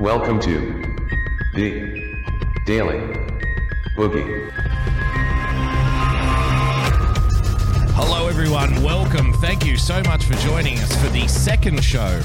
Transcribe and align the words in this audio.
Welcome 0.00 0.40
to 0.40 0.82
the 1.54 2.16
Daily 2.64 2.98
Boogie. 3.96 4.50
Hello, 7.94 8.26
everyone. 8.26 8.82
Welcome. 8.82 9.32
Thank 9.34 9.64
you 9.64 9.76
so 9.76 10.02
much 10.02 10.24
for 10.24 10.34
joining 10.34 10.78
us 10.78 10.92
for 11.00 11.08
the 11.10 11.28
second 11.28 11.84
show 11.84 12.20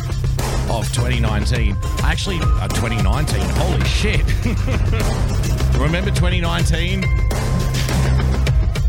of 0.71 0.91
2019. 0.91 1.77
Actually, 1.99 2.39
uh, 2.41 2.67
2019. 2.69 3.39
Holy 3.39 3.85
shit. 3.85 4.25
Remember 5.79 6.09
2019? 6.09 7.03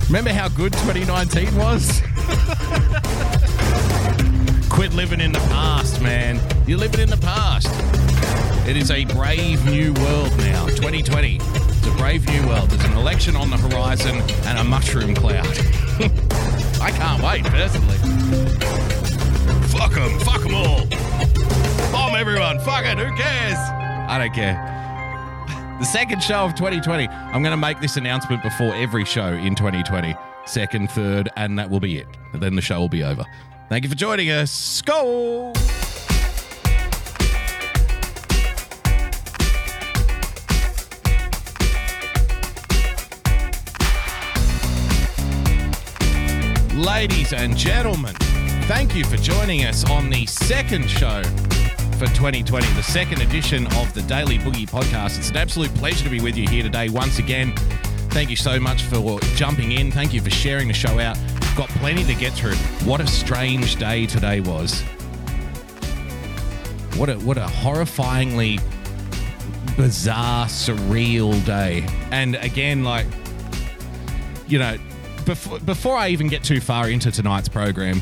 Remember 0.06 0.32
how 0.32 0.48
good 0.48 0.72
2019 0.72 1.54
was? 1.56 2.00
Quit 4.78 4.94
living 4.94 5.20
in 5.20 5.32
the 5.32 5.40
past, 5.40 6.00
man. 6.00 6.38
You're 6.64 6.78
living 6.78 7.00
in 7.00 7.10
the 7.10 7.16
past. 7.16 7.66
It 8.68 8.76
is 8.76 8.92
a 8.92 9.06
brave 9.06 9.64
new 9.64 9.92
world 9.94 10.30
now. 10.38 10.68
2020. 10.68 11.40
It's 11.40 11.86
a 11.88 11.90
brave 11.96 12.24
new 12.28 12.46
world. 12.46 12.70
There's 12.70 12.84
an 12.84 12.96
election 12.96 13.34
on 13.34 13.50
the 13.50 13.56
horizon 13.56 14.22
and 14.46 14.56
a 14.56 14.62
mushroom 14.62 15.16
cloud. 15.16 15.48
I 16.80 16.92
can't 16.92 17.20
wait, 17.24 17.42
personally. 17.46 17.98
Fuck 19.66 19.94
them. 19.94 20.16
Fuck 20.20 20.42
them 20.42 20.54
all. 20.54 20.86
Bomb 21.90 22.14
everyone. 22.14 22.60
Fuck 22.60 22.84
it. 22.84 22.98
Who 22.98 23.12
cares? 23.16 23.58
I 23.58 24.16
don't 24.16 24.32
care. 24.32 24.54
The 25.80 25.86
second 25.86 26.22
show 26.22 26.44
of 26.44 26.54
2020. 26.54 27.08
I'm 27.08 27.42
going 27.42 27.50
to 27.50 27.56
make 27.56 27.80
this 27.80 27.96
announcement 27.96 28.44
before 28.44 28.72
every 28.76 29.04
show 29.04 29.32
in 29.32 29.56
2020. 29.56 30.14
Second, 30.46 30.88
third, 30.92 31.30
and 31.36 31.58
that 31.58 31.68
will 31.68 31.80
be 31.80 31.98
it. 31.98 32.06
And 32.32 32.40
then 32.40 32.54
the 32.54 32.62
show 32.62 32.78
will 32.78 32.88
be 32.88 33.02
over. 33.02 33.26
Thank 33.68 33.84
you 33.84 33.90
for 33.90 33.96
joining 33.96 34.30
us. 34.30 34.80
Go! 34.80 35.52
Ladies 46.74 47.34
and 47.34 47.54
gentlemen, 47.54 48.14
thank 48.64 48.94
you 48.94 49.04
for 49.04 49.18
joining 49.18 49.66
us 49.66 49.88
on 49.90 50.08
the 50.08 50.24
second 50.24 50.88
show 50.88 51.22
for 51.98 52.06
2020, 52.06 52.66
the 52.68 52.82
second 52.82 53.20
edition 53.20 53.66
of 53.76 53.92
the 53.92 54.00
Daily 54.02 54.38
Boogie 54.38 54.66
podcast. 54.66 55.18
It's 55.18 55.28
an 55.28 55.36
absolute 55.36 55.74
pleasure 55.74 56.04
to 56.04 56.10
be 56.10 56.20
with 56.20 56.36
you 56.36 56.48
here 56.48 56.62
today 56.62 56.88
once 56.88 57.18
again. 57.18 57.54
Thank 58.10 58.30
you 58.30 58.36
so 58.36 58.58
much 58.58 58.82
for 58.84 59.20
jumping 59.36 59.72
in. 59.72 59.92
Thank 59.92 60.14
you 60.14 60.22
for 60.22 60.30
sharing 60.30 60.68
the 60.68 60.74
show 60.74 60.98
out. 60.98 61.18
Got 61.58 61.70
plenty 61.70 62.04
to 62.04 62.14
get 62.14 62.34
through. 62.34 62.54
What 62.84 63.00
a 63.00 63.06
strange 63.08 63.74
day 63.80 64.06
today 64.06 64.38
was. 64.38 64.80
What 66.94 67.08
a 67.08 67.18
what 67.18 67.36
a 67.36 67.46
horrifyingly 67.46 68.62
bizarre, 69.76 70.46
surreal 70.46 71.44
day. 71.44 71.84
And 72.12 72.36
again, 72.36 72.84
like 72.84 73.06
you 74.46 74.60
know, 74.60 74.78
before 75.24 75.58
before 75.58 75.96
I 75.96 76.10
even 76.10 76.28
get 76.28 76.44
too 76.44 76.60
far 76.60 76.90
into 76.90 77.10
tonight's 77.10 77.48
program, 77.48 78.00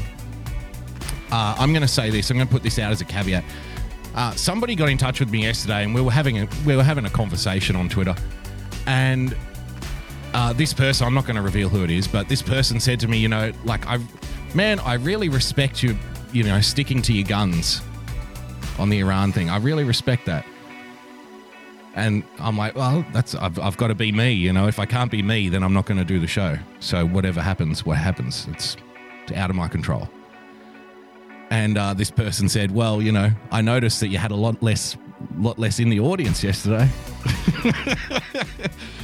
uh, 1.33 1.57
I'm 1.59 1.71
going 1.73 1.81
to 1.81 1.89
say 1.89 2.11
this. 2.11 2.31
I'm 2.31 2.37
going 2.37 2.47
to 2.47 2.53
put 2.53 2.63
this 2.63 2.79
out 2.79 2.93
as 2.93 3.01
a 3.01 3.07
caveat. 3.07 3.43
Uh, 4.15 4.33
somebody 4.33 4.75
got 4.75 4.91
in 4.91 4.99
touch 4.99 5.19
with 5.19 5.31
me 5.31 5.45
yesterday, 5.45 5.83
and 5.83 5.95
we 5.95 6.03
were 6.03 6.11
having 6.11 6.41
a 6.41 6.49
we 6.67 6.77
were 6.77 6.85
having 6.85 7.07
a 7.07 7.11
conversation 7.11 7.75
on 7.75 7.89
Twitter, 7.89 8.15
and 8.87 9.35
uh, 10.37 10.53
this 10.53 10.75
person 10.75 11.07
I'm 11.07 11.15
not 11.15 11.25
going 11.25 11.37
to 11.37 11.43
reveal 11.43 11.71
who 11.71 11.83
it 11.83 11.91
is, 11.91 12.07
but 12.07 12.29
this 12.29 12.43
person 12.43 12.79
said 12.79 13.01
to 13.01 13.09
me, 13.09 13.17
you 13.17 13.29
know, 13.29 13.53
like 13.65 13.87
I, 13.87 13.99
man, 14.55 14.79
I 14.81 14.95
really 14.95 15.31
respect 15.31 15.83
you, 15.83 15.97
you 16.31 16.43
know, 16.43 16.61
sticking 16.61 17.01
to 17.03 17.13
your 17.15 17.27
guns 17.27 17.81
on 18.79 18.91
the 18.91 18.99
Iran 18.99 19.33
thing. 19.33 19.49
I 19.49 19.57
really 19.57 19.85
respect 19.85 20.27
that. 20.27 20.45
And 21.95 22.23
I'm 22.39 22.59
like, 22.59 22.75
well, 22.75 23.07
that's 23.15 23.35
I've, 23.35 23.59
I've 23.59 23.79
got 23.79 23.89
to 23.89 23.95
be 23.95 24.13
me, 24.13 24.33
you 24.33 24.53
know. 24.53 24.69
If 24.69 24.79
I 24.79 24.85
can't 24.85 25.11
be 25.11 25.23
me, 25.23 25.49
then 25.49 25.63
I'm 25.63 25.73
not 25.73 25.87
going 25.87 25.97
to 25.97 26.05
do 26.05 26.21
the 26.21 26.27
show. 26.27 26.59
So 26.81 27.07
whatever 27.07 27.41
happens, 27.41 27.87
what 27.87 27.97
happens? 27.97 28.47
It's, 28.51 28.77
out 29.35 29.51
of 29.51 29.57
my 29.57 29.67
control. 29.67 30.09
And 31.51 31.77
uh, 31.77 31.95
this 31.95 32.13
person 32.13 32.49
said, 32.49 32.71
well, 32.71 33.03
you 33.03 33.11
know, 33.11 33.31
I 33.51 33.61
noticed 33.61 33.99
that 34.01 34.09
you 34.09 34.19
had 34.19 34.31
a 34.31 34.37
lot 34.37 34.63
less, 34.63 34.97
lot 35.37 35.59
less 35.59 35.81
in 35.81 35.89
the 35.89 35.99
audience 35.99 36.45
yesterday. 36.45 36.89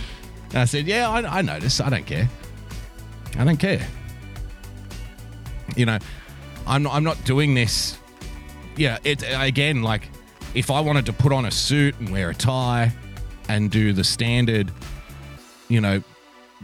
and 0.52 0.58
I 0.58 0.64
said, 0.66 0.86
yeah, 0.86 1.08
I, 1.08 1.20
I. 1.20 1.38
I 1.38 1.42
don't 1.88 2.06
care. 2.06 2.28
I 3.38 3.44
don't 3.44 3.56
care. 3.56 3.86
You 5.76 5.86
know, 5.86 5.98
I'm 6.66 6.82
not, 6.82 6.94
I'm 6.94 7.04
not 7.04 7.24
doing 7.24 7.54
this. 7.54 7.96
Yeah, 8.76 8.98
it 9.04 9.24
again 9.26 9.82
like 9.82 10.08
if 10.54 10.70
I 10.70 10.80
wanted 10.80 11.06
to 11.06 11.12
put 11.12 11.32
on 11.32 11.46
a 11.46 11.50
suit 11.50 11.98
and 11.98 12.10
wear 12.10 12.30
a 12.30 12.34
tie 12.34 12.92
and 13.48 13.70
do 13.70 13.92
the 13.92 14.04
standard, 14.04 14.70
you 15.68 15.80
know, 15.80 16.02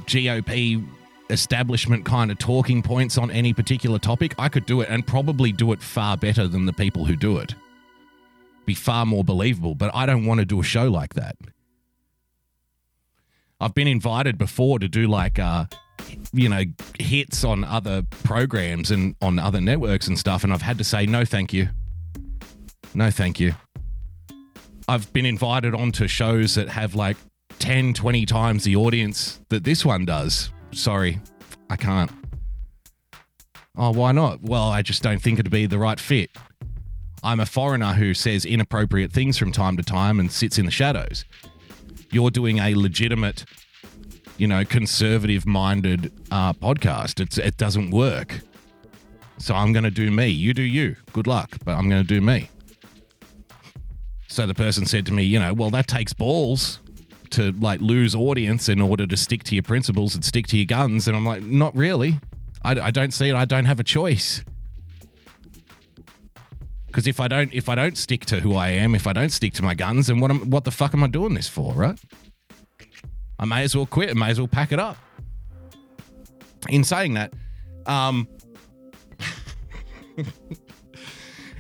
GOP 0.05 0.87
establishment 1.31 2.05
kind 2.05 2.31
of 2.31 2.39
talking 2.39 2.83
points 2.83 3.19
on 3.19 3.31
any 3.31 3.53
particular 3.53 3.99
topic, 3.99 4.35
I 4.39 4.49
could 4.49 4.67
do 4.67 4.81
it 4.81 4.89
and 4.91 5.07
probably 5.07 5.53
do 5.53 5.73
it 5.73 5.83
far 5.83 6.17
better 6.17 6.47
than 6.47 6.67
the 6.67 6.73
people 6.73 7.05
who 7.05 7.17
do 7.17 7.39
it. 7.39 7.55
Be 8.67 8.75
far 8.75 9.07
more 9.07 9.25
believable, 9.25 9.75
but 9.75 9.95
I 9.95 10.05
don't 10.05 10.27
want 10.27 10.41
to 10.41 10.47
do 10.47 10.61
a 10.61 10.65
show 10.65 10.89
like 10.89 11.15
that. 11.15 11.37
I've 13.61 13.75
been 13.75 13.89
invited 13.89 14.39
before 14.39 14.79
to 14.79 14.89
do 14.89 15.09
like 15.09 15.39
uh 15.39 15.67
you 16.33 16.49
know 16.49 16.63
hits 16.99 17.45
on 17.45 17.65
other 17.65 18.03
programs 18.23 18.91
and 18.91 19.17
on 19.21 19.39
other 19.39 19.61
networks 19.61 20.07
and 20.07 20.19
stuff 20.19 20.45
and 20.45 20.53
I've 20.53 20.63
had 20.63 20.79
to 20.79 20.85
say 20.85 21.07
no 21.07 21.25
thank 21.25 21.53
you. 21.53 21.69
No 22.95 23.11
thank 23.11 23.41
you. 23.41 23.55
I've 24.87 25.13
been 25.13 25.27
invited 25.27 25.75
onto 25.75 26.07
shows 26.07 26.55
that 26.55 26.69
have 26.69 26.95
like 26.95 27.17
10 27.59 27.95
20 27.95 28.27
times 28.27 28.65
the 28.65 28.77
audience 28.77 29.41
that 29.49 29.65
this 29.65 29.85
one 29.85 30.05
does. 30.05 30.51
Sorry. 30.73 31.21
I 31.69 31.77
can't. 31.77 32.11
Oh, 33.77 33.93
why 33.93 34.13
not? 34.13 34.43
Well, 34.43 34.69
I 34.69 34.83
just 34.83 35.03
don't 35.03 35.21
think 35.21 35.39
it'd 35.39 35.53
be 35.53 35.67
the 35.67 35.79
right 35.79 36.01
fit. 36.01 36.31
I'm 37.23 37.41
a 37.41 37.47
foreigner 37.47 37.93
who 37.93 38.15
says 38.15 38.45
inappropriate 38.45 39.13
things 39.13 39.37
from 39.37 39.53
time 39.53 39.77
to 39.77 39.83
time 39.83 40.19
and 40.21 40.31
sits 40.33 40.59
in 40.59 40.65
the 40.65 40.71
shadows 40.71 41.25
you're 42.11 42.31
doing 42.31 42.59
a 42.59 42.75
legitimate, 42.75 43.45
you 44.37 44.47
know, 44.47 44.65
conservative 44.65 45.47
minded 45.47 46.13
uh, 46.31 46.53
podcast. 46.53 47.21
It's, 47.21 47.39
it 47.39 47.57
doesn't 47.57 47.91
work. 47.91 48.41
So 49.39 49.55
I'm 49.55 49.73
going 49.73 49.85
to 49.85 49.91
do 49.91 50.11
me. 50.11 50.29
You 50.29 50.53
do 50.53 50.63
you. 50.63 50.97
Good 51.13 51.27
luck, 51.27 51.57
but 51.65 51.73
I'm 51.73 51.89
going 51.89 52.03
to 52.03 52.09
do 52.09 52.21
me. 52.21 52.51
So 54.27 54.47
the 54.47 54.55
person 54.55 54.85
said 54.85 55.07
to 55.07 55.13
me, 55.13 55.23
you 55.23 55.39
know, 55.39 55.55
well, 55.55 55.71
that 55.71 55.87
takes 55.87 56.13
balls 56.13 56.81
to 57.31 57.53
like 57.53 57.81
lose 57.81 58.15
audience 58.15 58.69
in 58.69 58.81
order 58.81 59.07
to 59.07 59.17
stick 59.17 59.45
to 59.45 59.55
your 59.55 59.63
principles 59.63 60.15
and 60.15 60.25
stick 60.25 60.47
to 60.49 60.57
your 60.57 60.67
guns. 60.67 61.09
And 61.09 61.17
I'm 61.17 61.25
like, 61.25 61.43
not 61.43 61.75
really. 61.77 62.21
I, 62.63 62.73
I 62.81 62.91
don't 62.91 63.13
see 63.13 63.29
it. 63.29 63.35
I 63.35 63.45
don't 63.45 63.65
have 63.65 63.81
a 63.81 63.85
choice. 63.85 64.43
Because 66.89 67.07
if 67.07 67.21
I 67.21 67.29
don't, 67.29 67.53
if 67.55 67.69
I 67.69 67.75
don't 67.75 67.97
stick 67.97 68.25
to 68.27 68.41
who 68.41 68.57
I 68.57 68.71
am, 68.71 68.95
if 68.95 69.07
I 69.07 69.13
don't 69.13 69.31
stick 69.31 69.53
to 69.55 69.63
my 69.63 69.75
guns, 69.75 70.09
then 70.09 70.21
what 70.21 70.31
am, 70.31 70.51
what 70.51 70.65
the 70.65 70.71
fuck 70.71 70.95
am 70.95 71.05
I 71.05 71.07
doing 71.07 71.35
this 71.35 71.49
for, 71.49 71.73
right? 71.75 71.99
I 73.39 73.45
may 73.45 73.63
as 73.63 73.77
well 73.77 73.87
quit. 73.87 74.11
I 74.11 74.15
may 74.15 74.31
as 74.31 74.41
well 74.41 74.49
pack 74.49 74.73
it 74.73 74.81
up. 74.81 74.97
In 76.69 76.83
saying 76.83 77.15
that, 77.15 77.33
um, 77.87 78.27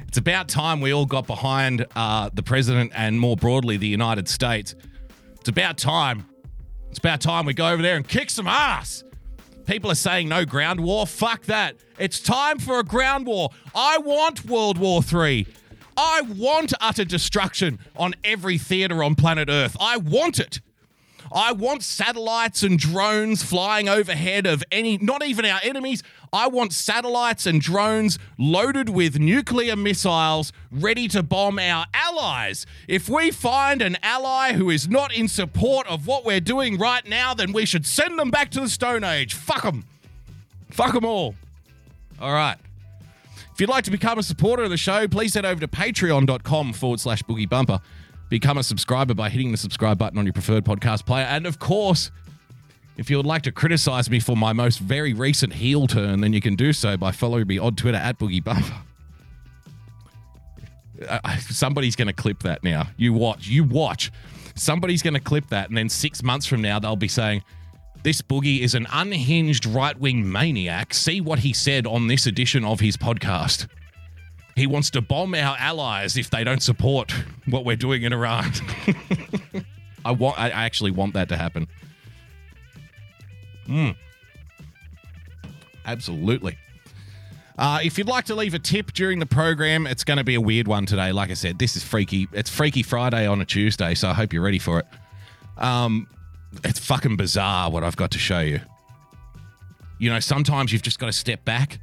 it's 0.09 0.19
about 0.19 0.49
time 0.49 0.81
we 0.81 0.93
all 0.93 1.06
got 1.06 1.27
behind 1.27 1.87
uh, 1.94 2.31
the 2.33 2.43
president 2.43 2.93
and 2.94 3.21
more 3.21 3.37
broadly 3.37 3.77
the 3.77 3.87
United 3.87 4.28
States. 4.28 4.75
It's 5.38 5.49
about 5.49 5.78
time. 5.78 6.27
It's 6.91 6.99
about 6.99 7.21
time 7.21 7.47
we 7.47 7.55
go 7.55 7.69
over 7.69 7.83
there 7.83 7.97
and 7.97 8.09
kick 8.09 8.31
some 8.31 8.47
ass. 8.47 9.05
People 9.69 9.91
are 9.91 9.97
saying 9.97 10.31
no 10.31 10.47
ground 10.47 10.81
war. 10.81 11.06
Fuck 11.06 11.43
that. 11.43 11.77
It's 11.99 12.21
time 12.21 12.59
for 12.59 12.79
a 12.79 12.83
ground 12.83 13.27
war. 13.27 13.51
I 13.75 13.99
want 13.99 14.47
World 14.47 14.79
War 14.79 15.03
III. 15.03 15.47
I 15.95 16.23
want 16.23 16.73
utter 16.81 17.05
destruction 17.05 17.79
on 17.94 18.15
every 18.25 18.56
theater 18.56 19.05
on 19.05 19.15
planet 19.15 19.50
Earth. 19.50 19.76
I 19.79 19.99
want 19.99 20.41
it. 20.41 20.62
I 21.32 21.52
want 21.52 21.82
satellites 21.82 22.62
and 22.62 22.78
drones 22.78 23.42
flying 23.42 23.88
overhead 23.88 24.46
of 24.46 24.64
any, 24.70 24.98
not 24.98 25.25
even 25.25 25.44
our 25.44 25.60
enemies. 25.62 26.02
I 26.32 26.48
want 26.48 26.72
satellites 26.72 27.46
and 27.46 27.60
drones 27.60 28.19
loaded 28.38 28.88
with 28.88 29.19
nuclear 29.19 29.76
missiles 29.76 30.52
ready 30.70 31.08
to 31.08 31.22
bomb 31.22 31.58
our 31.58 31.86
allies. 31.94 32.66
If 32.86 33.08
we 33.08 33.30
find 33.30 33.80
an 33.82 33.96
ally 34.02 34.52
who 34.52 34.70
is 34.70 34.88
not 34.88 35.14
in 35.14 35.28
support 35.28 35.86
of 35.86 36.06
what 36.06 36.25
we're 36.25 36.40
doing 36.40 36.78
right 36.78 37.06
now, 37.06 37.34
then 37.34 37.52
we 37.52 37.66
should 37.66 37.86
send 37.86 38.19
them 38.19 38.30
back 38.30 38.50
to 38.52 38.60
the 38.60 38.69
Stone 38.69 39.04
Age. 39.04 39.34
Fuck 39.34 39.62
them. 39.62 39.84
Fuck 40.70 40.92
them 40.92 41.04
all. 41.04 41.34
All 42.20 42.32
right. 42.32 42.56
If 43.52 43.60
you'd 43.60 43.70
like 43.70 43.84
to 43.84 43.90
become 43.90 44.19
a 44.19 44.22
supporter 44.22 44.62
of 44.62 44.70
the 44.70 44.76
show, 44.76 45.08
please 45.08 45.34
head 45.34 45.44
over 45.44 45.60
to 45.60 45.66
patreon.com 45.69 46.72
forward 46.75 47.00
slash 47.00 47.22
boogie 47.25 47.48
bumper. 47.48 47.80
Become 48.28 48.58
a 48.58 48.62
subscriber 48.62 49.14
by 49.14 49.30
hitting 49.30 49.52
the 49.52 49.56
subscribe 49.56 49.98
button 49.98 50.19
on 50.19 50.26
your 50.26 50.32
preferred 50.32 50.64
podcast 50.64 51.06
player. 51.06 51.25
And 51.25 51.46
of 51.46 51.58
course, 51.58 52.10
if 52.96 53.08
you 53.08 53.16
would 53.16 53.26
like 53.26 53.42
to 53.42 53.52
criticize 53.52 54.10
me 54.10 54.20
for 54.20 54.36
my 54.36 54.52
most 54.52 54.80
very 54.80 55.14
recent 55.14 55.54
heel 55.54 55.86
turn, 55.86 56.20
then 56.20 56.32
you 56.32 56.40
can 56.40 56.56
do 56.56 56.72
so 56.72 56.96
by 56.96 57.12
following 57.12 57.46
me 57.46 57.58
on 57.58 57.76
Twitter 57.76 57.96
at 57.96 58.19
Boogie 58.19 58.42
Bumper. 58.42 58.75
Uh, 61.08 61.36
somebody's 61.38 61.94
going 61.94 62.08
to 62.08 62.12
clip 62.12 62.42
that 62.42 62.64
now. 62.64 62.88
You 62.96 63.12
watch. 63.12 63.46
You 63.46 63.64
watch. 63.64 64.10
Somebody's 64.56 65.02
going 65.02 65.14
to 65.14 65.20
clip 65.20 65.48
that, 65.48 65.69
and 65.69 65.78
then 65.78 65.88
six 65.88 66.22
months 66.25 66.44
from 66.44 66.60
now, 66.60 66.80
they'll 66.80 66.96
be 66.96 67.06
saying, 67.06 67.44
This 68.02 68.20
boogie 68.20 68.60
is 68.60 68.75
an 68.75 68.88
unhinged 68.90 69.64
right 69.64 69.96
wing 69.98 70.30
maniac. 70.30 70.92
See 70.92 71.20
what 71.20 71.38
he 71.38 71.52
said 71.52 71.86
on 71.86 72.08
this 72.08 72.26
edition 72.26 72.64
of 72.64 72.80
his 72.80 72.96
podcast. 72.96 73.69
He 74.58 74.66
wants 74.66 74.90
to 74.90 75.00
bomb 75.00 75.34
our 75.34 75.56
allies 75.56 76.16
if 76.16 76.31
they 76.31 76.43
don't 76.43 76.62
support 76.62 77.14
what 77.46 77.64
we're 77.64 77.76
doing 77.76 78.02
in 78.02 78.12
Iran. 78.12 78.50
I 80.05 80.10
want. 80.10 80.38
I 80.38 80.50
actually 80.50 80.90
want 80.90 81.14
that 81.14 81.28
to 81.28 81.37
happen. 81.37 81.69
Hmm. 83.66 83.90
Absolutely. 85.87 86.58
Uh, 87.56 87.81
if 87.82 87.99
you'd 87.99 88.08
like 88.08 88.25
to 88.26 88.34
leave 88.34 88.55
a 88.55 88.58
tip 88.58 88.93
during 88.93 89.19
the 89.19 89.26
program, 89.26 89.87
it's 89.87 90.05
going 90.05 90.19
to 90.19 90.25
be 90.25 90.34
a 90.34 90.40
weird 90.40 90.69
one 90.69 90.87
today. 90.87 91.12
Like 91.12 91.31
I 91.31 91.34
said, 91.34 91.58
this 91.58 91.76
is 91.76 91.82
freaky. 91.82 92.28
It's 92.32 92.50
Freaky 92.50 92.82
Friday 92.82 93.26
on 93.26 93.40
a 93.40 93.44
Tuesday, 93.44 93.94
so 93.94 94.08
I 94.08 94.12
hope 94.12 94.32
you're 94.32 94.43
ready 94.43 94.58
for 94.58 94.81
it. 94.81 94.87
Um, 95.56 96.08
it's 96.64 96.78
fucking 96.78 97.16
bizarre 97.16 97.70
what 97.70 97.84
I've 97.84 97.96
got 97.96 98.11
to 98.12 98.19
show 98.19 98.40
you. 98.40 98.61
You 99.99 100.11
know, 100.11 100.20
sometimes 100.20 100.72
you've 100.72 100.82
just 100.82 100.99
got 100.99 101.06
to 101.06 101.12
step 101.12 101.44
back. 101.44 101.81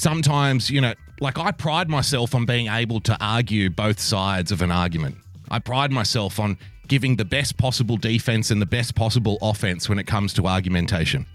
Sometimes, 0.00 0.70
you 0.70 0.80
know, 0.80 0.94
like 1.20 1.38
I 1.38 1.50
pride 1.50 1.90
myself 1.90 2.34
on 2.34 2.46
being 2.46 2.68
able 2.68 3.00
to 3.00 3.14
argue 3.20 3.68
both 3.68 4.00
sides 4.00 4.50
of 4.50 4.62
an 4.62 4.70
argument. 4.70 5.16
I 5.50 5.58
pride 5.58 5.92
myself 5.92 6.40
on 6.40 6.56
giving 6.88 7.16
the 7.16 7.24
best 7.26 7.58
possible 7.58 7.98
defense 7.98 8.50
and 8.50 8.62
the 8.62 8.66
best 8.66 8.94
possible 8.94 9.36
offense 9.42 9.90
when 9.90 9.98
it 9.98 10.06
comes 10.06 10.32
to 10.32 10.46
argumentation. 10.46 11.26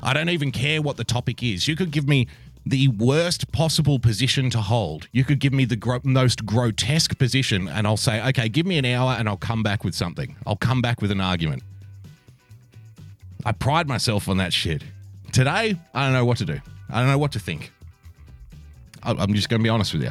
I 0.00 0.12
don't 0.12 0.28
even 0.28 0.52
care 0.52 0.80
what 0.80 0.96
the 0.96 1.02
topic 1.02 1.42
is. 1.42 1.66
You 1.66 1.74
could 1.74 1.90
give 1.90 2.06
me 2.06 2.28
the 2.64 2.86
worst 2.86 3.50
possible 3.50 3.98
position 3.98 4.48
to 4.50 4.60
hold. 4.60 5.08
You 5.10 5.24
could 5.24 5.40
give 5.40 5.52
me 5.52 5.64
the 5.64 5.74
gro- 5.74 6.00
most 6.04 6.46
grotesque 6.46 7.18
position, 7.18 7.66
and 7.66 7.84
I'll 7.84 7.96
say, 7.96 8.24
okay, 8.28 8.48
give 8.48 8.64
me 8.64 8.78
an 8.78 8.84
hour 8.84 9.16
and 9.18 9.28
I'll 9.28 9.36
come 9.36 9.64
back 9.64 9.82
with 9.82 9.96
something. 9.96 10.36
I'll 10.46 10.54
come 10.54 10.82
back 10.82 11.02
with 11.02 11.10
an 11.10 11.20
argument. 11.20 11.64
I 13.44 13.50
pride 13.50 13.88
myself 13.88 14.28
on 14.28 14.36
that 14.36 14.52
shit. 14.52 14.84
Today, 15.32 15.74
I 15.92 16.04
don't 16.04 16.12
know 16.12 16.24
what 16.24 16.36
to 16.36 16.44
do. 16.44 16.60
I 16.90 17.00
don't 17.00 17.08
know 17.08 17.18
what 17.18 17.32
to 17.32 17.38
think. 17.38 17.72
I'm 19.02 19.34
just 19.34 19.48
going 19.48 19.60
to 19.60 19.64
be 19.64 19.68
honest 19.68 19.92
with 19.92 20.02
you. 20.02 20.10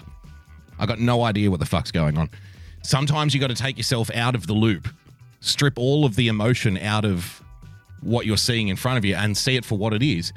I 0.79 0.85
got 0.85 0.99
no 0.99 1.23
idea 1.23 1.51
what 1.51 1.59
the 1.59 1.65
fuck's 1.65 1.91
going 1.91 2.17
on. 2.17 2.29
Sometimes 2.81 3.33
you 3.33 3.39
got 3.39 3.49
to 3.49 3.55
take 3.55 3.77
yourself 3.77 4.09
out 4.11 4.35
of 4.35 4.47
the 4.47 4.53
loop, 4.53 4.87
strip 5.39 5.77
all 5.77 6.05
of 6.05 6.15
the 6.15 6.27
emotion 6.27 6.77
out 6.77 7.03
of 7.03 7.41
what 8.01 8.25
you're 8.25 8.37
seeing 8.37 8.67
in 8.67 8.75
front 8.75 8.97
of 8.97 9.05
you 9.05 9.15
and 9.15 9.35
see 9.37 9.55
it 9.55 9.65
for 9.65 9.77
what 9.77 9.93
it 9.93 10.03
is. 10.03 10.31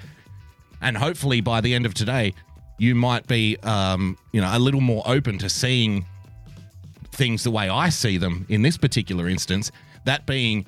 And 0.81 0.97
hopefully 0.97 1.41
by 1.41 1.61
the 1.61 1.75
end 1.75 1.87
of 1.87 1.95
today, 1.95 2.35
you 2.79 2.95
might 2.95 3.27
be, 3.27 3.57
um, 3.63 4.17
you 4.33 4.41
know, 4.41 4.51
a 4.53 4.59
little 4.59 4.81
more 4.81 5.03
open 5.07 5.39
to 5.39 5.49
seeing 5.49 6.07
things 7.13 7.43
the 7.43 7.51
way 7.51 7.69
I 7.69 7.89
see 7.89 8.17
them 8.17 8.47
in 8.49 8.63
this 8.63 8.77
particular 8.79 9.29
instance. 9.29 9.71
That 10.05 10.25
being, 10.27 10.67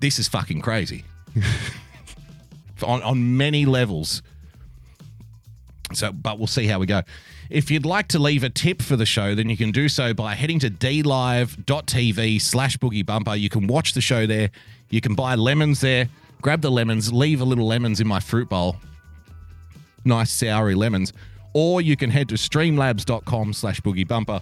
this 0.00 0.18
is 0.18 0.26
fucking 0.28 0.62
crazy 0.62 1.04
on 2.82 3.02
on 3.02 3.36
many 3.36 3.66
levels. 3.66 4.22
So, 5.94 6.12
but 6.12 6.38
we'll 6.38 6.46
see 6.46 6.66
how 6.66 6.78
we 6.78 6.86
go. 6.86 7.02
If 7.50 7.70
you'd 7.70 7.86
like 7.86 8.08
to 8.08 8.18
leave 8.18 8.44
a 8.44 8.50
tip 8.50 8.82
for 8.82 8.96
the 8.96 9.06
show, 9.06 9.34
then 9.34 9.48
you 9.48 9.56
can 9.56 9.72
do 9.72 9.88
so 9.88 10.14
by 10.14 10.34
heading 10.34 10.58
to 10.60 10.70
dlive.tv 10.70 12.40
slash 12.40 12.76
boogie 12.78 13.04
bumper. 13.04 13.34
You 13.34 13.48
can 13.48 13.66
watch 13.66 13.92
the 13.92 14.00
show 14.00 14.26
there. 14.26 14.50
You 14.90 15.00
can 15.00 15.14
buy 15.14 15.34
lemons 15.34 15.80
there. 15.80 16.08
Grab 16.40 16.60
the 16.60 16.70
lemons, 16.70 17.12
leave 17.12 17.40
a 17.40 17.44
little 17.44 17.66
lemons 17.66 18.00
in 18.00 18.08
my 18.08 18.18
fruit 18.18 18.48
bowl. 18.48 18.76
Nice 20.04 20.36
soury 20.36 20.74
lemons. 20.74 21.12
Or 21.52 21.80
you 21.80 21.96
can 21.96 22.10
head 22.10 22.28
to 22.30 22.34
streamlabs.com 22.34 23.52
slash 23.52 23.80
boogie 23.80 24.08
bumper 24.08 24.40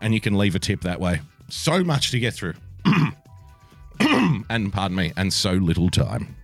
and 0.00 0.14
you 0.14 0.20
can 0.20 0.36
leave 0.36 0.54
a 0.54 0.58
tip 0.58 0.82
that 0.82 1.00
way. 1.00 1.20
So 1.48 1.82
much 1.84 2.10
to 2.10 2.18
get 2.18 2.34
through. 2.34 2.54
and 4.00 4.72
pardon 4.72 4.96
me, 4.96 5.12
and 5.16 5.32
so 5.32 5.52
little 5.52 5.90
time. 5.90 6.36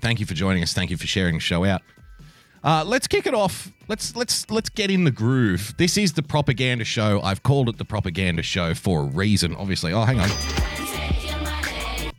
Thank 0.00 0.20
you 0.20 0.26
for 0.26 0.34
joining 0.34 0.62
us. 0.62 0.72
Thank 0.72 0.90
you 0.90 0.96
for 0.96 1.06
sharing 1.06 1.34
the 1.34 1.40
show 1.40 1.64
out. 1.64 1.82
Uh, 2.64 2.84
let's 2.86 3.06
kick 3.06 3.26
it 3.26 3.34
off. 3.34 3.72
Let's 3.88 4.14
let's 4.16 4.50
let's 4.50 4.68
get 4.68 4.90
in 4.90 5.04
the 5.04 5.10
groove. 5.10 5.74
This 5.78 5.96
is 5.96 6.12
the 6.12 6.22
propaganda 6.22 6.84
show. 6.84 7.20
I've 7.22 7.42
called 7.42 7.68
it 7.68 7.78
the 7.78 7.84
propaganda 7.84 8.42
show 8.42 8.74
for 8.74 9.00
a 9.00 9.04
reason, 9.04 9.54
obviously. 9.54 9.92
Oh, 9.92 10.02
hang 10.02 10.20
on. 10.20 10.28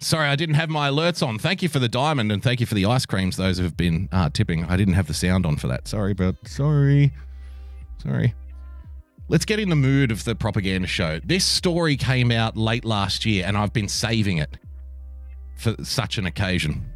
Sorry, 0.01 0.29
I 0.29 0.35
didn't 0.37 0.55
have 0.55 0.69
my 0.69 0.89
alerts 0.89 1.25
on. 1.25 1.37
Thank 1.37 1.61
you 1.61 1.67
for 1.67 1.79
the 1.79 1.89
diamond 1.89 2.31
and 2.31 2.41
thank 2.41 2.61
you 2.61 2.65
for 2.65 2.73
the 2.73 2.85
ice 2.85 3.05
creams. 3.05 3.35
Those 3.35 3.57
who 3.57 3.63
have 3.65 3.75
been 3.75 4.07
uh, 4.13 4.29
tipping. 4.29 4.63
I 4.65 4.77
didn't 4.77 4.93
have 4.93 5.07
the 5.07 5.13
sound 5.13 5.45
on 5.45 5.57
for 5.57 5.67
that. 5.67 5.87
Sorry, 5.87 6.13
but 6.13 6.35
sorry, 6.47 7.11
sorry. 8.01 8.33
Let's 9.27 9.45
get 9.45 9.59
in 9.59 9.69
the 9.69 9.75
mood 9.75 10.09
of 10.09 10.23
the 10.23 10.35
propaganda 10.35 10.87
show. 10.87 11.19
This 11.23 11.45
story 11.45 11.97
came 11.97 12.31
out 12.31 12.57
late 12.57 12.85
last 12.85 13.25
year, 13.25 13.45
and 13.45 13.55
I've 13.57 13.73
been 13.73 13.89
saving 13.89 14.37
it 14.37 14.57
for 15.57 15.75
such 15.83 16.17
an 16.17 16.25
occasion. 16.25 16.89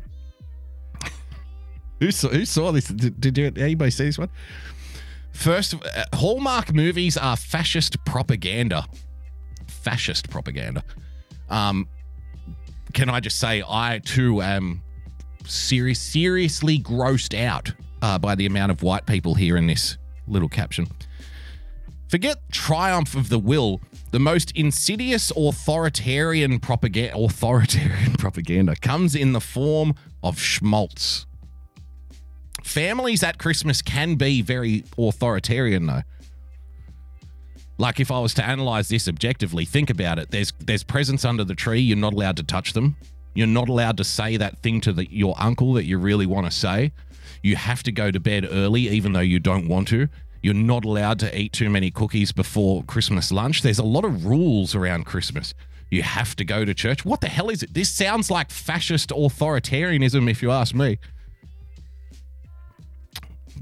Who 2.04 2.12
saw, 2.12 2.28
who 2.28 2.46
saw 2.46 2.74
this? 2.74 2.90
Did, 2.90 3.22
did 3.22 3.58
anybody 3.58 3.90
see 3.90 4.04
this 4.04 4.20
one? 4.20 4.30
First, 5.32 5.74
uh, 5.74 6.04
Hallmark 6.14 6.74
movies 6.74 7.16
are 7.16 7.38
fascist 7.38 7.96
propaganda. 8.04 8.86
Fascist 9.68 10.30
propaganda. 10.30 10.84
Um, 11.50 11.88
can 12.92 13.10
I 13.10 13.22
just 13.22 13.40
say, 13.40 13.64
I 13.66 14.02
too 14.04 14.42
am 14.42 14.82
serious, 15.46 16.02
seriously 16.02 16.78
grossed 16.78 17.42
out 17.42 17.72
uh, 18.02 18.20
by 18.20 18.36
the 18.36 18.48
amount 18.48 18.74
of 18.74 18.84
white 18.84 19.06
people 19.06 19.36
here 19.36 19.56
in 19.56 19.68
this 19.68 19.98
little 20.28 20.50
caption. 20.50 20.88
Forget 22.10 22.36
triumph 22.52 23.16
of 23.16 23.30
the 23.30 23.40
will. 23.40 23.80
The 24.12 24.20
most 24.20 24.52
insidious 24.58 25.32
authoritarian 25.38 26.60
propaganda, 26.60 27.18
authoritarian 27.18 28.12
propaganda 28.18 28.76
comes 28.76 29.16
in 29.16 29.32
the 29.32 29.40
form 29.40 29.96
of 30.22 30.38
schmaltz. 30.38 31.28
Families 32.64 33.24
at 33.24 33.38
Christmas 33.38 33.82
can 33.82 34.16
be 34.16 34.42
very 34.42 34.84
authoritarian, 34.98 35.86
though. 35.86 36.02
Like 37.78 38.00
if 38.00 38.10
I 38.10 38.20
was 38.20 38.34
to 38.36 38.46
analyze 38.46 38.88
this 38.88 39.08
objectively, 39.08 39.66
think 39.66 39.90
about 39.90 40.20
it. 40.20 40.32
There's 40.32 40.54
there's 40.60 40.84
presents 40.84 41.26
under 41.26 41.44
the 41.44 41.56
tree. 41.56 41.82
You're 41.82 41.98
not 41.98 42.14
allowed 42.14 42.38
to 42.38 42.44
touch 42.44 42.74
them. 42.74 42.96
You're 43.34 43.48
not 43.48 43.68
allowed 43.68 43.98
to 43.98 44.04
say 44.04 44.38
that 44.38 44.60
thing 44.60 44.80
to 44.82 44.94
the, 44.94 45.12
your 45.12 45.36
uncle 45.38 45.74
that 45.74 45.86
you 45.86 45.98
really 45.98 46.26
want 46.26 46.46
to 46.46 46.52
say. 46.52 46.94
You 47.42 47.56
have 47.56 47.84
to 47.84 47.92
go 47.92 48.12
to 48.12 48.20
bed 48.20 48.48
early, 48.50 48.88
even 48.90 49.14
though 49.14 49.20
you 49.20 49.40
don't 49.40 49.68
want 49.68 49.88
to. 49.90 50.08
You're 50.42 50.54
not 50.54 50.86
allowed 50.86 51.20
to 51.20 51.38
eat 51.38 51.52
too 51.54 51.70
many 51.70 51.90
cookies 51.90 52.32
before 52.32 52.84
Christmas 52.84 53.32
lunch. 53.32 53.62
There's 53.62 53.80
a 53.80 53.84
lot 53.84 54.06
of 54.06 54.26
rules 54.26 54.76
around 54.76 55.06
Christmas. 55.06 55.54
You 55.90 56.04
have 56.04 56.36
to 56.38 56.46
go 56.46 56.64
to 56.66 56.74
church. 56.74 57.06
What 57.06 57.22
the 57.22 57.28
hell 57.28 57.50
is 57.50 57.64
it? 57.64 57.74
This 57.74 57.90
sounds 57.90 58.30
like 58.30 58.52
fascist 58.52 59.10
authoritarianism, 59.10 60.30
if 60.30 60.42
you 60.42 60.52
ask 60.52 60.76
me. 60.76 61.00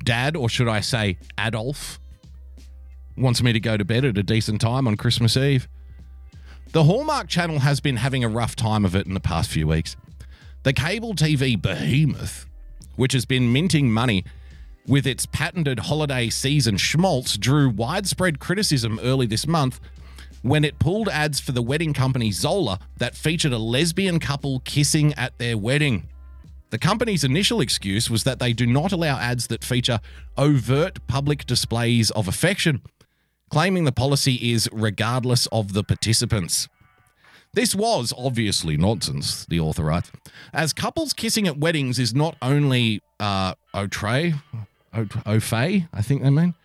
Dad, 0.03 0.35
or 0.35 0.49
should 0.49 0.67
I 0.67 0.81
say 0.81 1.17
Adolf, 1.39 1.99
wants 3.17 3.41
me 3.41 3.53
to 3.53 3.59
go 3.59 3.77
to 3.77 3.85
bed 3.85 4.05
at 4.05 4.17
a 4.17 4.23
decent 4.23 4.61
time 4.61 4.87
on 4.87 4.97
Christmas 4.97 5.37
Eve. 5.37 5.67
The 6.71 6.85
Hallmark 6.85 7.27
Channel 7.27 7.59
has 7.59 7.79
been 7.79 7.97
having 7.97 8.23
a 8.23 8.29
rough 8.29 8.55
time 8.55 8.85
of 8.85 8.95
it 8.95 9.05
in 9.05 9.13
the 9.13 9.19
past 9.19 9.49
few 9.49 9.67
weeks. 9.67 9.95
The 10.63 10.73
cable 10.73 11.13
TV 11.13 11.61
behemoth, 11.61 12.45
which 12.95 13.13
has 13.13 13.25
been 13.25 13.51
minting 13.51 13.91
money 13.91 14.23
with 14.87 15.05
its 15.05 15.25
patented 15.25 15.79
holiday 15.79 16.29
season 16.29 16.77
schmaltz, 16.77 17.37
drew 17.37 17.69
widespread 17.69 18.39
criticism 18.39 18.99
early 19.03 19.25
this 19.25 19.45
month 19.45 19.79
when 20.41 20.63
it 20.63 20.79
pulled 20.79 21.09
ads 21.09 21.39
for 21.39 21.51
the 21.51 21.61
wedding 21.61 21.93
company 21.93 22.31
Zola 22.31 22.79
that 22.97 23.15
featured 23.15 23.53
a 23.53 23.57
lesbian 23.57 24.19
couple 24.19 24.59
kissing 24.61 25.13
at 25.13 25.37
their 25.37 25.57
wedding. 25.57 26.07
The 26.71 26.79
company's 26.79 27.25
initial 27.25 27.59
excuse 27.59 28.09
was 28.09 28.23
that 28.23 28.39
they 28.39 28.53
do 28.53 28.65
not 28.65 28.93
allow 28.93 29.19
ads 29.19 29.47
that 29.47 29.61
feature 29.61 29.99
overt 30.37 31.05
public 31.05 31.45
displays 31.45 32.11
of 32.11 32.29
affection, 32.29 32.81
claiming 33.49 33.83
the 33.83 33.91
policy 33.91 34.53
is 34.53 34.69
regardless 34.71 35.47
of 35.47 35.73
the 35.73 35.83
participants. 35.83 36.69
This 37.53 37.75
was 37.75 38.13
obviously 38.17 38.77
nonsense, 38.77 39.45
the 39.45 39.59
author 39.59 39.83
writes, 39.83 40.13
as 40.53 40.71
couples 40.71 41.11
kissing 41.11 41.45
at 41.45 41.57
weddings 41.57 41.99
is 41.99 42.15
not 42.15 42.37
only 42.41 43.01
uh, 43.19 43.53
outre, 43.75 44.35
au 45.25 45.39
fait, 45.41 45.87
I 45.93 46.01
think 46.01 46.23
they 46.23 46.29
mean, 46.29 46.55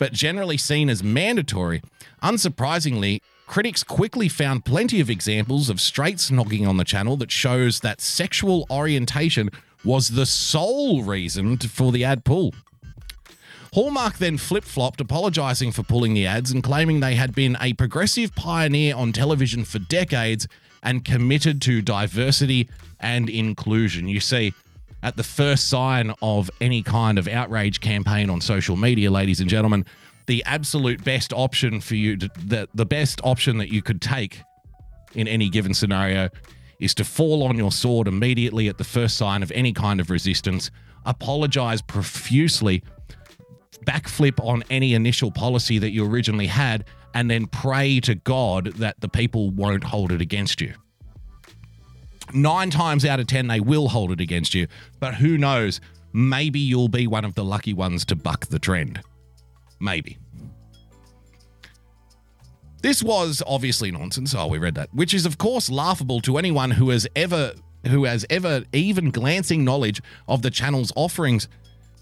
but 0.00 0.12
generally 0.12 0.56
seen 0.56 0.90
as 0.90 1.04
mandatory. 1.04 1.80
Unsurprisingly, 2.24 3.20
critics 3.46 3.84
quickly 3.84 4.28
found 4.28 4.64
plenty 4.64 5.00
of 5.00 5.10
examples 5.10 5.68
of 5.68 5.80
straights 5.80 6.30
knocking 6.30 6.66
on 6.66 6.76
the 6.76 6.84
channel 6.84 7.16
that 7.18 7.30
shows 7.30 7.80
that 7.80 8.00
sexual 8.00 8.66
orientation 8.70 9.50
was 9.84 10.10
the 10.10 10.26
sole 10.26 11.02
reason 11.02 11.58
for 11.58 11.92
the 11.92 12.04
ad 12.04 12.24
pull. 12.24 12.54
Hallmark 13.74 14.18
then 14.18 14.38
flip 14.38 14.64
flopped, 14.64 15.00
apologising 15.00 15.72
for 15.72 15.82
pulling 15.82 16.14
the 16.14 16.26
ads 16.26 16.52
and 16.52 16.62
claiming 16.62 17.00
they 17.00 17.16
had 17.16 17.34
been 17.34 17.56
a 17.60 17.72
progressive 17.72 18.34
pioneer 18.34 18.94
on 18.94 19.12
television 19.12 19.64
for 19.64 19.80
decades 19.80 20.46
and 20.82 21.04
committed 21.04 21.60
to 21.62 21.82
diversity 21.82 22.68
and 23.00 23.28
inclusion. 23.28 24.06
You 24.06 24.20
see, 24.20 24.54
at 25.02 25.16
the 25.16 25.24
first 25.24 25.68
sign 25.68 26.14
of 26.22 26.50
any 26.60 26.82
kind 26.82 27.18
of 27.18 27.26
outrage 27.26 27.80
campaign 27.80 28.30
on 28.30 28.40
social 28.40 28.76
media, 28.76 29.10
ladies 29.10 29.40
and 29.40 29.50
gentlemen, 29.50 29.84
the 30.26 30.42
absolute 30.44 31.04
best 31.04 31.32
option 31.32 31.80
for 31.80 31.94
you, 31.94 32.16
to, 32.16 32.30
the, 32.44 32.68
the 32.74 32.86
best 32.86 33.20
option 33.24 33.58
that 33.58 33.72
you 33.72 33.82
could 33.82 34.00
take 34.00 34.40
in 35.14 35.28
any 35.28 35.48
given 35.48 35.74
scenario 35.74 36.28
is 36.80 36.94
to 36.94 37.04
fall 37.04 37.42
on 37.44 37.56
your 37.56 37.72
sword 37.72 38.08
immediately 38.08 38.68
at 38.68 38.78
the 38.78 38.84
first 38.84 39.16
sign 39.16 39.42
of 39.42 39.50
any 39.52 39.72
kind 39.72 40.00
of 40.00 40.10
resistance, 40.10 40.70
apologize 41.06 41.80
profusely, 41.82 42.82
backflip 43.84 44.42
on 44.44 44.64
any 44.70 44.94
initial 44.94 45.30
policy 45.30 45.78
that 45.78 45.90
you 45.90 46.06
originally 46.06 46.46
had, 46.46 46.84
and 47.14 47.30
then 47.30 47.46
pray 47.46 48.00
to 48.00 48.14
God 48.14 48.66
that 48.74 49.00
the 49.00 49.08
people 49.08 49.50
won't 49.50 49.84
hold 49.84 50.10
it 50.10 50.20
against 50.20 50.60
you. 50.60 50.74
Nine 52.32 52.70
times 52.70 53.04
out 53.04 53.20
of 53.20 53.26
10, 53.26 53.46
they 53.46 53.60
will 53.60 53.88
hold 53.88 54.10
it 54.10 54.20
against 54.20 54.54
you, 54.54 54.66
but 54.98 55.14
who 55.14 55.38
knows? 55.38 55.80
Maybe 56.12 56.58
you'll 56.58 56.88
be 56.88 57.06
one 57.06 57.24
of 57.24 57.34
the 57.34 57.44
lucky 57.44 57.74
ones 57.74 58.04
to 58.06 58.16
buck 58.16 58.46
the 58.46 58.58
trend. 58.58 59.00
Maybe. 59.80 60.18
This 62.82 63.02
was 63.02 63.42
obviously 63.46 63.90
nonsense. 63.90 64.34
Oh, 64.34 64.46
we 64.46 64.58
read 64.58 64.74
that, 64.74 64.92
which 64.92 65.14
is 65.14 65.24
of 65.24 65.38
course 65.38 65.70
laughable 65.70 66.20
to 66.20 66.36
anyone 66.36 66.70
who 66.72 66.90
has 66.90 67.06
ever 67.16 67.54
who 67.86 68.04
has 68.04 68.26
ever 68.28 68.64
even 68.72 69.10
glancing 69.10 69.64
knowledge 69.64 70.02
of 70.28 70.42
the 70.42 70.50
channel's 70.50 70.92
offerings. 70.94 71.48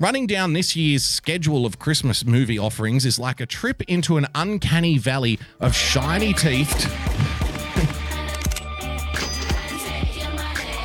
Running 0.00 0.26
down 0.26 0.52
this 0.52 0.74
year's 0.74 1.04
schedule 1.04 1.64
of 1.64 1.78
Christmas 1.78 2.24
movie 2.24 2.58
offerings 2.58 3.06
is 3.06 3.18
like 3.18 3.40
a 3.40 3.46
trip 3.46 3.82
into 3.82 4.16
an 4.16 4.26
uncanny 4.34 4.98
valley 4.98 5.38
of 5.60 5.72
shiny 5.74 6.32
teeth. 6.32 6.68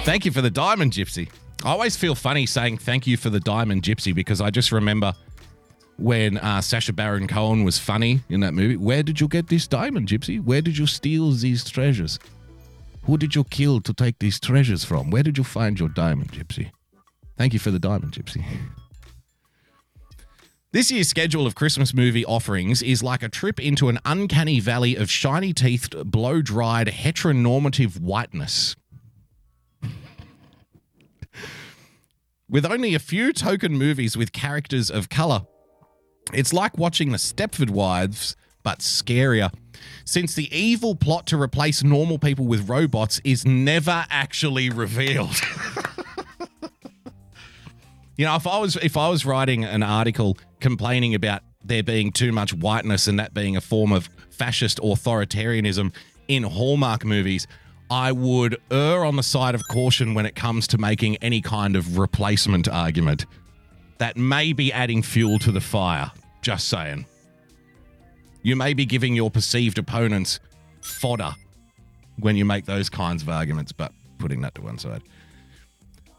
thank 0.03 0.25
you 0.25 0.32
for 0.32 0.41
the 0.41 0.51
diamond 0.51 0.91
gypsy. 0.91 1.27
I 1.63 1.70
always 1.70 1.98
feel 1.98 2.13
funny 2.13 2.46
saying 2.46 2.77
thank 2.77 3.08
you 3.08 3.17
for 3.17 3.32
the 3.32 3.39
diamond 3.39 3.82
gypsy 3.82 4.13
because 4.13 4.41
I 4.41 4.51
just 4.51 4.72
remember 4.72 5.15
when 5.98 6.38
uh, 6.38 6.62
Sacha 6.62 6.94
Baron 6.94 7.27
Cohen 7.27 7.63
was 7.63 7.77
funny 7.77 8.22
in 8.30 8.39
that 8.42 8.54
movie. 8.54 8.77
Where 8.77 9.04
did 9.04 9.20
you 9.20 9.27
get 9.27 9.48
this 9.48 9.68
diamond, 9.68 10.08
Gypsy? 10.08 10.44
Where 10.44 10.62
did 10.62 10.77
you 10.77 10.86
steal 10.88 11.32
these 11.32 11.70
treasures? 11.70 12.20
Who 13.04 13.18
did 13.18 13.36
you 13.36 13.44
kill 13.46 13.82
to 13.82 13.94
take 13.94 14.20
these 14.20 14.39
treasures 14.39 14.84
from? 14.84 15.10
Where 15.10 15.24
did 15.24 15.38
you 15.38 15.44
find 15.44 15.80
your 15.80 15.89
diamond, 15.89 16.32
Gypsy? 16.32 16.72
Thank 17.38 17.54
you 17.54 17.60
for 17.60 17.72
the 17.72 17.80
diamond, 17.80 18.13
Gypsy. 18.13 18.44
This 20.74 20.92
year's 20.92 21.08
schedule 21.08 21.48
of 21.48 21.56
Christmas 21.56 21.94
movie 21.94 22.25
offerings 22.25 22.82
is 22.84 23.01
like 23.01 23.24
a 23.24 23.30
trip 23.30 23.60
into 23.60 23.88
an 23.88 24.00
uncanny 24.04 24.60
valley 24.60 24.96
of 24.96 25.10
shiny 25.10 25.54
teethed, 25.54 26.12
blow 26.12 26.42
dried, 26.42 26.88
heteronormative 26.88 28.00
whiteness. 28.01 28.75
with 32.50 32.66
only 32.66 32.94
a 32.94 33.00
few 33.00 33.34
token 33.34 33.74
movies 33.74 34.16
with 34.18 34.32
characters 34.32 34.89
of 34.92 35.10
colour, 35.10 35.48
it's 36.34 36.53
like 36.53 36.77
watching 36.77 37.12
the 37.12 37.17
Stepford 37.17 37.69
Wives, 37.69 38.36
but 38.63 38.79
scarier. 38.79 39.53
Since 40.05 40.36
the 40.36 40.53
evil 40.55 40.96
plot 40.96 41.27
to 41.27 41.41
replace 41.41 41.84
normal 41.84 42.19
people 42.19 42.46
with 42.46 42.69
robots 42.69 43.22
is 43.24 43.46
never 43.46 44.05
actually 44.10 44.69
revealed. 44.69 45.36
you 48.17 48.25
know, 48.25 48.36
if 48.36 48.48
I 48.48 48.57
was 48.60 48.75
if 48.77 48.98
I 48.98 49.10
was 49.10 49.25
writing 49.25 49.63
an 49.63 49.84
article 49.84 50.38
complaining 50.60 51.13
about 51.15 51.41
there 51.63 51.84
being 51.84 52.12
too 52.12 52.31
much 52.31 52.53
whiteness 52.53 53.07
and 53.07 53.19
that 53.19 53.34
being 53.34 53.55
a 53.57 53.62
form 53.62 53.91
of 53.91 54.10
fascist 54.29 54.79
authoritarianism 54.79 55.93
in 56.27 56.43
Hallmark 56.43 57.05
movies, 57.05 57.48
I 57.89 58.12
would 58.12 58.57
err 58.72 59.05
on 59.05 59.15
the 59.15 59.24
side 59.24 59.55
of 59.55 59.67
caution 59.67 60.13
when 60.13 60.25
it 60.25 60.36
comes 60.36 60.67
to 60.67 60.77
making 60.77 61.17
any 61.17 61.41
kind 61.41 61.75
of 61.75 61.98
replacement 61.98 62.67
argument 62.67 63.25
that 63.98 64.18
may 64.18 64.54
be 64.54 64.72
adding 64.72 65.01
fuel 65.01 65.39
to 65.39 65.51
the 65.51 65.62
fire. 65.62 66.12
Just 66.42 66.70
saying. 66.70 67.06
You 68.44 68.56
may 68.56 68.74
be 68.74 68.86
giving 68.86 69.16
your 69.16 69.30
perceived 69.30 69.77
opponents 69.77 70.39
fodder 70.82 71.34
when 72.20 72.36
you 72.36 72.46
make 72.46 72.66
those 72.66 72.89
kinds 72.89 73.22
of 73.22 73.30
arguments, 73.30 73.72
but 73.72 73.92
putting 74.18 74.42
that 74.42 74.56
to 74.56 74.62
one 74.62 74.77
side. 74.77 75.01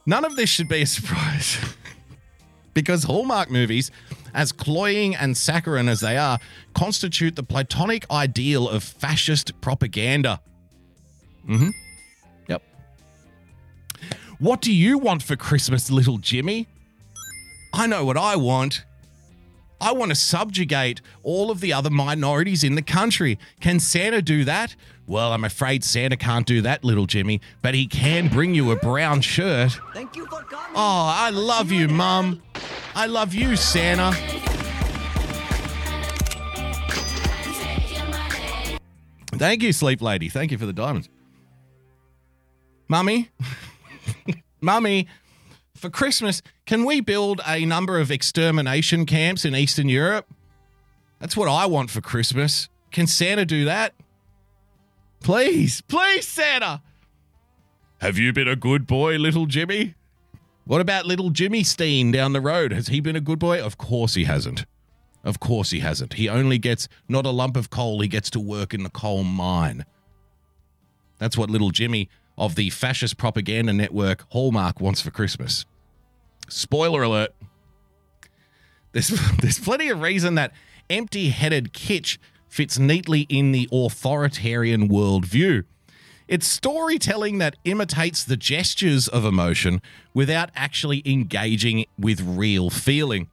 None 0.07 0.25
of 0.25 0.37
this 0.37 0.49
should 0.49 0.69
be 0.69 0.83
a 0.83 0.87
surprise. 0.99 1.59
because 2.75 3.05
Hallmark 3.05 3.51
movies, 3.51 3.91
as 4.35 4.53
cloying 4.53 5.15
and 5.15 5.37
saccharine 5.37 5.89
as 5.89 6.01
they 6.01 6.17
are, 6.17 6.39
constitute 6.75 7.35
the 7.37 7.43
platonic 7.43 8.09
ideal 8.11 8.69
of 8.69 8.83
fascist 8.83 9.61
propaganda. 9.61 10.41
Mm 11.49 11.59
hmm. 11.59 11.71
Yep. 12.49 12.63
What 14.39 14.61
do 14.61 14.73
you 14.73 14.99
want 14.99 15.23
for 15.23 15.35
Christmas, 15.35 15.91
little 15.91 16.19
Jimmy? 16.19 16.69
I 17.73 17.87
know 17.87 18.05
what 18.05 18.17
I 18.17 18.37
want. 18.37 18.85
I 19.81 19.93
want 19.93 20.11
to 20.11 20.17
subjugate 20.17 21.01
all 21.23 21.51
of 21.51 21.61
the 21.61 21.73
other 21.73 21.91
minorities 21.91 22.65
in 22.65 22.75
the 22.75 22.83
country. 22.83 23.39
Can 23.61 23.79
Santa 23.79 24.21
do 24.21 24.45
that? 24.45 24.75
Well, 25.07 25.33
I'm 25.33 25.45
afraid 25.45 25.85
Santa 25.85 26.17
can't 26.17 26.47
do 26.47 26.61
that, 26.63 26.85
little 26.85 27.07
Jimmy, 27.07 27.41
but 27.63 27.75
he 27.75 27.87
can 27.87 28.29
bring 28.29 28.55
you 28.55 28.73
a 28.73 28.77
brown 28.77 29.21
shirt. 29.21 29.79
Thank 29.95 30.17
you 30.17 30.27
for 30.27 30.43
coming. 30.43 30.73
Oh, 30.75 31.13
I 31.15 31.31
love 31.31 31.71
you, 31.71 31.89
Mum. 31.89 32.43
I 32.95 33.07
love 33.07 33.33
you, 33.35 33.57
Santa. 33.57 34.13
Thank 39.33 39.63
you, 39.63 39.73
Sleep 39.73 40.03
Lady. 40.03 40.29
Thank 40.29 40.51
you 40.51 40.59
for 40.59 40.67
the 40.67 40.73
diamonds. 40.73 41.09
Mummy, 42.89 43.31
Mummy, 44.61 45.07
for 45.79 45.91
Christmas, 45.91 46.43
can 46.67 46.85
we 46.85 47.01
build 47.01 47.41
a 47.47 47.65
number 47.65 47.99
of 47.99 48.11
extermination 48.11 49.07
camps 49.07 49.45
in 49.45 49.55
Eastern 49.55 49.89
Europe? 49.89 50.27
That's 51.19 51.37
what 51.37 51.49
I 51.49 51.67
want 51.67 51.91
for 51.91 52.01
Christmas. 52.01 52.69
Can 52.91 53.07
Santa 53.07 53.45
do 53.45 53.65
that? 53.65 53.95
Please, 55.21 55.81
please, 55.83 56.27
Santa. 56.27 56.83
Have 58.01 58.19
you 58.19 58.33
been 58.33 58.49
a 58.49 58.57
good 58.57 58.87
boy, 58.87 59.17
little 59.17 59.47
Jimmy? 59.47 59.95
What 60.65 60.81
about 60.81 61.07
little 61.07 61.31
Jimmy 61.31 61.65
Steen 61.65 62.13
down 62.13 62.33
the 62.33 62.41
road? 62.41 62.73
Has 62.73 62.89
he 62.89 63.01
been 63.01 63.17
a 63.17 63.21
good 63.21 63.39
boy? 63.39 63.61
Of 63.61 63.79
course 63.79 64.15
he 64.15 64.25
hasn't. 64.25 64.67
Of 65.25 65.41
course 65.41 65.71
he 65.71 65.81
hasn't. 65.81 66.15
He 66.15 66.29
only 66.29 66.59
gets 66.59 66.89
not 67.09 67.27
a 67.27 67.31
lump 67.31 67.57
of 67.57 67.71
coal, 67.71 68.01
he 68.01 68.09
gets 68.09 68.31
to 68.31 68.41
work 68.41 68.73
in 68.73 68.83
the 68.83 68.91
coal 68.91 69.25
mine. 69.25 69.85
That's 71.19 71.37
what 71.37 71.51
little 71.51 71.71
Jimmy 71.71 72.09
of 72.38 72.54
the 72.54 72.71
fascist 72.71 73.18
propaganda 73.18 73.73
network 73.73 74.25
Hallmark 74.30 74.80
wants 74.80 75.00
for 75.00 75.11
Christmas. 75.11 75.66
Spoiler 76.49 77.02
alert. 77.02 77.35
There's, 78.92 79.09
there's 79.40 79.59
plenty 79.59 79.88
of 79.88 80.00
reason 80.00 80.37
that 80.37 80.52
empty 80.88 81.28
headed 81.28 81.73
kitsch 81.75 82.18
fits 82.49 82.78
neatly 82.78 83.23
in 83.28 83.52
the 83.52 83.68
authoritarian 83.71 84.88
worldview. 84.88 85.64
It's 86.26 86.47
storytelling 86.47 87.38
that 87.38 87.57
imitates 87.64 88.23
the 88.23 88.37
gestures 88.37 89.09
of 89.09 89.25
emotion 89.25 89.80
without 90.12 90.50
actually 90.54 91.02
engaging 91.07 91.87
with 91.99 92.21
real 92.21 92.71
feeling. 92.71 93.28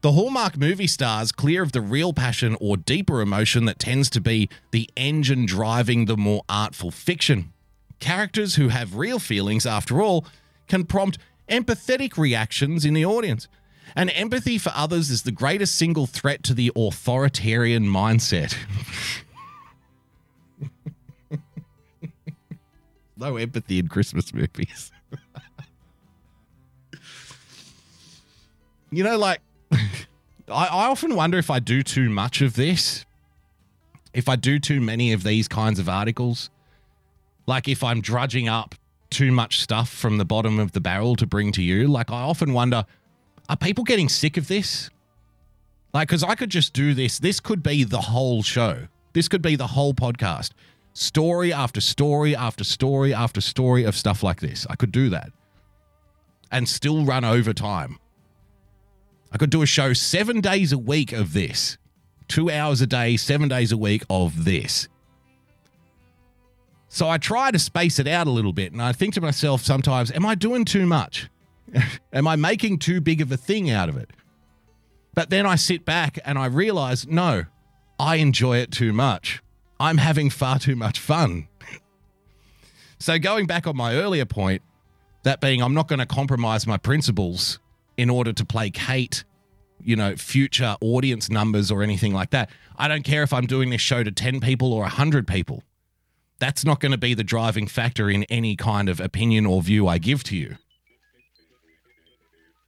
The 0.00 0.12
Hallmark 0.12 0.56
movie 0.56 0.86
stars 0.86 1.32
clear 1.32 1.64
of 1.64 1.72
the 1.72 1.80
real 1.80 2.12
passion 2.12 2.56
or 2.60 2.76
deeper 2.76 3.20
emotion 3.20 3.64
that 3.64 3.80
tends 3.80 4.08
to 4.10 4.20
be 4.20 4.48
the 4.70 4.88
engine 4.96 5.46
driving 5.46 6.04
the 6.04 6.16
more 6.16 6.42
artful 6.48 6.92
fiction. 6.92 7.52
Characters 8.00 8.54
who 8.54 8.68
have 8.68 8.96
real 8.96 9.18
feelings, 9.18 9.66
after 9.66 10.00
all, 10.00 10.24
can 10.68 10.84
prompt 10.84 11.18
empathetic 11.48 12.16
reactions 12.16 12.84
in 12.84 12.94
the 12.94 13.04
audience. 13.04 13.48
And 13.96 14.10
empathy 14.10 14.58
for 14.58 14.70
others 14.74 15.10
is 15.10 15.22
the 15.22 15.32
greatest 15.32 15.76
single 15.76 16.06
threat 16.06 16.42
to 16.44 16.54
the 16.54 16.70
authoritarian 16.76 17.84
mindset. 17.86 18.56
no 23.16 23.36
empathy 23.36 23.78
in 23.78 23.88
Christmas 23.88 24.32
movies. 24.32 24.92
you 28.90 29.02
know, 29.02 29.18
like, 29.18 29.40
I, 29.72 30.66
I 30.66 30.86
often 30.88 31.14
wonder 31.14 31.38
if 31.38 31.50
I 31.50 31.58
do 31.58 31.82
too 31.82 32.08
much 32.10 32.40
of 32.40 32.54
this, 32.54 33.04
if 34.12 34.28
I 34.28 34.36
do 34.36 34.58
too 34.58 34.80
many 34.80 35.12
of 35.12 35.22
these 35.22 35.48
kinds 35.48 35.78
of 35.78 35.88
articles, 35.88 36.50
like 37.48 37.66
if 37.66 37.82
I'm 37.82 38.02
drudging 38.02 38.46
up 38.46 38.74
too 39.08 39.32
much 39.32 39.60
stuff 39.60 39.88
from 39.88 40.18
the 40.18 40.24
bottom 40.26 40.58
of 40.58 40.72
the 40.72 40.80
barrel 40.80 41.16
to 41.16 41.26
bring 41.26 41.50
to 41.52 41.62
you. 41.62 41.88
Like, 41.88 42.10
I 42.10 42.20
often 42.20 42.52
wonder 42.52 42.84
are 43.48 43.56
people 43.56 43.84
getting 43.84 44.10
sick 44.10 44.36
of 44.36 44.48
this? 44.48 44.90
Like, 45.94 46.08
because 46.08 46.22
I 46.22 46.34
could 46.34 46.50
just 46.50 46.74
do 46.74 46.92
this. 46.92 47.18
This 47.18 47.40
could 47.40 47.62
be 47.62 47.84
the 47.84 48.02
whole 48.02 48.42
show. 48.42 48.88
This 49.14 49.26
could 49.26 49.40
be 49.40 49.56
the 49.56 49.68
whole 49.68 49.94
podcast. 49.94 50.50
Story 50.92 51.50
after 51.50 51.80
story 51.80 52.36
after 52.36 52.64
story 52.64 53.14
after 53.14 53.40
story 53.40 53.84
of 53.84 53.96
stuff 53.96 54.22
like 54.22 54.40
this. 54.40 54.66
I 54.68 54.76
could 54.76 54.92
do 54.92 55.08
that 55.08 55.32
and 56.52 56.68
still 56.68 57.06
run 57.06 57.24
over 57.24 57.54
time. 57.54 57.98
I 59.32 59.38
could 59.38 59.50
do 59.50 59.62
a 59.62 59.66
show 59.66 59.94
seven 59.94 60.42
days 60.42 60.72
a 60.72 60.78
week 60.78 61.12
of 61.12 61.32
this, 61.32 61.78
two 62.26 62.50
hours 62.50 62.82
a 62.82 62.86
day, 62.86 63.16
seven 63.16 63.48
days 63.48 63.72
a 63.72 63.78
week 63.78 64.02
of 64.10 64.44
this. 64.44 64.88
So 66.88 67.08
I 67.08 67.18
try 67.18 67.50
to 67.50 67.58
space 67.58 67.98
it 67.98 68.08
out 68.08 68.26
a 68.26 68.30
little 68.30 68.52
bit. 68.52 68.72
And 68.72 68.82
I 68.82 68.92
think 68.92 69.14
to 69.14 69.20
myself 69.20 69.62
sometimes, 69.62 70.10
am 70.10 70.24
I 70.26 70.34
doing 70.34 70.64
too 70.64 70.86
much? 70.86 71.28
Am 72.14 72.26
I 72.26 72.34
making 72.34 72.78
too 72.78 72.98
big 72.98 73.20
of 73.20 73.30
a 73.30 73.36
thing 73.36 73.70
out 73.70 73.90
of 73.90 73.96
it? 73.98 74.08
But 75.14 75.28
then 75.28 75.44
I 75.44 75.56
sit 75.56 75.84
back 75.84 76.18
and 76.24 76.38
I 76.38 76.46
realize 76.46 77.06
no, 77.06 77.44
I 77.98 78.16
enjoy 78.16 78.58
it 78.58 78.70
too 78.70 78.92
much. 78.92 79.42
I'm 79.78 79.98
having 79.98 80.30
far 80.30 80.58
too 80.58 80.76
much 80.76 80.98
fun. 80.98 81.48
so, 82.98 83.18
going 83.18 83.46
back 83.46 83.66
on 83.66 83.76
my 83.76 83.94
earlier 83.94 84.24
point, 84.24 84.62
that 85.24 85.40
being 85.40 85.62
I'm 85.62 85.74
not 85.74 85.88
going 85.88 85.98
to 85.98 86.06
compromise 86.06 86.66
my 86.66 86.76
principles 86.76 87.58
in 87.96 88.08
order 88.08 88.32
to 88.32 88.44
placate, 88.44 89.24
you 89.82 89.96
know, 89.96 90.16
future 90.16 90.76
audience 90.80 91.28
numbers 91.28 91.70
or 91.70 91.82
anything 91.82 92.14
like 92.14 92.30
that. 92.30 92.50
I 92.76 92.88
don't 92.88 93.02
care 93.02 93.22
if 93.24 93.32
I'm 93.32 93.46
doing 93.46 93.70
this 93.70 93.80
show 93.80 94.02
to 94.02 94.12
10 94.12 94.40
people 94.40 94.72
or 94.72 94.82
100 94.82 95.26
people. 95.26 95.64
That's 96.40 96.64
not 96.64 96.80
going 96.80 96.92
to 96.92 96.98
be 96.98 97.14
the 97.14 97.24
driving 97.24 97.66
factor 97.66 98.08
in 98.08 98.24
any 98.24 98.54
kind 98.54 98.88
of 98.88 99.00
opinion 99.00 99.46
or 99.46 99.60
view 99.62 99.88
I 99.88 99.98
give 99.98 100.22
to 100.24 100.36
you. 100.36 100.56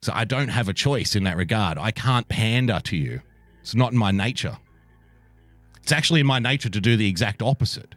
So 0.01 0.11
I 0.13 0.25
don't 0.25 0.49
have 0.49 0.67
a 0.67 0.73
choice 0.73 1.15
in 1.15 1.23
that 1.25 1.37
regard. 1.37 1.77
I 1.77 1.91
can't 1.91 2.27
pander 2.27 2.79
to 2.85 2.97
you. 2.97 3.21
It's 3.61 3.75
not 3.75 3.91
in 3.91 3.97
my 3.97 4.11
nature. 4.11 4.57
It's 5.83 5.91
actually 5.91 6.19
in 6.19 6.25
my 6.25 6.39
nature 6.39 6.69
to 6.69 6.81
do 6.81 6.97
the 6.97 7.07
exact 7.07 7.41
opposite. 7.41 7.95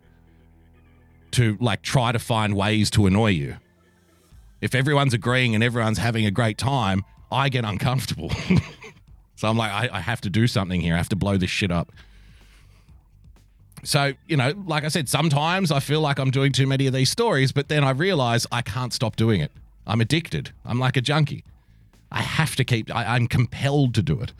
To 1.32 1.56
like 1.60 1.82
try 1.82 2.12
to 2.12 2.18
find 2.18 2.54
ways 2.54 2.90
to 2.90 3.06
annoy 3.06 3.30
you. 3.30 3.56
If 4.60 4.74
everyone's 4.74 5.14
agreeing 5.14 5.54
and 5.54 5.64
everyone's 5.64 5.98
having 5.98 6.26
a 6.26 6.30
great 6.30 6.58
time, 6.58 7.04
I 7.32 7.48
get 7.48 7.64
uncomfortable. 7.64 8.30
so 9.36 9.48
I'm 9.48 9.56
like, 9.56 9.72
I, 9.72 9.96
I 9.96 10.00
have 10.00 10.20
to 10.22 10.30
do 10.30 10.46
something 10.46 10.80
here. 10.80 10.94
I 10.94 10.98
have 10.98 11.08
to 11.08 11.16
blow 11.16 11.36
this 11.36 11.50
shit 11.50 11.72
up. 11.72 11.90
So, 13.84 14.14
you 14.26 14.36
know, 14.36 14.54
like 14.66 14.84
I 14.84 14.88
said, 14.88 15.08
sometimes 15.08 15.70
I 15.70 15.80
feel 15.80 16.00
like 16.00 16.18
I'm 16.18 16.30
doing 16.30 16.52
too 16.52 16.66
many 16.66 16.86
of 16.86 16.92
these 16.94 17.10
stories, 17.10 17.52
but 17.52 17.68
then 17.68 17.84
I 17.84 17.90
realize 17.90 18.46
I 18.50 18.62
can't 18.62 18.92
stop 18.92 19.16
doing 19.16 19.40
it. 19.40 19.52
I'm 19.86 20.00
addicted. 20.00 20.50
I'm 20.64 20.78
like 20.78 20.96
a 20.96 21.00
junkie. 21.00 21.44
I 22.10 22.22
have 22.22 22.56
to 22.56 22.64
keep, 22.64 22.94
I, 22.94 23.16
I'm 23.16 23.26
compelled 23.26 23.94
to 23.94 24.02
do 24.02 24.20
it. 24.20 24.32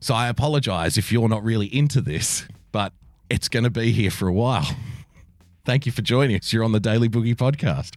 So 0.00 0.14
I 0.14 0.28
apologize 0.28 0.98
if 0.98 1.12
you're 1.12 1.28
not 1.28 1.44
really 1.44 1.66
into 1.66 2.00
this, 2.00 2.46
but 2.72 2.92
it's 3.30 3.48
going 3.48 3.64
to 3.64 3.70
be 3.70 3.92
here 3.92 4.10
for 4.10 4.28
a 4.28 4.32
while. 4.32 4.76
Thank 5.64 5.86
you 5.86 5.92
for 5.92 6.02
joining 6.02 6.36
us. 6.36 6.52
You're 6.52 6.64
on 6.64 6.72
the 6.72 6.80
Daily 6.80 7.08
Boogie 7.08 7.34
podcast. 7.34 7.92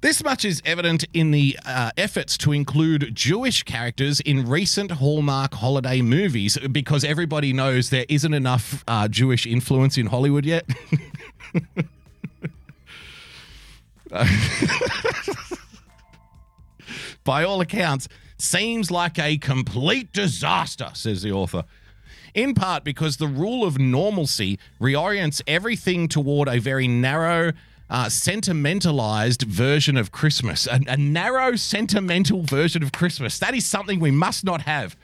This 0.00 0.24
much 0.24 0.46
is 0.46 0.62
evident 0.64 1.04
in 1.12 1.30
the 1.30 1.58
uh, 1.66 1.90
efforts 1.98 2.38
to 2.38 2.52
include 2.52 3.14
Jewish 3.14 3.64
characters 3.64 4.20
in 4.20 4.48
recent 4.48 4.92
Hallmark 4.92 5.52
holiday 5.52 6.00
movies 6.00 6.56
because 6.72 7.04
everybody 7.04 7.52
knows 7.52 7.90
there 7.90 8.06
isn't 8.08 8.32
enough 8.32 8.82
uh, 8.88 9.08
Jewish 9.08 9.46
influence 9.46 9.98
in 9.98 10.06
Hollywood 10.06 10.46
yet. 10.46 10.66
By 17.24 17.44
all 17.44 17.60
accounts, 17.60 18.08
seems 18.38 18.90
like 18.90 19.18
a 19.18 19.36
complete 19.36 20.14
disaster, 20.14 20.88
says 20.94 21.20
the 21.20 21.32
author. 21.32 21.64
In 22.32 22.54
part 22.54 22.84
because 22.84 23.18
the 23.18 23.26
rule 23.26 23.66
of 23.66 23.78
normalcy 23.78 24.58
reorients 24.80 25.42
everything 25.46 26.08
toward 26.08 26.48
a 26.48 26.58
very 26.58 26.88
narrow, 26.88 27.52
uh, 27.90 28.08
sentimentalized 28.08 29.42
version 29.42 29.96
of 29.96 30.12
Christmas. 30.12 30.66
A, 30.66 30.80
a 30.86 30.96
narrow, 30.96 31.56
sentimental 31.56 32.42
version 32.42 32.82
of 32.82 32.92
Christmas. 32.92 33.38
That 33.38 33.54
is 33.54 33.66
something 33.66 33.98
we 33.98 34.12
must 34.12 34.44
not 34.44 34.62
have. 34.62 34.96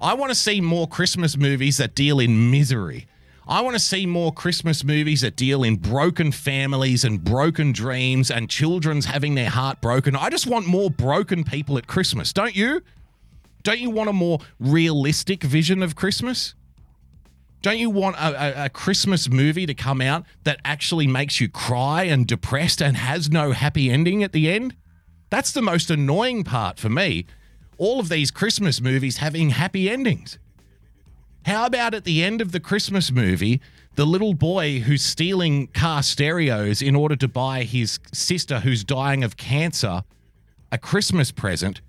I 0.00 0.14
want 0.14 0.30
to 0.30 0.34
see 0.34 0.60
more 0.60 0.86
Christmas 0.86 1.36
movies 1.36 1.78
that 1.78 1.94
deal 1.94 2.20
in 2.20 2.50
misery. 2.50 3.06
I 3.46 3.60
want 3.60 3.74
to 3.74 3.80
see 3.80 4.06
more 4.06 4.32
Christmas 4.32 4.84
movies 4.84 5.20
that 5.20 5.36
deal 5.36 5.62
in 5.62 5.76
broken 5.76 6.32
families 6.32 7.04
and 7.04 7.22
broken 7.22 7.72
dreams 7.72 8.30
and 8.30 8.48
children's 8.48 9.06
having 9.06 9.34
their 9.34 9.50
heart 9.50 9.82
broken. 9.82 10.16
I 10.16 10.30
just 10.30 10.46
want 10.46 10.66
more 10.66 10.90
broken 10.90 11.44
people 11.44 11.76
at 11.76 11.86
Christmas, 11.86 12.32
don't 12.32 12.56
you? 12.56 12.82
Don't 13.62 13.80
you 13.80 13.90
want 13.90 14.08
a 14.08 14.14
more 14.14 14.38
realistic 14.58 15.42
vision 15.42 15.82
of 15.82 15.94
Christmas? 15.94 16.54
Don't 17.64 17.78
you 17.78 17.88
want 17.88 18.16
a, 18.16 18.26
a, 18.26 18.64
a, 18.66 18.68
Christmas 18.68 19.30
movie 19.30 19.64
to 19.64 19.72
come 19.72 20.02
out 20.02 20.26
that 20.42 20.60
actually 20.66 21.06
makes 21.06 21.40
you 21.40 21.48
cry 21.48 22.02
and 22.02 22.26
depressed 22.26 22.82
and 22.82 22.94
has 22.94 23.30
no 23.30 23.52
happy 23.52 23.90
ending 23.90 24.22
at 24.22 24.32
the 24.32 24.50
end? 24.50 24.76
That's 25.30 25.50
the 25.50 25.62
most 25.62 25.90
annoying 25.90 26.44
part 26.44 26.78
for 26.78 26.90
me. 26.90 27.24
All 27.78 28.00
of 28.00 28.10
these 28.10 28.30
Christmas 28.30 28.82
movies 28.82 29.16
having 29.16 29.48
happy 29.48 29.88
endings. 29.88 30.38
How 31.46 31.64
about 31.64 31.94
at 31.94 32.04
the 32.04 32.22
end 32.22 32.42
of 32.42 32.52
the 32.52 32.60
Christmas 32.60 33.10
movie, 33.10 33.62
the 33.94 34.04
little 34.04 34.34
boy 34.34 34.80
who's 34.80 35.00
stealing 35.00 35.68
car 35.68 36.02
stereos 36.02 36.82
in 36.82 36.94
order 36.94 37.16
to 37.16 37.28
buy 37.28 37.62
his 37.62 37.98
sister 38.12 38.60
who's 38.60 38.84
dying 38.84 39.24
of 39.24 39.38
cancer 39.38 40.04
a 40.70 40.76
Christmas 40.76 41.32
present 41.32 41.80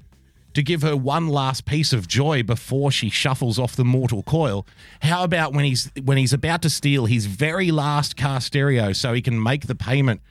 to 0.56 0.64
give 0.64 0.82
her 0.82 0.96
one 0.96 1.28
last 1.28 1.66
piece 1.66 1.94
of 1.94 2.08
joy 2.08 2.42
before 2.42 2.90
she 2.90 3.10
shuffles 3.10 3.60
off 3.60 3.76
the 3.76 3.86
mortal 3.86 4.24
coil. 4.24 4.66
How 5.02 5.24
about 5.24 5.54
when 5.54 5.66
he's 5.66 5.92
when 6.02 6.18
he's 6.18 6.34
about 6.34 6.62
to 6.64 6.70
steal 6.70 7.06
his 7.06 7.28
very 7.28 7.72
last 7.72 8.18
car 8.18 8.42
stereo 8.42 8.94
so 8.94 9.14
he 9.14 9.22
can 9.22 9.42
make 9.42 9.68
the 9.68 9.76
payment 9.76 10.22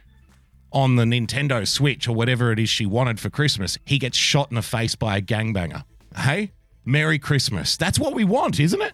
on 0.72 0.96
the 0.96 1.04
Nintendo 1.04 1.66
Switch 1.68 2.08
or 2.08 2.14
whatever 2.14 2.50
it 2.50 2.58
is 2.58 2.68
she 2.68 2.84
wanted 2.84 3.20
for 3.20 3.30
Christmas, 3.30 3.78
he 3.84 3.98
gets 3.98 4.16
shot 4.16 4.50
in 4.50 4.56
the 4.56 4.62
face 4.62 4.96
by 4.96 5.18
a 5.18 5.22
gangbanger. 5.22 5.84
Hey, 6.16 6.52
Merry 6.84 7.18
Christmas. 7.18 7.76
That's 7.76 7.98
what 7.98 8.14
we 8.14 8.24
want, 8.24 8.58
isn't 8.58 8.82
it? 8.82 8.92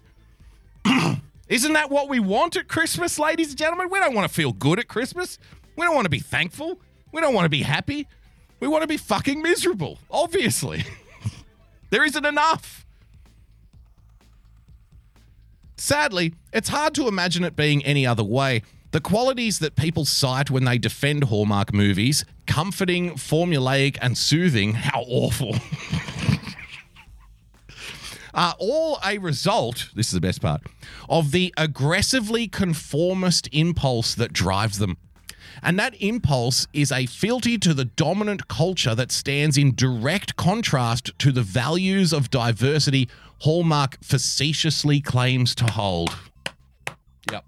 Isn't 1.49 1.73
that 1.73 1.91
what 1.91 2.09
we 2.09 2.21
want 2.21 2.57
at 2.57 2.69
Christmas, 2.69 3.19
ladies 3.19 3.49
and 3.49 3.59
gentlemen? 3.59 3.89
We 3.91 3.99
don't 3.99 4.15
want 4.15 4.29
to 4.29 4.33
feel 4.33 4.53
good 4.53 4.79
at 4.79 4.87
Christmas. 4.87 5.37
We 5.77 5.85
don't 5.85 5.97
want 5.97 6.05
to 6.05 6.11
be 6.11 6.21
thankful. 6.21 6.81
We 7.13 7.21
don't 7.21 7.35
want 7.35 7.45
to 7.45 7.51
be 7.51 7.63
happy. 7.63 8.07
We 8.61 8.69
want 8.69 8.83
to 8.83 8.87
be 8.87 8.97
fucking 8.97 9.43
miserable, 9.43 9.99
obviously. 10.11 10.85
there 11.91 12.05
isn't 12.05 12.25
enough. 12.25 12.87
Sadly, 15.77 16.35
it's 16.53 16.69
hard 16.69 16.95
to 16.95 17.09
imagine 17.09 17.45
it 17.45 17.57
being 17.57 17.85
any 17.85 18.07
other 18.07 18.25
way. 18.25 18.63
The 18.93 19.01
qualities 19.01 19.61
that 19.61 19.77
people 19.77 20.05
cite 20.05 20.51
when 20.51 20.65
they 20.65 20.77
defend 20.77 21.25
Hallmark 21.25 21.73
movies 21.73 22.25
comforting, 22.47 23.13
formulaic, 23.13 23.97
and 24.03 24.19
soothing 24.19 24.73
how 24.73 25.05
awful. 25.07 25.55
are 28.35 28.55
all 28.59 28.99
a 29.05 29.19
result, 29.19 29.89
this 29.95 30.09
is 30.09 30.13
the 30.13 30.21
best 30.21 30.43
part, 30.43 30.63
of 31.09 31.31
the 31.31 31.55
aggressively 31.57 32.49
conformist 32.49 33.49
impulse 33.53 34.15
that 34.15 34.33
drives 34.33 34.79
them. 34.79 34.97
And 35.63 35.79
that 35.79 35.95
impulse 36.01 36.67
is 36.73 36.91
a 36.91 37.07
fealty 37.07 37.59
to 37.59 37.75
the 37.75 37.85
dominant 37.85 38.49
culture 38.49 38.95
that 38.95 39.13
stands 39.13 39.59
in 39.59 39.75
direct 39.75 40.37
contrast 40.37 41.13
to 41.19 41.33
the 41.33 41.43
values 41.43 42.13
of 42.13 42.31
diversity 42.31 43.09
Hallmark 43.41 43.99
facetiously 44.03 45.01
claims 45.01 45.55
to 45.57 45.65
hold. 45.65 46.17
Yep. 47.33 47.45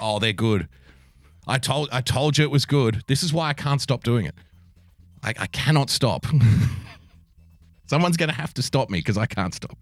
Oh, 0.00 0.18
they're 0.18 0.32
good. 0.32 0.68
I 1.46 1.58
told 1.58 1.88
I 1.92 2.00
told 2.00 2.38
you 2.38 2.44
it 2.44 2.50
was 2.50 2.66
good. 2.66 3.02
This 3.06 3.22
is 3.22 3.32
why 3.32 3.48
I 3.48 3.52
can't 3.52 3.80
stop 3.80 4.02
doing 4.02 4.26
it. 4.26 4.34
I, 5.22 5.34
I 5.38 5.46
cannot 5.46 5.90
stop. 5.90 6.26
Someone's 7.86 8.16
going 8.16 8.28
to 8.28 8.34
have 8.34 8.54
to 8.54 8.62
stop 8.62 8.90
me 8.90 8.98
because 8.98 9.18
I 9.18 9.26
can't 9.26 9.54
stop. 9.54 9.76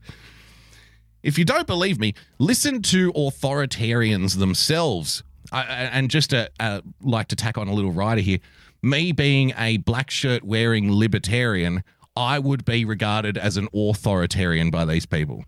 If 1.22 1.38
you 1.38 1.44
don't 1.44 1.66
believe 1.66 1.98
me, 1.98 2.14
listen 2.38 2.80
to 2.82 3.12
authoritarians 3.12 4.38
themselves. 4.38 5.22
I, 5.52 5.62
and 5.62 6.10
just 6.10 6.30
to 6.30 6.50
uh, 6.60 6.80
like 7.00 7.28
to 7.28 7.36
tack 7.36 7.58
on 7.58 7.68
a 7.68 7.72
little 7.72 7.92
rider 7.92 8.20
here, 8.20 8.38
me 8.82 9.12
being 9.12 9.52
a 9.56 9.78
black 9.78 10.10
shirt 10.10 10.44
wearing 10.44 10.92
libertarian, 10.92 11.82
I 12.16 12.38
would 12.38 12.64
be 12.64 12.84
regarded 12.84 13.38
as 13.38 13.56
an 13.56 13.68
authoritarian 13.74 14.70
by 14.70 14.84
these 14.84 15.06
people. 15.06 15.44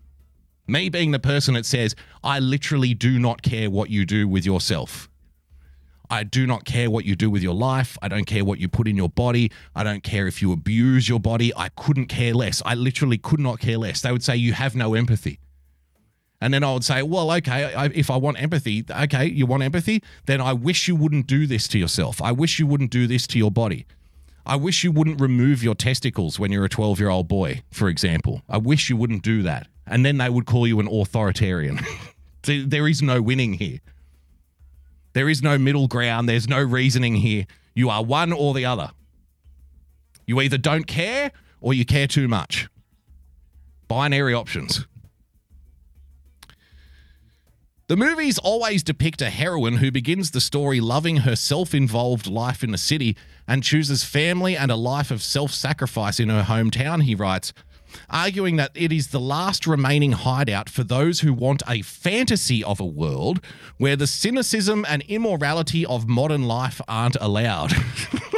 Me 0.67 0.89
being 0.89 1.11
the 1.11 1.19
person 1.19 1.53
that 1.55 1.65
says, 1.65 1.95
I 2.23 2.39
literally 2.39 2.93
do 2.93 3.19
not 3.19 3.41
care 3.41 3.69
what 3.69 3.89
you 3.89 4.05
do 4.05 4.27
with 4.27 4.45
yourself. 4.45 5.09
I 6.09 6.23
do 6.23 6.45
not 6.45 6.65
care 6.65 6.91
what 6.91 7.05
you 7.05 7.15
do 7.15 7.29
with 7.29 7.41
your 7.41 7.53
life. 7.53 7.97
I 8.01 8.09
don't 8.09 8.25
care 8.25 8.43
what 8.43 8.59
you 8.59 8.67
put 8.67 8.87
in 8.87 8.97
your 8.97 9.07
body. 9.07 9.49
I 9.75 9.83
don't 9.83 10.03
care 10.03 10.27
if 10.27 10.41
you 10.41 10.51
abuse 10.51 11.07
your 11.07 11.21
body. 11.21 11.53
I 11.55 11.69
couldn't 11.69 12.07
care 12.07 12.33
less. 12.33 12.61
I 12.65 12.75
literally 12.75 13.17
could 13.17 13.39
not 13.39 13.59
care 13.59 13.77
less. 13.77 14.01
They 14.01 14.11
would 14.11 14.23
say, 14.23 14.35
You 14.35 14.51
have 14.51 14.75
no 14.75 14.93
empathy. 14.93 15.39
And 16.41 16.51
then 16.53 16.63
I 16.63 16.73
would 16.73 16.83
say, 16.83 17.03
Well, 17.03 17.31
okay, 17.33 17.73
I, 17.73 17.85
if 17.85 18.09
I 18.09 18.17
want 18.17 18.41
empathy, 18.41 18.83
okay, 18.89 19.27
you 19.27 19.45
want 19.45 19.63
empathy? 19.63 20.03
Then 20.25 20.41
I 20.41 20.53
wish 20.53 20.87
you 20.87 20.95
wouldn't 20.95 21.27
do 21.27 21.45
this 21.45 21.67
to 21.69 21.79
yourself. 21.79 22.21
I 22.21 22.31
wish 22.31 22.59
you 22.59 22.65
wouldn't 22.65 22.91
do 22.91 23.05
this 23.07 23.27
to 23.27 23.37
your 23.37 23.51
body. 23.51 23.85
I 24.43 24.55
wish 24.55 24.83
you 24.83 24.91
wouldn't 24.91 25.21
remove 25.21 25.63
your 25.63 25.75
testicles 25.75 26.39
when 26.39 26.51
you're 26.51 26.65
a 26.65 26.69
12 26.69 26.99
year 26.99 27.09
old 27.09 27.27
boy, 27.27 27.61
for 27.69 27.87
example. 27.87 28.41
I 28.49 28.57
wish 28.57 28.89
you 28.89 28.97
wouldn't 28.97 29.21
do 29.21 29.43
that. 29.43 29.67
And 29.85 30.03
then 30.03 30.17
they 30.17 30.29
would 30.29 30.45
call 30.45 30.65
you 30.65 30.79
an 30.79 30.87
authoritarian. 30.87 31.79
there 32.43 32.87
is 32.87 33.01
no 33.03 33.21
winning 33.21 33.53
here. 33.53 33.79
There 35.13 35.29
is 35.29 35.43
no 35.43 35.57
middle 35.57 35.87
ground. 35.87 36.27
There's 36.27 36.47
no 36.47 36.61
reasoning 36.61 37.15
here. 37.15 37.45
You 37.75 37.89
are 37.89 38.03
one 38.03 38.33
or 38.33 38.53
the 38.53 38.65
other. 38.65 38.91
You 40.25 40.41
either 40.41 40.57
don't 40.57 40.87
care 40.87 41.31
or 41.59 41.73
you 41.73 41.85
care 41.85 42.07
too 42.07 42.27
much. 42.27 42.67
Binary 43.87 44.33
options. 44.33 44.87
The 47.91 47.97
movies 47.97 48.37
always 48.37 48.83
depict 48.83 49.21
a 49.21 49.29
heroine 49.29 49.75
who 49.75 49.91
begins 49.91 50.31
the 50.31 50.39
story 50.39 50.79
loving 50.79 51.17
her 51.17 51.35
self 51.35 51.73
involved 51.75 52.25
life 52.25 52.63
in 52.63 52.71
the 52.71 52.77
city 52.77 53.17
and 53.45 53.61
chooses 53.61 54.05
family 54.05 54.55
and 54.55 54.71
a 54.71 54.77
life 54.77 55.11
of 55.11 55.21
self 55.21 55.51
sacrifice 55.51 56.17
in 56.17 56.29
her 56.29 56.43
hometown, 56.43 57.03
he 57.03 57.15
writes, 57.15 57.51
arguing 58.09 58.55
that 58.55 58.71
it 58.75 58.93
is 58.93 59.07
the 59.07 59.19
last 59.19 59.67
remaining 59.67 60.13
hideout 60.13 60.69
for 60.69 60.85
those 60.85 61.19
who 61.19 61.33
want 61.33 61.63
a 61.67 61.81
fantasy 61.81 62.63
of 62.63 62.79
a 62.79 62.85
world 62.85 63.43
where 63.75 63.97
the 63.97 64.07
cynicism 64.07 64.85
and 64.87 65.01
immorality 65.09 65.85
of 65.85 66.07
modern 66.07 66.43
life 66.43 66.79
aren't 66.87 67.17
allowed. 67.19 67.73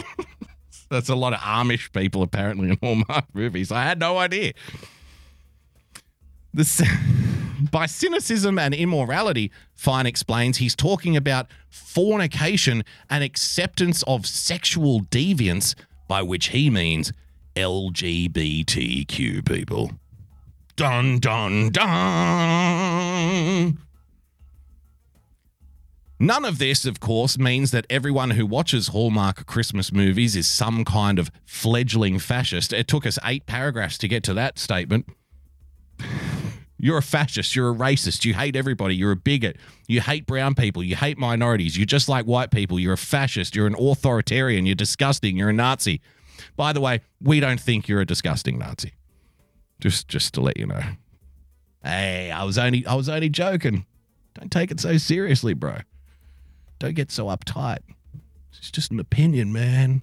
That's 0.90 1.10
a 1.10 1.16
lot 1.16 1.34
of 1.34 1.40
Amish 1.42 1.94
people 1.94 2.24
apparently 2.24 2.70
in 2.70 2.80
Hallmark 2.82 3.26
movies. 3.36 3.72
I 3.72 3.84
had 3.84 4.00
no 4.00 4.18
idea. 4.18 4.54
The, 6.56 6.66
c- 6.66 6.86
by 7.72 7.86
cynicism 7.86 8.58
and 8.58 8.74
immorality, 8.74 9.52
Fine 9.74 10.06
explains 10.06 10.58
he's 10.58 10.76
talking 10.76 11.16
about 11.16 11.48
fornication 11.70 12.84
and 13.10 13.24
acceptance 13.24 14.04
of 14.04 14.26
sexual 14.26 15.02
deviance, 15.02 15.76
by 16.08 16.22
which 16.22 16.48
he 16.48 16.70
means 16.70 17.14
LGBTQ 17.56 19.46
people. 19.46 19.92
Dun 20.76 21.20
dun 21.20 21.70
dun. 21.70 23.04
None 26.20 26.46
of 26.46 26.58
this, 26.58 26.86
of 26.86 27.00
course, 27.00 27.38
means 27.38 27.72
that 27.72 27.86
everyone 27.90 28.32
who 28.32 28.46
watches 28.46 28.88
Hallmark 28.88 29.46
Christmas 29.46 29.92
movies 29.92 30.36
is 30.38 30.48
some 30.48 30.86
kind 30.86 31.20
of 31.20 31.30
fledgling 31.46 32.18
fascist. 32.18 32.72
It 32.72 32.88
took 32.88 33.06
us 33.06 33.20
eight 33.26 33.46
paragraphs 33.46 33.98
to 34.00 34.08
get 34.08 34.24
to 34.24 34.34
that 34.34 34.58
statement. 34.58 35.06
You're 36.84 36.98
a 36.98 37.02
fascist. 37.02 37.56
You're 37.56 37.72
a 37.72 37.74
racist. 37.74 38.26
You 38.26 38.34
hate 38.34 38.58
everybody. 38.58 38.94
You're 38.94 39.14
a 39.14 39.16
bigot. 39.16 39.56
You 39.88 40.02
hate 40.02 40.26
brown 40.26 40.54
people. 40.54 40.84
You 40.84 40.98
hate 40.98 41.18
minorities. 41.18 41.78
You're 41.78 41.86
just 41.86 42.10
like 42.10 42.26
white 42.26 42.52
people. 42.52 42.78
You're 42.78 42.96
a 42.96 42.98
fascist. 42.98 43.56
You're 43.56 43.68
an 43.68 43.76
authoritarian. 43.80 44.66
You're 44.66 44.76
disgusting. 44.76 45.38
You're 45.38 45.52
a 45.52 45.54
Nazi. 45.54 46.02
By 46.58 46.74
the 46.74 46.82
way, 46.82 47.00
we 47.22 47.40
don't 47.40 47.58
think 47.58 47.88
you're 47.88 48.02
a 48.02 48.06
disgusting 48.06 48.60
Nazi. 48.60 48.92
Just 49.80 50.10
just 50.10 50.34
to 50.34 50.42
let 50.42 50.58
you 50.58 50.66
know. 50.66 50.82
Hey, 51.86 52.32
I 52.32 52.44
was 52.44 52.58
only 52.58 52.86
I 52.86 52.96
was 52.96 53.08
only 53.08 53.30
joking. 53.30 53.86
Don't 54.34 54.52
take 54.52 54.70
it 54.70 54.82
so 54.82 54.98
seriously, 54.98 55.54
bro. 55.54 55.78
Don't 56.80 56.96
get 56.96 57.12
so 57.12 57.28
uptight. 57.28 57.80
It's 58.52 58.72
just 58.72 58.92
an 58.92 59.00
opinion, 59.00 59.54
man. 59.54 60.02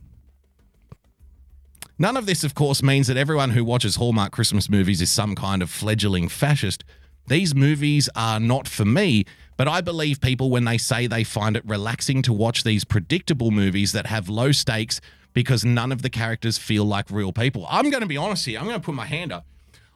None 2.00 2.16
of 2.16 2.24
this, 2.24 2.44
of 2.44 2.54
course, 2.54 2.82
means 2.82 3.08
that 3.08 3.18
everyone 3.18 3.50
who 3.50 3.62
watches 3.62 3.96
Hallmark 3.96 4.32
Christmas 4.32 4.70
movies 4.70 5.02
is 5.02 5.10
some 5.10 5.34
kind 5.34 5.60
of 5.60 5.68
fledgling 5.68 6.30
fascist. 6.30 6.82
These 7.26 7.54
movies 7.54 8.08
are 8.16 8.40
not 8.40 8.66
for 8.66 8.86
me, 8.86 9.26
but 9.58 9.68
I 9.68 9.82
believe 9.82 10.18
people 10.18 10.48
when 10.48 10.64
they 10.64 10.78
say 10.78 11.06
they 11.06 11.24
find 11.24 11.58
it 11.58 11.62
relaxing 11.66 12.22
to 12.22 12.32
watch 12.32 12.64
these 12.64 12.86
predictable 12.86 13.50
movies 13.50 13.92
that 13.92 14.06
have 14.06 14.30
low 14.30 14.50
stakes 14.50 15.02
because 15.34 15.62
none 15.62 15.92
of 15.92 16.00
the 16.00 16.08
characters 16.08 16.56
feel 16.56 16.86
like 16.86 17.10
real 17.10 17.34
people. 17.34 17.66
I'm 17.68 17.90
going 17.90 18.00
to 18.00 18.06
be 18.06 18.16
honest 18.16 18.46
here. 18.46 18.58
I'm 18.58 18.64
going 18.64 18.80
to 18.80 18.84
put 18.84 18.94
my 18.94 19.04
hand 19.04 19.30
up. 19.30 19.44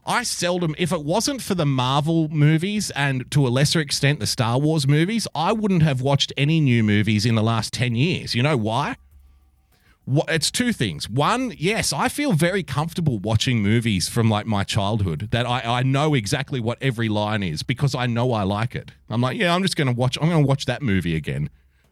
I 0.04 0.24
seldom, 0.24 0.74
if 0.76 0.92
it 0.92 1.04
wasn't 1.04 1.40
for 1.40 1.54
the 1.54 1.64
Marvel 1.64 2.28
movies 2.28 2.90
and 2.90 3.30
to 3.30 3.46
a 3.46 3.48
lesser 3.48 3.80
extent 3.80 4.20
the 4.20 4.26
Star 4.26 4.58
Wars 4.58 4.86
movies, 4.86 5.26
I 5.34 5.52
wouldn't 5.54 5.82
have 5.82 6.02
watched 6.02 6.34
any 6.36 6.60
new 6.60 6.84
movies 6.84 7.24
in 7.24 7.34
the 7.34 7.42
last 7.42 7.72
10 7.72 7.94
years. 7.94 8.34
You 8.34 8.42
know 8.42 8.58
why? 8.58 8.96
It's 10.06 10.50
two 10.50 10.72
things. 10.72 11.08
One, 11.08 11.54
yes, 11.56 11.92
I 11.92 12.08
feel 12.08 12.32
very 12.32 12.62
comfortable 12.62 13.18
watching 13.18 13.62
movies 13.62 14.08
from 14.08 14.28
like 14.28 14.44
my 14.44 14.62
childhood 14.62 15.28
that 15.30 15.46
I, 15.46 15.60
I 15.60 15.82
know 15.82 16.14
exactly 16.14 16.60
what 16.60 16.76
every 16.82 17.08
line 17.08 17.42
is 17.42 17.62
because 17.62 17.94
I 17.94 18.06
know 18.06 18.32
I 18.32 18.42
like 18.42 18.74
it. 18.74 18.90
I'm 19.08 19.22
like, 19.22 19.38
yeah, 19.38 19.54
I'm 19.54 19.62
just 19.62 19.76
going 19.76 19.86
to 19.88 19.94
watch, 19.94 20.18
I'm 20.20 20.28
going 20.28 20.42
to 20.42 20.48
watch 20.48 20.66
that 20.66 20.82
movie 20.82 21.16
again. 21.16 21.48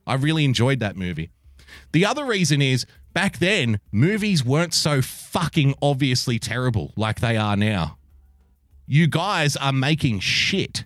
I 0.07 0.15
really 0.15 0.45
enjoyed 0.45 0.81
that 0.81 0.97
movie. 0.97 1.31
The 1.93 2.05
other 2.05 2.27
reason 2.27 2.61
is 2.61 2.85
back 3.15 3.39
then, 3.39 3.81
movies 3.91 4.45
weren't 4.45 4.75
so 4.75 5.01
fucking 5.01 5.75
obviously 5.81 6.39
terrible 6.39 6.93
like 6.97 7.21
they 7.21 7.39
are 7.39 7.57
now. 7.57 7.97
You 8.87 9.07
guys 9.07 9.57
are 9.57 9.73
making 9.73 10.21
shit. 10.21 10.85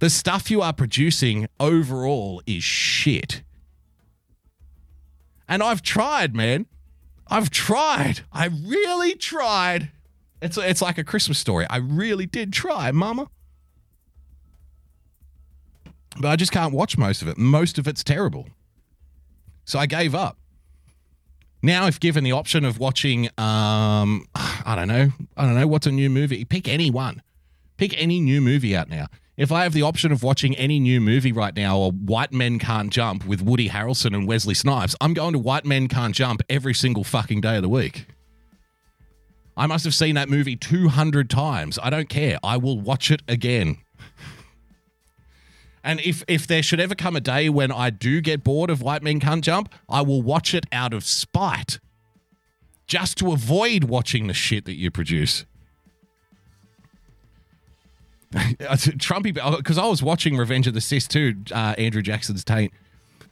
The 0.00 0.10
stuff 0.10 0.50
you 0.50 0.62
are 0.62 0.72
producing 0.72 1.46
overall 1.60 2.42
is 2.44 2.64
shit. 2.64 3.44
And 5.52 5.62
I've 5.62 5.82
tried, 5.82 6.34
man. 6.34 6.64
I've 7.26 7.50
tried. 7.50 8.20
I 8.32 8.46
really 8.46 9.14
tried. 9.16 9.90
It's 10.40 10.56
it's 10.56 10.80
like 10.80 10.96
a 10.96 11.04
Christmas 11.04 11.38
story. 11.38 11.66
I 11.68 11.76
really 11.76 12.24
did 12.24 12.54
try, 12.54 12.90
mama. 12.90 13.28
But 16.18 16.28
I 16.28 16.36
just 16.36 16.52
can't 16.52 16.72
watch 16.72 16.96
most 16.96 17.20
of 17.20 17.28
it. 17.28 17.36
Most 17.36 17.76
of 17.76 17.86
it's 17.86 18.02
terrible. 18.02 18.48
So 19.66 19.78
I 19.78 19.84
gave 19.84 20.14
up. 20.14 20.38
Now, 21.62 21.86
if 21.86 22.00
given 22.00 22.24
the 22.24 22.32
option 22.32 22.64
of 22.64 22.78
watching, 22.78 23.26
um, 23.36 24.24
I 24.34 24.72
don't 24.74 24.88
know, 24.88 25.10
I 25.36 25.44
don't 25.44 25.54
know, 25.54 25.66
what's 25.66 25.86
a 25.86 25.92
new 25.92 26.08
movie? 26.08 26.46
Pick 26.46 26.66
any 26.66 26.90
one. 26.90 27.20
Pick 27.76 27.92
any 28.00 28.20
new 28.20 28.40
movie 28.40 28.74
out 28.74 28.88
now. 28.88 29.08
If 29.36 29.50
I 29.50 29.62
have 29.62 29.72
the 29.72 29.82
option 29.82 30.12
of 30.12 30.22
watching 30.22 30.54
any 30.56 30.78
new 30.78 31.00
movie 31.00 31.32
right 31.32 31.56
now, 31.56 31.78
or 31.78 31.90
White 31.90 32.32
Men 32.32 32.58
Can't 32.58 32.90
Jump 32.90 33.24
with 33.24 33.40
Woody 33.40 33.70
Harrelson 33.70 34.14
and 34.14 34.28
Wesley 34.28 34.54
Snipes, 34.54 34.94
I'm 35.00 35.14
going 35.14 35.32
to 35.32 35.38
White 35.38 35.64
Men 35.64 35.88
Can't 35.88 36.14
Jump 36.14 36.42
every 36.50 36.74
single 36.74 37.02
fucking 37.02 37.40
day 37.40 37.56
of 37.56 37.62
the 37.62 37.68
week. 37.68 38.06
I 39.56 39.66
must 39.66 39.84
have 39.84 39.94
seen 39.94 40.16
that 40.16 40.28
movie 40.28 40.56
200 40.56 41.30
times. 41.30 41.78
I 41.82 41.88
don't 41.88 42.10
care. 42.10 42.38
I 42.42 42.58
will 42.58 42.78
watch 42.78 43.10
it 43.10 43.22
again. 43.26 43.78
And 45.84 46.00
if 46.00 46.22
if 46.28 46.46
there 46.46 46.62
should 46.62 46.78
ever 46.78 46.94
come 46.94 47.16
a 47.16 47.20
day 47.20 47.48
when 47.48 47.72
I 47.72 47.90
do 47.90 48.20
get 48.20 48.44
bored 48.44 48.70
of 48.70 48.82
White 48.82 49.02
Men 49.02 49.18
Can't 49.18 49.42
Jump, 49.42 49.72
I 49.88 50.02
will 50.02 50.22
watch 50.22 50.54
it 50.54 50.66
out 50.70 50.92
of 50.92 51.04
spite. 51.04 51.80
Just 52.86 53.16
to 53.18 53.32
avoid 53.32 53.84
watching 53.84 54.26
the 54.26 54.34
shit 54.34 54.64
that 54.66 54.74
you 54.74 54.90
produce. 54.90 55.44
Trumpy, 58.98 59.34
Bear 59.34 59.56
because 59.56 59.78
I 59.78 59.86
was 59.86 60.02
watching 60.02 60.36
Revenge 60.36 60.66
of 60.66 60.74
the 60.74 60.80
Cis 60.80 61.06
too, 61.06 61.36
uh, 61.52 61.74
Andrew 61.76 62.02
Jackson's 62.02 62.44
taint, 62.44 62.72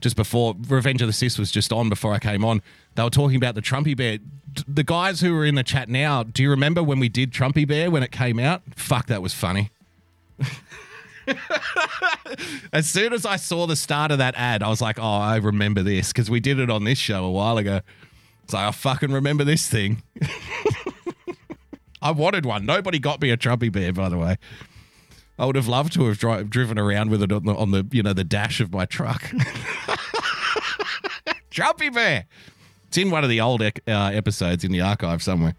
just 0.01 0.15
before 0.17 0.55
Revenge 0.69 1.01
of 1.01 1.09
the 1.09 1.13
Cis 1.13 1.39
was 1.39 1.51
just 1.51 1.73
on 1.73 1.89
before 1.89 2.13
I 2.13 2.19
came 2.19 2.45
on. 2.45 2.63
They 2.95 3.03
were 3.03 3.11
talking 3.11 3.37
about 3.37 3.55
the 3.55 3.63
Trumpy 3.63 3.97
Bear. 3.97 4.19
The 4.69 4.85
guys 4.85 5.21
who 5.21 5.35
were 5.35 5.45
in 5.45 5.55
the 5.55 5.63
chat 5.63 5.89
now, 5.89 6.23
do 6.23 6.43
you 6.43 6.51
remember 6.51 6.83
when 6.83 6.99
we 6.99 7.09
did 7.09 7.33
Trumpy 7.33 7.67
Bear 7.67 7.91
when 7.91 8.03
it 8.03 8.13
came 8.13 8.39
out? 8.39 8.63
Fuck, 8.75 9.07
that 9.07 9.23
was 9.23 9.33
funny. 9.33 9.71
as 12.73 12.89
soon 12.89 13.13
as 13.13 13.25
I 13.25 13.37
saw 13.37 13.67
the 13.67 13.77
start 13.77 14.11
of 14.11 14.19
that 14.19 14.35
ad, 14.37 14.63
I 14.63 14.69
was 14.69 14.81
like, 14.81 14.99
oh, 14.99 15.03
I 15.03 15.37
remember 15.37 15.83
this 15.83 16.09
because 16.09 16.31
we 16.31 16.41
did 16.41 16.59
it 16.59 16.71
on 16.71 16.85
this 16.85 16.99
show 16.99 17.25
a 17.25 17.31
while 17.31 17.59
ago. 17.59 17.81
It's 18.45 18.53
like, 18.53 18.67
I 18.67 18.71
fucking 18.73 19.13
remember 19.13 19.45
this 19.45 19.69
thing. 19.69 20.03
I 22.03 22.11
wanted 22.13 22.47
one. 22.47 22.65
Nobody 22.65 22.99
got 22.99 23.21
me 23.21 23.31
a 23.31 23.37
Trumpy 23.37 23.71
Bear, 23.71 23.93
by 23.93 24.09
the 24.09 24.17
way. 24.19 24.39
I 25.41 25.47
would 25.47 25.57
have 25.57 25.69
loved 25.69 25.95
to 25.95 26.05
have 26.05 26.19
dri- 26.19 26.45
driven 26.45 26.79
around 26.79 27.11
with 27.11 27.23
it 27.23 27.33
on 27.33 27.45
the, 27.47 27.55
on 27.55 27.71
the 27.71 27.87
you 27.91 28.03
know 28.03 28.13
the 28.13 28.25
dash 28.25 28.61
of 28.61 28.75
my 28.75 28.85
truck. 28.85 29.23
Trumpy 31.51 31.93
Bear. 31.93 32.27
It's 32.89 32.99
in 32.99 33.11
one 33.11 33.25
of 33.25 33.31
the 33.31 33.41
old 33.41 33.63
uh, 33.63 33.71
episodes 33.87 34.65
in 34.65 34.73
the 34.73 34.83
archive 34.83 35.23
somewhere. 35.23 35.55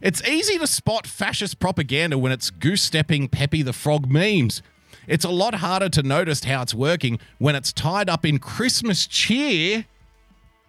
It's 0.00 0.20
easy 0.26 0.58
to 0.58 0.66
spot 0.66 1.06
fascist 1.06 1.60
propaganda 1.60 2.18
when 2.18 2.32
it's 2.32 2.50
goose 2.50 2.82
stepping 2.82 3.28
Pepe 3.28 3.62
the 3.62 3.72
Frog 3.72 4.10
memes. 4.10 4.62
It's 5.06 5.24
a 5.24 5.30
lot 5.30 5.54
harder 5.54 5.88
to 5.90 6.02
notice 6.02 6.42
how 6.42 6.62
it's 6.62 6.74
working 6.74 7.20
when 7.38 7.54
it's 7.54 7.72
tied 7.72 8.10
up 8.10 8.26
in 8.26 8.40
Christmas 8.40 9.06
cheer. 9.06 9.84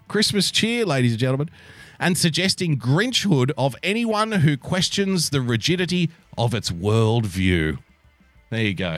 Christmas 0.08 0.52
cheer, 0.52 0.86
ladies 0.86 1.14
and 1.14 1.20
gentlemen, 1.20 1.50
and 2.04 2.18
suggesting 2.18 2.78
Grinchhood 2.78 3.52
of 3.58 3.78
anyone 3.82 4.34
who 4.34 4.58
questions 4.58 5.30
the 5.30 5.40
rigidity 5.40 6.10
of 6.38 6.54
its 6.54 6.70
worldview. 6.70 7.80
There 8.50 8.62
you 8.62 8.74
go. 8.74 8.98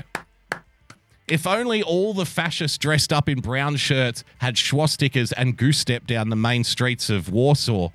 If 1.28 1.46
only 1.46 1.84
all 1.84 2.16
the 2.16 2.26
fascists 2.26 2.80
dressed 2.80 3.14
up 3.14 3.30
in 3.30 3.42
brown 3.42 3.76
shirts 3.76 4.24
had 4.40 4.56
swastikas 4.56 5.34
and 5.38 5.56
goose 5.56 5.78
step 5.78 6.08
down 6.08 6.30
the 6.30 6.36
main 6.36 6.64
streets 6.64 7.12
of 7.12 7.32
Warsaw, 7.32 7.90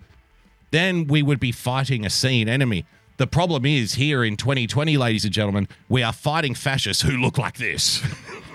then 0.71 1.09
we 1.09 1.23
would 1.23 1.41
be 1.41 1.51
fighting 1.51 2.07
a 2.07 2.11
seen 2.11 2.49
enemy. 2.49 2.85
The 3.17 3.27
problem 3.27 3.67
is, 3.67 3.95
here 3.95 4.23
in 4.23 4.37
2020, 4.37 4.97
ladies 4.97 5.25
and 5.25 5.35
gentlemen, 5.35 5.67
we 5.89 6.05
are 6.05 6.13
fighting 6.13 6.55
fascists 6.55 7.03
who 7.03 7.17
look 7.17 7.37
like 7.37 7.57
this. 7.57 8.01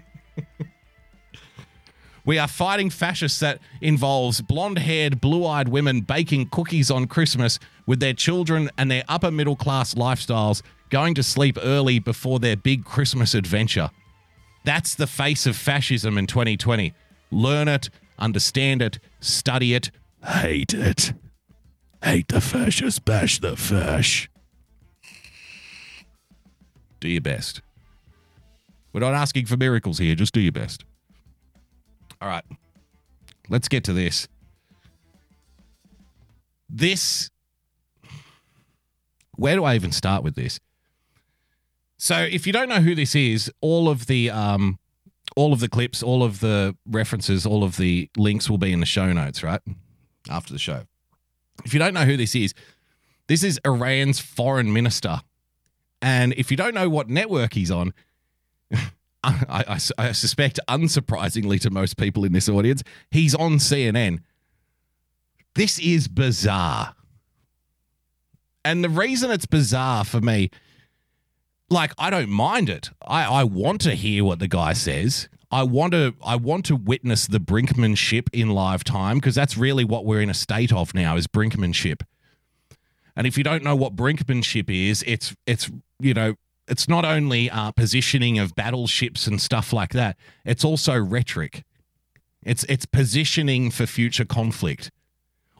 we 2.25 2.39
are 2.39 2.47
fighting 2.47 2.89
fascists 2.89 3.39
that 3.39 3.59
involves 3.81 4.41
blonde-haired, 4.41 5.21
blue-eyed 5.21 5.67
women 5.67 6.01
baking 6.01 6.49
cookies 6.49 6.89
on 6.89 7.05
Christmas 7.05 7.59
with 7.85 7.99
their 7.99 8.13
children 8.13 8.69
and 8.77 8.89
their 8.89 9.03
upper 9.07 9.29
middle 9.31 9.55
class 9.55 9.93
lifestyles, 9.93 10.61
going 10.89 11.13
to 11.15 11.23
sleep 11.23 11.57
early 11.61 11.99
before 11.99 12.39
their 12.39 12.55
big 12.55 12.83
Christmas 12.83 13.33
adventure. 13.35 13.91
That's 14.63 14.95
the 14.95 15.07
face 15.07 15.45
of 15.45 15.55
fascism 15.55 16.17
in 16.17 16.25
2020. 16.25 16.93
Learn 17.31 17.67
it, 17.67 17.89
understand 18.17 18.81
it, 18.81 18.99
study 19.19 19.75
it, 19.75 19.91
hate 20.25 20.73
it. 20.73 21.13
Hate 22.03 22.27
the 22.27 22.41
fascists, 22.41 22.99
bash 22.99 23.39
the 23.39 23.55
fash. 23.55 24.29
Do 26.99 27.07
your 27.07 27.21
best. 27.21 27.61
We're 28.93 29.01
not 29.01 29.13
asking 29.13 29.45
for 29.45 29.57
miracles 29.57 29.99
here. 29.99 30.15
Just 30.15 30.33
do 30.33 30.39
your 30.39 30.51
best. 30.51 30.85
All 32.21 32.27
right. 32.27 32.43
Let's 33.49 33.67
get 33.67 33.83
to 33.85 33.93
this. 33.93 34.27
This. 36.69 37.29
Where 39.35 39.55
do 39.55 39.63
I 39.63 39.75
even 39.75 39.91
start 39.91 40.23
with 40.23 40.35
this? 40.35 40.59
So, 41.97 42.17
if 42.17 42.47
you 42.47 42.53
don't 42.53 42.69
know 42.69 42.81
who 42.81 42.95
this 42.95 43.15
is, 43.15 43.51
all 43.61 43.89
of 43.89 44.07
the 44.07 44.29
um, 44.29 44.79
all 45.35 45.53
of 45.53 45.59
the 45.59 45.69
clips, 45.69 46.01
all 46.01 46.23
of 46.23 46.39
the 46.39 46.75
references, 46.85 47.45
all 47.45 47.63
of 47.63 47.77
the 47.77 48.09
links 48.17 48.49
will 48.49 48.57
be 48.57 48.71
in 48.71 48.79
the 48.79 48.85
show 48.85 49.11
notes, 49.11 49.43
right? 49.43 49.61
After 50.29 50.53
the 50.53 50.59
show. 50.59 50.83
If 51.63 51.73
you 51.73 51.79
don't 51.79 51.93
know 51.93 52.05
who 52.05 52.17
this 52.17 52.35
is, 52.35 52.53
this 53.27 53.43
is 53.43 53.59
Iran's 53.65 54.19
foreign 54.19 54.71
minister. 54.71 55.21
And 56.01 56.33
if 56.33 56.51
you 56.51 56.57
don't 56.57 56.73
know 56.73 56.89
what 56.89 57.09
network 57.09 57.53
he's 57.53 57.71
on, 57.71 57.93
I, 59.25 59.63
I, 59.67 59.79
I, 59.97 60.11
suspect, 60.11 60.59
unsurprisingly 60.67 61.59
to 61.61 61.69
most 61.69 61.97
people 61.97 62.25
in 62.25 62.33
this 62.33 62.49
audience, 62.49 62.83
he's 63.11 63.35
on 63.35 63.53
CNN. 63.53 64.19
This 65.55 65.79
is 65.79 66.07
bizarre. 66.07 66.95
And 68.63 68.83
the 68.83 68.89
reason 68.89 69.31
it's 69.31 69.45
bizarre 69.45 70.03
for 70.03 70.21
me, 70.21 70.49
like, 71.69 71.93
I 71.97 72.09
don't 72.09 72.29
mind 72.29 72.69
it. 72.69 72.89
I, 73.05 73.23
I 73.25 73.43
want 73.43 73.81
to 73.81 73.95
hear 73.95 74.23
what 74.23 74.39
the 74.39 74.47
guy 74.47 74.73
says. 74.73 75.29
I 75.51 75.63
want 75.63 75.93
to 75.93 76.15
I 76.23 76.35
want 76.35 76.65
to 76.65 76.75
witness 76.75 77.27
the 77.27 77.39
brinkmanship 77.39 78.27
in 78.33 78.49
live 78.49 78.83
time 78.83 79.17
because 79.17 79.35
that's 79.35 79.57
really 79.57 79.85
what 79.85 80.05
we're 80.05 80.21
in 80.21 80.29
a 80.29 80.33
state 80.33 80.73
of 80.73 80.93
now 80.93 81.15
is 81.15 81.27
brinkmanship. 81.27 82.01
And 83.15 83.25
if 83.25 83.37
you 83.37 83.43
don't 83.43 83.63
know 83.63 83.75
what 83.75 83.95
brinkmanship 83.95 84.69
is, 84.69 85.03
it's 85.07 85.35
it's 85.45 85.71
you 85.99 86.13
know 86.13 86.35
it's 86.67 86.87
not 86.87 87.05
only 87.05 87.49
uh, 87.49 87.71
positioning 87.71 88.39
of 88.39 88.55
battleships 88.55 89.27
and 89.27 89.41
stuff 89.41 89.71
like 89.71 89.91
that. 89.93 90.17
It's 90.43 90.65
also 90.65 90.99
rhetoric. 90.99 91.63
It's 92.43 92.63
it's 92.65 92.85
positioning 92.85 93.71
for 93.71 93.85
future 93.85 94.25
conflict 94.25 94.91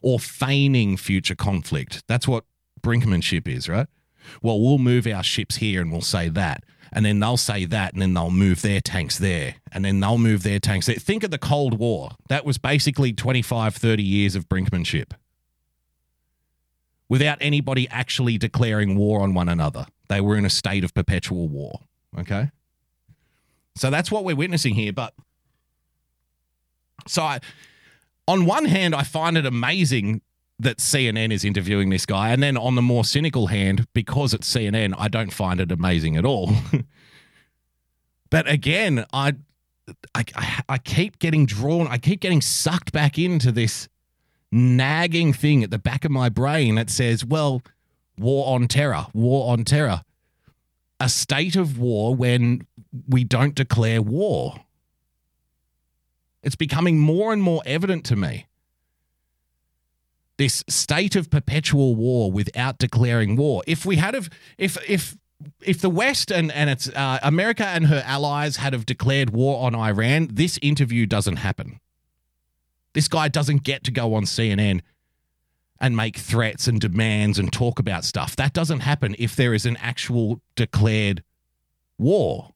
or 0.02 0.20
feigning 0.20 0.98
future 0.98 1.36
conflict. 1.36 2.04
That's 2.08 2.28
what 2.28 2.46
brinkmanship 2.82 3.48
is, 3.48 3.68
right? 3.68 3.88
Well, 4.42 4.60
we'll 4.60 4.78
move 4.78 5.08
our 5.08 5.24
ships 5.24 5.58
here 5.58 5.82
and 5.82 5.92
we'll 5.92 6.02
say 6.02 6.30
that. 6.30 6.64
And 6.92 7.06
then 7.06 7.20
they'll 7.20 7.36
say 7.36 7.66
that, 7.66 7.94
and 7.94 8.02
then 8.02 8.14
they'll 8.14 8.32
move 8.32 8.62
their 8.62 8.80
tanks 8.80 9.18
there, 9.18 9.56
and 9.72 9.84
then 9.84 10.00
they'll 10.00 10.20
move 10.20 10.44
their 10.44 10.60
tanks 10.60 10.86
there. 10.86 10.96
Think 10.96 11.24
of 11.24 11.32
the 11.32 11.38
Cold 11.38 11.78
War. 11.78 12.12
That 12.30 12.46
was 12.46 12.58
basically 12.58 13.12
25, 13.12 13.76
30 13.76 14.04
years 14.04 14.36
of 14.36 14.48
brinkmanship 14.48 15.12
without 17.10 17.38
anybody 17.42 17.88
actually 17.90 18.38
declaring 18.38 18.96
war 18.96 19.22
on 19.22 19.34
one 19.34 19.50
another. 19.50 19.88
They 20.08 20.22
were 20.22 20.36
in 20.36 20.46
a 20.46 20.50
state 20.50 20.84
of 20.84 20.94
perpetual 20.94 21.48
war. 21.48 21.82
Okay. 22.20 22.50
So 23.76 23.90
that's 23.90 24.12
what 24.12 24.24
we're 24.24 24.36
witnessing 24.36 24.76
here. 24.76 24.94
But 24.94 25.14
so 27.08 27.24
I, 27.24 27.40
on 28.28 28.46
one 28.46 28.66
hand, 28.66 28.96
I 28.96 29.04
find 29.04 29.38
it 29.38 29.46
amazing 29.46 30.22
that 30.60 30.78
CNN 30.78 31.32
is 31.32 31.44
interviewing 31.44 31.90
this 31.90 32.06
guy. 32.06 32.30
And 32.30 32.42
then 32.42 32.58
on 32.58 32.76
the 32.76 32.82
more 32.82 33.04
cynical 33.04 33.48
hand, 33.48 33.88
because 33.94 34.34
it's 34.34 34.52
CNN, 34.52 34.94
I 34.98 35.08
don't 35.10 35.34
find 35.34 35.60
it 35.60 35.72
amazing 35.72 36.16
at 36.16 36.26
all. 36.26 36.54
but 38.30 38.50
again, 38.50 39.06
I, 39.12 39.34
I, 40.14 40.24
I 40.70 40.78
keep 40.78 41.20
getting 41.20 41.46
drawn, 41.46 41.88
I 41.88 41.98
keep 41.98 42.22
getting 42.22 42.42
sucked 42.42 42.94
back 42.94 43.20
into 43.20 43.52
this 43.52 43.90
nagging 44.52 45.34
thing 45.34 45.64
at 45.64 45.72
the 45.72 45.80
back 45.80 46.06
of 46.06 46.12
my 46.12 46.30
brain 46.30 46.76
that 46.76 46.90
says, 46.90 47.26
well, 47.26 47.62
war 48.18 48.54
on 48.54 48.68
terror, 48.68 49.08
war 49.14 49.52
on 49.52 49.64
terror. 49.64 50.04
A 51.00 51.10
state 51.10 51.56
of 51.56 51.78
war 51.78 52.16
when 52.16 52.66
we 53.08 53.24
don't 53.24 53.56
declare 53.56 54.02
war. 54.02 54.62
It's 56.42 56.56
becoming 56.56 57.00
more 57.00 57.34
and 57.34 57.42
more 57.42 57.62
evident 57.66 58.06
to 58.06 58.16
me. 58.16 58.46
This 60.38 60.64
state 60.68 61.16
of 61.16 61.30
perpetual 61.30 61.96
war 61.96 62.32
without 62.32 62.78
declaring 62.78 63.36
war. 63.36 63.64
If 63.68 63.86
we 63.86 63.98
had 63.98 64.14
have, 64.14 64.30
if 64.58 64.78
if 64.88 65.18
if 65.62 65.82
the 65.82 65.90
West 65.90 66.32
and 66.32 66.52
and 66.52 66.70
its 66.70 66.90
uh, 66.90 67.20
America 67.24 67.66
and 67.66 67.88
her 67.88 68.04
allies 68.06 68.58
had 68.58 68.74
have 68.74 68.86
declared 68.86 69.32
war 69.32 69.66
on 69.66 69.76
Iran, 69.76 70.30
this 70.32 70.60
interview 70.62 71.06
doesn't 71.06 71.38
happen. 71.38 71.80
This 72.94 73.08
guy 73.08 73.28
doesn't 73.28 73.64
get 73.64 73.84
to 73.86 73.92
go 73.92 74.14
on 74.14 74.24
CNN 74.24 74.82
and 75.80 75.96
make 75.96 76.18
threats 76.18 76.68
and 76.68 76.80
demands 76.80 77.38
and 77.38 77.52
talk 77.52 77.80
about 77.80 78.06
stuff. 78.06 78.36
That 78.36 78.54
doesn't 78.54 78.82
happen 78.82 79.16
if 79.20 79.36
there 79.36 79.54
is 79.54 79.66
an 79.66 79.78
actual 79.78 80.42
declared 80.56 81.24
war. 81.98 82.54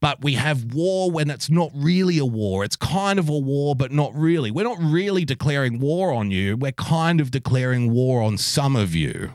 But 0.00 0.22
we 0.22 0.34
have 0.34 0.72
war 0.72 1.10
when 1.10 1.28
it's 1.28 1.50
not 1.50 1.70
really 1.74 2.18
a 2.18 2.24
war. 2.24 2.64
It's 2.64 2.76
kind 2.76 3.18
of 3.18 3.28
a 3.28 3.38
war, 3.38 3.76
but 3.76 3.92
not 3.92 4.14
really. 4.14 4.50
We're 4.50 4.64
not 4.64 4.78
really 4.80 5.26
declaring 5.26 5.78
war 5.78 6.12
on 6.12 6.30
you. 6.30 6.56
We're 6.56 6.72
kind 6.72 7.20
of 7.20 7.30
declaring 7.30 7.92
war 7.92 8.22
on 8.22 8.38
some 8.38 8.76
of 8.76 8.94
you. 8.94 9.34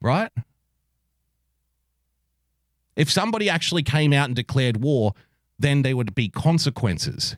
Right? 0.00 0.30
If 2.94 3.10
somebody 3.10 3.48
actually 3.48 3.82
came 3.82 4.12
out 4.12 4.26
and 4.26 4.36
declared 4.36 4.76
war, 4.76 5.14
then 5.58 5.82
there 5.82 5.96
would 5.96 6.14
be 6.14 6.28
consequences. 6.28 7.36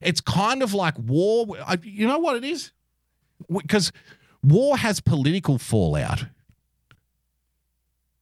It's 0.00 0.20
kind 0.20 0.62
of 0.62 0.74
like 0.74 0.98
war. 0.98 1.46
You 1.82 2.06
know 2.06 2.18
what 2.18 2.36
it 2.36 2.44
is? 2.44 2.72
Because 3.50 3.92
war 4.42 4.76
has 4.76 5.00
political 5.00 5.58
fallout, 5.58 6.26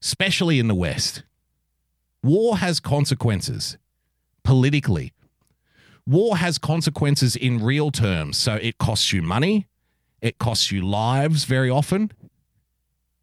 especially 0.02 0.58
in 0.58 0.68
the 0.68 0.74
West. 0.74 1.22
War 2.22 2.58
has 2.58 2.80
consequences 2.80 3.78
politically. 4.42 5.12
War 6.06 6.36
has 6.36 6.58
consequences 6.58 7.36
in 7.36 7.62
real 7.62 7.90
terms. 7.90 8.36
So 8.36 8.54
it 8.54 8.78
costs 8.78 9.12
you 9.12 9.22
money, 9.22 9.66
it 10.20 10.38
costs 10.38 10.70
you 10.70 10.82
lives 10.86 11.44
very 11.44 11.70
often, 11.70 12.12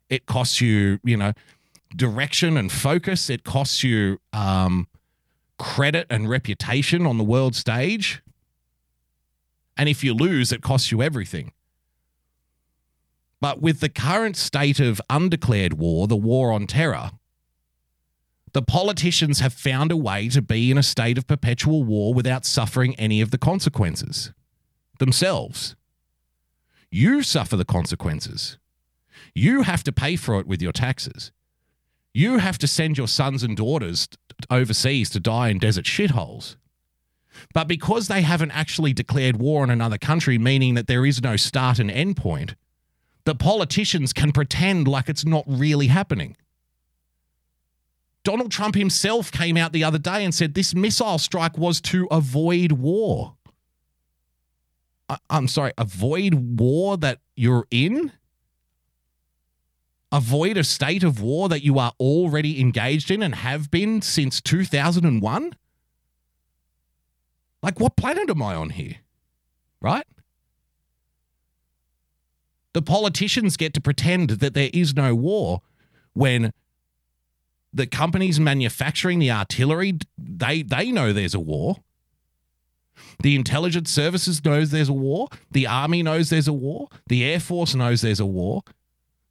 it 0.09 0.25
costs 0.25 0.61
you, 0.61 0.99
you 1.03 1.17
know, 1.17 1.33
direction 1.95 2.57
and 2.57 2.71
focus. 2.71 3.29
It 3.29 3.43
costs 3.43 3.83
you 3.83 4.19
um, 4.31 4.87
credit 5.57 6.07
and 6.09 6.29
reputation 6.29 7.05
on 7.05 7.17
the 7.17 7.23
world 7.23 7.55
stage. 7.55 8.22
And 9.75 9.89
if 9.89 10.03
you 10.03 10.13
lose, 10.13 10.51
it 10.51 10.61
costs 10.61 10.91
you 10.91 11.01
everything. 11.01 11.51
But 13.41 13.61
with 13.61 13.81
the 13.81 13.89
current 13.89 14.37
state 14.37 14.79
of 14.79 15.01
undeclared 15.09 15.73
war, 15.73 16.07
the 16.07 16.15
war 16.15 16.51
on 16.53 16.67
terror, 16.67 17.11
the 18.53 18.61
politicians 18.61 19.39
have 19.39 19.53
found 19.53 19.91
a 19.91 19.97
way 19.97 20.29
to 20.29 20.41
be 20.41 20.71
in 20.71 20.77
a 20.77 20.83
state 20.83 21.17
of 21.17 21.27
perpetual 21.27 21.83
war 21.83 22.13
without 22.13 22.45
suffering 22.45 22.95
any 22.95 23.19
of 23.19 23.31
the 23.31 23.37
consequences 23.37 24.31
themselves. 24.99 25.75
You 26.89 27.23
suffer 27.23 27.57
the 27.57 27.65
consequences. 27.65 28.59
You 29.33 29.63
have 29.63 29.83
to 29.83 29.91
pay 29.91 30.15
for 30.15 30.39
it 30.39 30.45
with 30.45 30.61
your 30.61 30.71
taxes. 30.71 31.31
You 32.13 32.37
have 32.37 32.59
to 32.59 32.67
send 32.67 32.97
your 32.97 33.07
sons 33.07 33.41
and 33.41 33.57
daughters 33.57 34.07
overseas 34.51 35.09
to 35.09 35.19
die 35.19 35.49
in 35.49 35.57
desert 35.57 35.85
shitholes. 35.85 36.55
But 37.53 37.67
because 37.67 38.07
they 38.07 38.21
haven't 38.21 38.51
actually 38.51 38.93
declared 38.93 39.37
war 39.37 39.63
on 39.63 39.69
another 39.69 39.97
country, 39.97 40.37
meaning 40.37 40.73
that 40.75 40.87
there 40.87 41.05
is 41.05 41.21
no 41.21 41.35
start 41.35 41.79
and 41.79 41.89
end 41.91 42.17
point, 42.17 42.55
the 43.25 43.35
politicians 43.35 44.13
can 44.13 44.31
pretend 44.31 44.87
like 44.87 45.09
it's 45.09 45.25
not 45.25 45.43
really 45.47 45.87
happening. 45.87 46.35
Donald 48.23 48.51
Trump 48.51 48.75
himself 48.75 49.31
came 49.31 49.57
out 49.57 49.73
the 49.73 49.83
other 49.83 49.99
day 49.99 50.23
and 50.23 50.33
said 50.33 50.53
this 50.53 50.73
missile 50.73 51.17
strike 51.17 51.57
was 51.57 51.81
to 51.81 52.07
avoid 52.09 52.73
war. 52.73 53.35
Uh, 55.09 55.17
I, 55.29 55.37
am 55.37 55.47
sorry, 55.47 55.73
avoid 55.77 56.59
war 56.59 56.97
that 56.97 57.19
you're 57.35 57.67
in? 57.69 58.13
avoid 60.13 60.57
a 60.57 60.63
state 60.63 61.03
of 61.03 61.19
war 61.21 61.49
that 61.49 61.63
you 61.63 61.79
are 61.79 61.91
already 61.99 62.61
engaged 62.61 63.09
in 63.09 63.23
and 63.23 63.33
have 63.33 63.71
been 63.71 64.01
since 64.01 64.39
2001? 64.39 65.55
Like, 67.63 67.79
what 67.79 67.95
planet 67.95 68.29
am 68.29 68.43
I 68.43 68.53
on 68.53 68.69
here? 68.69 68.97
Right? 69.81 70.05
The 72.73 72.83
politicians 72.83 73.57
get 73.57 73.73
to 73.73 73.81
pretend 73.81 74.29
that 74.29 74.53
there 74.53 74.69
is 74.73 74.95
no 74.95 75.15
war 75.15 75.61
when 76.13 76.53
the 77.73 77.87
companies 77.87 78.39
manufacturing 78.39 79.17
the 79.17 79.31
artillery 79.31 79.97
they 80.17 80.61
they 80.61 80.91
know 80.91 81.11
there's 81.11 81.33
a 81.33 81.39
war 81.39 81.77
the 83.23 83.35
intelligence 83.35 83.89
services 83.89 84.45
knows 84.45 84.69
there's 84.69 84.89
a 84.89 84.93
war 84.93 85.27
the 85.49 85.65
army 85.65 86.03
knows 86.03 86.29
there's 86.29 86.47
a 86.47 86.53
war 86.53 86.87
the 87.07 87.23
air 87.23 87.39
force 87.39 87.73
knows 87.73 88.01
there's 88.01 88.19
a 88.19 88.25
war 88.27 88.61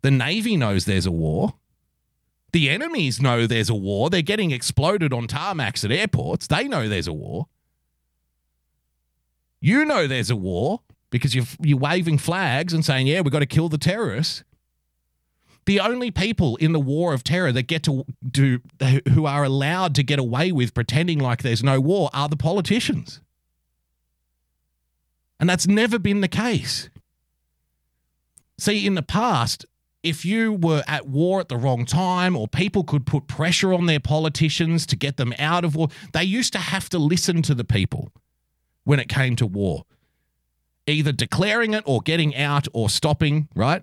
the 0.02 0.10
Navy 0.10 0.56
knows 0.56 0.84
there's 0.84 1.06
a 1.06 1.12
war. 1.12 1.54
The 2.52 2.68
enemies 2.68 3.22
know 3.22 3.46
there's 3.46 3.70
a 3.70 3.74
war. 3.74 4.10
They're 4.10 4.20
getting 4.20 4.50
exploded 4.50 5.12
on 5.12 5.26
tarmacs 5.26 5.84
at 5.84 5.92
airports. 5.92 6.48
They 6.48 6.68
know 6.68 6.88
there's 6.88 7.06
a 7.06 7.12
war. 7.12 7.46
You 9.62 9.86
know 9.86 10.06
there's 10.06 10.28
a 10.28 10.36
war. 10.36 10.80
because 11.12 11.34
you're, 11.34 11.44
you're 11.60 11.78
waving 11.78 12.18
flags 12.18 12.72
and 12.72 12.84
saying, 12.84 13.06
yeah, 13.06 13.20
we've 13.20 13.30
got 13.30 13.40
to 13.40 13.46
kill 13.46 13.68
the 13.68 13.78
terrorists. 13.78 14.42
The 15.66 15.78
only 15.78 16.10
people 16.10 16.56
in 16.56 16.72
the 16.72 16.80
war 16.80 17.14
of 17.14 17.22
terror 17.22 17.52
that 17.52 17.68
get 17.68 17.84
to 17.84 18.04
do, 18.28 18.58
who 19.12 19.26
are 19.26 19.44
allowed 19.44 19.94
to 19.94 20.02
get 20.02 20.18
away 20.18 20.50
with 20.50 20.74
pretending 20.74 21.20
like 21.20 21.42
there's 21.42 21.62
no 21.62 21.80
war 21.80 22.10
are 22.12 22.28
the 22.28 22.36
politicians. 22.36 23.20
And 25.38 25.48
that's 25.48 25.68
never 25.68 26.00
been 26.00 26.20
the 26.20 26.28
case. 26.28 26.88
See, 28.58 28.86
in 28.86 28.96
the 28.96 29.02
past, 29.02 29.64
if 30.02 30.24
you 30.24 30.52
were 30.54 30.82
at 30.88 31.06
war 31.06 31.40
at 31.40 31.48
the 31.48 31.56
wrong 31.56 31.84
time 31.84 32.36
or 32.36 32.48
people 32.48 32.82
could 32.82 33.06
put 33.06 33.28
pressure 33.28 33.72
on 33.72 33.86
their 33.86 34.00
politicians 34.00 34.86
to 34.86 34.96
get 34.96 35.16
them 35.16 35.32
out 35.38 35.64
of 35.64 35.76
war, 35.76 35.88
they 36.12 36.24
used 36.24 36.52
to 36.54 36.58
have 36.58 36.88
to 36.88 36.98
listen 36.98 37.42
to 37.42 37.54
the 37.54 37.64
people 37.64 38.12
when 38.84 39.00
it 39.00 39.08
came 39.08 39.36
to 39.36 39.46
war, 39.46 39.84
either 40.86 41.12
declaring 41.12 41.74
it 41.74 41.84
or 41.86 42.00
getting 42.00 42.34
out 42.36 42.66
or 42.72 42.88
stopping, 42.88 43.48
right? 43.54 43.82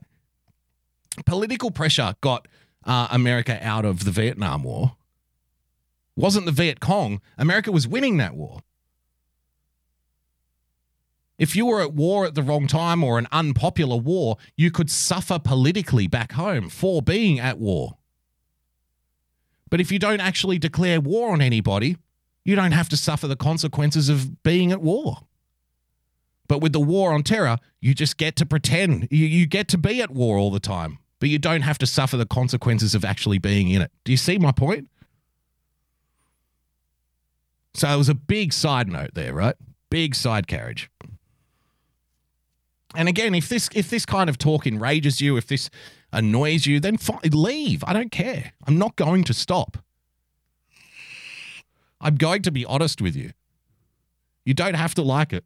Political 1.26 1.72
pressure 1.72 2.16
got 2.22 2.48
uh, 2.86 3.08
America 3.12 3.60
out 3.62 3.86
of 3.86 4.06
the 4.06 4.12
Vietnam 4.12 4.64
War. 4.64 4.96
Wasn't 6.16 6.46
the 6.46 6.52
Viet 6.52 6.80
Cong, 6.80 7.22
America 7.38 7.72
was 7.72 7.88
winning 7.88 8.18
that 8.18 8.36
war. 8.36 8.60
If 11.38 11.56
you 11.56 11.66
were 11.66 11.82
at 11.82 11.94
war 11.94 12.26
at 12.26 12.36
the 12.36 12.44
wrong 12.44 12.68
time 12.68 13.02
or 13.02 13.18
an 13.18 13.28
unpopular 13.32 13.96
war, 13.96 14.38
you 14.58 14.72
could 14.72 14.92
suffer 14.92 15.40
politically 15.40 16.06
back 16.08 16.34
home 16.34 16.68
for 16.68 17.02
being 17.02 17.40
at 17.40 17.58
war. 17.58 17.98
But 19.70 19.80
if 19.80 19.90
you 19.92 20.00
don't 20.00 20.20
actually 20.20 20.60
declare 20.60 21.00
war 21.00 21.32
on 21.32 21.42
anybody, 21.42 21.96
you 22.44 22.56
don't 22.56 22.72
have 22.72 22.90
to 22.90 22.98
suffer 22.98 23.28
the 23.28 23.36
consequences 23.36 24.10
of 24.10 24.44
being 24.44 24.72
at 24.72 24.82
war. 24.82 25.20
But 26.48 26.62
with 26.62 26.74
the 26.74 26.80
war 26.80 27.14
on 27.14 27.24
terror, 27.24 27.58
you 27.80 27.94
just 27.94 28.18
get 28.18 28.36
to 28.38 28.46
pretend. 28.46 29.08
You, 29.12 29.26
you 29.26 29.46
get 29.46 29.68
to 29.70 29.78
be 29.78 30.02
at 30.02 30.10
war 30.10 30.38
all 30.38 30.50
the 30.50 30.60
time, 30.60 30.98
but 31.20 31.30
you 31.30 31.38
don't 31.38 31.62
have 31.62 31.78
to 31.78 31.86
suffer 31.86 32.18
the 32.18 32.26
consequences 32.26 32.96
of 32.96 33.06
actually 33.06 33.38
being 33.38 33.70
in 33.70 33.82
it. 33.82 33.92
Do 34.04 34.12
you 34.12 34.18
see 34.18 34.38
my 34.40 34.52
point? 34.52 34.90
So 37.76 37.88
it 37.88 37.98
was 37.98 38.10
a 38.10 38.16
big 38.16 38.52
side 38.52 38.88
note 38.88 39.12
there, 39.14 39.34
right? 39.34 39.56
Big 39.92 40.16
side 40.16 40.48
carriage. 40.48 40.90
And 42.96 43.08
again, 43.08 43.36
if 43.36 43.48
this 43.48 43.70
if 43.76 43.92
this 43.92 44.06
kind 44.06 44.30
of 44.30 44.40
talk 44.40 44.66
enrages 44.66 45.22
you, 45.22 45.38
if 45.38 45.46
this 45.46 45.70
annoys 46.12 46.66
you, 46.66 46.80
then 46.80 46.98
leave. 47.32 47.84
I 47.86 47.94
don't 47.94 48.12
care. 48.12 48.54
I'm 48.66 48.80
not 48.80 48.96
going 48.96 49.24
to 49.26 49.34
stop. 49.34 49.78
I'm 52.02 52.16
going 52.16 52.42
to 52.44 52.52
be 52.52 52.66
honest 52.66 53.02
with 53.02 53.16
you. 53.16 53.32
You 54.46 54.54
don't 54.54 54.76
have 54.76 54.96
to 54.96 55.02
like 55.02 55.34
it. 55.34 55.46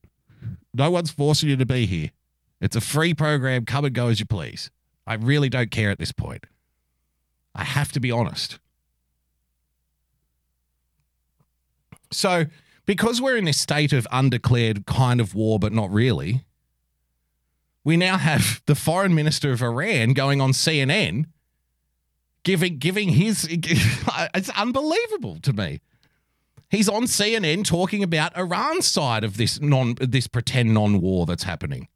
No 0.74 0.92
one's 0.92 1.12
forcing 1.12 1.50
you 1.50 1.58
to 1.58 1.66
be 1.66 1.86
here. 1.86 2.12
It's 2.62 2.76
a 2.76 2.82
free 2.82 3.14
program. 3.14 3.66
Come 3.66 3.86
and 3.86 3.94
go 3.94 4.08
as 4.08 4.20
you 4.20 4.26
please. 4.26 4.72
I 5.06 5.16
really 5.16 5.50
don't 5.50 5.72
care 5.72 5.90
at 5.90 6.00
this 6.00 6.12
point. 6.12 6.46
I 7.54 7.64
have 7.64 7.92
to 7.92 8.00
be 8.00 8.12
honest. 8.12 8.60
So, 12.12 12.46
because 12.86 13.22
we're 13.22 13.38
in 13.38 13.46
this 13.46 13.60
state 13.60 13.94
of 13.94 14.08
undeclared 14.12 14.86
kind 14.86 15.20
of 15.20 15.36
war, 15.36 15.60
but 15.60 15.74
not 15.74 15.92
really, 15.92 16.46
we 17.84 17.98
now 17.98 18.18
have 18.18 18.62
the 18.66 18.76
foreign 18.76 19.14
minister 19.14 19.52
of 19.52 19.62
Iran 19.62 20.14
going 20.14 20.42
on 20.42 20.52
CNN 20.52 21.26
giving 22.44 22.78
giving 22.78 23.10
his 23.10 23.48
it's 24.34 24.50
unbelievable 24.50 25.40
to 25.42 25.54
me. 25.54 25.82
He's 26.74 26.90
on 26.90 27.04
CNN 27.04 27.64
talking 27.66 28.02
about 28.02 28.36
Iran's 28.36 28.88
side 28.88 29.24
of 29.24 29.38
this 29.38 29.62
non 29.62 29.94
this 30.00 30.26
pretend 30.26 30.74
non-war 30.74 31.28
that's 31.28 31.44
happening. 31.44 31.88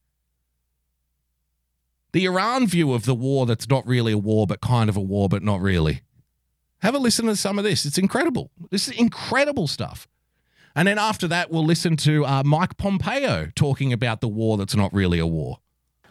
The 2.11 2.25
Iran 2.25 2.67
view 2.67 2.93
of 2.93 3.05
the 3.05 3.15
war 3.15 3.47
that's 3.47 3.67
not 3.67 3.87
really 3.87 4.11
a 4.11 4.19
war 4.19 4.45
but 4.45 4.61
kind 4.61 4.87
of 4.87 4.95
a 4.95 5.01
war 5.01 5.29
but 5.29 5.41
not 5.41 5.61
really. 5.61 6.01
Have 6.83 6.93
a 6.93 6.99
listen 6.99 7.25
to 7.25 7.35
some 7.35 7.57
of 7.57 7.63
this. 7.63 7.87
It's 7.87 7.97
incredible. 7.97 8.51
This 8.69 8.87
is 8.87 8.93
incredible 8.93 9.65
stuff. 9.65 10.07
And 10.75 10.87
then 10.87 10.99
after 10.99 11.27
that, 11.27 11.49
we'll 11.49 11.65
listen 11.65 11.97
to 11.97 12.23
uh, 12.27 12.43
Mike 12.45 12.77
Pompeo 12.77 13.47
talking 13.55 13.91
about 13.91 14.21
the 14.21 14.27
war 14.27 14.59
that's 14.59 14.75
not 14.75 14.93
really 14.93 15.17
a 15.17 15.25
war. 15.25 15.57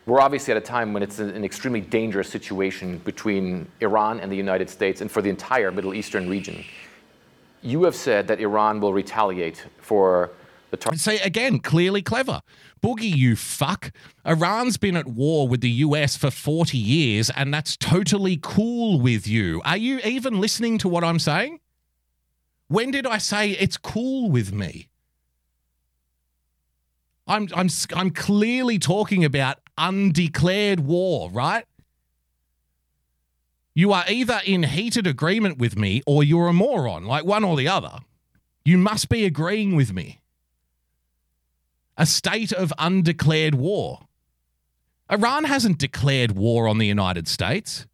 We're 0.06 0.20
obviously 0.20 0.50
at 0.50 0.56
a 0.56 0.60
time 0.60 0.92
when 0.92 1.04
it's 1.04 1.20
an 1.20 1.44
extremely 1.44 1.82
dangerous 1.82 2.28
situation 2.28 2.98
between 2.98 3.68
Iran 3.80 4.18
and 4.18 4.30
the 4.30 4.36
United 4.36 4.68
States 4.68 5.02
and 5.02 5.08
for 5.08 5.22
the 5.22 5.30
entire 5.30 5.70
Middle 5.70 5.94
Eastern 5.94 6.28
region. 6.28 6.64
You 7.62 7.84
have 7.84 7.94
said 7.94 8.28
that 8.28 8.40
Iran 8.40 8.80
will 8.80 8.92
retaliate 8.92 9.66
for 9.78 10.30
the 10.70 10.76
target. 10.76 11.00
Say 11.00 11.18
again, 11.18 11.58
clearly 11.58 12.02
clever. 12.02 12.42
Boogie, 12.82 13.14
you 13.14 13.36
fuck. 13.36 13.90
Iran's 14.24 14.76
been 14.76 14.96
at 14.96 15.06
war 15.06 15.48
with 15.48 15.60
the 15.60 15.70
US 15.70 16.16
for 16.16 16.30
40 16.30 16.78
years, 16.78 17.30
and 17.30 17.52
that's 17.52 17.76
totally 17.76 18.38
cool 18.40 19.00
with 19.00 19.26
you. 19.26 19.62
Are 19.64 19.76
you 19.76 20.00
even 20.04 20.40
listening 20.40 20.78
to 20.78 20.88
what 20.88 21.02
I'm 21.02 21.18
saying? 21.18 21.60
When 22.68 22.90
did 22.90 23.06
I 23.06 23.18
say 23.18 23.50
it's 23.52 23.76
cool 23.76 24.30
with 24.30 24.52
me? 24.52 24.88
I'm, 27.28 27.48
I'm, 27.54 27.68
I'm 27.94 28.10
clearly 28.10 28.78
talking 28.78 29.24
about 29.24 29.58
undeclared 29.76 30.80
war, 30.80 31.30
right? 31.30 31.64
You 33.76 33.92
are 33.92 34.06
either 34.08 34.40
in 34.46 34.62
heated 34.62 35.06
agreement 35.06 35.58
with 35.58 35.76
me 35.76 36.00
or 36.06 36.24
you're 36.24 36.48
a 36.48 36.52
moron, 36.54 37.04
like 37.04 37.26
one 37.26 37.44
or 37.44 37.58
the 37.58 37.68
other. 37.68 37.98
You 38.64 38.78
must 38.78 39.10
be 39.10 39.26
agreeing 39.26 39.76
with 39.76 39.92
me. 39.92 40.22
A 41.98 42.06
state 42.06 42.54
of 42.54 42.72
undeclared 42.78 43.54
war. 43.54 44.06
Iran 45.12 45.44
hasn't 45.44 45.76
declared 45.76 46.32
war 46.32 46.66
on 46.68 46.78
the 46.78 46.86
United 46.86 47.28
States. 47.28 47.84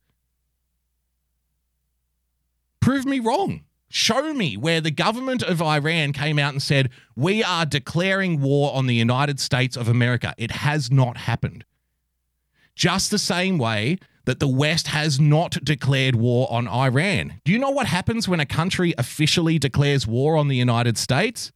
Prove 2.79 3.05
me 3.05 3.19
wrong. 3.19 3.65
Show 3.89 4.33
me 4.35 4.57
where 4.57 4.81
the 4.81 4.93
government 4.93 5.43
of 5.43 5.61
Iran 5.61 6.13
came 6.13 6.39
out 6.39 6.53
and 6.53 6.63
said, 6.63 6.91
We 7.17 7.43
are 7.43 7.67
declaring 7.67 8.41
war 8.41 8.73
on 8.73 8.87
the 8.87 8.95
United 8.95 9.41
States 9.41 9.77
of 9.77 9.89
America. 9.89 10.33
It 10.39 10.53
has 10.53 10.93
not 10.93 11.17
happened. 11.17 11.65
Just 12.77 13.11
the 13.11 13.19
same 13.19 13.59
way 13.59 13.99
that 14.25 14.41
the 14.41 14.49
West 14.49 14.89
has 14.89 15.19
not 15.19 15.53
declared 15.65 16.17
war 16.17 16.47
on 16.51 16.69
Iran. 16.69 17.41
Do 17.45 17.53
you 17.53 17.59
know 17.59 17.71
what 17.71 17.87
happens 17.87 18.29
when 18.29 18.41
a 18.41 18.47
country 18.47 18.95
officially 18.97 19.59
declares 19.59 20.07
war 20.07 20.37
on 20.37 20.49
the 20.49 20.57
United 20.57 20.97
States? 20.97 21.53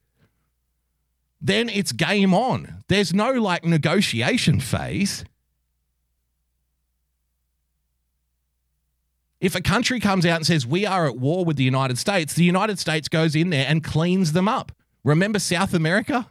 Then 1.39 1.69
it's 1.69 1.91
game 1.91 2.33
on. 2.33 2.83
There's 2.87 3.13
no 3.13 3.31
like 3.33 3.63
negotiation 3.63 4.59
phase. 4.59 5.23
If 9.39 9.55
a 9.55 9.61
country 9.61 9.99
comes 9.99 10.25
out 10.25 10.37
and 10.37 10.47
says, 10.47 10.65
We 10.65 10.85
are 10.85 11.05
at 11.05 11.17
war 11.17 11.45
with 11.45 11.57
the 11.57 11.63
United 11.63 11.97
States, 11.97 12.33
the 12.33 12.43
United 12.43 12.79
States 12.79 13.07
goes 13.07 13.35
in 13.35 13.51
there 13.51 13.65
and 13.67 13.83
cleans 13.83 14.33
them 14.33 14.47
up. 14.47 14.71
Remember 15.03 15.39
South 15.39 15.73
America? 15.73 16.27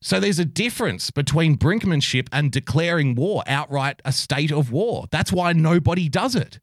So 0.00 0.20
there's 0.20 0.38
a 0.38 0.44
difference 0.44 1.10
between 1.10 1.56
brinkmanship 1.56 2.28
and 2.30 2.52
declaring 2.52 3.14
war, 3.14 3.42
outright 3.46 4.00
a 4.04 4.12
state 4.12 4.52
of 4.52 4.70
war. 4.70 5.06
That's 5.10 5.32
why 5.32 5.52
nobody 5.52 6.08
does 6.08 6.34
it, 6.34 6.60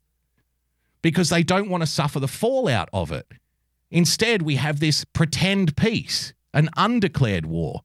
because 1.01 1.29
they 1.29 1.43
don't 1.43 1.69
want 1.69 1.81
to 1.81 1.87
suffer 1.87 2.19
the 2.19 2.27
fallout 2.27 2.89
of 2.93 3.11
it. 3.11 3.27
Instead, 3.91 4.41
we 4.43 4.55
have 4.55 4.79
this 4.79 5.03
pretend 5.03 5.75
peace, 5.75 6.33
an 6.53 6.69
undeclared 6.77 7.45
war. 7.45 7.81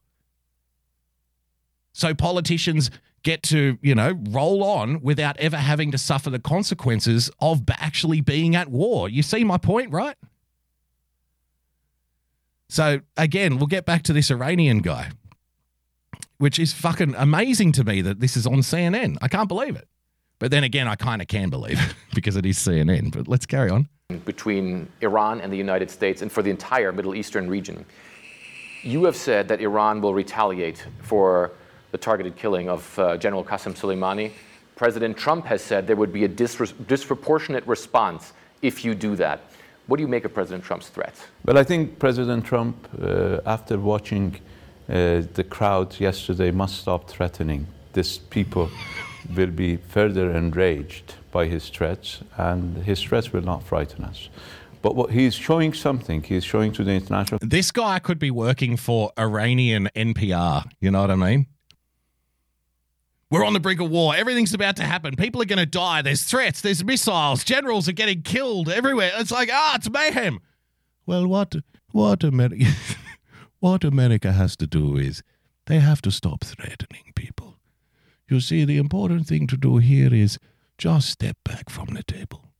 So 1.92 2.14
politicians 2.14 2.90
get 3.24 3.42
to, 3.42 3.78
you 3.82 3.94
know, 3.94 4.12
roll 4.30 4.62
on 4.62 5.00
without 5.00 5.37
ever 5.38 5.56
having 5.56 5.90
to 5.90 5.98
suffer 5.98 6.30
the 6.30 6.38
consequences 6.38 7.30
of 7.40 7.62
actually 7.68 8.20
being 8.20 8.54
at 8.54 8.68
war. 8.68 9.08
You 9.08 9.22
see 9.22 9.42
my 9.42 9.58
point, 9.58 9.90
right? 9.90 10.16
So 12.68 13.00
again, 13.16 13.58
we'll 13.58 13.66
get 13.66 13.84
back 13.84 14.04
to 14.04 14.12
this 14.12 14.30
Iranian 14.30 14.78
guy, 14.78 15.11
which 16.38 16.59
is 16.59 16.72
fucking 16.72 17.14
amazing 17.16 17.72
to 17.72 17.85
me 17.85 18.01
that 18.01 18.20
this 18.20 18.37
is 18.37 18.46
on 18.46 18.59
CNN. 18.59 19.16
I 19.20 19.29
can't 19.29 19.48
believe 19.48 19.77
it. 19.77 19.88
But 20.38 20.53
then 20.53 20.64
again, 20.64 20.87
I 20.87 20.94
kind 20.94 21.20
of 21.20 21.29
can 21.29 21.51
believe 21.51 21.79
it 21.81 21.94
because 22.14 22.37
it 22.37 22.46
is 22.46 22.59
CNN. 22.59 23.12
But 23.12 23.29
let's 23.29 23.45
carry 23.45 23.70
on. 23.70 23.89
Between 24.24 24.89
Iran 25.01 25.41
and 25.41 25.53
the 25.53 25.57
United 25.57 25.91
States 25.91 26.22
and 26.22 26.32
for 26.32 26.43
the 26.43 26.51
entire 26.51 26.93
Middle 26.93 27.14
Eastern 27.14 27.51
region. 27.51 27.84
You 28.82 29.05
have 29.05 29.16
said 29.16 29.49
that 29.49 29.61
Iran 29.61 30.01
will 30.01 30.14
retaliate 30.14 30.86
for 31.03 31.53
the 31.91 31.99
targeted 31.99 32.36
killing 32.36 32.68
of 32.68 32.99
uh, 32.99 33.16
General 33.16 33.45
Qasem 33.45 33.74
Soleimani. 33.74 34.30
President 34.76 35.16
Trump 35.16 35.45
has 35.47 35.61
said 35.61 35.86
there 35.86 35.97
would 35.97 36.12
be 36.12 36.24
a 36.24 36.28
disres- 36.28 36.74
disproportionate 36.86 37.66
response 37.66 38.32
if 38.62 38.84
you 38.84 38.95
do 38.95 39.16
that. 39.16 39.41
What 39.89 39.97
do 39.97 40.03
you 40.03 40.09
make 40.09 40.24
of 40.24 40.32
President 40.32 40.62
Trump's 40.62 40.89
threats? 40.89 41.22
Well, 41.45 41.59
I 41.59 41.64
think 41.64 41.99
President 41.99 42.45
Trump, 42.45 42.89
uh, 43.03 43.41
after 43.47 43.78
watching 43.78 44.36
uh, 44.89 45.22
the 45.34 45.45
crowd 45.49 46.01
yesterday, 46.01 46.51
must 46.51 46.80
stop 46.80 47.09
threatening. 47.09 47.66
These 47.93 48.18
people 48.18 48.70
will 49.34 49.51
be 49.51 49.76
further 49.76 50.30
enraged 50.30 51.14
by 51.30 51.47
his 51.47 51.68
threats, 51.68 52.20
and 52.36 52.78
his 52.78 53.03
threats 53.03 53.32
will 53.32 53.43
not 53.43 53.62
frighten 53.62 54.05
us. 54.05 54.28
But 54.80 54.95
what 54.95 55.11
he's 55.11 55.34
showing 55.34 55.74
something. 55.74 56.22
He's 56.22 56.45
showing 56.45 56.72
to 56.72 56.84
the 56.84 56.93
international 56.93 57.41
This 57.43 57.70
guy 57.70 57.99
could 57.99 58.18
be 58.18 58.30
working 58.30 58.76
for 58.76 59.12
Iranian 59.18 59.89
NPR. 59.95 60.70
You 60.80 60.91
know 60.91 61.01
what 61.01 61.11
I 61.11 61.16
mean? 61.16 61.47
We're 63.30 63.45
on 63.45 63.53
the 63.53 63.61
brink 63.61 63.80
of 63.80 63.91
war. 63.91 64.14
Everything's 64.16 64.55
about 64.55 64.76
to 64.76 64.84
happen. 64.84 65.14
People 65.16 65.43
are 65.43 65.47
going 65.47 65.59
to 65.59 65.66
die. 65.66 66.01
There's 66.01 66.22
threats. 66.22 66.62
There's 66.62 66.82
missiles. 66.82 67.45
Generals 67.45 67.86
are 67.89 67.93
getting 67.93 68.22
killed 68.22 68.70
everywhere. 68.70 69.11
It's 69.16 69.30
like, 69.30 69.51
ah, 69.53 69.74
it's 69.74 69.91
mayhem. 69.91 70.41
Well, 71.05 71.26
what 71.26 71.55
what 71.93 72.24
America 72.24 72.64
what 73.61 73.84
America 73.84 74.32
has 74.32 74.56
to 74.56 74.66
do 74.66 74.96
is 74.96 75.22
they 75.66 75.80
have 75.80 76.00
to 76.02 76.11
stop 76.11 76.44
threatening 76.44 77.12
people. 77.14 77.59
You 78.28 78.40
see, 78.40 78.64
the 78.64 78.78
important 78.78 79.26
thing 79.26 79.46
to 79.48 79.56
do 79.56 79.78
here 79.78 80.12
is 80.12 80.38
just 80.76 81.11
step 81.11 81.36
back 81.44 81.70
from 81.70 81.94
the 81.94 82.02
table. 82.02 82.52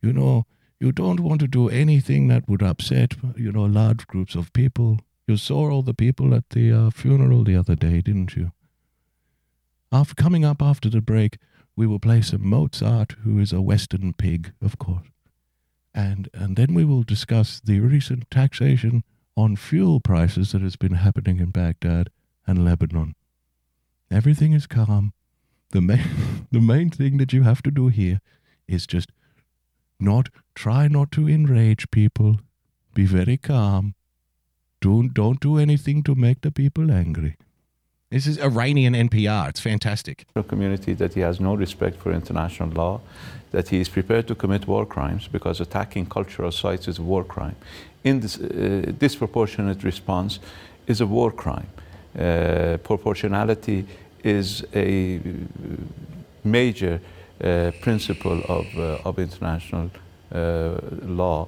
You 0.00 0.12
know, 0.12 0.46
you 0.80 0.92
don't 0.92 1.20
want 1.20 1.40
to 1.40 1.48
do 1.48 1.68
anything 1.68 2.28
that 2.28 2.48
would 2.48 2.62
upset, 2.62 3.14
you 3.36 3.50
know, 3.50 3.64
large 3.64 4.06
groups 4.06 4.34
of 4.34 4.52
people. 4.52 4.98
You 5.26 5.36
saw 5.36 5.70
all 5.70 5.82
the 5.82 5.94
people 5.94 6.34
at 6.34 6.50
the 6.50 6.72
uh, 6.72 6.90
funeral 6.90 7.42
the 7.42 7.56
other 7.56 7.74
day, 7.74 8.00
didn't 8.00 8.36
you? 8.36 8.52
After 9.90 10.14
coming 10.14 10.44
up 10.44 10.62
after 10.62 10.88
the 10.88 11.00
break, 11.00 11.38
we 11.74 11.86
will 11.86 11.98
play 11.98 12.22
some 12.22 12.46
Mozart, 12.46 13.12
who 13.24 13.38
is 13.38 13.52
a 13.52 13.62
Western 13.62 14.12
pig, 14.12 14.52
of 14.60 14.78
course, 14.78 15.06
and 15.94 16.28
and 16.34 16.56
then 16.56 16.74
we 16.74 16.84
will 16.84 17.02
discuss 17.02 17.60
the 17.60 17.80
recent 17.80 18.30
taxation 18.30 19.04
on 19.38 19.54
fuel 19.54 20.00
prices 20.00 20.50
that 20.50 20.62
has 20.62 20.74
been 20.74 20.94
happening 20.94 21.38
in 21.38 21.50
Baghdad 21.50 22.10
and 22.44 22.64
Lebanon. 22.64 23.14
Everything 24.10 24.52
is 24.52 24.66
calm. 24.66 25.12
The 25.70 25.80
main 25.80 26.46
the 26.50 26.60
main 26.60 26.90
thing 26.90 27.18
that 27.18 27.32
you 27.32 27.44
have 27.44 27.62
to 27.62 27.70
do 27.70 27.86
here 27.86 28.20
is 28.66 28.86
just 28.86 29.12
not 30.00 30.30
try 30.56 30.88
not 30.88 31.12
to 31.12 31.28
enrage 31.28 31.90
people. 31.92 32.40
Be 32.94 33.04
very 33.04 33.36
calm. 33.36 33.94
Don't 34.80 35.14
don't 35.14 35.40
do 35.40 35.56
anything 35.56 36.02
to 36.02 36.16
make 36.16 36.40
the 36.40 36.50
people 36.50 36.90
angry. 36.90 37.36
This 38.10 38.26
is 38.26 38.38
Iranian 38.38 38.94
NPR. 38.94 39.50
It's 39.50 39.60
fantastic. 39.60 40.24
A 40.34 40.42
community 40.42 40.94
that 40.94 41.12
he 41.12 41.20
has 41.20 41.40
no 41.40 41.54
respect 41.54 42.00
for 42.00 42.10
international 42.10 42.70
law, 42.70 43.00
that 43.50 43.68
he 43.68 43.80
is 43.80 43.90
prepared 43.90 44.26
to 44.28 44.34
commit 44.34 44.66
war 44.66 44.86
crimes 44.86 45.28
because 45.28 45.60
attacking 45.60 46.06
cultural 46.06 46.50
sites 46.50 46.88
is 46.88 46.98
a 46.98 47.02
war 47.02 47.22
crime. 47.22 47.56
In 48.04 48.20
this 48.20 48.38
uh, 48.38 48.92
disproportionate 48.98 49.84
response 49.84 50.38
is 50.86 51.02
a 51.02 51.06
war 51.06 51.30
crime. 51.30 51.66
Uh, 52.18 52.78
proportionality 52.82 53.86
is 54.24 54.64
a 54.74 55.20
major 56.44 57.02
uh, 57.44 57.72
principle 57.82 58.42
of, 58.48 58.66
uh, 58.78 59.02
of 59.04 59.18
international 59.18 59.90
uh, 60.32 60.78
law. 61.02 61.46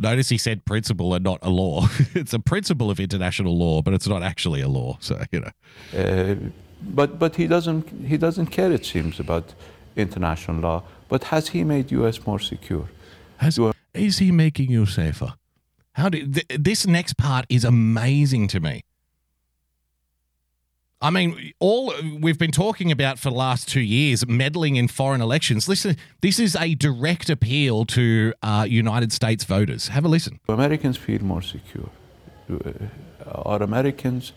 Notice 0.00 0.30
he 0.30 0.38
said 0.38 0.64
principle 0.64 1.12
and 1.12 1.22
not 1.22 1.38
a 1.42 1.50
law. 1.50 1.86
it's 2.14 2.32
a 2.32 2.38
principle 2.38 2.90
of 2.90 2.98
international 2.98 3.56
law, 3.56 3.82
but 3.82 3.92
it's 3.92 4.08
not 4.08 4.22
actually 4.22 4.62
a 4.62 4.68
law. 4.68 4.96
So 5.00 5.22
you 5.30 5.40
know. 5.40 5.50
Uh, 5.96 6.36
but 6.82 7.18
but 7.18 7.36
he 7.36 7.46
doesn't 7.46 8.06
he 8.06 8.16
doesn't 8.16 8.46
care 8.46 8.72
it 8.72 8.86
seems 8.86 9.20
about 9.20 9.54
international 9.96 10.60
law. 10.60 10.82
But 11.08 11.24
has 11.24 11.48
he 11.48 11.64
made 11.64 11.90
U.S. 11.92 12.26
more 12.26 12.38
secure? 12.38 12.88
Has, 13.38 13.58
is 13.92 14.18
he 14.18 14.32
making 14.32 14.70
you 14.70 14.86
safer? 14.86 15.34
How 15.92 16.08
do 16.08 16.26
th- 16.26 16.46
this 16.48 16.86
next 16.86 17.16
part 17.16 17.44
is 17.48 17.64
amazing 17.64 18.48
to 18.48 18.60
me. 18.60 18.82
I 21.02 21.08
mean, 21.08 21.54
all 21.60 21.94
we've 22.20 22.36
been 22.36 22.50
talking 22.50 22.92
about 22.92 23.18
for 23.18 23.30
the 23.30 23.36
last 23.36 23.66
two 23.66 23.80
years, 23.80 24.26
meddling 24.26 24.76
in 24.76 24.86
foreign 24.86 25.22
elections. 25.22 25.66
Listen, 25.66 25.96
this 26.20 26.38
is 26.38 26.54
a 26.56 26.74
direct 26.74 27.30
appeal 27.30 27.86
to 27.86 28.34
uh, 28.42 28.66
United 28.68 29.10
States 29.10 29.44
voters. 29.44 29.88
Have 29.88 30.04
a 30.04 30.08
listen. 30.08 30.40
Americans 30.46 30.98
feel 30.98 31.22
more 31.22 31.40
secure. 31.40 31.88
Are 33.24 33.62
Americans 33.62 34.34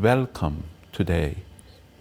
welcome 0.00 0.64
today 0.92 1.38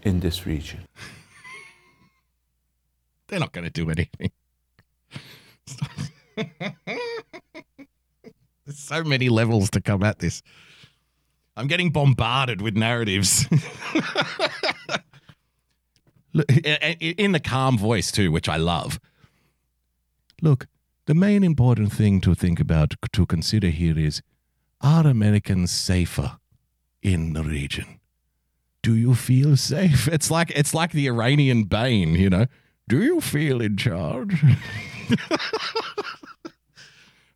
in 0.03 0.19
this 0.19 0.45
region? 0.45 0.81
They're 3.29 3.39
not 3.39 3.53
going 3.53 3.65
to 3.65 3.71
do 3.71 3.89
anything. 3.89 4.29
There's 8.65 8.77
so 8.77 9.03
many 9.03 9.29
levels 9.29 9.71
to 9.71 9.81
come 9.81 10.03
at 10.03 10.19
this. 10.19 10.43
I'm 11.61 11.67
getting 11.67 11.91
bombarded 11.91 12.59
with 12.59 12.75
narratives. 12.75 13.45
in 16.33 17.33
the 17.33 17.39
calm 17.39 17.77
voice, 17.77 18.11
too, 18.11 18.31
which 18.31 18.49
I 18.49 18.57
love. 18.57 18.99
Look, 20.41 20.65
the 21.05 21.13
main 21.13 21.43
important 21.43 21.93
thing 21.93 22.19
to 22.21 22.33
think 22.33 22.59
about, 22.59 22.95
to 23.11 23.27
consider 23.27 23.67
here 23.67 23.99
is 23.99 24.23
are 24.81 25.05
Americans 25.05 25.69
safer 25.69 26.39
in 27.03 27.33
the 27.33 27.43
region? 27.43 27.99
Do 28.81 28.95
you 28.95 29.13
feel 29.13 29.55
safe? 29.55 30.07
It's 30.07 30.31
like 30.31 30.51
it's 30.55 30.73
like 30.73 30.93
the 30.93 31.05
Iranian 31.05 31.65
Bane, 31.65 32.15
you 32.15 32.31
know. 32.31 32.47
Do 32.89 33.03
you 33.03 33.21
feel 33.21 33.61
in 33.61 33.77
charge? 33.77 34.43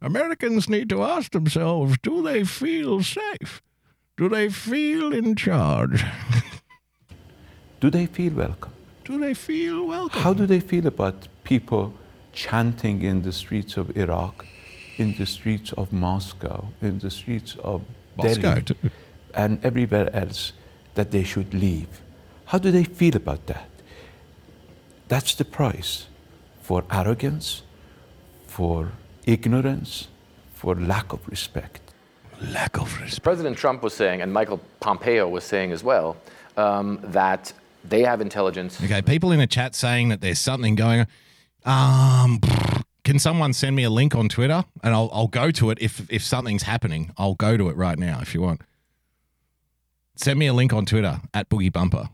Americans 0.02 0.68
need 0.68 0.90
to 0.90 1.04
ask 1.04 1.32
themselves, 1.32 2.00
do 2.02 2.24
they 2.24 2.44
feel 2.44 3.04
safe? 3.04 3.62
Do 4.18 4.30
they 4.30 4.48
feel 4.48 5.12
in 5.12 5.36
charge? 5.36 6.06
do 7.82 7.90
they 7.90 8.06
feel 8.06 8.34
welcome? 8.34 8.72
Do 9.04 9.20
they 9.20 9.34
feel 9.34 9.86
welcome? 9.86 10.22
How 10.22 10.34
do 10.34 10.46
they 10.46 10.62
feel 10.62 10.88
about 10.88 11.28
people 11.44 11.94
chanting 12.32 13.02
in 13.02 13.24
the 13.24 13.34
streets 13.34 13.76
of 13.76 13.96
Iraq, 13.98 14.46
in 14.96 15.16
the 15.18 15.26
streets 15.26 15.74
of 15.74 15.92
Moscow, 15.92 16.70
in 16.82 17.00
the 17.00 17.12
streets 17.12 17.58
of 17.62 17.82
Moscow 18.16 18.60
Delhi, 18.62 18.92
and 19.34 19.64
everywhere 19.66 20.10
else 20.16 20.54
that 20.94 21.12
they 21.12 21.26
should 21.26 21.54
leave? 21.54 22.02
How 22.46 22.58
do 22.58 22.72
they 22.72 22.86
feel 22.86 23.18
about 23.18 23.48
that? 23.48 23.70
That's 25.10 25.36
the 25.36 25.46
price 25.46 26.08
for 26.62 26.86
arrogance, 26.90 27.64
for 28.48 28.94
ignorance, 29.26 30.08
for 30.54 30.74
lack 30.74 31.12
of 31.12 31.28
respect. 31.28 31.85
Lack 32.42 32.78
of 32.78 33.00
respect. 33.00 33.24
President 33.24 33.58
Trump 33.58 33.84
was 33.84 33.94
saying, 33.94 34.22
and 34.22 34.32
Michael 34.32 34.60
Pompeo 34.80 35.28
was 35.28 35.44
saying 35.44 35.72
as 35.72 35.84
well, 35.84 36.18
um, 36.58 37.00
that 37.04 37.54
they 37.84 38.02
have 38.02 38.22
intelligence. 38.22 38.82
Okay, 38.84 39.02
people 39.02 39.32
in 39.32 39.40
the 39.40 39.48
chat 39.48 39.76
saying 39.76 40.10
that 40.10 40.22
there's 40.22 40.40
something 40.40 40.76
going 40.76 41.06
on. 41.66 42.24
Um, 42.26 42.42
can 43.04 43.20
someone 43.20 43.54
send 43.54 43.76
me 43.76 43.84
a 43.84 43.90
link 43.90 44.16
on 44.16 44.30
Twitter 44.30 44.66
and 44.84 44.94
I'll, 44.94 45.10
I'll 45.14 45.28
go 45.28 45.52
to 45.52 45.70
it 45.70 45.78
if, 45.80 46.12
if 46.12 46.24
something's 46.24 46.64
happening. 46.64 47.12
I'll 47.18 47.36
go 47.36 47.56
to 47.58 47.70
it 47.70 47.76
right 47.76 47.98
now 47.98 48.20
if 48.22 48.34
you 48.34 48.42
want. 48.42 48.62
Send 50.16 50.40
me 50.40 50.48
a 50.48 50.54
link 50.54 50.74
on 50.74 50.86
Twitter 50.86 51.22
at 51.34 51.50
Boogie 51.50 51.72
Bumper. 51.72 52.10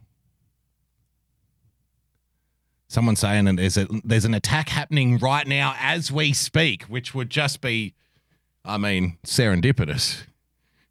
Someone 2.88 3.16
saying 3.16 3.46
that 3.46 3.56
there's 3.56 3.78
a 3.78 3.88
there's 4.04 4.26
an 4.26 4.34
attack 4.34 4.68
happening 4.68 5.18
right 5.18 5.48
now 5.48 5.76
as 5.80 6.12
we 6.12 6.34
speak, 6.34 6.84
which 6.84 7.16
would 7.16 7.30
just 7.30 7.62
be, 7.62 7.94
I 8.64 8.78
mean, 8.78 9.18
serendipitous, 9.26 10.24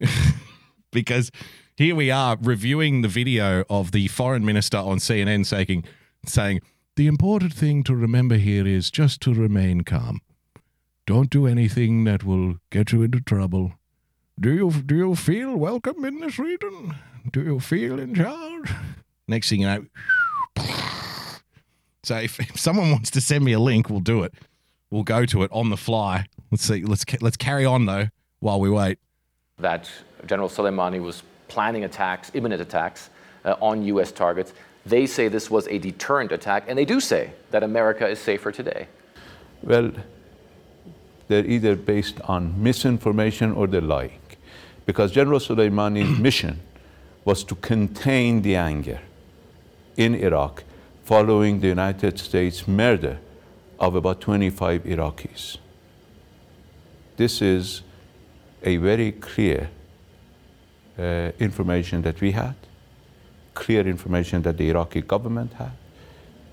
because 0.90 1.30
here 1.76 1.94
we 1.94 2.10
are 2.10 2.36
reviewing 2.40 3.02
the 3.02 3.08
video 3.08 3.64
of 3.70 3.92
the 3.92 4.08
foreign 4.08 4.44
minister 4.44 4.76
on 4.78 4.98
CNN 4.98 5.46
saying 5.46 5.84
saying 6.26 6.60
the 6.96 7.06
important 7.06 7.54
thing 7.54 7.82
to 7.84 7.94
remember 7.94 8.36
here 8.36 8.66
is 8.66 8.90
just 8.90 9.20
to 9.22 9.32
remain 9.32 9.82
calm. 9.82 10.20
Don't 11.06 11.30
do 11.30 11.46
anything 11.46 12.04
that 12.04 12.24
will 12.24 12.56
get 12.70 12.92
you 12.92 13.02
into 13.02 13.20
trouble. 13.20 13.72
Do 14.38 14.52
you 14.52 14.70
do 14.70 14.96
you 14.96 15.14
feel 15.14 15.56
welcome 15.56 16.04
in 16.04 16.20
this 16.20 16.38
region? 16.38 16.96
Do 17.30 17.42
you 17.42 17.60
feel 17.60 17.98
in 17.98 18.14
charge? 18.14 18.72
Next 19.28 19.48
thing 19.48 19.60
you 19.60 19.66
know. 19.66 19.86
So 22.02 22.16
if, 22.16 22.40
if 22.40 22.58
someone 22.58 22.90
wants 22.90 23.10
to 23.10 23.20
send 23.20 23.44
me 23.44 23.52
a 23.52 23.58
link, 23.60 23.90
we'll 23.90 24.00
do 24.00 24.22
it. 24.22 24.32
We'll 24.90 25.02
go 25.02 25.26
to 25.26 25.42
it 25.42 25.50
on 25.52 25.68
the 25.68 25.76
fly. 25.76 26.26
Let's 26.50 26.64
see. 26.64 26.82
Let's 26.84 27.04
let's 27.20 27.36
carry 27.36 27.64
on 27.64 27.86
though 27.86 28.08
while 28.40 28.60
we 28.60 28.70
wait. 28.70 28.98
That 29.58 29.90
General 30.26 30.48
Soleimani 30.48 31.00
was 31.00 31.22
planning 31.48 31.84
attacks, 31.84 32.30
imminent 32.34 32.60
attacks 32.60 33.10
uh, 33.44 33.54
on 33.60 33.84
U.S. 33.84 34.12
targets. 34.12 34.52
They 34.86 35.06
say 35.06 35.28
this 35.28 35.50
was 35.50 35.68
a 35.68 35.78
deterrent 35.78 36.32
attack, 36.32 36.64
and 36.68 36.78
they 36.78 36.84
do 36.84 37.00
say 37.00 37.32
that 37.50 37.62
America 37.62 38.08
is 38.08 38.18
safer 38.18 38.50
today. 38.50 38.88
Well, 39.62 39.92
they're 41.28 41.46
either 41.46 41.76
based 41.76 42.20
on 42.22 42.60
misinformation 42.60 43.52
or 43.52 43.66
they're 43.66 43.80
lying. 43.80 44.18
Because 44.86 45.12
General 45.12 45.38
Soleimani's 45.38 46.18
mission 46.28 46.60
was 47.24 47.44
to 47.44 47.54
contain 47.54 48.42
the 48.42 48.56
anger 48.56 49.00
in 49.96 50.14
Iraq 50.14 50.64
following 51.04 51.60
the 51.60 51.68
United 51.68 52.18
States 52.18 52.66
murder 52.66 53.18
of 53.78 53.94
about 53.94 54.20
25 54.20 54.84
Iraqis. 54.84 55.58
This 57.20 57.42
is 57.42 57.82
a 58.62 58.78
very 58.78 59.12
clear 59.12 59.68
uh, 60.98 61.32
information 61.38 62.00
that 62.00 62.18
we 62.22 62.32
had, 62.32 62.54
clear 63.52 63.86
information 63.86 64.40
that 64.40 64.56
the 64.56 64.70
Iraqi 64.70 65.02
government 65.02 65.52
had. 65.52 65.72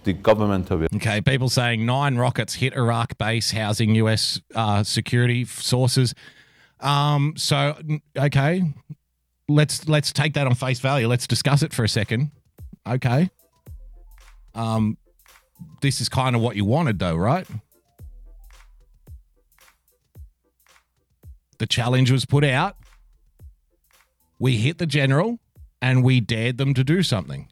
the 0.03 0.11
government 0.11 0.69
of 0.69 0.83
Okay, 0.95 1.21
people 1.21 1.47
saying 1.47 1.85
nine 1.85 2.17
rockets 2.17 2.55
hit 2.55 2.73
Iraq 2.73 3.17
base 3.17 3.51
housing 3.51 3.95
U.S. 3.95 4.41
Uh, 4.53 4.83
security 4.83 5.45
sources. 5.45 6.13
Um, 6.81 7.35
so 7.37 7.77
okay, 8.17 8.61
let's 9.47 9.87
let's 9.87 10.11
take 10.11 10.33
that 10.33 10.47
on 10.47 10.55
face 10.55 10.81
value. 10.81 11.07
Let's 11.07 11.27
discuss 11.27 11.63
it 11.63 11.71
for 11.71 11.85
a 11.85 11.89
second. 11.89 12.31
Okay. 12.85 13.29
Um, 14.53 14.97
this 15.81 16.01
is 16.01 16.09
kind 16.09 16.35
of 16.35 16.41
what 16.41 16.57
you 16.57 16.65
wanted, 16.65 16.99
though, 16.99 17.15
right? 17.15 17.47
The 21.57 21.67
challenge 21.67 22.11
was 22.11 22.25
put 22.25 22.43
out. 22.43 22.77
We 24.39 24.57
hit 24.57 24.77
the 24.77 24.85
general, 24.85 25.39
and 25.81 26.03
we 26.03 26.19
dared 26.19 26.57
them 26.57 26.73
to 26.73 26.83
do 26.83 27.01
something. 27.03 27.49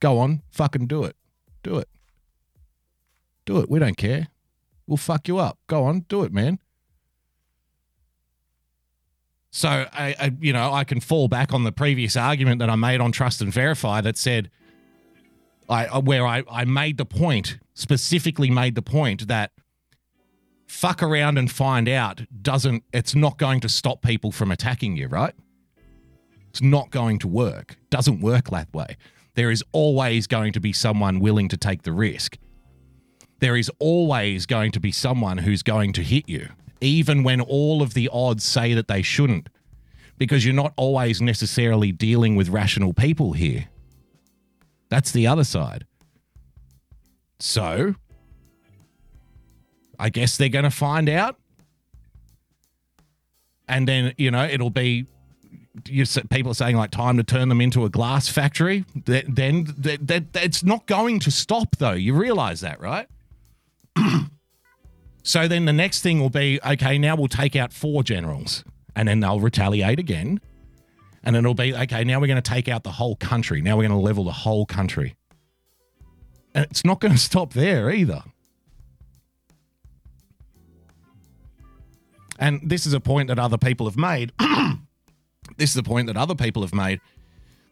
Go 0.00 0.18
on, 0.18 0.42
fucking 0.50 0.86
do 0.86 1.04
it. 1.04 1.16
Do 1.62 1.76
it. 1.76 1.88
Do 3.44 3.58
it. 3.58 3.68
We 3.68 3.78
don't 3.78 3.96
care. 3.96 4.28
We'll 4.86 4.96
fuck 4.96 5.28
you 5.28 5.38
up. 5.38 5.58
Go 5.66 5.84
on, 5.84 6.06
do 6.08 6.22
it, 6.22 6.32
man. 6.32 6.58
So 9.50 9.68
I, 9.68 10.14
I 10.18 10.32
you 10.40 10.52
know, 10.52 10.72
I 10.72 10.84
can 10.84 11.00
fall 11.00 11.28
back 11.28 11.52
on 11.52 11.64
the 11.64 11.72
previous 11.72 12.16
argument 12.16 12.60
that 12.60 12.70
I 12.70 12.76
made 12.76 13.00
on 13.00 13.12
trust 13.12 13.40
and 13.40 13.52
verify 13.52 14.00
that 14.02 14.16
said 14.16 14.50
I 15.68 15.98
where 15.98 16.26
I, 16.26 16.44
I 16.50 16.64
made 16.64 16.96
the 16.96 17.04
point, 17.04 17.58
specifically 17.74 18.50
made 18.50 18.74
the 18.74 18.82
point 18.82 19.28
that 19.28 19.52
fuck 20.68 21.02
around 21.02 21.38
and 21.38 21.50
find 21.50 21.88
out 21.88 22.20
doesn't 22.42 22.84
it's 22.92 23.14
not 23.14 23.38
going 23.38 23.58
to 23.60 23.68
stop 23.68 24.02
people 24.02 24.30
from 24.30 24.52
attacking 24.52 24.96
you, 24.96 25.08
right? 25.08 25.34
It's 26.50 26.62
not 26.62 26.90
going 26.90 27.18
to 27.20 27.28
work. 27.28 27.76
Doesn't 27.90 28.20
work 28.20 28.50
that 28.50 28.72
way. 28.72 28.96
There 29.34 29.50
is 29.50 29.64
always 29.72 30.26
going 30.26 30.52
to 30.52 30.60
be 30.60 30.72
someone 30.72 31.20
willing 31.20 31.48
to 31.48 31.56
take 31.56 31.82
the 31.82 31.92
risk. 31.92 32.38
There 33.40 33.56
is 33.56 33.70
always 33.78 34.46
going 34.46 34.72
to 34.72 34.80
be 34.80 34.92
someone 34.92 35.38
who's 35.38 35.62
going 35.62 35.92
to 35.94 36.02
hit 36.02 36.28
you, 36.28 36.48
even 36.80 37.22
when 37.22 37.40
all 37.40 37.82
of 37.82 37.94
the 37.94 38.08
odds 38.12 38.44
say 38.44 38.74
that 38.74 38.88
they 38.88 39.02
shouldn't, 39.02 39.48
because 40.16 40.44
you're 40.44 40.54
not 40.54 40.72
always 40.76 41.22
necessarily 41.22 41.92
dealing 41.92 42.34
with 42.34 42.48
rational 42.48 42.92
people 42.92 43.32
here. 43.32 43.68
That's 44.88 45.12
the 45.12 45.26
other 45.26 45.44
side. 45.44 45.86
So, 47.38 47.94
I 49.98 50.08
guess 50.10 50.36
they're 50.36 50.48
going 50.48 50.64
to 50.64 50.70
find 50.70 51.08
out. 51.08 51.36
And 53.68 53.86
then, 53.86 54.14
you 54.16 54.30
know, 54.30 54.44
it'll 54.44 54.70
be 54.70 55.06
you 55.86 56.04
people 56.30 56.50
are 56.50 56.54
saying 56.54 56.76
like 56.76 56.90
time 56.90 57.16
to 57.18 57.22
turn 57.22 57.48
them 57.48 57.60
into 57.60 57.84
a 57.84 57.88
glass 57.90 58.28
factory. 58.28 58.84
Th- 59.06 59.26
Then 59.28 59.64
that 59.78 60.06
that 60.06 60.24
it's 60.34 60.64
not 60.64 60.86
going 60.86 61.20
to 61.20 61.30
stop 61.30 61.76
though. 61.76 61.92
You 61.92 62.14
realize 62.14 62.60
that, 62.60 62.80
right? 62.80 63.06
so 65.22 65.46
then 65.46 65.66
the 65.66 65.72
next 65.72 66.02
thing 66.02 66.20
will 66.20 66.30
be 66.30 66.58
okay. 66.66 66.98
Now 66.98 67.16
we'll 67.16 67.28
take 67.28 67.56
out 67.56 67.72
four 67.72 68.02
generals, 68.02 68.64
and 68.96 69.08
then 69.08 69.20
they'll 69.20 69.40
retaliate 69.40 69.98
again, 69.98 70.40
and 71.22 71.36
it'll 71.36 71.54
be 71.54 71.74
okay. 71.74 72.04
Now 72.04 72.20
we're 72.20 72.26
going 72.26 72.42
to 72.42 72.50
take 72.50 72.68
out 72.68 72.82
the 72.84 72.92
whole 72.92 73.16
country. 73.16 73.60
Now 73.60 73.76
we're 73.76 73.88
going 73.88 73.98
to 73.98 74.04
level 74.04 74.24
the 74.24 74.32
whole 74.32 74.66
country, 74.66 75.16
and 76.54 76.64
it's 76.70 76.84
not 76.84 77.00
going 77.00 77.12
to 77.14 77.20
stop 77.20 77.52
there 77.52 77.90
either. 77.90 78.22
And 82.38 82.60
this 82.62 82.86
is 82.86 82.92
a 82.92 83.00
point 83.00 83.28
that 83.28 83.38
other 83.38 83.58
people 83.58 83.86
have 83.86 83.96
made. 83.96 84.32
this 85.56 85.70
is 85.70 85.74
the 85.74 85.82
point 85.82 86.06
that 86.06 86.16
other 86.16 86.34
people 86.34 86.62
have 86.62 86.74
made. 86.74 87.00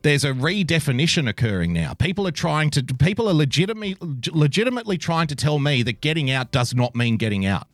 There's 0.02 0.24
a 0.24 0.32
redefinition 0.32 1.28
occurring 1.28 1.72
now. 1.72 1.94
People 1.94 2.26
are 2.26 2.32
trying 2.32 2.70
to 2.70 2.82
people 2.82 3.28
are 3.28 3.34
legitimately 3.34 3.96
legitimately 4.30 4.98
trying 4.98 5.26
to 5.28 5.34
tell 5.34 5.58
me 5.58 5.82
that 5.82 6.00
getting 6.00 6.30
out 6.30 6.52
does 6.52 6.74
not 6.74 6.94
mean 6.94 7.16
getting 7.16 7.46
out. 7.46 7.66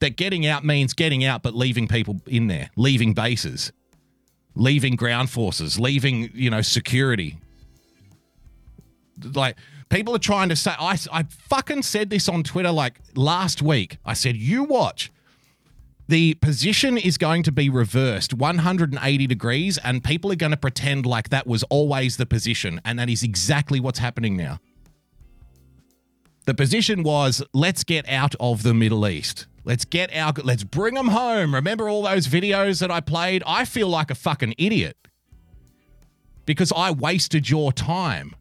That 0.00 0.16
getting 0.16 0.46
out 0.46 0.64
means 0.64 0.94
getting 0.94 1.24
out 1.24 1.42
but 1.42 1.54
leaving 1.54 1.88
people 1.88 2.20
in 2.26 2.46
there, 2.46 2.70
leaving 2.76 3.14
bases, 3.14 3.72
leaving 4.54 4.94
ground 4.94 5.28
forces, 5.28 5.78
leaving, 5.78 6.30
you 6.34 6.50
know, 6.50 6.62
security. 6.62 7.38
Like 9.34 9.56
people 9.88 10.14
are 10.14 10.20
trying 10.20 10.48
to 10.50 10.56
say 10.56 10.72
I 10.78 10.96
I 11.12 11.24
fucking 11.24 11.82
said 11.82 12.10
this 12.10 12.28
on 12.28 12.42
Twitter 12.42 12.70
like 12.70 13.00
last 13.14 13.60
week. 13.60 13.98
I 14.04 14.14
said 14.14 14.36
you 14.36 14.64
watch 14.64 15.10
the 16.08 16.34
position 16.34 16.96
is 16.96 17.18
going 17.18 17.42
to 17.42 17.52
be 17.52 17.68
reversed 17.68 18.32
180 18.32 19.26
degrees, 19.26 19.78
and 19.78 20.02
people 20.02 20.32
are 20.32 20.36
going 20.36 20.52
to 20.52 20.56
pretend 20.56 21.04
like 21.04 21.28
that 21.28 21.46
was 21.46 21.62
always 21.64 22.16
the 22.16 22.24
position. 22.24 22.80
And 22.84 22.98
that 22.98 23.10
is 23.10 23.22
exactly 23.22 23.78
what's 23.78 23.98
happening 23.98 24.36
now. 24.36 24.58
The 26.46 26.54
position 26.54 27.02
was 27.02 27.42
let's 27.52 27.84
get 27.84 28.08
out 28.08 28.34
of 28.40 28.62
the 28.62 28.72
Middle 28.72 29.06
East. 29.06 29.46
Let's 29.64 29.84
get 29.84 30.10
out, 30.14 30.42
let's 30.46 30.64
bring 30.64 30.94
them 30.94 31.08
home. 31.08 31.54
Remember 31.54 31.90
all 31.90 32.04
those 32.04 32.26
videos 32.26 32.80
that 32.80 32.90
I 32.90 33.00
played? 33.00 33.42
I 33.46 33.66
feel 33.66 33.88
like 33.88 34.10
a 34.10 34.14
fucking 34.14 34.54
idiot 34.56 34.96
because 36.46 36.72
I 36.74 36.90
wasted 36.90 37.50
your 37.50 37.70
time. 37.70 38.34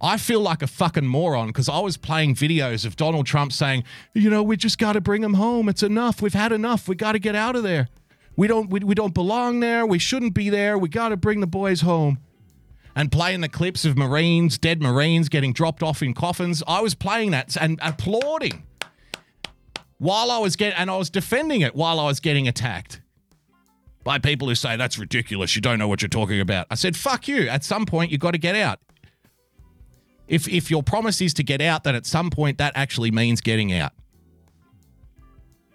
I 0.00 0.18
feel 0.18 0.40
like 0.40 0.62
a 0.62 0.66
fucking 0.66 1.06
moron 1.06 1.48
because 1.48 1.68
I 1.68 1.78
was 1.80 1.96
playing 1.96 2.34
videos 2.34 2.84
of 2.84 2.96
Donald 2.96 3.26
Trump 3.26 3.52
saying, 3.52 3.84
you 4.12 4.28
know, 4.28 4.42
we 4.42 4.56
just 4.56 4.78
got 4.78 4.92
to 4.92 5.00
bring 5.00 5.22
them 5.22 5.34
home. 5.34 5.68
It's 5.68 5.82
enough. 5.82 6.20
We've 6.20 6.34
had 6.34 6.52
enough. 6.52 6.86
We 6.86 6.96
got 6.96 7.12
to 7.12 7.18
get 7.18 7.34
out 7.34 7.56
of 7.56 7.62
there. 7.62 7.88
We 8.36 8.46
don't 8.46 8.68
we, 8.68 8.80
we 8.80 8.94
don't 8.94 9.14
belong 9.14 9.60
there. 9.60 9.86
We 9.86 9.98
shouldn't 9.98 10.34
be 10.34 10.50
there. 10.50 10.76
We 10.76 10.90
got 10.90 11.08
to 11.08 11.16
bring 11.16 11.40
the 11.40 11.46
boys 11.46 11.80
home. 11.80 12.18
And 12.94 13.12
playing 13.12 13.42
the 13.42 13.48
clips 13.48 13.84
of 13.84 13.96
Marines, 13.96 14.56
dead 14.56 14.80
Marines 14.80 15.28
getting 15.28 15.52
dropped 15.52 15.82
off 15.82 16.02
in 16.02 16.14
coffins. 16.14 16.62
I 16.66 16.80
was 16.80 16.94
playing 16.94 17.32
that 17.32 17.54
and 17.60 17.78
applauding 17.82 18.64
while 19.98 20.30
I 20.30 20.38
was 20.38 20.56
getting, 20.56 20.78
and 20.78 20.90
I 20.90 20.96
was 20.96 21.10
defending 21.10 21.60
it 21.60 21.74
while 21.74 22.00
I 22.00 22.06
was 22.06 22.20
getting 22.20 22.48
attacked 22.48 23.02
by 24.02 24.18
people 24.18 24.48
who 24.48 24.54
say 24.54 24.76
that's 24.76 24.98
ridiculous. 24.98 25.54
You 25.56 25.62
don't 25.62 25.78
know 25.78 25.88
what 25.88 26.00
you're 26.00 26.08
talking 26.08 26.40
about. 26.40 26.68
I 26.70 26.74
said, 26.74 26.96
fuck 26.96 27.28
you. 27.28 27.48
At 27.48 27.64
some 27.64 27.84
point, 27.84 28.10
you 28.10 28.18
got 28.18 28.30
to 28.30 28.38
get 28.38 28.54
out. 28.54 28.80
If 30.28 30.48
if 30.48 30.70
your 30.70 30.82
promise 30.82 31.20
is 31.20 31.34
to 31.34 31.42
get 31.42 31.60
out, 31.60 31.84
then 31.84 31.94
at 31.94 32.06
some 32.06 32.30
point 32.30 32.58
that 32.58 32.72
actually 32.74 33.10
means 33.10 33.40
getting 33.40 33.72
out. 33.72 33.92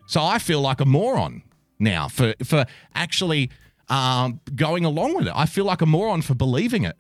So 0.07 0.21
I 0.21 0.39
feel 0.39 0.61
like 0.61 0.81
a 0.81 0.85
moron 0.85 1.43
now 1.79 2.07
for 2.07 2.33
for 2.43 2.65
actually 2.93 3.49
um, 3.89 4.41
going 4.55 4.85
along 4.85 5.15
with 5.15 5.27
it. 5.27 5.33
I 5.35 5.45
feel 5.45 5.65
like 5.65 5.81
a 5.81 5.85
moron 5.85 6.21
for 6.21 6.35
believing 6.35 6.83
it 6.83 6.97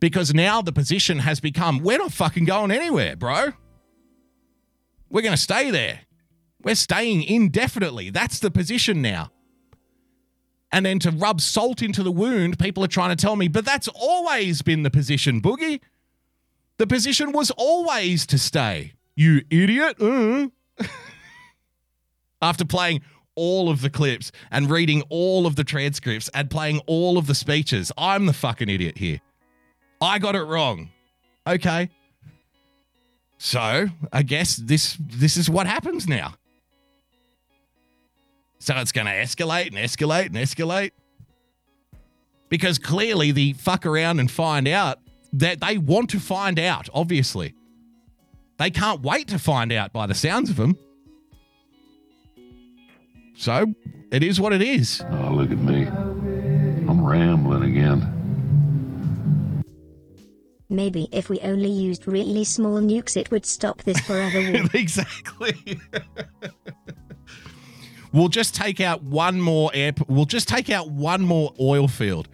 because 0.00 0.34
now 0.34 0.62
the 0.62 0.72
position 0.72 1.20
has 1.20 1.40
become 1.40 1.78
we're 1.78 1.98
not 1.98 2.12
fucking 2.12 2.44
going 2.44 2.70
anywhere, 2.70 3.16
bro. 3.16 3.52
We're 5.10 5.22
going 5.22 5.34
to 5.34 5.40
stay 5.40 5.70
there. 5.70 6.00
We're 6.62 6.74
staying 6.74 7.22
indefinitely. 7.22 8.10
That's 8.10 8.40
the 8.40 8.50
position 8.50 9.00
now. 9.00 9.30
And 10.70 10.84
then 10.84 10.98
to 11.00 11.10
rub 11.10 11.40
salt 11.40 11.80
into 11.80 12.02
the 12.02 12.12
wound, 12.12 12.58
people 12.58 12.84
are 12.84 12.88
trying 12.88 13.16
to 13.16 13.20
tell 13.20 13.36
me, 13.36 13.48
but 13.48 13.64
that's 13.64 13.88
always 13.88 14.60
been 14.60 14.82
the 14.82 14.90
position, 14.90 15.40
Boogie. 15.40 15.80
The 16.78 16.86
position 16.86 17.32
was 17.32 17.50
always 17.50 18.24
to 18.26 18.38
stay. 18.38 18.92
You 19.16 19.42
idiot. 19.50 20.00
Uh. 20.00 20.48
After 22.42 22.64
playing 22.64 23.02
all 23.34 23.68
of 23.68 23.80
the 23.80 23.90
clips 23.90 24.30
and 24.50 24.70
reading 24.70 25.02
all 25.10 25.46
of 25.46 25.56
the 25.56 25.64
transcripts 25.64 26.30
and 26.32 26.48
playing 26.48 26.80
all 26.86 27.18
of 27.18 27.26
the 27.26 27.34
speeches, 27.34 27.90
I'm 27.98 28.26
the 28.26 28.32
fucking 28.32 28.68
idiot 28.68 28.98
here. 28.98 29.20
I 30.00 30.20
got 30.20 30.36
it 30.36 30.42
wrong. 30.42 30.90
Okay. 31.46 31.90
So, 33.38 33.88
I 34.12 34.22
guess 34.22 34.56
this 34.56 34.96
this 35.00 35.36
is 35.36 35.50
what 35.50 35.66
happens 35.66 36.08
now. 36.08 36.34
So 38.60 38.76
it's 38.76 38.92
going 38.92 39.06
to 39.06 39.12
escalate 39.12 39.68
and 39.68 39.76
escalate 39.76 40.26
and 40.26 40.34
escalate. 40.34 40.90
Because 42.48 42.78
clearly 42.78 43.30
the 43.30 43.52
fuck 43.54 43.86
around 43.86 44.20
and 44.20 44.30
find 44.30 44.66
out 44.66 44.98
that 45.32 45.60
they 45.60 45.78
want 45.78 46.10
to 46.10 46.20
find 46.20 46.58
out, 46.58 46.88
obviously. 46.92 47.54
They 48.58 48.70
can't 48.70 49.02
wait 49.02 49.28
to 49.28 49.38
find 49.38 49.72
out 49.72 49.92
by 49.92 50.06
the 50.06 50.14
sounds 50.14 50.50
of 50.50 50.56
them. 50.56 50.76
So 53.36 53.72
it 54.10 54.24
is 54.24 54.40
what 54.40 54.52
it 54.52 54.62
is. 54.62 55.02
Oh, 55.10 55.30
look 55.32 55.52
at 55.52 55.58
me. 55.58 55.86
I'm 55.86 57.04
rambling 57.04 57.62
again. 57.62 58.14
Maybe 60.68 61.08
if 61.12 61.30
we 61.30 61.38
only 61.40 61.70
used 61.70 62.06
really 62.06 62.44
small 62.44 62.80
nukes, 62.80 63.16
it 63.16 63.30
would 63.30 63.46
stop 63.46 63.82
this 63.84 64.00
forever 64.00 64.40
war. 64.52 64.68
exactly. 64.74 65.80
we'll 68.12 68.28
just 68.28 68.54
take 68.54 68.80
out 68.80 69.02
one 69.02 69.40
more 69.40 69.70
air. 69.72 69.92
We'll 70.08 70.26
just 70.26 70.48
take 70.48 70.68
out 70.68 70.90
one 70.90 71.22
more 71.22 71.54
oil 71.60 71.88
field. 71.88 72.28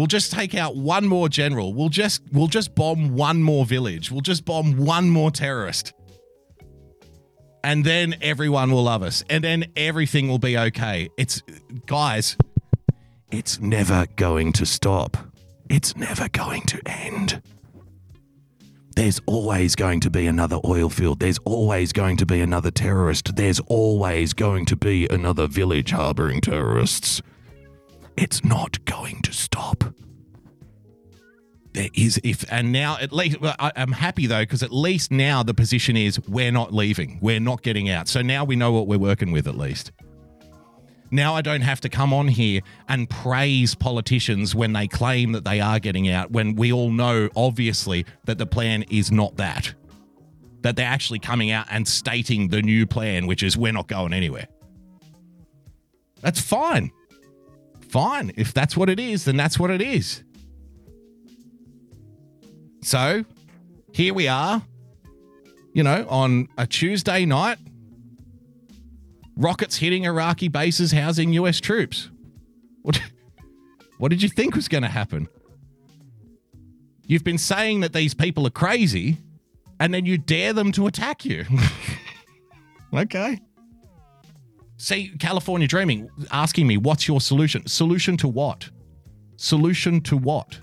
We'll 0.00 0.06
just 0.06 0.32
take 0.32 0.54
out 0.54 0.76
one 0.76 1.06
more 1.06 1.28
general. 1.28 1.74
We'll 1.74 1.90
just 1.90 2.22
we'll 2.32 2.46
just 2.46 2.74
bomb 2.74 3.14
one 3.16 3.42
more 3.42 3.66
village. 3.66 4.10
We'll 4.10 4.22
just 4.22 4.46
bomb 4.46 4.78
one 4.78 5.10
more 5.10 5.30
terrorist. 5.30 5.92
And 7.62 7.84
then 7.84 8.14
everyone 8.22 8.70
will 8.70 8.84
love 8.84 9.02
us. 9.02 9.22
And 9.28 9.44
then 9.44 9.66
everything 9.76 10.28
will 10.28 10.38
be 10.38 10.56
okay. 10.56 11.10
It's 11.18 11.42
guys, 11.84 12.38
it's 13.30 13.60
never 13.60 14.06
going 14.16 14.54
to 14.54 14.64
stop. 14.64 15.18
It's 15.68 15.94
never 15.94 16.30
going 16.30 16.62
to 16.62 16.80
end. 16.86 17.42
There's 18.96 19.20
always 19.26 19.76
going 19.76 20.00
to 20.00 20.08
be 20.08 20.26
another 20.26 20.60
oil 20.64 20.88
field. 20.88 21.20
There's 21.20 21.38
always 21.44 21.92
going 21.92 22.16
to 22.16 22.24
be 22.24 22.40
another 22.40 22.70
terrorist. 22.70 23.36
There's 23.36 23.60
always 23.66 24.32
going 24.32 24.64
to 24.64 24.76
be 24.76 25.06
another 25.08 25.46
village 25.46 25.90
harboring 25.90 26.40
terrorists. 26.40 27.20
It's 28.20 28.44
not 28.44 28.84
going 28.84 29.22
to 29.22 29.32
stop. 29.32 29.82
There 31.72 31.88
is 31.94 32.20
if 32.22 32.44
and 32.52 32.70
now 32.70 32.98
at 33.00 33.12
least 33.12 33.38
I, 33.42 33.72
I'm 33.74 33.92
happy 33.92 34.26
though 34.26 34.42
because 34.42 34.62
at 34.62 34.72
least 34.72 35.10
now 35.10 35.42
the 35.42 35.54
position 35.54 35.96
is 35.96 36.20
we're 36.28 36.52
not 36.52 36.74
leaving, 36.74 37.18
we're 37.22 37.40
not 37.40 37.62
getting 37.62 37.88
out. 37.88 38.08
So 38.08 38.20
now 38.20 38.44
we 38.44 38.56
know 38.56 38.72
what 38.72 38.88
we're 38.88 38.98
working 38.98 39.32
with 39.32 39.46
at 39.46 39.56
least. 39.56 39.92
Now 41.10 41.34
I 41.34 41.40
don't 41.40 41.62
have 41.62 41.80
to 41.80 41.88
come 41.88 42.12
on 42.12 42.28
here 42.28 42.60
and 42.88 43.08
praise 43.08 43.74
politicians 43.74 44.54
when 44.54 44.74
they 44.74 44.86
claim 44.86 45.32
that 45.32 45.44
they 45.46 45.60
are 45.60 45.80
getting 45.80 46.10
out, 46.10 46.30
when 46.30 46.56
we 46.56 46.72
all 46.72 46.90
know, 46.90 47.30
obviously, 47.34 48.04
that 48.26 48.36
the 48.36 48.46
plan 48.46 48.84
is 48.90 49.10
not 49.10 49.36
that. 49.36 49.74
That 50.60 50.76
they're 50.76 50.86
actually 50.86 51.20
coming 51.20 51.50
out 51.50 51.66
and 51.70 51.88
stating 51.88 52.48
the 52.48 52.60
new 52.60 52.86
plan, 52.86 53.26
which 53.26 53.42
is 53.42 53.56
we're 53.56 53.72
not 53.72 53.88
going 53.88 54.12
anywhere. 54.12 54.46
That's 56.20 56.40
fine. 56.40 56.92
Fine. 57.90 58.32
If 58.36 58.54
that's 58.54 58.76
what 58.76 58.88
it 58.88 59.00
is, 59.00 59.24
then 59.24 59.36
that's 59.36 59.58
what 59.58 59.70
it 59.70 59.82
is. 59.82 60.22
So 62.82 63.24
here 63.92 64.14
we 64.14 64.28
are, 64.28 64.62
you 65.72 65.82
know, 65.82 66.06
on 66.08 66.48
a 66.56 66.68
Tuesday 66.68 67.24
night 67.24 67.58
rockets 69.36 69.76
hitting 69.76 70.04
Iraqi 70.04 70.46
bases 70.46 70.92
housing 70.92 71.32
US 71.32 71.60
troops. 71.60 72.10
What, 72.82 73.00
what 73.98 74.10
did 74.10 74.22
you 74.22 74.28
think 74.28 74.54
was 74.54 74.68
going 74.68 74.82
to 74.82 74.88
happen? 74.88 75.28
You've 77.06 77.24
been 77.24 77.38
saying 77.38 77.80
that 77.80 77.92
these 77.92 78.14
people 78.14 78.46
are 78.46 78.50
crazy, 78.50 79.16
and 79.80 79.92
then 79.92 80.06
you 80.06 80.16
dare 80.16 80.52
them 80.52 80.70
to 80.72 80.86
attack 80.86 81.24
you. 81.24 81.44
okay. 82.94 83.40
See, 84.80 85.12
California 85.18 85.68
Dreaming 85.68 86.08
asking 86.30 86.66
me, 86.66 86.78
what's 86.78 87.06
your 87.06 87.20
solution? 87.20 87.66
Solution 87.66 88.16
to 88.16 88.26
what? 88.28 88.70
Solution 89.36 90.00
to 90.00 90.16
what? 90.16 90.58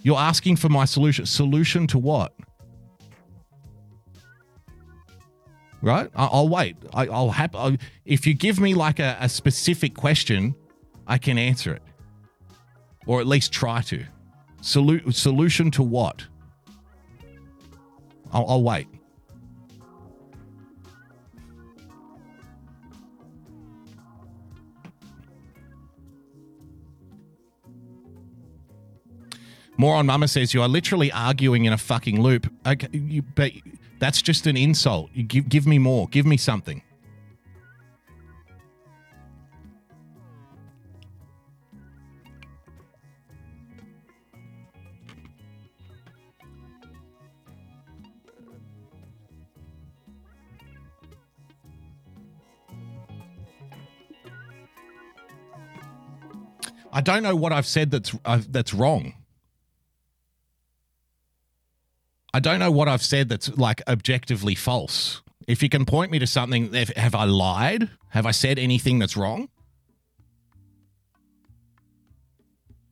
You're 0.00 0.18
asking 0.18 0.56
for 0.56 0.70
my 0.70 0.86
solution. 0.86 1.26
Solution 1.26 1.86
to 1.88 1.98
what? 1.98 2.32
right? 5.82 6.10
I'll 6.16 6.48
wait. 6.48 6.76
I'll 6.94 7.30
have. 7.30 7.54
If 8.06 8.26
you 8.26 8.32
give 8.32 8.58
me 8.58 8.72
like 8.72 8.98
a, 8.98 9.18
a 9.20 9.28
specific 9.28 9.94
question, 9.94 10.54
I 11.06 11.18
can 11.18 11.36
answer 11.36 11.74
it, 11.74 11.82
or 13.04 13.20
at 13.20 13.26
least 13.26 13.52
try 13.52 13.82
to. 13.82 14.02
Solu- 14.62 15.12
solution 15.12 15.70
to 15.72 15.82
what? 15.82 16.24
I'll, 18.32 18.46
I'll 18.48 18.62
wait. 18.62 18.88
Moron 29.76 30.06
Mama 30.06 30.28
says 30.28 30.54
you 30.54 30.62
are 30.62 30.68
literally 30.68 31.10
arguing 31.12 31.64
in 31.64 31.72
a 31.72 31.78
fucking 31.78 32.20
loop. 32.20 32.50
Okay, 32.66 32.88
you, 32.92 33.22
but 33.22 33.52
that's 33.98 34.22
just 34.22 34.46
an 34.46 34.56
insult. 34.56 35.10
You 35.12 35.24
give, 35.24 35.48
give 35.48 35.66
me 35.66 35.78
more. 35.78 36.08
Give 36.08 36.26
me 36.26 36.36
something. 36.36 36.82
I 56.92 57.00
don't 57.00 57.24
know 57.24 57.34
what 57.34 57.52
I've 57.52 57.66
said 57.66 57.90
that's 57.90 58.14
uh, 58.24 58.40
that's 58.48 58.72
wrong. 58.72 59.14
I 62.34 62.40
don't 62.40 62.58
know 62.58 62.72
what 62.72 62.88
I've 62.88 63.00
said 63.00 63.28
that's 63.28 63.56
like 63.56 63.80
objectively 63.86 64.56
false. 64.56 65.22
If 65.46 65.62
you 65.62 65.68
can 65.68 65.84
point 65.84 66.10
me 66.10 66.18
to 66.18 66.26
something, 66.26 66.72
have 66.74 67.14
I 67.14 67.26
lied? 67.26 67.90
Have 68.08 68.26
I 68.26 68.32
said 68.32 68.58
anything 68.58 68.98
that's 68.98 69.16
wrong? 69.16 69.48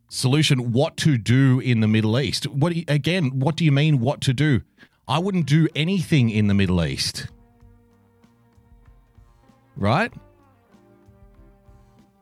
Solution: 0.08 0.70
What 0.70 0.96
to 0.98 1.18
do 1.18 1.58
in 1.58 1.80
the 1.80 1.88
Middle 1.88 2.20
East? 2.20 2.46
What 2.46 2.76
you- 2.76 2.84
again? 2.86 3.40
What 3.40 3.56
do 3.56 3.64
you 3.64 3.72
mean? 3.72 3.98
What 3.98 4.20
to 4.20 4.32
do? 4.32 4.60
I 5.08 5.18
wouldn't 5.18 5.46
do 5.46 5.66
anything 5.74 6.30
in 6.30 6.46
the 6.46 6.54
Middle 6.54 6.84
East, 6.84 7.26
right? 9.74 10.12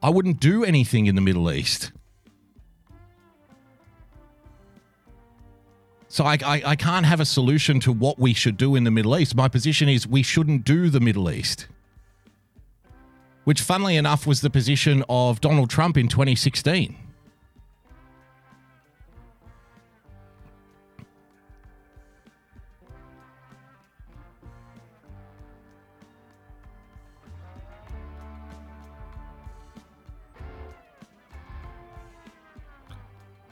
I 0.03 0.09
wouldn't 0.09 0.41
do 0.41 0.64
anything 0.64 1.05
in 1.05 1.16
the 1.16 1.21
Middle 1.21 1.53
East. 1.53 1.93
So 6.11 6.24
I, 6.24 6.36
I, 6.44 6.62
I 6.66 6.76
can't 6.76 7.06
have 7.06 7.20
a 7.20 7.24
solution 7.24 7.78
to 7.80 7.92
what 7.92 8.18
we 8.18 8.34
should 8.34 8.56
do 8.56 8.74
in 8.74 8.82
the 8.82 8.90
Middle 8.90 9.16
East. 9.16 9.36
My 9.36 9.46
position 9.46 9.88
is 9.88 10.08
we 10.08 10.24
shouldn't 10.24 10.64
do 10.64 10.90
the 10.90 10.98
Middle 10.98 11.30
East. 11.30 11.68
Which, 13.44 13.61
funnily 13.61 13.96
enough, 13.96 14.26
was 14.26 14.40
the 14.40 14.50
position 14.50 15.04
of 15.08 15.40
Donald 15.40 15.70
Trump 15.70 15.96
in 15.96 16.08
2016. 16.08 16.96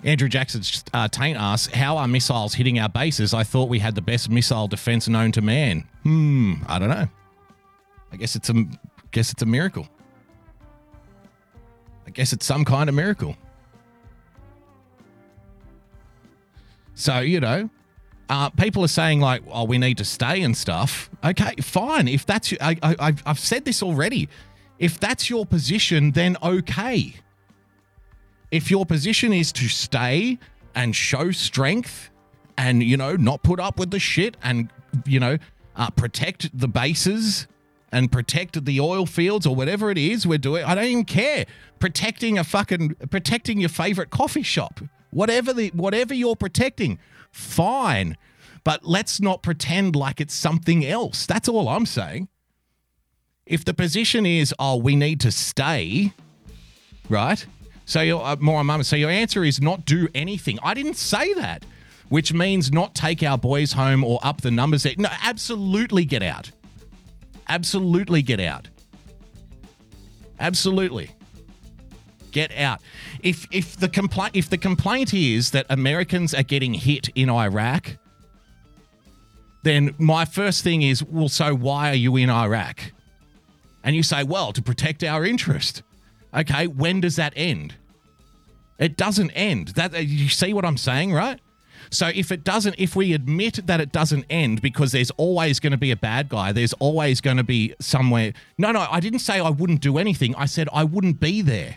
Andrew 0.05 0.29
Jackson's 0.29 0.85
uh, 0.95 1.09
taint 1.09 1.37
asks, 1.39 1.73
How 1.75 1.97
are 1.97 2.07
missiles 2.07 2.55
hitting 2.55 2.79
our 2.79 2.89
bases? 2.89 3.35
I 3.35 3.43
thought 3.43 3.69
we 3.69 3.81
had 3.81 3.95
the 3.95 4.03
best 4.03 4.31
missile 4.31 4.69
defense 4.69 5.09
known 5.09 5.33
to 5.33 5.43
man. 5.43 5.89
Hmm, 6.05 6.55
I 6.67 6.79
don't 6.79 6.89
know. 6.89 7.09
I 8.13 8.17
guess 8.17 8.37
it's 8.37 8.49
a 8.49 8.65
guess 9.11 9.33
it's 9.33 9.43
a 9.43 9.47
miracle. 9.47 9.89
I 12.07 12.11
guess 12.11 12.33
it's 12.33 12.47
some 12.47 12.65
kind 12.65 12.89
of 12.89 12.95
miracle. 12.95 13.37
So, 16.95 17.19
you 17.19 17.41
know, 17.41 17.69
uh, 18.31 18.51
people 18.51 18.85
are 18.85 18.89
saying 18.89 19.21
like, 19.21 19.43
"Oh, 19.51 19.65
we 19.65 19.79
need 19.79 19.99
to 19.99 20.05
stay 20.05 20.43
and 20.43 20.57
stuff." 20.57 21.11
Okay, 21.25 21.57
fine. 21.61 22.09
If 22.09 22.25
that's 22.25 22.55
I, 22.61 22.77
I, 22.83 23.15
I've 23.27 23.39
said 23.39 23.65
this 23.65 23.83
already. 23.83 24.29
If 24.79 25.01
that's 25.01 25.29
your 25.29 25.45
position, 25.45 26.13
then 26.13 26.37
okay 26.43 27.15
if 28.51 28.71
your 28.71 28.87
position 28.87 29.33
is 29.33 29.53
to 29.53 29.69
stay 29.69 30.39
and 30.75 30.95
show 30.95 31.31
strength 31.31 32.11
and 32.57 32.83
you 32.83 32.97
know 32.97 33.17
not 33.17 33.43
put 33.43 33.61
up 33.61 33.79
with 33.79 33.91
the 33.91 33.99
shit 33.99 34.37
and 34.43 34.71
you 35.07 35.21
know 35.21 35.39
uh, 35.77 35.91
protect 35.91 36.57
the 36.59 36.69
bases 36.69 37.47
and 37.91 38.13
protect 38.13 38.65
the 38.65 38.81
oil 38.81 39.07
fields 39.07 39.47
or 39.47 39.55
whatever 39.55 39.91
it 39.91 39.99
is 39.99 40.27
we're 40.27 40.39
doing 40.39 40.65
i 40.65 40.75
don't 40.75 40.85
even 40.85 41.05
care. 41.05 41.47
Protecting 41.79 42.39
a 42.39 42.45
fucking 42.45 42.97
protecting 43.11 43.61
your 43.61 43.69
favorite 43.69 44.11
coffee 44.11 44.43
shop. 44.43 44.81
Whatever 45.11 45.53
the 45.53 45.69
whatever 45.69 46.13
you're 46.13 46.37
protecting 46.37 46.99
fine. 47.31 48.17
But 48.65 48.85
let's 48.85 49.21
not 49.21 49.43
pretend 49.43 49.95
like 49.95 50.21
it's 50.21 50.35
something 50.35 50.85
else. 50.85 51.25
That's 51.25 51.49
all 51.49 51.69
i'm 51.69 51.87
saying. 51.87 52.29
If 53.47 53.65
the 53.65 53.75
position 53.75 54.27
is 54.27 54.53
oh 54.59 54.77
we 54.77 54.97
need 54.97 55.21
to 55.21 55.31
stay 55.31 56.13
right? 57.09 57.47
So 57.89 58.03
your 58.03 58.23
uh, 58.23 58.37
Moron 58.39 58.67
Mama. 58.67 58.85
So 58.85 58.97
your 58.97 59.09
answer 59.09 59.43
is 59.45 59.63
not 59.63 59.87
do 59.87 60.09
anything. 60.15 60.59
I 60.63 60.75
didn't 60.75 60.99
say 60.99 61.33
that, 61.33 61.65
which 62.11 62.35
means 62.35 62.71
not 62.71 62.95
take 62.95 63.23
our 63.23 63.39
boys 63.39 63.73
home 63.73 64.05
or 64.05 64.21
up 64.23 64.43
the 64.43 64.51
numbers. 64.51 64.83
There. 64.83 64.93
No, 64.99 65.09
absolutely 65.25 66.05
get 66.05 66.23
out. 66.23 66.51
Absolutely 67.49 68.21
get 68.21 68.41
out. 68.41 68.69
Absolutely 70.39 71.11
get 72.31 72.55
out. 72.59 72.83
If 73.23 73.47
if 73.51 73.79
the 73.79 73.89
complaint 73.89 74.37
if 74.37 74.51
the 74.51 74.59
complaint 74.59 75.15
is 75.15 75.53
that 75.53 75.65
Americans 75.71 76.35
are 76.35 76.43
getting 76.43 76.75
hit 76.75 77.09
in 77.15 77.31
Iraq, 77.31 77.97
then 79.63 79.95
my 79.97 80.27
first 80.27 80.63
thing 80.63 80.83
is, 80.83 81.03
well, 81.03 81.31
so 81.31 81.55
why 81.55 81.89
are 81.91 81.95
you 81.95 82.17
in 82.17 82.29
Iraq? 82.29 82.93
And 83.83 83.97
you 83.97 84.03
say, 84.03 84.25
well, 84.25 84.53
to 84.53 84.61
protect 84.61 85.03
our 85.03 85.25
interest. 85.25 85.83
Okay, 86.35 86.67
when 86.67 87.01
does 87.01 87.17
that 87.17 87.33
end? 87.37 87.75
It 88.79 88.97
doesn't 88.97 89.31
end. 89.31 89.69
That 89.69 89.95
uh, 89.95 89.99
you 89.99 90.29
see 90.29 90.53
what 90.53 90.65
I'm 90.65 90.77
saying, 90.77 91.13
right? 91.13 91.41
So 91.91 92.11
if 92.15 92.31
it 92.31 92.45
doesn't, 92.45 92.77
if 92.79 92.95
we 92.95 93.13
admit 93.13 93.67
that 93.67 93.81
it 93.81 93.93
doesn't 93.93 94.27
end 94.29 94.61
because 94.61 94.93
there's 94.93 95.11
always 95.13 95.59
going 95.59 95.71
to 95.73 95.79
be 95.79 95.91
a 95.91 95.97
bad 95.97 96.29
guy, 96.29 96.53
there's 96.53 96.75
always 96.75 97.21
going 97.21 97.39
to 97.39 97.45
be 97.45 97.75
somewhere. 97.81 98.35
No, 98.59 98.73
no, 98.73 98.87
I 98.91 99.01
didn't 99.01 99.21
say 99.21 99.41
I 99.41 99.51
wouldn't 99.51 99.81
do 99.81 99.99
anything. 99.99 100.35
I 100.37 100.47
said 100.47 100.69
I 100.73 100.85
wouldn't 100.85 101.19
be 101.19 101.41
there. 101.43 101.77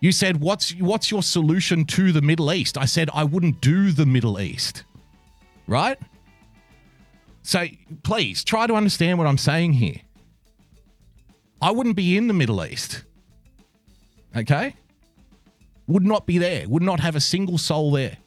You 0.00 0.12
said, 0.12 0.40
"What's 0.40 0.74
what's 0.74 1.10
your 1.10 1.22
solution 1.22 1.86
to 1.86 2.12
the 2.12 2.20
Middle 2.20 2.52
East?" 2.52 2.76
I 2.76 2.84
said, 2.84 3.08
"I 3.14 3.24
wouldn't 3.24 3.62
do 3.62 3.90
the 3.90 4.04
Middle 4.04 4.38
East." 4.38 4.84
Right? 5.66 5.98
So 7.42 7.66
please 8.02 8.44
try 8.44 8.66
to 8.66 8.74
understand 8.74 9.18
what 9.18 9.26
I'm 9.26 9.38
saying 9.38 9.74
here. 9.74 10.00
I 11.64 11.70
wouldn't 11.70 11.96
be 11.96 12.18
in 12.18 12.26
the 12.26 12.34
Middle 12.34 12.62
East. 12.62 13.04
Okay? 14.36 14.76
Would 15.86 16.04
not 16.04 16.26
be 16.26 16.36
there. 16.36 16.68
Would 16.68 16.82
not 16.82 17.00
have 17.00 17.16
a 17.16 17.22
single 17.22 17.56
soul 17.56 17.90
there. 17.90 18.18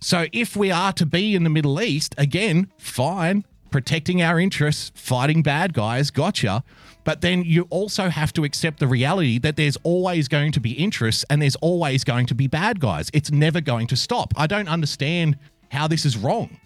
So 0.00 0.26
if 0.32 0.54
we 0.54 0.70
are 0.70 0.92
to 0.92 1.04
be 1.04 1.34
in 1.34 1.42
the 1.42 1.50
Middle 1.50 1.82
East, 1.82 2.14
again, 2.16 2.70
fine, 2.78 3.44
protecting 3.72 4.22
our 4.22 4.38
interests, 4.38 4.92
fighting 4.94 5.42
bad 5.42 5.74
guys, 5.74 6.12
gotcha. 6.12 6.62
But 7.02 7.22
then 7.22 7.42
you 7.42 7.66
also 7.70 8.08
have 8.08 8.32
to 8.34 8.44
accept 8.44 8.78
the 8.78 8.86
reality 8.86 9.40
that 9.40 9.56
there's 9.56 9.76
always 9.82 10.28
going 10.28 10.52
to 10.52 10.60
be 10.60 10.74
interests 10.74 11.24
and 11.28 11.42
there's 11.42 11.56
always 11.56 12.04
going 12.04 12.26
to 12.26 12.36
be 12.36 12.46
bad 12.46 12.78
guys. 12.78 13.10
It's 13.12 13.32
never 13.32 13.60
going 13.60 13.88
to 13.88 13.96
stop. 13.96 14.32
I 14.36 14.46
don't 14.46 14.68
understand 14.68 15.38
how 15.72 15.88
this 15.88 16.04
is 16.04 16.16
wrong. 16.16 16.60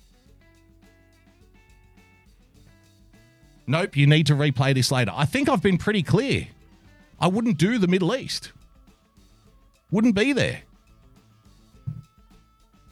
Nope, 3.66 3.96
you 3.96 4.06
need 4.06 4.26
to 4.26 4.34
replay 4.34 4.74
this 4.74 4.92
later. 4.92 5.12
I 5.14 5.24
think 5.24 5.48
I've 5.48 5.62
been 5.62 5.78
pretty 5.78 6.02
clear. 6.02 6.48
I 7.20 7.28
wouldn't 7.28 7.58
do 7.58 7.78
the 7.78 7.88
Middle 7.88 8.14
East. 8.14 8.52
Wouldn't 9.90 10.14
be 10.14 10.32
there. 10.32 10.62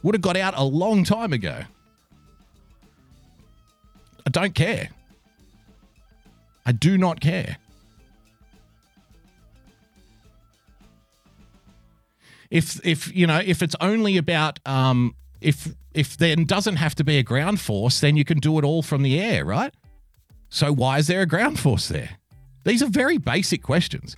Would 0.03 0.15
have 0.15 0.21
got 0.21 0.37
out 0.37 0.53
a 0.57 0.63
long 0.63 1.03
time 1.03 1.33
ago. 1.33 1.63
I 4.25 4.29
don't 4.29 4.55
care. 4.55 4.89
I 6.65 6.71
do 6.71 6.97
not 6.97 7.19
care. 7.19 7.57
If 12.49 12.85
if 12.85 13.15
you 13.15 13.27
know 13.27 13.41
if 13.43 13.61
it's 13.61 13.75
only 13.81 14.17
about 14.17 14.59
um 14.65 15.15
if 15.41 15.73
if 15.93 16.17
there 16.17 16.35
doesn't 16.35 16.77
have 16.77 16.95
to 16.95 17.03
be 17.03 17.17
a 17.17 17.23
ground 17.23 17.59
force, 17.59 17.99
then 17.99 18.17
you 18.17 18.25
can 18.25 18.39
do 18.39 18.57
it 18.59 18.63
all 18.63 18.81
from 18.81 19.01
the 19.01 19.19
air, 19.19 19.45
right? 19.45 19.73
So 20.49 20.71
why 20.71 20.99
is 20.99 21.07
there 21.07 21.21
a 21.21 21.25
ground 21.25 21.59
force 21.59 21.87
there? 21.87 22.17
These 22.63 22.81
are 22.81 22.87
very 22.87 23.17
basic 23.17 23.61
questions. 23.61 24.15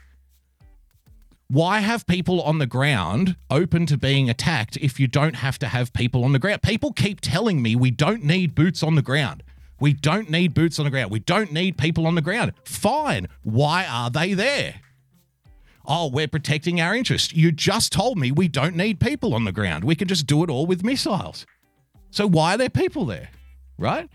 Why 1.49 1.79
have 1.79 2.05
people 2.05 2.41
on 2.41 2.57
the 2.57 2.65
ground 2.65 3.37
open 3.49 3.85
to 3.85 3.97
being 3.97 4.29
attacked 4.29 4.75
if 4.77 4.99
you 4.99 5.07
don't 5.07 5.37
have 5.37 5.57
to 5.59 5.67
have 5.67 5.93
people 5.93 6.25
on 6.25 6.33
the 6.33 6.39
ground? 6.39 6.61
People 6.61 6.91
keep 6.91 7.21
telling 7.21 7.61
me 7.61 7.75
we 7.75 7.89
don't 7.89 8.23
need 8.23 8.53
boots 8.53 8.83
on 8.83 8.95
the 8.95 9.01
ground. 9.01 9.43
We 9.79 9.93
don't 9.93 10.29
need 10.29 10.53
boots 10.53 10.77
on 10.79 10.85
the 10.85 10.91
ground. 10.91 11.11
We 11.11 11.19
don't 11.19 11.53
need 11.53 11.77
people 11.77 12.05
on 12.05 12.15
the 12.15 12.21
ground. 12.21 12.53
Fine. 12.65 13.27
Why 13.43 13.85
are 13.85 14.09
they 14.09 14.33
there? 14.33 14.81
Oh, 15.85 16.09
we're 16.09 16.27
protecting 16.27 16.81
our 16.81 16.93
interests. 16.93 17.33
You 17.33 17.53
just 17.53 17.93
told 17.93 18.17
me 18.17 18.31
we 18.31 18.49
don't 18.49 18.75
need 18.75 18.99
people 18.99 19.33
on 19.33 19.45
the 19.45 19.53
ground. 19.53 19.85
We 19.85 19.95
can 19.95 20.09
just 20.09 20.27
do 20.27 20.43
it 20.43 20.49
all 20.49 20.65
with 20.65 20.83
missiles. 20.83 21.45
So 22.11 22.27
why 22.27 22.55
are 22.55 22.57
there 22.57 22.69
people 22.69 23.05
there? 23.05 23.29
Right? 23.77 24.09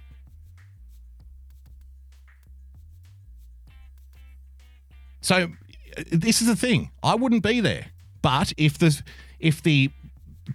So 5.22 5.48
uh, 5.96 6.02
this 6.10 6.42
is 6.42 6.48
the 6.48 6.56
thing. 6.56 6.90
I 7.02 7.14
wouldn't 7.14 7.42
be 7.42 7.60
there. 7.60 7.86
But 8.20 8.52
if 8.58 8.76
the 8.76 9.02
if 9.40 9.62
the 9.62 9.90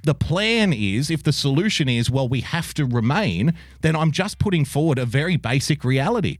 the 0.03 0.13
plan 0.13 0.73
is 0.73 1.09
if 1.09 1.23
the 1.23 1.31
solution 1.31 1.89
is 1.89 2.11
well 2.11 2.27
we 2.29 2.41
have 2.41 2.73
to 2.75 2.85
remain, 2.85 3.53
then 3.81 3.95
I'm 3.95 4.11
just 4.11 4.37
putting 4.37 4.65
forward 4.65 4.99
a 4.99 5.05
very 5.05 5.37
basic 5.37 5.83
reality. 5.83 6.37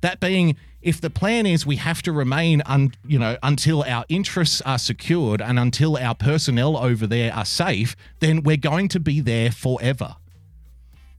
That 0.00 0.20
being 0.20 0.56
if 0.80 1.00
the 1.00 1.10
plan 1.10 1.46
is 1.46 1.64
we 1.64 1.76
have 1.76 2.02
to 2.02 2.12
remain 2.12 2.62
un, 2.66 2.92
you 3.06 3.18
know 3.18 3.36
until 3.42 3.82
our 3.84 4.04
interests 4.08 4.60
are 4.62 4.78
secured 4.78 5.42
and 5.42 5.58
until 5.58 5.96
our 5.96 6.14
personnel 6.14 6.76
over 6.76 7.06
there 7.06 7.34
are 7.34 7.44
safe, 7.44 7.94
then 8.20 8.42
we're 8.42 8.56
going 8.56 8.88
to 8.88 9.00
be 9.00 9.20
there 9.20 9.50
forever 9.50 10.16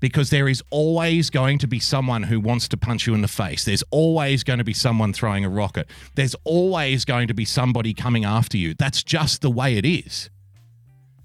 because 0.06 0.30
there 0.30 0.48
is 0.48 0.62
always 0.70 1.32
going 1.32 1.58
to 1.58 1.66
be 1.66 1.80
someone 1.80 2.22
who 2.22 2.40
wants 2.40 2.68
to 2.68 2.78
punch 2.78 3.08
you 3.08 3.16
in 3.16 3.24
the 3.24 3.28
face. 3.28 3.66
There's 3.66 3.84
always 3.90 4.44
going 4.44 4.60
to 4.60 4.64
be 4.64 4.72
someone 4.72 5.14
throwing 5.14 5.44
a 5.44 5.50
rocket. 5.50 5.90
There's 6.14 6.36
always 6.44 7.06
going 7.06 7.28
to 7.28 7.34
be 7.34 7.44
somebody 7.44 7.92
coming 7.92 8.24
after 8.24 8.56
you. 8.56 8.76
That's 8.76 9.02
just 9.02 9.42
the 9.42 9.50
way 9.50 9.78
it 9.78 9.84
is. 9.84 10.30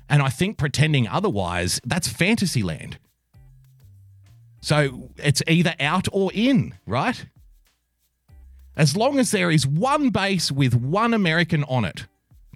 And 0.08 0.22
I 0.22 0.30
think 0.30 0.56
pretending 0.56 1.06
otherwise, 1.06 1.78
that's 1.84 2.08
fantasy 2.08 2.62
land. 2.62 2.98
So 4.62 5.10
it's 5.18 5.42
either 5.46 5.74
out 5.78 6.08
or 6.10 6.30
in, 6.32 6.72
right? 6.86 7.26
As 8.78 8.96
long 8.96 9.18
as 9.18 9.30
there 9.30 9.50
is 9.50 9.66
one 9.66 10.08
base 10.08 10.50
with 10.50 10.74
one 10.74 11.12
American 11.12 11.64
on 11.64 11.84
it, 11.84 12.06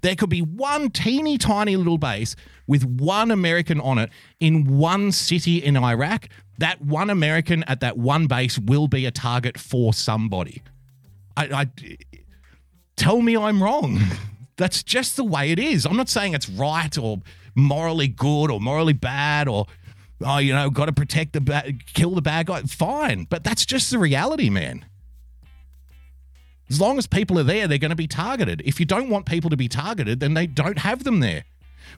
there 0.01 0.15
could 0.15 0.31
be 0.31 0.41
one 0.41 0.89
teeny 0.89 1.37
tiny 1.37 1.75
little 1.75 1.99
base 1.99 2.35
with 2.67 2.83
one 2.83 3.31
American 3.31 3.79
on 3.79 3.97
it 3.97 4.09
in 4.39 4.77
one 4.77 5.11
city 5.11 5.57
in 5.63 5.77
Iraq. 5.77 6.27
That 6.57 6.81
one 6.81 7.09
American 7.09 7.63
at 7.63 7.81
that 7.81 7.97
one 7.97 8.27
base 8.27 8.57
will 8.57 8.87
be 8.87 9.05
a 9.05 9.11
target 9.11 9.57
for 9.57 9.93
somebody. 9.93 10.61
I, 11.35 11.45
I 11.45 11.67
tell 12.95 13.21
me 13.21 13.35
I'm 13.35 13.61
wrong. 13.61 13.99
That's 14.57 14.83
just 14.83 15.17
the 15.17 15.23
way 15.23 15.51
it 15.51 15.59
is. 15.59 15.85
I'm 15.85 15.97
not 15.97 16.07
saying 16.07 16.33
it's 16.33 16.49
right 16.49 16.97
or 16.97 17.21
morally 17.55 18.07
good 18.07 18.49
or 18.51 18.59
morally 18.59 18.93
bad 18.93 19.47
or 19.47 19.65
oh 20.21 20.37
you 20.37 20.53
know 20.53 20.69
got 20.69 20.85
to 20.85 20.93
protect 20.93 21.33
the 21.33 21.41
bad, 21.41 21.85
kill 21.93 22.11
the 22.11 22.21
bad 22.21 22.45
guy. 22.45 22.61
Fine, 22.61 23.27
but 23.29 23.43
that's 23.43 23.65
just 23.65 23.91
the 23.91 23.99
reality, 23.99 24.49
man. 24.49 24.85
As 26.69 26.81
long 26.81 26.97
as 26.97 27.05
people 27.05 27.37
are 27.37 27.43
there, 27.43 27.67
they're 27.67 27.77
going 27.77 27.89
to 27.89 27.95
be 27.95 28.07
targeted. 28.07 28.61
If 28.65 28.79
you 28.79 28.85
don't 28.85 29.09
want 29.09 29.25
people 29.25 29.49
to 29.49 29.57
be 29.57 29.67
targeted, 29.67 30.19
then 30.19 30.33
they 30.33 30.47
don't 30.47 30.79
have 30.79 31.03
them 31.03 31.19
there. 31.19 31.43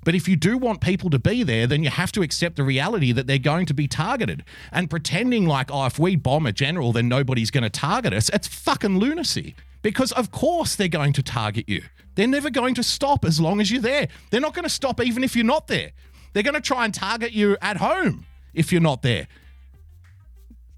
But 0.03 0.15
if 0.15 0.27
you 0.27 0.35
do 0.35 0.57
want 0.57 0.81
people 0.81 1.09
to 1.09 1.19
be 1.19 1.43
there, 1.43 1.67
then 1.67 1.83
you 1.83 1.89
have 1.89 2.11
to 2.13 2.21
accept 2.21 2.55
the 2.55 2.63
reality 2.63 3.11
that 3.11 3.27
they're 3.27 3.37
going 3.37 3.65
to 3.67 3.73
be 3.73 3.87
targeted. 3.87 4.43
And 4.71 4.89
pretending 4.89 5.45
like, 5.45 5.71
oh, 5.71 5.85
if 5.85 5.99
we 5.99 6.15
bomb 6.15 6.45
a 6.45 6.51
general, 6.51 6.91
then 6.91 7.07
nobody's 7.07 7.51
going 7.51 7.63
to 7.63 7.69
target 7.69 8.13
us, 8.13 8.29
it's 8.29 8.47
fucking 8.47 8.99
lunacy. 8.99 9.55
Because 9.81 10.11
of 10.13 10.31
course 10.31 10.75
they're 10.75 10.87
going 10.87 11.13
to 11.13 11.23
target 11.23 11.69
you. 11.69 11.83
They're 12.15 12.27
never 12.27 12.49
going 12.49 12.75
to 12.75 12.83
stop 12.83 13.25
as 13.25 13.39
long 13.39 13.61
as 13.61 13.71
you're 13.71 13.81
there. 13.81 14.07
They're 14.31 14.41
not 14.41 14.53
going 14.53 14.63
to 14.63 14.69
stop 14.69 15.01
even 15.01 15.23
if 15.23 15.35
you're 15.35 15.45
not 15.45 15.67
there. 15.67 15.91
They're 16.33 16.43
going 16.43 16.55
to 16.55 16.61
try 16.61 16.85
and 16.85 16.93
target 16.93 17.31
you 17.31 17.57
at 17.61 17.77
home 17.77 18.25
if 18.53 18.71
you're 18.71 18.81
not 18.81 19.01
there 19.01 19.27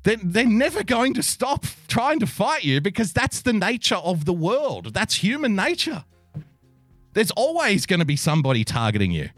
they're, 0.04 0.18
they're 0.24 0.46
never 0.46 0.84
going 0.84 1.14
to 1.16 1.24
stop 1.24 1.66
trying 1.88 2.20
to 2.20 2.28
fight 2.28 2.64
you 2.64 2.82
because 2.82 3.14
that's 3.14 3.42
the 3.42 3.54
nature 3.54 3.96
of 3.96 4.26
the 4.26 4.34
world. 4.34 4.94
That's 4.94 5.16
human 5.16 5.56
nature. 5.56 6.04
There's 7.14 7.32
always 7.32 7.86
going 7.86 8.00
to 8.00 8.06
be 8.06 8.16
somebody 8.16 8.64
targeting 8.64 9.12
you. 9.12 9.30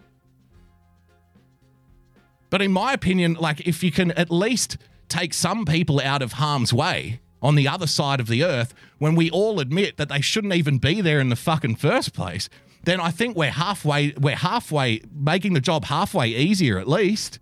But 2.50 2.62
in 2.62 2.72
my 2.72 2.94
opinion, 2.94 3.36
like 3.36 3.62
if 3.62 3.84
you 3.84 3.92
can 3.92 4.12
at 4.12 4.30
least 4.30 4.78
take 5.08 5.34
some 5.34 5.66
people 5.66 6.02
out 6.02 6.22
of 6.22 6.34
harm's 6.34 6.74
way 6.74 7.22
on 7.42 7.56
the 7.56 7.68
other 7.68 7.88
side 7.88 8.20
of 8.20 8.28
the 8.28 8.44
earth 8.44 8.74
when 9.00 9.16
we 9.16 9.30
all 9.32 9.60
admit 9.60 9.98
that 9.98 10.10
they 10.10 10.22
shouldn't 10.22 10.54
even 10.54 10.78
be 10.78 11.02
there 11.02 11.20
in 11.20 11.30
the 11.30 11.36
fucking 11.36 11.76
first 11.76 12.14
place, 12.14 12.50
then 12.84 13.00
I 13.00 13.12
think 13.12 13.38
we're 13.38 13.52
halfway 13.52 14.14
we're 14.20 14.36
halfway 14.36 15.02
making 15.14 15.54
the 15.54 15.62
job 15.62 15.86
halfway 15.86 16.30
easier 16.30 16.78
at 16.78 16.88
least 16.88 17.40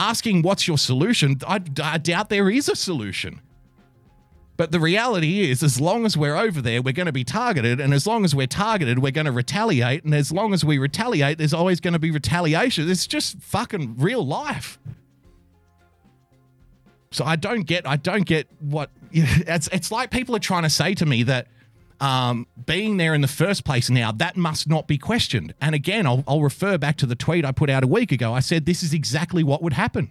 asking 0.00 0.40
what's 0.40 0.66
your 0.66 0.78
solution, 0.78 1.38
I, 1.46 1.60
I 1.80 1.98
doubt 1.98 2.30
there 2.30 2.50
is 2.50 2.68
a 2.68 2.74
solution. 2.74 3.40
But 4.60 4.72
the 4.72 4.78
reality 4.78 5.50
is, 5.50 5.62
as 5.62 5.80
long 5.80 6.04
as 6.04 6.18
we're 6.18 6.36
over 6.36 6.60
there, 6.60 6.82
we're 6.82 6.92
going 6.92 7.06
to 7.06 7.12
be 7.12 7.24
targeted. 7.24 7.80
And 7.80 7.94
as 7.94 8.06
long 8.06 8.26
as 8.26 8.34
we're 8.34 8.46
targeted, 8.46 8.98
we're 8.98 9.10
going 9.10 9.24
to 9.24 9.32
retaliate. 9.32 10.04
And 10.04 10.14
as 10.14 10.30
long 10.30 10.52
as 10.52 10.62
we 10.62 10.76
retaliate, 10.76 11.38
there's 11.38 11.54
always 11.54 11.80
going 11.80 11.94
to 11.94 11.98
be 11.98 12.10
retaliation. 12.10 12.90
It's 12.90 13.06
just 13.06 13.38
fucking 13.40 13.96
real 13.96 14.22
life. 14.22 14.78
So 17.10 17.24
I 17.24 17.36
don't 17.36 17.62
get, 17.62 17.88
I 17.88 17.96
don't 17.96 18.26
get 18.26 18.48
what 18.60 18.90
it's. 19.12 19.70
It's 19.72 19.90
like 19.90 20.10
people 20.10 20.36
are 20.36 20.40
trying 20.40 20.64
to 20.64 20.70
say 20.70 20.92
to 20.92 21.06
me 21.06 21.22
that 21.22 21.46
um, 21.98 22.46
being 22.66 22.98
there 22.98 23.14
in 23.14 23.22
the 23.22 23.28
first 23.28 23.64
place 23.64 23.88
now, 23.88 24.12
that 24.12 24.36
must 24.36 24.68
not 24.68 24.86
be 24.86 24.98
questioned. 24.98 25.54
And 25.62 25.74
again, 25.74 26.04
I'll, 26.06 26.22
I'll 26.28 26.42
refer 26.42 26.76
back 26.76 26.98
to 26.98 27.06
the 27.06 27.16
tweet 27.16 27.46
I 27.46 27.52
put 27.52 27.70
out 27.70 27.82
a 27.82 27.86
week 27.86 28.12
ago. 28.12 28.34
I 28.34 28.40
said 28.40 28.66
this 28.66 28.82
is 28.82 28.92
exactly 28.92 29.42
what 29.42 29.62
would 29.62 29.72
happen. 29.72 30.10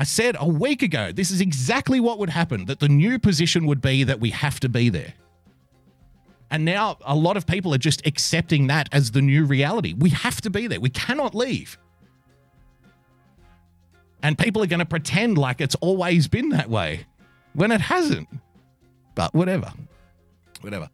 I 0.00 0.04
said 0.04 0.34
a 0.40 0.48
week 0.48 0.80
ago, 0.80 1.12
this 1.12 1.30
is 1.30 1.42
exactly 1.42 2.00
what 2.00 2.18
would 2.18 2.30
happen 2.30 2.64
that 2.64 2.80
the 2.80 2.88
new 2.88 3.18
position 3.18 3.66
would 3.66 3.82
be 3.82 4.02
that 4.04 4.18
we 4.18 4.30
have 4.30 4.58
to 4.60 4.68
be 4.70 4.88
there. 4.88 5.12
And 6.50 6.64
now 6.64 6.96
a 7.04 7.14
lot 7.14 7.36
of 7.36 7.46
people 7.46 7.74
are 7.74 7.78
just 7.78 8.06
accepting 8.06 8.68
that 8.68 8.88
as 8.92 9.10
the 9.10 9.20
new 9.20 9.44
reality. 9.44 9.92
We 9.92 10.08
have 10.08 10.40
to 10.40 10.48
be 10.48 10.66
there. 10.68 10.80
We 10.80 10.88
cannot 10.88 11.34
leave. 11.34 11.76
And 14.22 14.38
people 14.38 14.62
are 14.62 14.66
going 14.66 14.80
to 14.80 14.86
pretend 14.86 15.36
like 15.36 15.60
it's 15.60 15.74
always 15.76 16.28
been 16.28 16.48
that 16.48 16.70
way 16.70 17.04
when 17.52 17.70
it 17.70 17.82
hasn't. 17.82 18.28
But 19.14 19.34
whatever. 19.34 19.70
Whatever. 20.62 20.88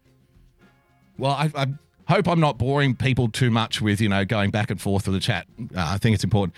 Well, 1.16 1.30
I, 1.30 1.52
I 1.54 1.66
hope 2.12 2.26
I'm 2.26 2.40
not 2.40 2.58
boring 2.58 2.96
people 2.96 3.28
too 3.28 3.52
much 3.52 3.80
with, 3.80 4.00
you 4.00 4.08
know, 4.08 4.24
going 4.24 4.50
back 4.50 4.72
and 4.72 4.80
forth 4.80 5.06
with 5.06 5.14
the 5.14 5.20
chat. 5.20 5.46
Uh, 5.60 5.64
I 5.76 5.98
think 5.98 6.14
it's 6.14 6.24
important. 6.24 6.56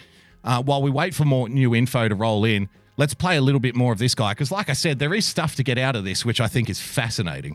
Uh, 0.49 0.63
while 0.63 0.83
we 0.83 0.91
wait 0.91 1.15
for 1.15 1.25
more 1.25 1.49
new 1.49 1.75
info 1.75 2.09
to 2.09 2.15
roll 2.15 2.45
in, 2.45 2.69
Let's 2.99 3.15
play 3.15 3.37
a 3.37 3.41
little 3.41 3.61
bit 3.61 3.77
more 3.77 3.93
of 3.93 4.01
this 4.01 4.17
guy 4.17 4.33
because, 4.33 4.51
like 4.51 4.69
I 4.69 4.73
said, 4.73 4.99
there 4.99 5.15
is 5.15 5.25
stuff 5.25 5.55
to 5.55 5.63
get 5.63 5.79
out 5.79 5.95
of 5.95 6.03
this, 6.03 6.25
which 6.25 6.41
I 6.41 6.49
think 6.49 6.69
is 6.69 6.81
fascinating. 6.81 7.55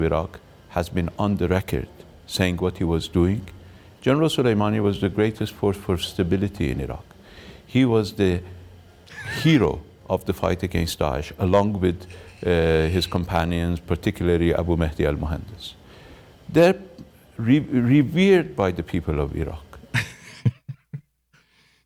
Iraq 0.00 0.40
has 0.70 0.88
been 0.88 1.08
on 1.16 1.36
the 1.36 1.46
record 1.46 1.88
saying 2.26 2.56
what 2.56 2.78
he 2.78 2.84
was 2.84 3.06
doing. 3.06 3.42
General 4.00 4.28
Soleimani 4.28 4.82
was 4.82 5.00
the 5.00 5.08
greatest 5.08 5.52
force 5.52 5.76
for 5.76 5.96
stability 5.98 6.72
in 6.72 6.80
Iraq. 6.80 7.06
He 7.64 7.84
was 7.84 8.14
the 8.14 8.42
hero 9.42 9.82
of 10.10 10.24
the 10.24 10.32
fight 10.32 10.64
against 10.64 10.98
Daesh, 10.98 11.30
along 11.38 11.80
with 11.80 12.06
uh, 12.44 12.88
his 12.96 13.06
companions, 13.06 13.78
particularly 13.78 14.52
Abu 14.52 14.76
Mahdi 14.76 15.06
al 15.06 15.14
Muhandis. 15.14 15.74
They're 16.48 16.80
re- 17.36 17.60
revered 17.60 18.56
by 18.56 18.72
the 18.72 18.82
people 18.82 19.20
of 19.20 19.36
Iraq. 19.36 19.65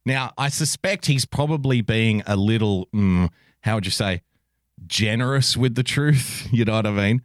Now, 0.07 0.33
I 0.39 0.49
suspect 0.49 1.07
he's 1.07 1.25
probably 1.25 1.81
being 1.81 2.23
a 2.27 2.37
little, 2.37 2.89
mm, 2.95 3.29
how 3.61 3.75
would 3.77 3.85
you 3.85 3.91
say, 3.93 4.23
generous 4.87 5.57
with 5.57 5.75
the 5.75 5.83
truth. 5.83 6.49
You 6.53 6.65
know 6.65 6.75
what 6.75 6.87
I 6.87 6.91
mean? 6.91 7.23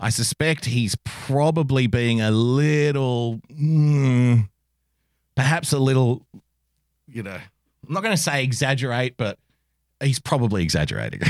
I 0.00 0.10
suspect 0.10 0.66
he's 0.66 0.96
probably 1.04 1.86
being 1.86 2.20
a 2.20 2.30
little, 2.30 3.40
mm, 3.52 4.48
perhaps 5.34 5.72
a 5.72 5.78
little, 5.78 6.26
you 7.06 7.22
know, 7.22 7.38
I'm 7.86 7.94
not 7.94 8.02
going 8.02 8.14
to 8.14 8.22
say 8.22 8.44
exaggerate, 8.44 9.16
but 9.16 9.38
he's 10.00 10.18
probably 10.18 10.62
exaggerating. 10.62 11.20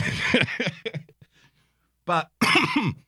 but 2.04 2.30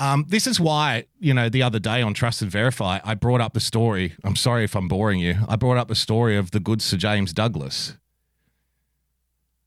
um, 0.00 0.24
this 0.28 0.46
is 0.46 0.58
why, 0.58 1.04
you 1.18 1.34
know, 1.34 1.50
the 1.50 1.62
other 1.62 1.78
day 1.78 2.00
on 2.00 2.14
Trust 2.14 2.40
and 2.40 2.50
Verify, 2.50 3.00
I 3.04 3.14
brought 3.14 3.42
up 3.42 3.52
the 3.52 3.60
story. 3.60 4.14
I'm 4.24 4.34
sorry 4.34 4.64
if 4.64 4.74
I'm 4.74 4.88
boring 4.88 5.20
you. 5.20 5.36
I 5.46 5.56
brought 5.56 5.76
up 5.76 5.88
the 5.88 5.94
story 5.94 6.38
of 6.38 6.52
the 6.52 6.58
good 6.58 6.80
Sir 6.80 6.96
James 6.96 7.34
Douglas. 7.34 7.98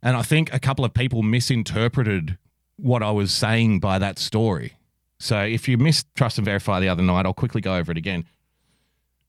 And 0.02 0.18
I 0.18 0.24
think 0.24 0.52
a 0.52 0.60
couple 0.60 0.84
of 0.84 0.94
people 0.94 1.22
misinterpreted 1.22 2.40
what 2.78 3.04
I 3.04 3.12
was 3.12 3.32
saying 3.32 3.80
by 3.80 4.00
that 4.00 4.18
story. 4.18 4.74
So 5.20 5.44
if 5.44 5.70
you 5.70 5.78
missed 5.78 6.08
Trust 6.16 6.40
and 6.40 6.46
Verify 6.46 6.80
the 6.80 6.90
other 6.90 7.04
night, 7.04 7.28
I'll 7.28 7.34
quickly 7.34 7.62
go 7.62 7.76
over 7.76 7.92
it 7.92 7.98
again. 7.98 8.26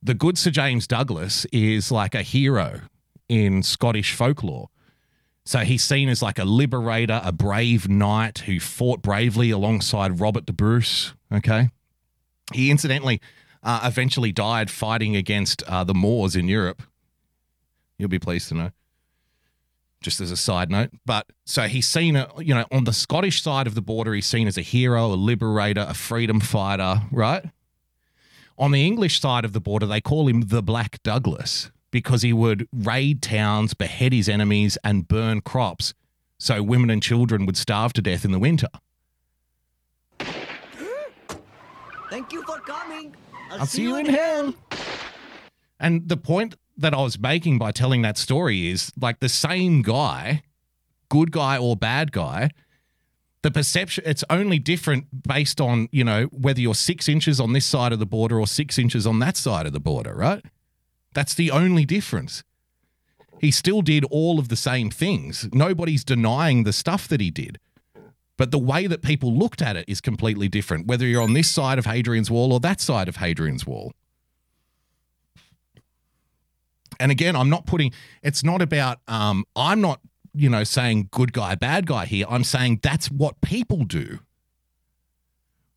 The 0.03 0.15
good 0.15 0.39
Sir 0.39 0.51
James 0.51 0.87
Douglas 0.87 1.45
is 1.53 1.93
like 1.93 2.15
a 2.15 2.23
hero 2.23 2.81
in 3.29 3.63
Scottish 3.63 4.15
folklore. 4.15 4.71
So 5.47 5.59
he's 5.61 5.85
seen 5.85 6.09
as 6.09 6.23
like 6.23 6.39
a 6.39 6.45
liberator, 6.45 7.21
a 7.23 7.33
brave 7.33 7.89
knight 7.89 8.39
who 8.41 8.59
fought 8.59 9.03
bravely 9.03 9.51
alongside 9.51 10.21
Robert 10.21 10.47
the 10.47 10.53
Bruce. 10.53 11.13
Okay. 11.33 11.71
He 12.53 12.71
incidentally 12.71 13.21
uh, 13.63 13.81
eventually 13.85 14.33
died 14.33 14.71
fighting 14.71 15.17
against 15.17 15.63
uh, 15.65 15.85
the 15.85 15.95
Moors 15.95 16.35
in 16.35 16.49
Europe. 16.49 16.83
You'll 17.99 18.09
be 18.09 18.19
pleased 18.19 18.49
to 18.49 18.55
know. 18.55 18.71
Just 20.01 20.21
as 20.21 20.31
a 20.31 20.37
side 20.37 20.71
note. 20.71 20.91
But 21.07 21.27
so 21.47 21.63
he's 21.63 21.89
seen, 21.89 22.17
a, 22.17 22.29
you 22.39 22.55
know, 22.55 22.67
on 22.71 22.85
the 22.85 22.93
Scottish 22.93 23.43
side 23.43 23.67
of 23.67 23.75
the 23.75 23.81
border, 23.81 24.13
he's 24.13 24.27
seen 24.27 24.47
as 24.47 24.59
a 24.59 24.63
hero, 24.63 25.07
a 25.07 25.15
liberator, 25.15 25.87
a 25.89 25.95
freedom 25.95 26.41
fighter, 26.41 27.03
right? 27.11 27.45
On 28.59 28.71
the 28.71 28.87
English 28.87 29.21
side 29.21 29.45
of 29.45 29.53
the 29.53 29.61
border, 29.61 29.87
they 29.87 30.01
call 30.01 30.29
him 30.29 30.43
the 30.43 30.63
Black 30.63 31.03
Douglas 31.03 31.71
because 31.95 32.23
he 32.23 32.33
would 32.33 32.67
raid 32.73 33.23
towns, 33.23 33.73
behead 33.73 34.13
his 34.13 34.29
enemies, 34.29 34.77
and 34.83 35.07
burn 35.07 35.41
crops 35.41 35.95
so 36.39 36.61
women 36.61 36.91
and 36.91 37.01
children 37.01 37.47
would 37.47 37.57
starve 37.57 37.93
to 37.93 38.03
death 38.03 38.25
in 38.25 38.33
the 38.33 38.41
winter. 38.41 38.67
Thank 42.11 42.33
you 42.33 42.43
for 42.43 42.59
coming. 42.59 43.15
I'll, 43.49 43.61
I'll 43.61 43.67
see 43.67 43.83
you 43.83 43.95
in 43.95 44.07
hell. 44.07 44.55
And 45.79 46.09
the 46.09 46.17
point 46.17 46.57
that 46.77 46.93
I 46.93 47.01
was 47.01 47.17
making 47.17 47.59
by 47.59 47.71
telling 47.71 48.03
that 48.03 48.19
story 48.19 48.69
is 48.69 48.93
like 49.01 49.21
the 49.21 49.29
same 49.29 49.83
guy, 49.83 50.43
good 51.09 51.31
guy 51.31 51.57
or 51.57 51.77
bad 51.77 52.11
guy, 52.11 52.51
the 53.43 53.53
perception, 53.53 54.03
it's 54.05 54.25
only 54.29 54.59
different 54.59 55.29
based 55.29 55.61
on, 55.61 55.89
you 55.93 56.03
know, 56.03 56.25
whether 56.33 56.61
you're 56.61 56.75
six 56.75 57.09
inches 57.09 57.39
on 57.39 57.53
this 57.53 57.65
side 57.65 57.93
of 57.93 58.01
the 58.01 58.07
border 58.07 58.41
or 58.41 58.49
six 58.49 58.81
inches 58.81 59.07
on 59.07 59.21
that 59.21 59.37
side 59.37 59.65
of 59.65 59.73
the 59.73 59.79
border, 59.79 60.13
right? 60.13 60.45
That's 61.15 61.35
the 61.35 61.51
only 61.51 61.85
difference. 61.85 62.45
He 63.39 63.51
still 63.51 63.83
did 63.83 64.05
all 64.11 64.39
of 64.39 64.49
the 64.49 64.57
same 64.57 64.91
things. 64.91 65.49
Nobody's 65.53 66.05
denying 66.05 66.65
the 66.65 66.73
stuff 66.73 67.09
that 67.09 67.21
he 67.21 67.31
did. 67.31 67.59
But 68.37 68.51
the 68.51 68.59
way 68.59 68.87
that 68.87 69.03
people 69.03 69.33
looked 69.33 69.63
at 69.63 69.77
it 69.77 69.85
is 69.89 70.01
completely 70.01 70.49
different, 70.49 70.87
whether 70.87 71.07
you're 71.07 71.23
on 71.23 71.35
this 71.35 71.49
side 71.49 71.79
of 71.79 71.87
Hadrian's 71.87 72.31
Wall 72.31 72.53
or 72.53 72.61
that 72.61 72.81
side 72.81 73.09
of 73.09 73.17
Hadrian's 73.17 73.67
Wall. 73.67 73.93
And 76.99 77.13
again, 77.13 77.37
I'm 77.37 77.51
not 77.51 77.67
putting, 77.67 77.93
it's 78.23 78.43
not 78.43 78.63
about, 78.63 78.99
um, 79.09 79.45
I'm 79.55 79.81
not, 79.81 80.01
you 80.33 80.49
know, 80.49 80.65
saying 80.65 81.09
good 81.13 81.33
guy, 81.33 81.55
bad 81.55 81.87
guy 81.87 82.07
here. 82.07 82.27
I'm 82.29 82.45
saying 82.45 82.81
that's 82.83 83.11
what 83.11 83.41
people 83.41 83.85
do. 83.85 84.21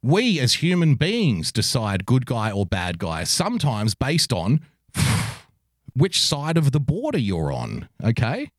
We 0.02 0.40
as 0.40 0.56
human 0.56 0.96
beings 0.96 1.52
decide 1.52 2.06
good 2.06 2.26
guy 2.26 2.52
or 2.52 2.66
bad 2.66 2.98
guy, 2.98 3.24
sometimes 3.24 3.94
based 3.94 4.32
on 4.32 4.62
which 5.98 6.22
side 6.22 6.58
of 6.58 6.72
the 6.72 6.80
border 6.80 7.18
you're 7.18 7.52
on. 7.52 7.90
Okay. 8.04 8.52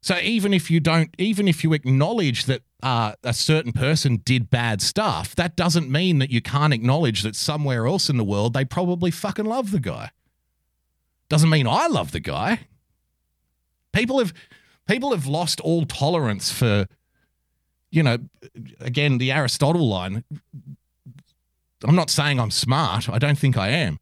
So 0.00 0.16
even 0.18 0.54
if 0.54 0.70
you 0.70 0.80
don't, 0.80 1.14
even 1.18 1.48
if 1.48 1.62
you 1.62 1.72
acknowledge 1.72 2.46
that 2.46 2.62
uh, 2.82 3.12
a 3.22 3.34
certain 3.34 3.72
person 3.72 4.22
did 4.24 4.48
bad 4.48 4.80
stuff, 4.80 5.34
that 5.36 5.56
doesn't 5.56 5.90
mean 5.90 6.18
that 6.20 6.30
you 6.30 6.40
can't 6.40 6.72
acknowledge 6.72 7.22
that 7.22 7.36
somewhere 7.36 7.86
else 7.86 8.08
in 8.08 8.16
the 8.16 8.24
world 8.24 8.54
they 8.54 8.64
probably 8.64 9.10
fucking 9.10 9.44
love 9.44 9.70
the 9.70 9.80
guy. 9.80 10.10
Doesn't 11.28 11.50
mean 11.50 11.66
I 11.66 11.88
love 11.88 12.12
the 12.12 12.20
guy. 12.20 12.60
People 13.92 14.18
have 14.18 14.32
people 14.86 15.10
have 15.10 15.26
lost 15.26 15.60
all 15.60 15.84
tolerance 15.84 16.50
for, 16.50 16.86
you 17.90 18.02
know, 18.02 18.18
again 18.80 19.18
the 19.18 19.32
Aristotle 19.32 19.86
line. 19.86 20.24
I'm 21.84 21.96
not 21.96 22.08
saying 22.08 22.40
I'm 22.40 22.50
smart. 22.50 23.08
I 23.08 23.18
don't 23.18 23.38
think 23.38 23.56
I 23.56 23.68
am. 23.68 23.98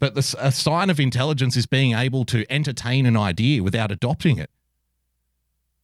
But 0.00 0.14
the, 0.14 0.36
a 0.38 0.50
sign 0.50 0.90
of 0.90 0.98
intelligence 0.98 1.56
is 1.56 1.66
being 1.66 1.92
able 1.94 2.24
to 2.24 2.50
entertain 2.50 3.06
an 3.06 3.16
idea 3.16 3.62
without 3.62 3.92
adopting 3.92 4.38
it. 4.38 4.50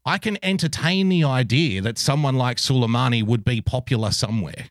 I 0.07 0.19
can 0.19 0.39
entertain 0.43 1.09
the 1.09 1.25
idea 1.25 1.83
that 1.83 1.99
someone 1.99 2.37
like 2.37 2.57
Soleimani 2.57 3.23
would 3.25 3.45
be 3.45 3.61
popular 3.61 4.11
somewhere. 4.11 4.71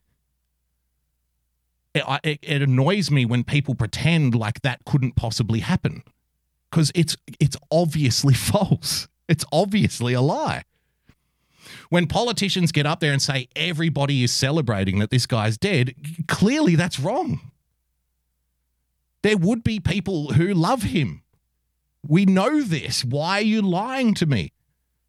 It, 1.93 2.03
it, 2.23 2.39
it 2.41 2.61
annoys 2.61 3.11
me 3.11 3.23
when 3.25 3.43
people 3.43 3.75
pretend 3.75 4.33
like 4.33 4.61
that 4.63 4.83
couldn't 4.85 5.15
possibly 5.15 5.59
happen 5.59 6.03
because 6.71 6.91
it's 6.95 7.15
it's 7.39 7.55
obviously 7.71 8.33
false. 8.51 9.07
It's 9.27 9.45
obviously 9.51 10.13
a 10.13 10.21
lie. 10.21 10.63
When 11.89 12.07
politicians 12.07 12.71
get 12.71 12.85
up 12.85 12.99
there 12.99 13.11
and 13.11 13.21
say 13.21 13.47
everybody 13.55 14.23
is 14.23 14.31
celebrating 14.31 14.99
that 14.99 15.09
this 15.09 15.25
guy's 15.25 15.57
dead, 15.57 15.95
clearly 16.27 16.75
that's 16.75 16.99
wrong. 16.99 17.51
There 19.25 19.37
would 19.37 19.63
be 19.63 19.79
people 19.79 20.33
who 20.33 20.53
love 20.53 20.83
him. 20.83 21.23
We 22.07 22.27
know 22.27 22.61
this. 22.61 23.03
Why 23.03 23.39
are 23.39 23.41
you 23.41 23.59
lying 23.59 24.13
to 24.13 24.27
me? 24.27 24.51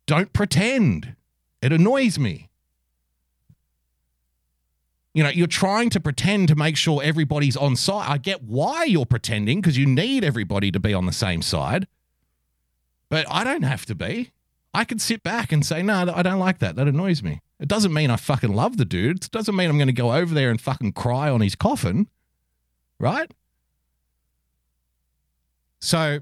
Don't 0.07 0.33
pretend. 0.33 1.17
It 1.61 1.71
annoys 1.71 2.19
me. 2.19 2.49
You 5.13 5.23
know, 5.23 5.29
you're 5.29 5.47
trying 5.47 5.91
to 5.91 6.01
pretend 6.01 6.49
to 6.49 6.55
make 6.55 6.79
sure 6.79 7.03
everybody's 7.03 7.59
on 7.59 7.77
side. 7.77 8.07
I 8.09 8.17
get 8.17 8.43
why 8.43 8.85
you're 8.85 9.05
pretending 9.05 9.61
because 9.61 9.77
you 9.77 9.85
need 9.85 10.25
everybody 10.25 10.73
to 10.73 10.81
be 10.81 10.95
on 10.95 11.05
the 11.05 11.13
same 11.13 11.43
side. 11.43 11.87
But 13.11 13.27
I 13.31 13.45
don't 13.45 13.65
have 13.65 13.85
to 13.85 13.95
be. 13.95 14.31
I 14.73 14.85
can 14.85 14.99
sit 14.99 15.23
back 15.25 15.53
and 15.53 15.63
say, 15.63 15.83
no, 15.83 16.11
I 16.15 16.23
don't 16.23 16.39
like 16.39 16.61
that. 16.61 16.77
That 16.77 16.89
annoys 16.89 17.23
me. 17.23 17.43
It 17.61 17.69
doesn't 17.69 17.93
mean 17.93 18.09
I 18.09 18.17
fucking 18.17 18.55
love 18.55 18.79
the 18.79 18.87
dude. 18.87 19.27
It 19.27 19.31
doesn't 19.31 19.55
mean 19.55 19.69
I'm 19.69 19.77
going 19.77 19.89
to 19.89 19.93
go 19.93 20.15
over 20.15 20.35
there 20.35 20.51
and 20.51 20.59
fucking 20.59 20.95
cry 20.95 21.29
on 21.29 21.43
his 21.43 21.55
coffin. 21.55 22.09
Right? 22.99 23.31
So 25.81 26.21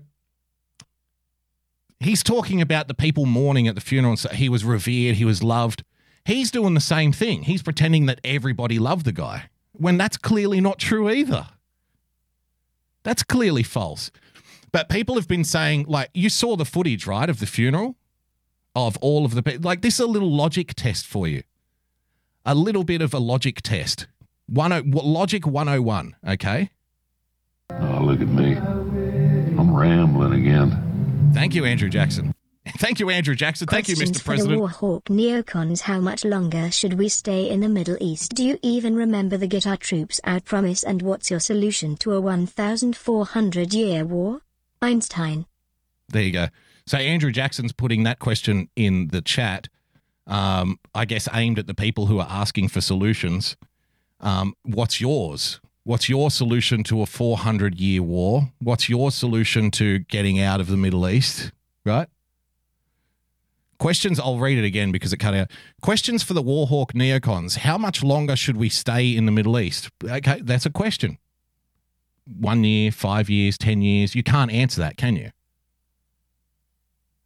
he's 2.01 2.23
talking 2.23 2.61
about 2.61 2.89
the 2.89 2.95
people 2.95 3.27
mourning 3.27 3.69
at 3.69 3.75
the 3.75 3.81
funeral 3.81 4.13
and 4.13 4.33
he 4.37 4.49
was 4.49 4.65
revered, 4.65 5.17
he 5.17 5.25
was 5.25 5.43
loved. 5.43 5.85
He's 6.25 6.51
doing 6.51 6.75
the 6.75 6.81
same 6.81 7.13
thing. 7.13 7.43
He's 7.43 7.63
pretending 7.63 8.07
that 8.07 8.21
everybody 8.25 8.79
loved 8.79 9.05
the 9.05 9.13
guy 9.13 9.51
when 9.73 9.99
that's 9.99 10.17
clearly 10.17 10.61
not 10.61 10.79
true 10.79 11.11
either. 11.11 11.49
That's 13.03 13.23
clearly 13.23 13.63
false. 13.63 14.11
But 14.73 14.89
people 14.89 15.15
have 15.17 15.29
been 15.29 15.45
saying, 15.45 15.85
like, 15.87 16.11
you 16.15 16.29
saw 16.29 16.57
the 16.57 16.65
footage, 16.65 17.07
right, 17.07 17.29
of 17.29 17.39
the 17.39 17.47
funeral 17.47 17.97
of 18.75 18.97
all 18.97 19.25
of 19.25 19.35
the 19.35 19.43
people. 19.43 19.63
Like, 19.63 19.83
this 19.83 19.95
is 19.95 20.01
a 20.01 20.07
little 20.07 20.33
logic 20.35 20.75
test 20.75 21.07
for 21.07 21.29
you. 21.29 21.43
A 22.45 22.55
little 22.55 22.85
bit 22.85 23.01
of 23.01 23.15
a 23.15 23.19
logic 23.19 23.63
test. 23.63 24.07
One, 24.47 24.91
logic 24.91 25.47
101, 25.47 26.17
okay? 26.27 26.71
Oh, 27.71 28.01
look 28.03 28.21
at 28.21 28.29
me. 28.29 29.04
I'm 29.59 29.75
rambling 29.75 30.35
again. 30.35 31.31
Thank 31.35 31.55
you, 31.55 31.65
Andrew 31.65 31.89
Jackson. 31.89 32.35
Thank 32.79 32.99
you, 32.99 33.11
Andrew 33.11 33.35
Jackson. 33.35 33.67
Thank 33.67 33.89
you, 33.89 33.97
Mr. 33.97 34.25
President. 34.25 34.59
For 34.59 34.69
the 34.69 34.75
Warhawk 34.75 35.05
neocons, 35.05 35.83
how 35.83 36.01
much 36.01 36.25
longer 36.25 36.71
should 36.71 36.95
we 36.95 37.09
stay 37.09 37.49
in 37.49 37.61
the 37.61 37.69
Middle 37.69 37.99
East? 38.01 38.35
Do 38.35 38.43
you 38.43 38.59
even 38.63 38.97
remember 38.97 39.37
the 39.37 39.47
Get 39.47 39.67
Our 39.67 39.77
Troops 39.77 40.21
Out 40.25 40.45
promise 40.45 40.83
and 40.83 41.03
what's 41.03 41.31
your 41.31 41.41
solution 41.41 41.97
to 41.99 42.13
a 42.13 42.21
1,400 42.21 43.75
year 43.75 44.05
war? 44.05 44.41
Einstein. 44.81 45.47
There 46.09 46.23
you 46.23 46.33
go. 46.33 46.49
So 46.87 46.99
Andrew 46.99 47.33
Jackson's 47.33 47.73
putting 47.73 48.03
that 48.05 48.19
question 48.19 48.69
in 48.77 49.09
the 49.09 49.23
chat. 49.23 49.69
Um, 50.27 50.79
I 50.95 51.05
guess 51.05 51.29
aimed 51.33 51.59
at 51.59 51.67
the 51.67 51.75
people 51.75 52.07
who 52.07 52.19
are 52.19 52.29
asking 52.29 52.69
for 52.69 52.81
solutions. 52.81 53.57
Um, 54.21 54.55
what's 54.63 55.01
yours? 55.01 55.61
What's 55.85 56.09
your 56.09 56.31
solution 56.31 56.83
to 56.85 57.03
a 57.03 57.07
400 57.07 57.79
year 57.79 58.03
war? 58.03 58.51
What's 58.59 58.89
your 58.89 59.11
solution 59.11 59.71
to 59.73 59.99
getting 60.01 60.41
out 60.41 60.59
of 60.59 60.67
the 60.67 60.79
Middle 60.79 61.07
East? 61.07 61.53
Right? 61.85 62.09
Questions, 63.79 64.19
I'll 64.19 64.39
read 64.39 64.57
it 64.57 64.65
again 64.65 64.93
because 64.93 65.13
it 65.13 65.19
cut 65.19 65.35
out. 65.35 65.51
Questions 65.83 66.23
for 66.23 66.33
the 66.33 66.43
Warhawk 66.43 66.93
neocons. 66.93 67.59
How 67.59 67.77
much 67.77 68.03
longer 68.03 68.35
should 68.35 68.57
we 68.57 68.71
stay 68.71 69.15
in 69.15 69.27
the 69.27 69.33
Middle 69.33 69.59
East? 69.59 69.91
Okay, 70.03 70.41
that's 70.43 70.65
a 70.65 70.71
question. 70.71 71.19
One 72.25 72.65
year, 72.65 72.91
five 72.91 73.29
years, 73.29 73.59
10 73.59 73.83
years. 73.83 74.15
You 74.15 74.23
can't 74.23 74.51
answer 74.51 74.81
that, 74.81 74.97
can 74.97 75.17
you? 75.17 75.33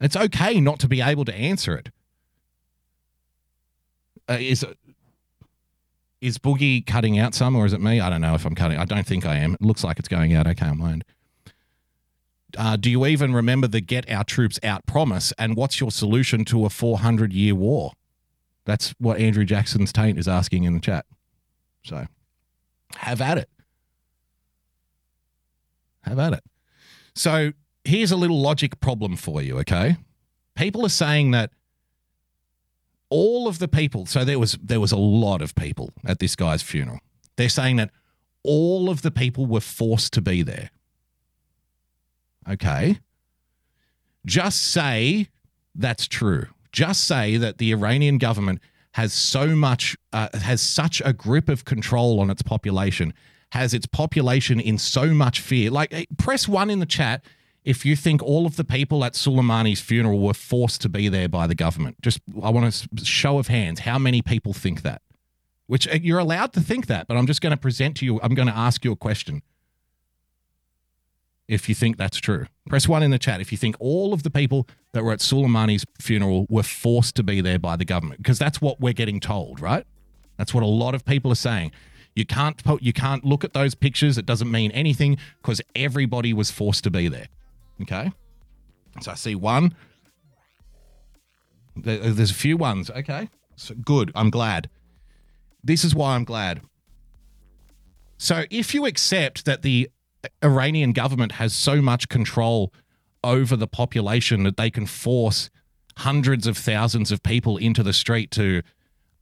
It's 0.00 0.16
okay 0.16 0.61
not 0.61 0.80
to 0.80 0.88
be 0.88 1.00
able 1.00 1.24
to 1.26 1.34
answer 1.34 1.76
it. 1.76 1.90
Uh, 4.28 4.38
is 4.40 4.64
is 6.21 6.39
Boogie 6.39 6.85
cutting 6.85 7.19
out 7.19 7.35
some, 7.35 7.55
or 7.55 7.66
is 7.66 7.73
it 7.73 7.81
me? 7.81 8.01
I 8.01 8.11
don't 8.11 8.21
know 8.21 8.35
if 8.35 8.45
I'm 8.45 8.55
cutting. 8.55 8.79
I 8.79 8.85
don't 8.85 9.07
think 9.07 9.25
I 9.25 9.37
am. 9.37 9.55
It 9.55 9.62
looks 9.62 9.85
like 9.85 9.99
it's 9.99 10.09
going 10.09 10.35
out 10.35 10.47
okay 10.47 10.73
my 10.73 10.93
end. 10.93 11.05
Uh, 12.57 12.77
do 12.77 12.91
you 12.91 13.07
even 13.07 13.35
remember 13.35 13.66
the 13.66 13.81
"Get 13.81 14.11
Our 14.11 14.25
Troops 14.25 14.59
Out" 14.62 14.87
promise? 14.87 15.33
And 15.39 15.55
what's 15.55 15.81
your 15.81 15.91
solution 15.91 16.45
to 16.47 16.64
a 16.64 16.71
400 16.71 17.33
year 17.33 17.55
war? 17.55 17.93
That's 18.64 18.95
what 18.99 19.19
Andrew 19.19 19.45
Jackson's 19.45 19.93
taint 19.93 20.19
is 20.19 20.27
asking 20.27 20.64
in 20.64 20.75
the 20.75 20.81
chat. 20.81 21.07
So, 21.85 22.07
have 22.97 23.21
at 23.21 23.39
it. 23.39 23.51
Have 26.03 26.19
at 26.19 26.33
it. 26.35 26.45
So, 27.14 27.53
here's 27.85 28.11
a 28.11 28.16
little 28.16 28.41
logic 28.41 28.81
problem 28.81 29.16
for 29.16 29.43
you, 29.43 29.59
okay? 29.61 29.97
People 30.55 30.85
are 30.85 30.91
saying 30.91 31.31
that 31.33 31.51
all 33.11 33.48
of 33.48 33.59
the 33.59 33.68
people, 33.68 34.06
so 34.06 34.24
there 34.24 34.38
was 34.38 34.59
there 34.62 34.80
was 34.80 34.92
a 34.92 34.96
lot 34.96 35.42
of 35.42 35.54
people 35.54 35.90
at 36.04 36.18
this 36.18 36.36
guy's 36.36 36.62
funeral. 36.62 37.00
They're 37.36 37.48
saying 37.48 37.76
that 37.76 37.90
all 38.42 38.90
of 38.90 39.02
the 39.02 39.11
people 39.11 39.46
were 39.46 39.61
forced 39.61 40.12
to 40.14 40.20
be 40.20 40.42
there. 40.42 40.70
Okay. 42.48 42.98
Just 44.26 44.62
say 44.62 45.28
that's 45.74 46.06
true. 46.09 46.46
Just 46.72 47.04
say 47.04 47.36
that 47.36 47.59
the 47.59 47.72
Iranian 47.72 48.18
government 48.18 48.61
has 48.92 49.12
so 49.12 49.54
much 49.54 49.96
uh, 50.12 50.28
has 50.34 50.61
such 50.61 51.00
a 51.04 51.12
grip 51.12 51.48
of 51.48 51.64
control 51.64 52.20
on 52.20 52.30
its 52.30 52.42
population, 52.42 53.14
has 53.52 53.72
its 53.72 53.86
population 53.86 54.61
in 54.61 54.76
so 54.76 55.14
much 55.14 55.40
fear. 55.40 55.70
Like 55.70 55.92
eh, 55.94 56.04
press 56.18 56.48
1 56.48 56.68
in 56.70 56.80
the 56.80 56.86
chat 56.86 57.24
if 57.64 57.84
you 57.84 57.96
think 57.96 58.22
all 58.22 58.46
of 58.46 58.56
the 58.56 58.64
people 58.64 59.04
at 59.04 59.12
Soleimani's 59.12 59.80
funeral 59.80 60.20
were 60.20 60.34
forced 60.34 60.80
to 60.82 60.88
be 60.88 61.09
there 61.09 61.28
by 61.28 61.46
the 61.46 61.54
government. 61.54 62.00
Just, 62.00 62.20
I 62.42 62.50
want 62.50 62.88
a 62.98 63.04
show 63.04 63.38
of 63.38 63.48
hands. 63.48 63.80
How 63.80 63.98
many 63.98 64.22
people 64.22 64.52
think 64.52 64.82
that? 64.82 65.02
Which 65.66 65.86
uh, 65.86 65.98
you're 66.00 66.18
allowed 66.18 66.52
to 66.54 66.61
think 66.61 66.86
that, 66.86 67.06
but 67.06 67.16
I'm 67.16 67.26
just 67.26 67.40
going 67.40 67.50
to 67.50 67.59
present 67.59 67.96
to 67.98 68.04
you, 68.04 68.20
I'm 68.22 68.34
going 68.34 68.48
to 68.48 68.56
ask 68.56 68.84
you 68.84 68.92
a 68.92 68.96
question. 68.96 69.42
If 71.46 71.68
you 71.68 71.74
think 71.74 71.96
that's 71.96 72.18
true, 72.18 72.46
press 72.68 72.86
one 72.86 73.02
in 73.02 73.11
the 73.11 73.18
chat. 73.18 73.40
If 73.40 73.52
you 73.52 73.59
think 73.59 73.76
all 73.80 74.12
of 74.12 74.22
the 74.22 74.30
people 74.30 74.68
that 74.92 75.02
were 75.02 75.12
at 75.12 75.20
Soleimani's 75.20 75.84
funeral 75.98 76.46
were 76.50 76.62
forced 76.62 77.16
to 77.16 77.22
be 77.22 77.40
there 77.40 77.59
by 77.59 77.76
the 77.76 77.86
government, 77.86 78.22
because 78.22 78.38
that's 78.38 78.61
what 78.61 78.80
we're 78.80 78.92
getting 78.92 79.18
told, 79.18 79.61
right? 79.61 79.86
That's 80.36 80.52
what 80.52 80.62
a 80.62 80.66
lot 80.66 80.94
of 80.94 81.06
people 81.06 81.32
are 81.32 81.36
saying. 81.36 81.72
You 82.14 82.26
can't 82.26 82.61
you 82.80 82.92
can't 82.92 83.24
look 83.24 83.44
at 83.44 83.54
those 83.54 83.74
pictures. 83.74 84.18
It 84.18 84.26
doesn't 84.26 84.50
mean 84.50 84.70
anything 84.72 85.18
because 85.40 85.62
everybody 85.74 86.32
was 86.32 86.50
forced 86.50 86.84
to 86.84 86.90
be 86.90 87.09
there. 87.09 87.28
Okay. 87.83 88.11
So 89.01 89.12
I 89.12 89.14
see 89.14 89.35
one. 89.35 89.74
There's 91.76 92.31
a 92.31 92.35
few 92.35 92.57
ones. 92.57 92.91
Okay. 92.91 93.29
So 93.57 93.74
good. 93.74 94.11
I'm 94.14 94.31
glad. 94.31 94.68
This 95.62 95.85
is 95.85 95.95
why 95.95 96.14
I'm 96.14 96.24
glad. 96.24 96.62
So 98.16 98.45
if 98.51 98.74
you 98.74 98.87
accept 98.87 99.45
that 99.45 99.62
the 99.62 99.91
Iranian 100.43 100.93
government 100.93 101.33
has 101.33 101.55
so 101.55 101.81
much 101.81 102.09
control 102.09 102.72
over 103.22 103.57
the 103.57 103.68
population 103.68 104.43
that 104.45 104.57
they 104.57 104.70
can 104.70 104.87
force 104.87 105.51
hundreds 105.99 106.47
of 106.47 106.57
thousands 106.57 107.11
of 107.12 107.22
people 107.22 107.57
into 107.57 107.83
the 107.83 107.93
street 107.93 108.31
to 108.31 108.62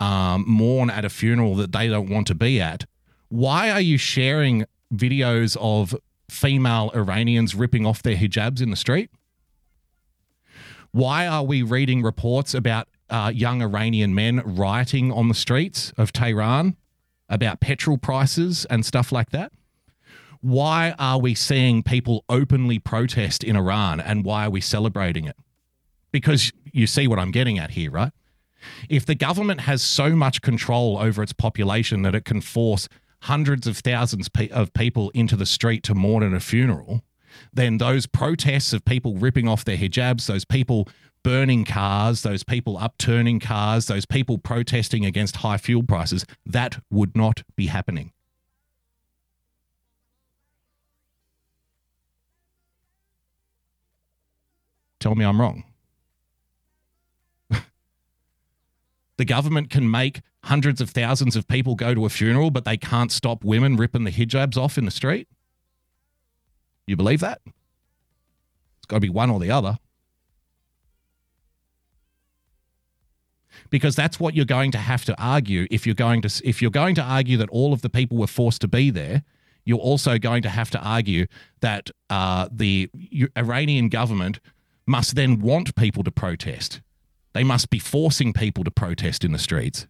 um, 0.01 0.45
mourn 0.47 0.91
at 0.91 1.05
a 1.05 1.09
funeral 1.09 1.55
that 1.57 1.73
they 1.73 1.89
don't 1.89 2.11
want 2.11 2.27
to 2.27 2.35
be 2.35 2.61
at, 2.61 2.85
why 3.29 3.71
are 3.71 3.81
you 3.81 3.99
sharing 3.99 4.65
videos 4.95 5.57
of 5.61 5.95
female 6.29 6.91
Iranians 6.95 7.55
ripping 7.55 7.87
off 7.87 8.03
their 8.03 8.16
hijabs 8.16 8.61
in 8.61 8.70
the 8.70 8.77
street? 8.77 9.11
Why 10.93 11.27
are 11.27 11.45
we 11.45 11.62
reading 11.62 12.03
reports 12.03 12.55
about 12.55 12.89
uh, 13.11 13.31
young 13.35 13.62
Iranian 13.62 14.14
men 14.14 14.43
rioting 14.45 15.12
on 15.12 15.29
the 15.29 15.35
streets 15.35 15.93
of 15.99 16.12
Tehran 16.12 16.77
about 17.29 17.61
petrol 17.61 17.99
prices 17.99 18.64
and 18.70 18.85
stuff 18.85 19.12
like 19.12 19.31
that? 19.31 19.53
Why 20.41 20.95
are 20.99 21.18
we 21.18 21.35
seeing 21.35 21.83
people 21.83 22.24
openly 22.29 22.79
protest 22.79 23.43
in 23.43 23.57
Iran 23.57 24.01
and 24.01 24.24
why 24.24 24.47
are 24.47 24.51
we 24.51 24.61
celebrating 24.61 25.24
it? 25.27 25.37
Because 26.12 26.53
you 26.72 26.87
see 26.87 27.07
what 27.07 27.18
I'm 27.18 27.31
getting 27.31 27.59
at 27.59 27.72
here, 27.72 27.91
right? 27.91 28.12
If 28.89 29.05
the 29.07 29.14
government 29.14 29.62
has 29.62 29.83
so 29.83 30.14
much 30.14 30.43
control 30.43 30.99
over 30.99 31.22
its 31.22 31.33
population 31.33 32.03
that 32.03 32.14
it 32.14 32.24
can 32.24 32.41
force 32.41 32.89
hundreds 33.23 33.67
of 33.67 33.79
thousands 33.79 34.29
of 34.51 34.73
people 34.73 35.11
into 35.11 35.37
the 35.37 35.47
street 35.47 35.83
to 35.85 35.95
mourn 35.95 36.23
at 36.23 36.33
a 36.33 36.41
funeral, 36.41 37.03
then 37.53 37.79
those 37.79 38.07
protests 38.07 38.73
of 38.73 38.85
people 38.85 39.17
ripping 39.17 39.49
off 39.49 39.64
their 39.64 39.77
hijabs, 39.77 40.27
those 40.27 40.45
people 40.45 40.89
burning 41.23 41.64
cars, 41.64 42.23
those 42.23 42.45
people 42.45 42.79
upturning 42.79 43.41
cars, 43.41 43.87
those 43.87 44.07
people 44.07 44.39
protesting 44.39 45.05
against 45.05 45.37
high 45.37 45.57
fuel 45.57 45.83
prices, 45.83 46.25
that 46.45 46.79
would 46.91 47.17
not 47.17 47.43
be 47.57 47.67
happening. 47.67 48.12
Tell 55.01 55.14
me 55.14 55.25
I'm 55.25 55.41
wrong. 55.41 55.64
the 59.17 59.25
government 59.25 59.71
can 59.71 59.91
make 59.91 60.21
hundreds 60.47 60.81
of 60.81 60.91
thousands 60.91 61.37
of 61.37 61.47
people 61.49 61.75
go 61.75 61.95
to 61.95 62.07
a 62.07 62.09
funeral, 62.09 62.51
but 62.51 62.65
they 62.65 62.77
can't 62.77 63.13
stop 63.13 63.45
women 63.45 63.77
ripping 63.77 64.05
the 64.05 64.13
hijabs 64.13 64.57
off 64.57 64.79
in 64.79 64.85
the 64.85 64.91
street? 64.91 65.29
You 66.87 66.97
believe 66.97 67.21
that? 67.21 67.41
It's 67.45 68.87
got 68.87 68.97
to 68.97 69.01
be 69.01 69.09
one 69.09 69.31
or 69.31 69.41
the 69.41 69.51
other. 69.51 69.79
Because 73.71 73.97
that's 73.97 74.21
what 74.21 74.35
you're 74.35 74.45
going 74.45 74.71
to 74.73 74.79
have 74.79 75.05
to 75.07 75.21
argue 75.21 75.67
if 75.71 75.87
you're 75.87 75.95
going 75.95 76.23
to 76.23 76.43
if 76.45 76.63
you're 76.63 76.71
going 76.71 76.95
to 76.95 77.03
argue 77.03 77.37
that 77.39 77.49
all 77.49 77.73
of 77.73 77.83
the 77.83 77.91
people 77.91 78.17
were 78.17 78.29
forced 78.29 78.61
to 78.61 78.69
be 78.69 78.91
there. 78.91 79.25
You're 79.65 79.79
also 79.79 80.17
going 80.19 80.43
to 80.43 80.49
have 80.49 80.71
to 80.71 80.79
argue 80.79 81.27
that 81.61 81.91
uh, 82.09 82.49
the 82.53 82.89
Iranian 83.37 83.89
government 83.89 84.39
must 84.87 85.17
then 85.17 85.41
want 85.41 85.75
people 85.75 86.05
to 86.05 86.13
protest. 86.13 86.81
They 87.33 87.43
must 87.43 87.69
be 87.69 87.81
forcing 87.81 88.33
people 88.33 88.63
to 88.63 88.71
protest 88.71 89.25
in 89.25 89.33
the 89.33 89.41
streets. 89.41 89.89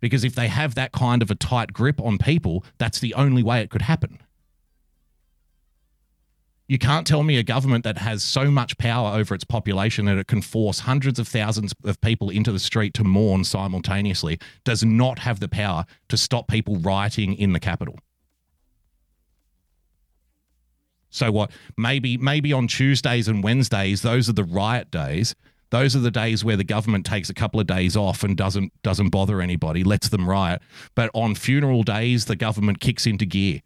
Because 0.00 0.24
if 0.24 0.34
they 0.34 0.48
have 0.48 0.74
that 0.74 0.92
kind 0.92 1.22
of 1.22 1.30
a 1.30 1.34
tight 1.34 1.72
grip 1.72 2.00
on 2.00 2.18
people, 2.18 2.64
that's 2.78 2.98
the 3.00 3.14
only 3.14 3.42
way 3.42 3.60
it 3.60 3.70
could 3.70 3.82
happen. 3.82 4.18
You 6.70 6.78
can't 6.78 7.04
tell 7.04 7.24
me 7.24 7.36
a 7.36 7.42
government 7.42 7.82
that 7.82 7.98
has 7.98 8.22
so 8.22 8.48
much 8.48 8.78
power 8.78 9.18
over 9.18 9.34
its 9.34 9.42
population 9.42 10.04
that 10.04 10.18
it 10.18 10.28
can 10.28 10.40
force 10.40 10.78
hundreds 10.78 11.18
of 11.18 11.26
thousands 11.26 11.74
of 11.84 12.00
people 12.00 12.30
into 12.30 12.52
the 12.52 12.60
street 12.60 12.94
to 12.94 13.02
mourn 13.02 13.42
simultaneously 13.42 14.38
does 14.62 14.84
not 14.84 15.18
have 15.18 15.40
the 15.40 15.48
power 15.48 15.84
to 16.08 16.16
stop 16.16 16.46
people 16.46 16.76
rioting 16.76 17.34
in 17.34 17.54
the 17.54 17.58
capital. 17.58 17.98
So 21.10 21.32
what? 21.32 21.50
Maybe 21.76 22.16
maybe 22.16 22.52
on 22.52 22.68
Tuesdays 22.68 23.26
and 23.26 23.42
Wednesdays, 23.42 24.02
those 24.02 24.28
are 24.28 24.32
the 24.32 24.44
riot 24.44 24.92
days. 24.92 25.34
Those 25.70 25.94
are 25.94 26.00
the 26.00 26.10
days 26.10 26.44
where 26.44 26.56
the 26.56 26.64
government 26.64 27.06
takes 27.06 27.30
a 27.30 27.34
couple 27.34 27.60
of 27.60 27.66
days 27.66 27.96
off 27.96 28.24
and 28.24 28.36
doesn't 28.36 28.72
doesn't 28.82 29.10
bother 29.10 29.40
anybody, 29.40 29.84
lets 29.84 30.08
them 30.08 30.28
riot. 30.28 30.60
But 30.94 31.10
on 31.14 31.34
funeral 31.34 31.84
days, 31.84 32.24
the 32.24 32.36
government 32.36 32.80
kicks 32.80 33.06
into 33.06 33.24
gear. 33.24 33.60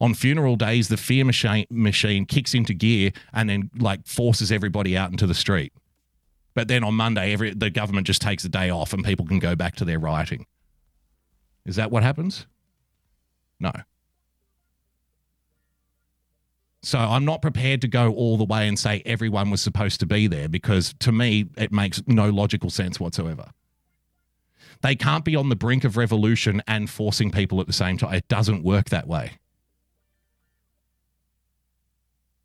On 0.00 0.14
funeral 0.14 0.56
days, 0.56 0.88
the 0.88 0.96
fear 0.96 1.24
machine 1.24 1.66
machine 1.70 2.26
kicks 2.26 2.54
into 2.54 2.74
gear 2.74 3.12
and 3.32 3.48
then 3.48 3.70
like 3.78 4.06
forces 4.06 4.50
everybody 4.50 4.96
out 4.96 5.10
into 5.10 5.26
the 5.26 5.34
street. 5.34 5.72
But 6.54 6.68
then 6.68 6.82
on 6.82 6.94
Monday, 6.94 7.32
every 7.32 7.54
the 7.54 7.70
government 7.70 8.06
just 8.06 8.20
takes 8.20 8.44
a 8.44 8.48
day 8.48 8.70
off 8.70 8.92
and 8.92 9.04
people 9.04 9.26
can 9.26 9.38
go 9.38 9.54
back 9.54 9.76
to 9.76 9.84
their 9.84 9.98
rioting. 9.98 10.46
Is 11.64 11.76
that 11.76 11.90
what 11.90 12.02
happens? 12.02 12.46
No. 13.60 13.72
So 16.84 16.98
I'm 16.98 17.24
not 17.24 17.40
prepared 17.40 17.80
to 17.80 17.88
go 17.88 18.12
all 18.12 18.36
the 18.36 18.44
way 18.44 18.68
and 18.68 18.78
say 18.78 19.02
everyone 19.06 19.50
was 19.50 19.62
supposed 19.62 20.00
to 20.00 20.06
be 20.06 20.26
there 20.26 20.50
because 20.50 20.94
to 21.00 21.12
me, 21.12 21.46
it 21.56 21.72
makes 21.72 22.02
no 22.06 22.28
logical 22.28 22.68
sense 22.68 23.00
whatsoever. 23.00 23.46
They 24.82 24.94
can't 24.94 25.24
be 25.24 25.34
on 25.34 25.48
the 25.48 25.56
brink 25.56 25.84
of 25.84 25.96
revolution 25.96 26.62
and 26.66 26.90
forcing 26.90 27.30
people 27.30 27.58
at 27.62 27.66
the 27.66 27.72
same 27.72 27.96
time. 27.96 28.12
It 28.12 28.28
doesn't 28.28 28.62
work 28.62 28.90
that 28.90 29.08
way. 29.08 29.38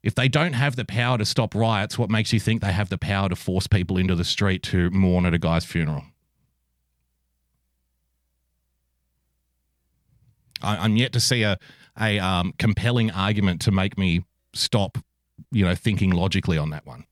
If 0.03 0.15
they 0.15 0.29
don't 0.29 0.53
have 0.53 0.77
the 0.77 0.85
power 0.85 1.17
to 1.17 1.25
stop 1.25 1.53
riots, 1.53 1.97
what 1.97 2.09
makes 2.09 2.31
you 2.31 2.39
think 2.39 2.61
they 2.61 2.71
have 2.71 2.87
the 2.87 2.97
power 2.97 3.27
to 3.27 3.35
force 3.35 3.67
people 3.67 3.97
into 3.97 4.15
the 4.15 4.23
street 4.23 4.63
to 4.63 4.89
mourn 4.91 5.25
at 5.25 5.33
a 5.33 5.37
guy's 5.37 5.65
funeral? 5.65 6.03
I'm 10.61 10.95
yet 10.95 11.11
to 11.13 11.19
see 11.19 11.43
a 11.43 11.57
a 11.99 12.19
um, 12.19 12.53
compelling 12.57 13.11
argument 13.11 13.61
to 13.61 13.71
make 13.71 13.97
me 13.97 14.23
stop, 14.53 14.97
you 15.51 15.65
know, 15.65 15.75
thinking 15.75 16.11
logically 16.11 16.57
on 16.57 16.69
that 16.71 16.85
one. 16.85 17.05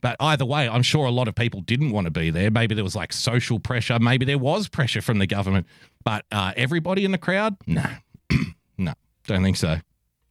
But 0.00 0.16
either 0.20 0.44
way, 0.44 0.68
I'm 0.68 0.82
sure 0.82 1.06
a 1.06 1.10
lot 1.10 1.26
of 1.26 1.34
people 1.34 1.62
didn't 1.62 1.90
want 1.90 2.04
to 2.04 2.10
be 2.10 2.30
there. 2.30 2.50
Maybe 2.50 2.74
there 2.74 2.84
was 2.84 2.94
like 2.94 3.12
social 3.12 3.58
pressure. 3.58 3.98
Maybe 3.98 4.24
there 4.24 4.38
was 4.38 4.68
pressure 4.68 5.00
from 5.00 5.18
the 5.18 5.26
government. 5.26 5.66
But 6.04 6.24
uh, 6.30 6.52
everybody 6.56 7.04
in 7.04 7.10
the 7.10 7.18
crowd, 7.18 7.56
no, 7.66 7.84
no, 8.78 8.92
don't 9.26 9.42
think 9.42 9.56
so. 9.56 9.78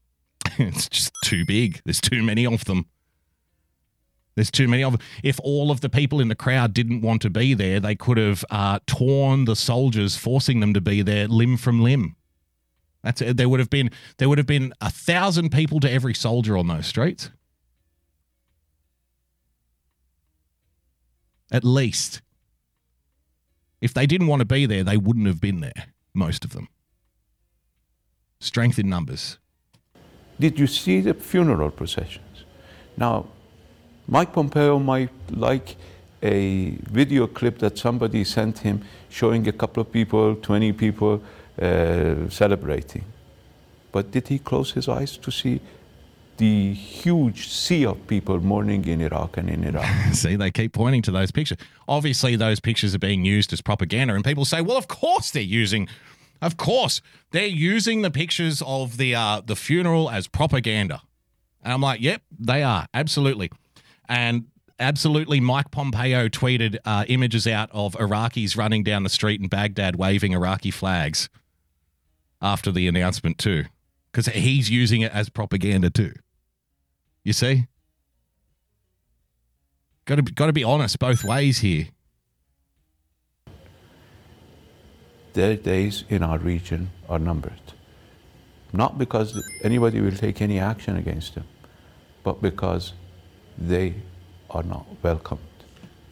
it's 0.57 0.87
just 0.87 1.13
too 1.23 1.43
big. 1.45 1.81
There's 1.83 1.99
too 1.99 2.23
many 2.23 2.45
of 2.45 2.65
them. 2.65 2.85
There's 4.35 4.51
too 4.51 4.67
many 4.67 4.83
of 4.83 4.93
them. 4.93 5.01
If 5.23 5.39
all 5.43 5.71
of 5.71 5.81
the 5.81 5.89
people 5.89 6.19
in 6.19 6.27
the 6.27 6.35
crowd 6.35 6.73
didn't 6.73 7.01
want 7.01 7.21
to 7.23 7.29
be 7.29 7.53
there, 7.53 7.79
they 7.79 7.95
could 7.95 8.17
have 8.17 8.45
uh, 8.49 8.79
torn 8.85 9.45
the 9.45 9.55
soldiers, 9.55 10.15
forcing 10.15 10.59
them 10.59 10.73
to 10.73 10.81
be 10.81 11.01
there 11.01 11.27
limb 11.27 11.57
from 11.57 11.81
limb. 11.81 12.15
That's 13.05 13.21
there 13.23 13.47
would 13.47 13.59
have 13.59 13.69
been 13.69 13.91
there 14.17 14.27
would 14.27 14.39
have 14.39 14.47
been 14.47 14.73
a 14.81 14.89
thousand 14.89 15.51
people 15.51 15.79
to 15.79 15.89
every 15.89 16.15
soldier 16.15 16.57
on 16.57 16.67
those 16.67 16.87
streets, 16.87 17.29
at 21.51 21.63
least. 21.63 22.23
If 23.79 23.93
they 23.93 24.07
didn't 24.07 24.25
want 24.25 24.39
to 24.39 24.45
be 24.45 24.65
there, 24.65 24.83
they 24.83 24.97
wouldn't 24.97 25.27
have 25.27 25.39
been 25.39 25.59
there. 25.59 25.93
Most 26.15 26.43
of 26.43 26.53
them. 26.53 26.67
Strength 28.39 28.79
in 28.79 28.89
numbers. 28.89 29.37
Did 30.39 30.57
you 30.57 30.65
see 30.65 30.99
the 31.01 31.13
funeral 31.13 31.69
processions? 31.69 32.43
Now, 32.97 33.27
Mike 34.07 34.33
Pompeo 34.33 34.79
might 34.79 35.11
like 35.29 35.75
a 36.23 36.69
video 36.89 37.27
clip 37.27 37.59
that 37.59 37.77
somebody 37.77 38.23
sent 38.23 38.59
him 38.59 38.81
showing 39.09 39.47
a 39.47 39.51
couple 39.51 39.81
of 39.81 39.91
people, 39.91 40.35
20 40.35 40.73
people 40.73 41.21
uh, 41.61 42.29
celebrating. 42.29 43.03
But 43.91 44.11
did 44.11 44.27
he 44.27 44.39
close 44.39 44.73
his 44.73 44.89
eyes 44.89 45.15
to 45.17 45.31
see 45.31 45.61
the 46.37 46.73
huge 46.73 47.47
sea 47.47 47.85
of 47.85 48.07
people 48.07 48.39
mourning 48.41 48.85
in 48.85 48.99
Iraq 48.99 49.37
and 49.37 49.49
in 49.49 49.63
Iraq? 49.63 49.85
See, 50.13 50.35
they 50.35 50.51
keep 50.51 50.73
pointing 50.73 51.01
to 51.03 51.11
those 51.11 51.31
pictures. 51.31 51.57
Obviously, 51.87 52.35
those 52.35 52.59
pictures 52.59 52.93
are 52.93 52.99
being 52.99 53.23
used 53.23 53.53
as 53.53 53.61
propaganda, 53.61 54.13
and 54.13 54.23
people 54.23 54.43
say, 54.43 54.61
"Well, 54.61 54.77
of 54.77 54.87
course 54.87 55.31
they're 55.31 55.41
using, 55.41 55.87
of 56.41 56.57
course 56.57 57.01
they're 57.31 57.45
using 57.45 58.01
the 58.01 58.11
pictures 58.11 58.61
of 58.65 58.97
the 58.97 59.15
uh, 59.15 59.41
the 59.45 59.55
funeral 59.55 60.09
as 60.09 60.27
propaganda." 60.27 61.01
And 61.63 61.71
I'm 61.71 61.81
like, 61.81 62.01
"Yep, 62.01 62.21
they 62.37 62.63
are 62.63 62.87
absolutely." 62.93 63.49
And 64.09 64.47
absolutely, 64.77 65.39
Mike 65.39 65.71
Pompeo 65.71 66.27
tweeted 66.27 66.77
uh, 66.83 67.05
images 67.07 67.47
out 67.47 67.69
of 67.71 67.93
Iraqis 67.93 68.57
running 68.57 68.83
down 68.83 69.03
the 69.03 69.09
street 69.09 69.39
in 69.39 69.47
Baghdad 69.47 69.95
waving 69.95 70.33
Iraqi 70.33 70.69
flags 70.69 71.29
after 72.45 72.71
the 72.71 72.87
announcement 72.87 73.39
too, 73.39 73.65
because 74.11 74.27
he's 74.27 74.69
using 74.69 75.01
it 75.01 75.11
as 75.11 75.29
propaganda 75.29 75.89
too. 75.89 76.13
You 77.23 77.33
see? 77.33 77.65
Got 80.05 80.17
to 80.17 80.21
got 80.21 80.45
to 80.45 80.53
be 80.53 80.63
honest 80.63 80.99
both 80.99 81.23
ways 81.23 81.59
here. 81.59 81.87
Their 85.33 85.55
days 85.57 86.05
in 86.07 86.21
our 86.23 86.37
region 86.37 86.91
are 87.09 87.19
numbered. 87.19 87.73
Not 88.71 88.97
because 88.97 89.41
anybody 89.63 89.99
will 89.99 90.11
take 90.11 90.41
any 90.41 90.59
action 90.59 90.95
against 90.95 91.35
them, 91.35 91.47
but 92.23 92.41
because 92.41 92.93
they 93.57 93.95
are 94.49 94.63
not 94.63 94.85
welcomed 95.01 95.41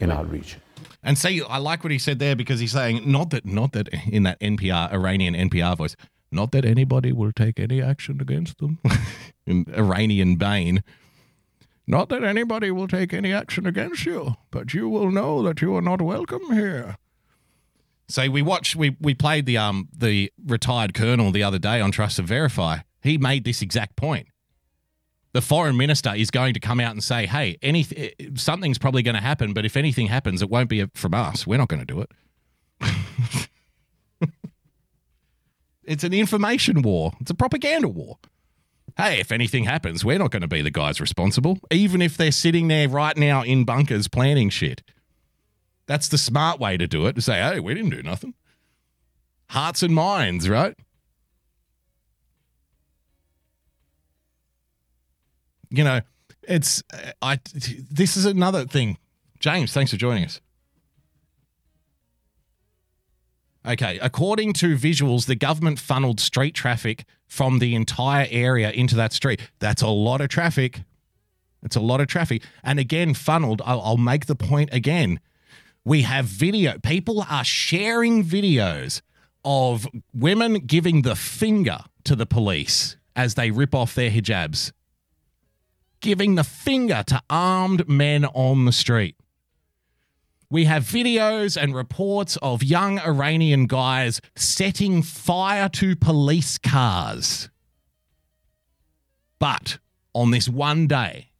in 0.00 0.10
our 0.10 0.24
region. 0.24 0.60
And 1.02 1.16
see, 1.16 1.42
I 1.42 1.58
like 1.58 1.84
what 1.84 1.92
he 1.92 1.98
said 1.98 2.18
there 2.18 2.34
because 2.34 2.60
he's 2.60 2.72
saying 2.72 3.10
not 3.10 3.30
that 3.30 3.46
not 3.46 3.72
that 3.72 3.88
in 4.10 4.24
that 4.24 4.40
NPR 4.40 4.92
Iranian 4.92 5.34
NPR 5.34 5.76
voice, 5.76 5.94
not 6.34 6.52
that 6.52 6.64
anybody 6.64 7.12
will 7.12 7.32
take 7.32 7.58
any 7.60 7.80
action 7.80 8.20
against 8.20 8.58
them 8.58 8.80
in 9.46 9.66
Iranian 9.74 10.36
Bane. 10.36 10.82
Not 11.86 12.08
that 12.08 12.24
anybody 12.24 12.70
will 12.70 12.88
take 12.88 13.12
any 13.12 13.32
action 13.32 13.66
against 13.66 14.06
you, 14.06 14.34
but 14.50 14.74
you 14.74 14.88
will 14.88 15.10
know 15.10 15.42
that 15.42 15.60
you 15.60 15.76
are 15.76 15.82
not 15.82 16.00
welcome 16.00 16.52
here. 16.52 16.96
So 18.08 18.28
we 18.30 18.42
watched 18.42 18.76
we 18.76 18.96
we 19.00 19.14
played 19.14 19.46
the 19.46 19.58
um 19.58 19.88
the 19.96 20.32
retired 20.44 20.94
colonel 20.94 21.30
the 21.30 21.42
other 21.42 21.58
day 21.58 21.80
on 21.80 21.90
Trust 21.90 22.18
and 22.18 22.28
Verify. 22.28 22.78
He 23.02 23.18
made 23.18 23.44
this 23.44 23.62
exact 23.62 23.96
point. 23.96 24.28
The 25.32 25.40
foreign 25.40 25.76
minister 25.76 26.14
is 26.14 26.30
going 26.30 26.54
to 26.54 26.60
come 26.60 26.80
out 26.80 26.92
and 26.92 27.02
say, 27.02 27.26
"Hey, 27.26 27.56
any 27.60 27.86
something's 28.34 28.78
probably 28.78 29.02
going 29.02 29.16
to 29.16 29.20
happen, 29.20 29.52
but 29.52 29.64
if 29.64 29.76
anything 29.76 30.06
happens, 30.06 30.42
it 30.42 30.50
won't 30.50 30.68
be 30.68 30.84
from 30.94 31.14
us. 31.14 31.46
We're 31.46 31.58
not 31.58 31.68
going 31.68 31.84
to 31.84 31.86
do 31.86 32.00
it." 32.00 32.10
it's 35.86 36.04
an 36.04 36.12
information 36.12 36.82
war. 36.82 37.12
It's 37.20 37.30
a 37.30 37.34
propaganda 37.34 37.88
war. 37.88 38.18
Hey, 38.96 39.18
if 39.18 39.32
anything 39.32 39.64
happens, 39.64 40.04
we're 40.04 40.18
not 40.18 40.30
going 40.30 40.42
to 40.42 40.48
be 40.48 40.62
the 40.62 40.70
guys 40.70 41.00
responsible, 41.00 41.58
even 41.70 42.00
if 42.00 42.16
they're 42.16 42.30
sitting 42.30 42.68
there 42.68 42.88
right 42.88 43.16
now 43.16 43.42
in 43.42 43.64
bunkers 43.64 44.06
planning 44.08 44.50
shit. 44.50 44.82
That's 45.86 46.08
the 46.08 46.18
smart 46.18 46.60
way 46.60 46.76
to 46.76 46.86
do 46.86 47.06
it 47.06 47.14
to 47.16 47.22
say, 47.22 47.40
hey, 47.40 47.60
we 47.60 47.74
didn't 47.74 47.90
do 47.90 48.02
nothing. 48.02 48.34
Hearts 49.50 49.82
and 49.82 49.94
minds, 49.94 50.48
right? 50.48 50.76
You 55.70 55.82
know, 55.82 56.00
it's, 56.42 56.82
I, 57.20 57.40
this 57.90 58.16
is 58.16 58.24
another 58.24 58.64
thing. 58.64 58.96
James, 59.40 59.72
thanks 59.72 59.90
for 59.90 59.96
joining 59.96 60.24
us. 60.24 60.40
Okay, 63.66 63.98
according 64.02 64.52
to 64.54 64.76
visuals, 64.76 65.26
the 65.26 65.34
government 65.34 65.78
funneled 65.78 66.20
street 66.20 66.54
traffic 66.54 67.04
from 67.26 67.60
the 67.60 67.74
entire 67.74 68.26
area 68.30 68.70
into 68.70 68.94
that 68.96 69.12
street. 69.14 69.40
That's 69.58 69.80
a 69.80 69.88
lot 69.88 70.20
of 70.20 70.28
traffic. 70.28 70.82
It's 71.62 71.76
a 71.76 71.80
lot 71.80 72.02
of 72.02 72.06
traffic. 72.06 72.42
And 72.62 72.78
again, 72.78 73.14
funneled, 73.14 73.62
I'll, 73.64 73.80
I'll 73.80 73.96
make 73.96 74.26
the 74.26 74.34
point 74.34 74.68
again. 74.72 75.18
We 75.82 76.02
have 76.02 76.26
video. 76.26 76.78
People 76.78 77.24
are 77.28 77.44
sharing 77.44 78.22
videos 78.22 79.00
of 79.44 79.86
women 80.12 80.54
giving 80.66 81.02
the 81.02 81.16
finger 81.16 81.78
to 82.04 82.14
the 82.14 82.26
police 82.26 82.96
as 83.16 83.34
they 83.34 83.50
rip 83.50 83.74
off 83.74 83.94
their 83.94 84.10
hijabs, 84.10 84.72
giving 86.00 86.34
the 86.34 86.44
finger 86.44 87.02
to 87.06 87.22
armed 87.30 87.88
men 87.88 88.26
on 88.26 88.66
the 88.66 88.72
street. 88.72 89.16
We 90.54 90.66
have 90.66 90.84
videos 90.84 91.60
and 91.60 91.74
reports 91.74 92.36
of 92.36 92.62
young 92.62 93.00
Iranian 93.00 93.66
guys 93.66 94.20
setting 94.36 95.02
fire 95.02 95.68
to 95.70 95.96
police 95.96 96.58
cars. 96.58 97.48
But 99.40 99.78
on 100.12 100.30
this 100.30 100.48
one 100.48 100.86
day, 100.86 101.32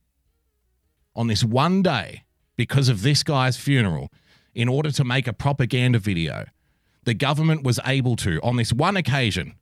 on 1.15 1.29
this 1.29 1.45
one 1.45 1.81
day, 1.81 2.25
because 2.57 2.89
of 2.89 3.03
this 3.03 3.23
guy's 3.23 3.57
funeral, 3.57 4.11
in 4.53 4.69
order 4.69 4.91
to 4.91 5.05
make 5.05 5.29
a 5.29 5.33
propaganda 5.33 6.01
video, 6.01 6.47
the 7.05 7.15
government 7.15 7.63
was 7.63 7.79
able 7.87 8.17
to, 8.17 8.41
on 8.43 8.57
this 8.57 8.73
one 8.73 8.97
occasion, 8.97 9.55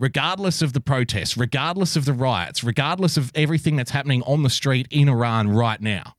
regardless 0.00 0.62
of 0.62 0.72
the 0.72 0.80
protests, 0.80 1.36
regardless 1.36 1.96
of 1.96 2.06
the 2.06 2.14
riots, 2.14 2.64
regardless 2.64 3.18
of 3.18 3.30
everything 3.34 3.76
that's 3.76 3.90
happening 3.90 4.22
on 4.22 4.42
the 4.42 4.48
street 4.48 4.88
in 4.90 5.10
Iran 5.10 5.50
right 5.50 5.82
now, 5.82 6.14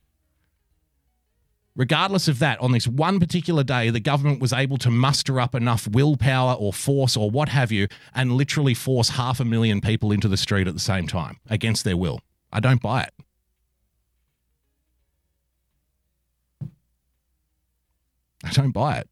regardless 1.76 2.27
of 2.27 2.39
that, 2.39 2.60
on 2.61 2.72
this 2.72 2.88
one 2.88 3.19
particular 3.19 3.64
day, 3.64 3.89
the 3.89 3.99
government 3.99 4.39
was 4.39 4.53
able 4.53 4.77
to 4.77 4.89
muster 4.89 5.39
up 5.39 5.53
enough 5.56 5.88
willpower 5.88 6.53
or 6.53 6.73
force 6.73 7.18
or 7.18 7.30
what 7.30 7.49
have 7.49 7.72
you 7.72 7.88
and 8.14 8.31
literally 8.34 8.73
force 8.73 9.10
half 9.10 9.39
a 9.39 9.45
million 9.45 9.81
people 9.81 10.11
into 10.11 10.27
the 10.27 10.38
street 10.38 10.68
at 10.68 10.73
the 10.73 10.80
same 10.80 11.07
time 11.07 11.38
against 11.49 11.84
their 11.84 11.97
will. 11.97 12.19
I 12.52 12.60
don't 12.60 12.81
buy 12.81 13.03
it. 13.03 13.14
I 18.43 18.52
don't 18.52 18.72
buy 18.72 18.97
it. 18.99 19.10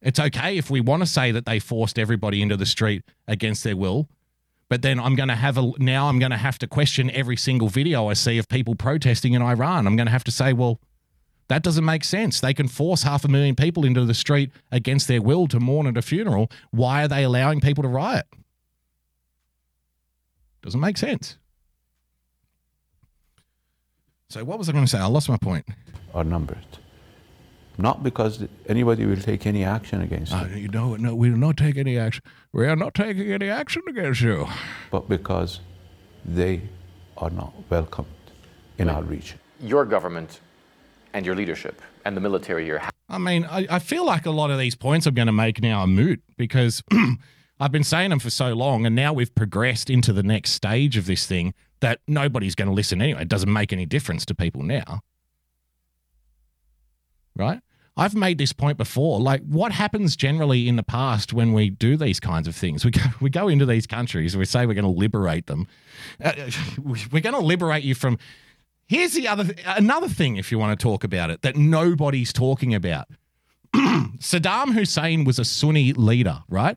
It's 0.00 0.18
okay 0.18 0.58
if 0.58 0.70
we 0.70 0.80
want 0.80 1.02
to 1.02 1.06
say 1.06 1.30
that 1.30 1.46
they 1.46 1.58
forced 1.58 1.98
everybody 1.98 2.42
into 2.42 2.56
the 2.56 2.66
street 2.66 3.02
against 3.26 3.64
their 3.64 3.76
will, 3.76 4.08
but 4.68 4.82
then 4.82 4.98
I'm 4.98 5.14
going 5.14 5.28
to 5.28 5.34
have 5.34 5.58
a 5.58 5.72
now 5.78 6.08
I'm 6.08 6.18
going 6.18 6.30
to 6.30 6.36
have 6.36 6.58
to 6.58 6.66
question 6.66 7.10
every 7.10 7.36
single 7.36 7.68
video 7.68 8.08
I 8.08 8.14
see 8.14 8.38
of 8.38 8.48
people 8.48 8.74
protesting 8.74 9.34
in 9.34 9.42
Iran. 9.42 9.86
I'm 9.86 9.96
going 9.96 10.06
to 10.06 10.12
have 10.12 10.24
to 10.24 10.30
say, 10.30 10.52
well, 10.52 10.80
that 11.48 11.62
doesn't 11.62 11.84
make 11.84 12.04
sense. 12.04 12.40
They 12.40 12.54
can 12.54 12.68
force 12.68 13.02
half 13.02 13.24
a 13.24 13.28
million 13.28 13.54
people 13.54 13.84
into 13.84 14.04
the 14.04 14.14
street 14.14 14.50
against 14.72 15.08
their 15.08 15.20
will 15.20 15.46
to 15.48 15.60
mourn 15.60 15.86
at 15.86 15.96
a 15.96 16.02
funeral. 16.02 16.50
Why 16.70 17.04
are 17.04 17.08
they 17.08 17.24
allowing 17.24 17.60
people 17.60 17.82
to 17.82 17.88
riot? 17.88 18.26
Doesn't 20.62 20.80
make 20.80 20.96
sense. 20.96 21.36
So 24.30 24.42
what 24.44 24.58
was 24.58 24.68
I 24.68 24.72
going 24.72 24.84
to 24.84 24.90
say? 24.90 24.98
I 24.98 25.06
lost 25.06 25.28
my 25.28 25.36
point. 25.36 25.66
Are 26.14 26.24
numbered. 26.24 26.56
Not 27.78 28.02
because 28.02 28.44
anybody 28.66 29.04
will 29.04 29.16
take 29.16 29.46
any 29.46 29.64
action 29.64 30.00
against 30.00 30.32
Uh, 30.32 30.44
them, 30.44 30.56
you 30.58 30.68
know, 30.68 30.96
no, 30.96 31.14
we 31.14 31.30
will 31.30 31.38
not 31.38 31.56
take 31.56 31.76
any 31.76 31.98
action. 31.98 32.22
We 32.52 32.66
are 32.66 32.76
not 32.76 32.94
taking 32.94 33.32
any 33.32 33.48
action 33.48 33.82
against 33.88 34.20
you. 34.20 34.46
but 34.90 35.08
because 35.08 35.60
they 36.24 36.62
are 37.16 37.30
not 37.30 37.52
welcomed 37.70 38.08
in 38.78 38.88
our 38.88 39.02
region. 39.02 39.38
Your 39.60 39.84
government 39.84 40.40
and 41.12 41.24
your 41.26 41.34
leadership 41.34 41.80
and 42.04 42.16
the 42.16 42.20
military 42.20 42.64
here 42.64 42.82
I 43.08 43.18
mean, 43.18 43.44
I, 43.44 43.66
I 43.70 43.78
feel 43.78 44.04
like 44.06 44.24
a 44.26 44.30
lot 44.30 44.50
of 44.50 44.58
these 44.58 44.74
points 44.74 45.06
I'm 45.06 45.14
going 45.14 45.26
to 45.26 45.32
make 45.32 45.60
now 45.60 45.80
are 45.80 45.86
moot 45.86 46.22
because 46.38 46.82
I've 47.60 47.70
been 47.70 47.84
saying 47.84 48.10
them 48.10 48.18
for 48.18 48.30
so 48.30 48.54
long, 48.54 48.86
and 48.86 48.96
now 48.96 49.12
we've 49.12 49.32
progressed 49.34 49.90
into 49.90 50.12
the 50.12 50.22
next 50.22 50.52
stage 50.52 50.96
of 50.96 51.06
this 51.06 51.26
thing 51.26 51.54
that 51.80 52.00
nobody's 52.08 52.54
going 52.54 52.68
to 52.68 52.74
listen 52.74 53.02
anyway. 53.02 53.22
It 53.22 53.28
doesn't 53.28 53.52
make 53.52 53.72
any 53.72 53.84
difference 53.86 54.24
to 54.26 54.34
people 54.34 54.62
now. 54.62 55.00
Right? 57.36 57.60
I've 57.96 58.14
made 58.14 58.38
this 58.38 58.52
point 58.52 58.76
before. 58.76 59.20
Like, 59.20 59.42
what 59.42 59.70
happens 59.70 60.16
generally 60.16 60.68
in 60.68 60.76
the 60.76 60.82
past 60.82 61.32
when 61.32 61.52
we 61.52 61.70
do 61.70 61.96
these 61.96 62.18
kinds 62.18 62.48
of 62.48 62.56
things? 62.56 62.84
We 62.84 62.90
go, 62.90 63.02
we 63.20 63.30
go 63.30 63.48
into 63.48 63.66
these 63.66 63.86
countries, 63.86 64.36
we 64.36 64.44
say 64.44 64.66
we're 64.66 64.74
going 64.74 64.84
to 64.84 64.90
liberate 64.90 65.46
them. 65.46 65.68
Uh, 66.22 66.32
we're 66.82 67.20
going 67.20 67.34
to 67.34 67.38
liberate 67.38 67.84
you 67.84 67.94
from 67.94 68.18
Here's 68.86 69.14
the 69.14 69.28
other 69.28 69.54
another 69.64 70.08
thing, 70.08 70.36
if 70.36 70.52
you 70.52 70.58
want 70.58 70.78
to 70.78 70.82
talk 70.82 71.04
about 71.04 71.30
it, 71.30 71.42
that 71.42 71.56
nobody's 71.56 72.32
talking 72.32 72.74
about. 72.74 73.06
Saddam 73.74 74.74
Hussein 74.74 75.24
was 75.24 75.38
a 75.38 75.44
Sunni 75.44 75.92
leader, 75.94 76.42
right? 76.48 76.76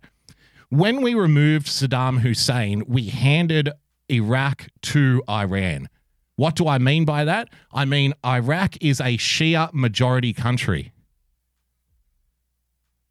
When 0.69 1.01
we 1.01 1.15
removed 1.15 1.67
Saddam 1.67 2.19
Hussein, 2.19 2.83
we 2.87 3.07
handed 3.09 3.71
Iraq 4.09 4.67
to 4.83 5.21
Iran. 5.29 5.89
What 6.35 6.55
do 6.55 6.67
I 6.67 6.77
mean 6.77 7.03
by 7.03 7.25
that? 7.25 7.49
I 7.73 7.83
mean 7.83 8.13
Iraq 8.25 8.81
is 8.81 9.01
a 9.01 9.17
Shia 9.17 9.73
majority 9.73 10.31
country. 10.33 10.93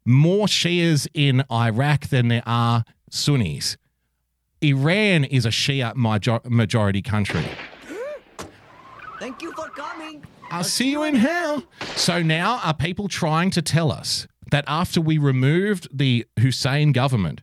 More 0.09 0.47
Shias 0.47 1.05
in 1.13 1.43
Iraq 1.51 2.07
than 2.07 2.29
there 2.29 2.43
are 2.45 2.85
Sunnis. 3.09 3.75
Iran 4.61 5.25
is 5.25 5.45
a 5.45 5.49
Shia 5.49 5.97
major- 5.97 6.39
majority 6.45 7.01
country. 7.01 7.43
Thank 9.19 9.41
you 9.41 9.51
for 9.51 9.67
coming. 9.67 10.23
I'll 10.49 10.63
see 10.63 10.91
you 10.91 11.03
in 11.03 11.15
hell. 11.15 11.63
So 11.97 12.23
now 12.23 12.61
are 12.63 12.73
people 12.73 13.09
trying 13.09 13.51
to 13.51 13.61
tell 13.61 13.91
us 13.91 14.27
that 14.49 14.63
after 14.65 15.01
we 15.01 15.17
removed 15.17 15.89
the 15.91 16.25
Hussein 16.39 16.93
government 16.93 17.41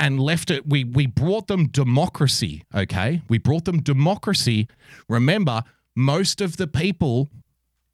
and 0.00 0.18
left 0.18 0.50
it, 0.50 0.66
we, 0.66 0.84
we 0.84 1.04
brought 1.06 1.48
them 1.48 1.66
democracy, 1.68 2.64
okay? 2.74 3.20
We 3.28 3.36
brought 3.36 3.66
them 3.66 3.82
democracy. 3.82 4.66
Remember, 5.10 5.62
most 5.94 6.40
of 6.40 6.56
the 6.56 6.66
people 6.66 7.28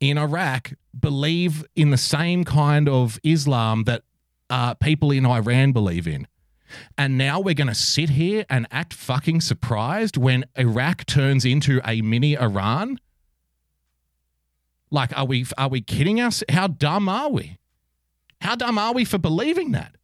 in 0.01 0.19
Iraq 0.19 0.73
believe 0.99 1.65
in 1.75 1.91
the 1.91 1.97
same 1.97 2.45
kind 2.45 2.89
of 2.89 3.19
Islam 3.23 3.85
that 3.85 4.03
uh, 4.51 4.75
people 4.75 5.11
in 5.11 5.27
Iran 5.27 5.73
believe 5.73 6.07
in. 6.07 6.27
And 6.99 7.16
now 7.16 7.41
we're 7.41 7.55
going 7.55 7.69
to 7.69 7.75
sit 7.75 8.11
here 8.11 8.45
and 8.51 8.66
act 8.71 8.95
fucking 8.95 9.41
surprised 9.41 10.16
when 10.16 10.45
Iraq 10.57 11.07
turns 11.07 11.45
into 11.45 11.81
a 11.85 12.03
mini 12.03 12.37
Iran? 12.37 12.99
Like, 14.91 15.16
are 15.16 15.25
we 15.25 15.47
are 15.59 15.69
we 15.69 15.81
kidding 15.81 16.21
us? 16.21 16.43
How 16.49 16.69
dumb 16.69 17.09
are 17.09 17.31
we? 17.31 17.59
How 18.41 18.55
dumb 18.55 18.79
are 18.79 18.93
we 18.93 19.05
for 19.05 19.19
believing 19.19 19.73
that? 19.73 19.97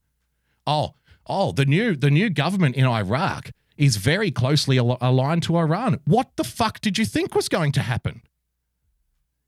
Oh, 0.67 0.95
oh, 1.27 1.53
the 1.53 1.65
new 1.65 1.95
the 1.95 2.11
new 2.11 2.31
government 2.31 2.77
in 2.77 2.87
Iraq 2.87 3.51
is 3.77 3.97
very 3.97 4.31
closely 4.31 4.79
al- 4.79 4.99
aligned 5.01 5.43
to 5.45 5.57
Iran. 5.57 6.01
What 6.05 6.37
the 6.37 6.45
fuck 6.45 6.81
did 6.81 6.99
you 6.99 7.05
think 7.05 7.35
was 7.35 7.49
going 7.49 7.73
to 7.73 7.83
happen? 7.83 8.23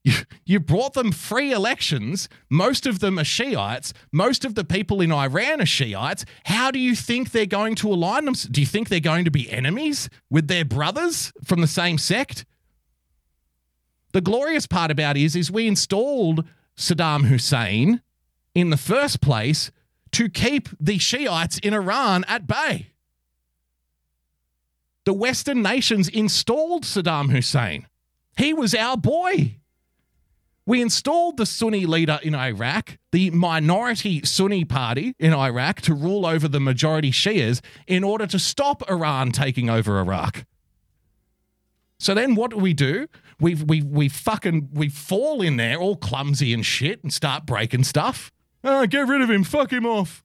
You, 0.05 0.15
you 0.45 0.61
brought 0.61 0.95
them 0.95 1.13
free 1.13 1.53
elections. 1.53 2.29
Most 2.51 2.87
of 2.87 2.99
them 2.99 3.19
are 3.19 3.25
Shiites. 3.25 3.93
Most 4.11 4.45
of 4.45 4.55
the 4.57 4.65
people 4.65 5.01
in 5.01 5.13
Iran 5.13 5.61
are 5.61 5.67
Shiites. 5.67 6.25
How 6.47 6.71
do 6.71 6.79
you 6.79 6.97
think 6.97 7.31
they're 7.31 7.47
going 7.47 7.77
to 7.77 7.89
align 7.89 8.25
them? 8.25 8.35
Do 8.35 8.61
you 8.61 8.67
think 8.67 8.89
they're 8.89 9.01
going 9.01 9.25
to 9.25 9.31
be 9.31 9.51
enemies 9.51 10.11
with 10.29 10.49
their 10.49 10.65
brothers 10.65 11.33
from 11.45 11.61
the 11.61 11.69
same 11.69 11.99
sect? 11.99 12.45
The 14.13 14.21
glorious 14.21 14.67
part 14.67 14.91
about 14.91 15.17
it 15.17 15.23
is, 15.23 15.37
is 15.37 15.51
we 15.51 15.67
installed 15.67 16.45
Saddam 16.77 17.27
Hussein 17.27 18.03
in 18.55 18.71
the 18.71 18.77
first 18.77 19.21
place 19.21 19.71
to 20.13 20.29
keep 20.29 20.69
the 20.79 20.99
Shiites 20.99 21.59
in 21.59 21.73
Iran 21.73 22.25
at 22.29 22.47
bay. 22.47 22.89
The 25.05 25.13
Western 25.13 25.63
nations 25.63 26.09
installed 26.09 26.85
Saddam 26.85 27.31
Hussein. 27.31 27.87
He 28.37 28.53
was 28.53 28.75
our 28.75 28.97
boy. 28.97 29.57
We 30.65 30.81
installed 30.81 31.39
the 31.39 31.47
Sunni 31.47 31.87
leader 31.87 32.21
in 32.23 32.35
Iraq, 32.35 32.99
the 33.11 33.31
minority 33.31 34.25
Sunni 34.25 34.65
party 34.65 35.15
in 35.19 35.35
Iraq, 35.35 35.81
to 35.83 35.95
rule 35.95 36.25
over 36.25 36.47
the 36.47 36.61
majority 36.61 37.11
Shias 37.11 37.61
in 37.89 38.05
order 38.05 38.27
to 38.29 38.39
stop 38.39 38.89
Iran 38.89 39.33
taking 39.33 39.69
over 39.69 39.99
Iraq. 39.99 40.45
So 41.99 42.15
then 42.15 42.35
what 42.37 42.51
do 42.51 42.59
we 42.59 42.75
do? 42.75 43.09
We 43.41 43.55
we 43.57 43.83
we 43.83 44.09
fucking 44.09 44.71
we 44.73 44.89
fall 44.89 45.43
in 45.43 45.57
there 45.57 45.79
all 45.79 45.97
clumsy 45.97 46.53
and 46.53 46.65
shit 46.65 47.03
and 47.03 47.13
start 47.13 47.45
breaking 47.45 47.85
stuff. 47.85 48.31
Oh, 48.63 48.87
get 48.87 49.09
rid 49.09 49.21
of 49.21 49.31
him, 49.31 49.43
fuck 49.43 49.73
him 49.73 49.87
off. 49.87 50.23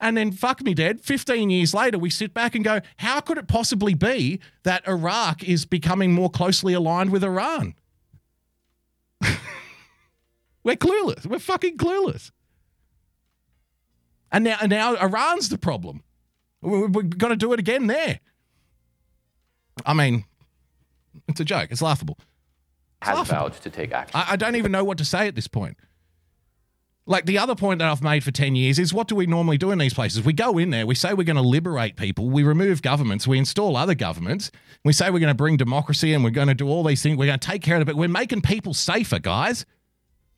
And 0.00 0.16
then 0.16 0.32
fuck 0.32 0.62
me 0.62 0.74
dead, 0.74 1.00
15 1.00 1.50
years 1.50 1.72
later 1.72 1.98
we 1.98 2.10
sit 2.10 2.34
back 2.34 2.54
and 2.54 2.64
go, 2.64 2.80
how 2.98 3.20
could 3.20 3.38
it 3.38 3.48
possibly 3.48 3.94
be 3.94 4.40
that 4.64 4.86
Iraq 4.86 5.42
is 5.42 5.64
becoming 5.64 6.12
more 6.12 6.28
closely 6.30 6.74
aligned 6.74 7.10
with 7.10 7.24
Iran? 7.24 7.74
We're 10.64 10.76
clueless. 10.76 11.26
We're 11.26 11.38
fucking 11.38 11.76
clueless. 11.76 12.30
And 14.32 14.44
now, 14.44 14.56
and 14.60 14.70
now 14.70 14.94
Iran's 14.96 15.48
the 15.48 15.58
problem. 15.58 16.02
We- 16.60 16.86
We've 16.86 17.18
got 17.18 17.28
to 17.28 17.36
do 17.36 17.52
it 17.52 17.60
again 17.60 17.86
there. 17.86 18.20
I 19.86 19.92
mean, 19.94 20.24
it's 21.28 21.40
a 21.40 21.44
joke. 21.44 21.68
It's 21.70 21.82
laughable. 21.82 22.18
has 23.02 23.16
laughable. 23.16 23.40
vowed 23.50 23.52
to 23.62 23.70
take 23.70 23.92
action. 23.92 24.18
I, 24.18 24.32
I 24.32 24.36
don't 24.36 24.56
even 24.56 24.72
know 24.72 24.82
what 24.84 24.98
to 24.98 25.04
say 25.04 25.28
at 25.28 25.34
this 25.34 25.46
point. 25.46 25.76
Like 27.06 27.26
the 27.26 27.36
other 27.36 27.54
point 27.54 27.80
that 27.80 27.90
I've 27.90 28.02
made 28.02 28.24
for 28.24 28.30
10 28.30 28.56
years 28.56 28.78
is 28.78 28.94
what 28.94 29.08
do 29.08 29.14
we 29.14 29.26
normally 29.26 29.58
do 29.58 29.70
in 29.72 29.78
these 29.78 29.92
places? 29.92 30.24
We 30.24 30.32
go 30.32 30.56
in 30.56 30.70
there, 30.70 30.86
we 30.86 30.94
say 30.94 31.12
we're 31.12 31.24
going 31.24 31.36
to 31.36 31.42
liberate 31.42 31.96
people, 31.96 32.30
we 32.30 32.42
remove 32.44 32.80
governments, 32.80 33.28
we 33.28 33.36
install 33.36 33.76
other 33.76 33.94
governments, 33.94 34.50
we 34.86 34.94
say 34.94 35.10
we're 35.10 35.18
going 35.18 35.28
to 35.30 35.34
bring 35.34 35.58
democracy 35.58 36.14
and 36.14 36.24
we're 36.24 36.30
going 36.30 36.48
to 36.48 36.54
do 36.54 36.66
all 36.66 36.82
these 36.82 37.02
things, 37.02 37.18
we're 37.18 37.26
going 37.26 37.38
to 37.38 37.46
take 37.46 37.60
care 37.60 37.76
of 37.76 37.82
it, 37.82 37.84
but 37.84 37.96
we're 37.96 38.08
making 38.08 38.40
people 38.40 38.72
safer, 38.72 39.18
guys. 39.18 39.66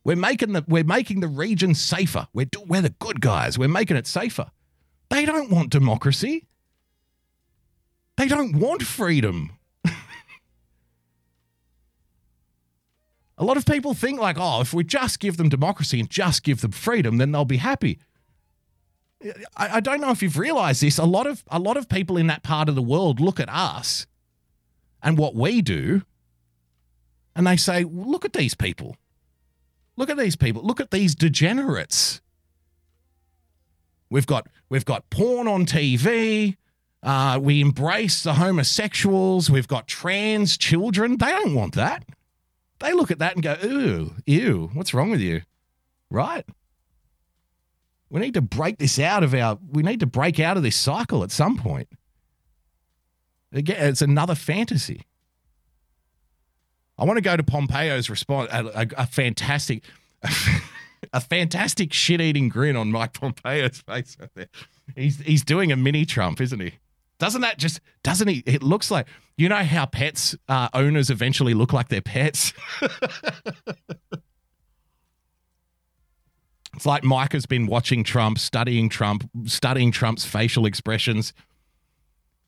We're 0.07 0.15
making 0.15 0.53
the 0.53 0.65
we're 0.69 0.85
making 0.85 1.19
the 1.19 1.27
region 1.27 1.75
safer. 1.75 2.29
We're 2.33 2.45
do, 2.47 2.63
we're 2.65 2.81
the 2.81 2.91
good 2.91 3.21
guys. 3.21 3.59
We're 3.59 3.67
making 3.67 3.97
it 3.97 4.07
safer. 4.07 4.53
They 5.11 5.27
don't 5.27 5.51
want 5.51 5.71
democracy. 5.71 6.47
They 8.17 8.29
don't 8.29 8.55
want 8.57 8.85
freedom. 8.85 9.59
A 13.37 13.45
lot 13.45 13.57
of 13.57 13.67
people 13.67 13.95
think 13.95 14.21
like, 14.21 14.37
oh, 14.39 14.61
if 14.61 14.73
we 14.73 14.85
just 14.85 15.19
give 15.19 15.39
them 15.39 15.49
democracy 15.49 15.99
and 15.99 16.09
just 16.09 16.45
give 16.45 16.61
them 16.61 16.71
freedom, 16.71 17.17
then 17.17 17.33
they'll 17.33 17.45
be 17.45 17.57
happy. 17.57 17.99
I, 19.57 19.79
I 19.79 19.81
don't 19.81 20.01
know 20.01 20.13
if 20.13 20.23
you've 20.23 20.39
realized 20.39 20.83
this. 20.83 20.99
A 20.99 21.05
lot 21.05 21.27
of 21.27 21.43
a 21.51 21.59
lot 21.59 21.77
of 21.77 21.89
people 21.89 22.17
in 22.17 22.29
that 22.29 22.45
part 22.45 22.69
of 22.69 22.77
the 22.77 22.81
world 22.81 23.19
look 23.19 23.41
at 23.41 23.49
us 23.49 24.07
and 25.03 25.19
what 25.19 25.35
we 25.35 25.63
do, 25.63 26.03
and 27.35 27.45
they 27.45 27.57
say, 27.57 27.83
look 27.83 28.25
at 28.25 28.35
these 28.35 28.55
people. 28.55 28.97
Look 29.97 30.11
at 30.11 30.19
these 30.19 30.37
people. 30.37 30.63
Look 30.63 30.81
at 30.81 30.91
these 30.91 31.15
degenerates. 31.15 32.21
We've 34.11 34.27
got 34.27 34.49
we've 34.69 34.85
got 34.85 35.09
porn 35.11 35.49
on 35.49 35.67
TV. 35.67 36.57
Uh, 37.03 37.39
we 37.41 37.61
embrace 37.61 38.23
the 38.23 38.35
homosexuals. 38.35 39.51
We've 39.51 39.69
got 39.69 39.87
trans 39.87 40.57
children. 40.57 41.19
They 41.19 41.27
don't 41.31 41.55
want 41.55 41.75
that. 41.75 42.05
They 42.79 42.93
look 42.93 43.11
at 43.11 43.19
that 43.21 43.35
and 43.35 43.43
go, 43.43 43.57
"Ooh, 43.65 44.15
ew, 44.27 44.71
what's 44.75 44.93
wrong 44.93 45.11
with 45.11 45.21
you?" 45.21 45.43
Right? 46.11 46.45
We 48.11 48.21
need 48.21 48.35
to 48.35 48.43
break 48.43 48.79
this 48.79 48.99
out 48.99 49.25
of 49.25 49.35
our. 49.35 49.59
We 49.71 49.83
need 49.83 50.01
to 50.01 50.07
break 50.07 50.39
out 50.39 50.57
of 50.57 50.63
this 50.63 50.77
cycle 50.77 51.25
at 51.25 51.31
some 51.31 51.57
point. 51.57 51.89
Again, 53.53 53.89
it's 53.89 54.03
another 54.03 54.35
fantasy. 54.35 55.03
I 56.99 57.05
want 57.05 57.19
to 57.19 57.23
go 57.23 57.37
to 57.37 57.43
Pompeo's 57.43 58.09
response. 58.09 58.49
A, 58.53 58.65
a, 58.67 58.87
a 59.03 59.07
fantastic, 59.07 59.85
a 61.13 61.21
fantastic 61.21 61.93
shit-eating 61.93 62.49
grin 62.49 62.77
on 62.77 62.91
Mike 62.91 63.13
Pompeo's 63.13 63.81
face 63.83 64.17
right 64.19 64.31
there. 64.35 64.49
He's 64.95 65.19
he's 65.21 65.45
doing 65.45 65.73
a 65.73 65.77
mini 65.77 66.05
Trump, 66.05 66.41
isn't 66.41 66.61
he? 66.61 66.75
Doesn't 67.19 67.41
that 67.41 67.59
just 67.59 67.81
doesn't 68.03 68.29
he? 68.29 68.43
It 68.47 68.63
looks 68.63 68.91
like 68.91 69.07
you 69.37 69.49
know 69.49 69.57
how 69.57 69.87
pets 69.87 70.35
uh, 70.49 70.69
owners 70.75 71.11
eventually 71.11 71.55
look 71.55 71.73
like 71.73 71.89
their 71.89 72.03
pets. 72.03 72.53
it's 76.75 76.87
like 76.87 77.05
Mike 77.05 77.33
has 77.33 77.47
been 77.47 77.67
watching 77.67 78.05
Trump, 78.05 78.39
studying 78.39 78.89
Trump, 78.89 79.29
studying 79.47 79.91
Trump's 79.91 80.25
facial 80.25 80.67
expressions, 80.67 81.33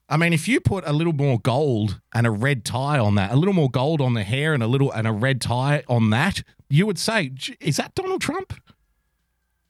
I 0.08 0.16
mean, 0.16 0.32
if 0.32 0.48
you 0.48 0.60
put 0.60 0.84
a 0.86 0.92
little 0.92 1.12
more 1.12 1.38
gold 1.38 2.00
and 2.14 2.26
a 2.26 2.30
red 2.30 2.64
tie 2.64 2.98
on 2.98 3.16
that, 3.16 3.30
a 3.30 3.36
little 3.36 3.52
more 3.54 3.70
gold 3.70 4.00
on 4.00 4.14
the 4.14 4.22
hair 4.22 4.54
and 4.54 4.62
a 4.62 4.66
little 4.66 4.90
and 4.90 5.06
a 5.06 5.12
red 5.12 5.40
tie 5.40 5.82
on 5.88 6.10
that, 6.10 6.42
you 6.70 6.86
would 6.86 6.98
say, 6.98 7.32
"Is 7.60 7.76
that 7.76 7.94
Donald 7.94 8.22
Trump?" 8.22 8.54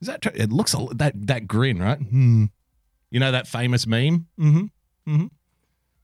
Is 0.00 0.06
that 0.06 0.22
tr- 0.22 0.28
it? 0.34 0.52
Looks 0.52 0.74
a, 0.74 0.86
that 0.94 1.26
that 1.26 1.48
grin, 1.48 1.80
right? 1.80 1.98
Hmm. 1.98 2.46
You 3.10 3.20
know 3.20 3.32
that 3.32 3.48
famous 3.48 3.86
meme? 3.86 4.26
Mm-hmm. 4.38 5.12
Mm-hmm. 5.12 5.26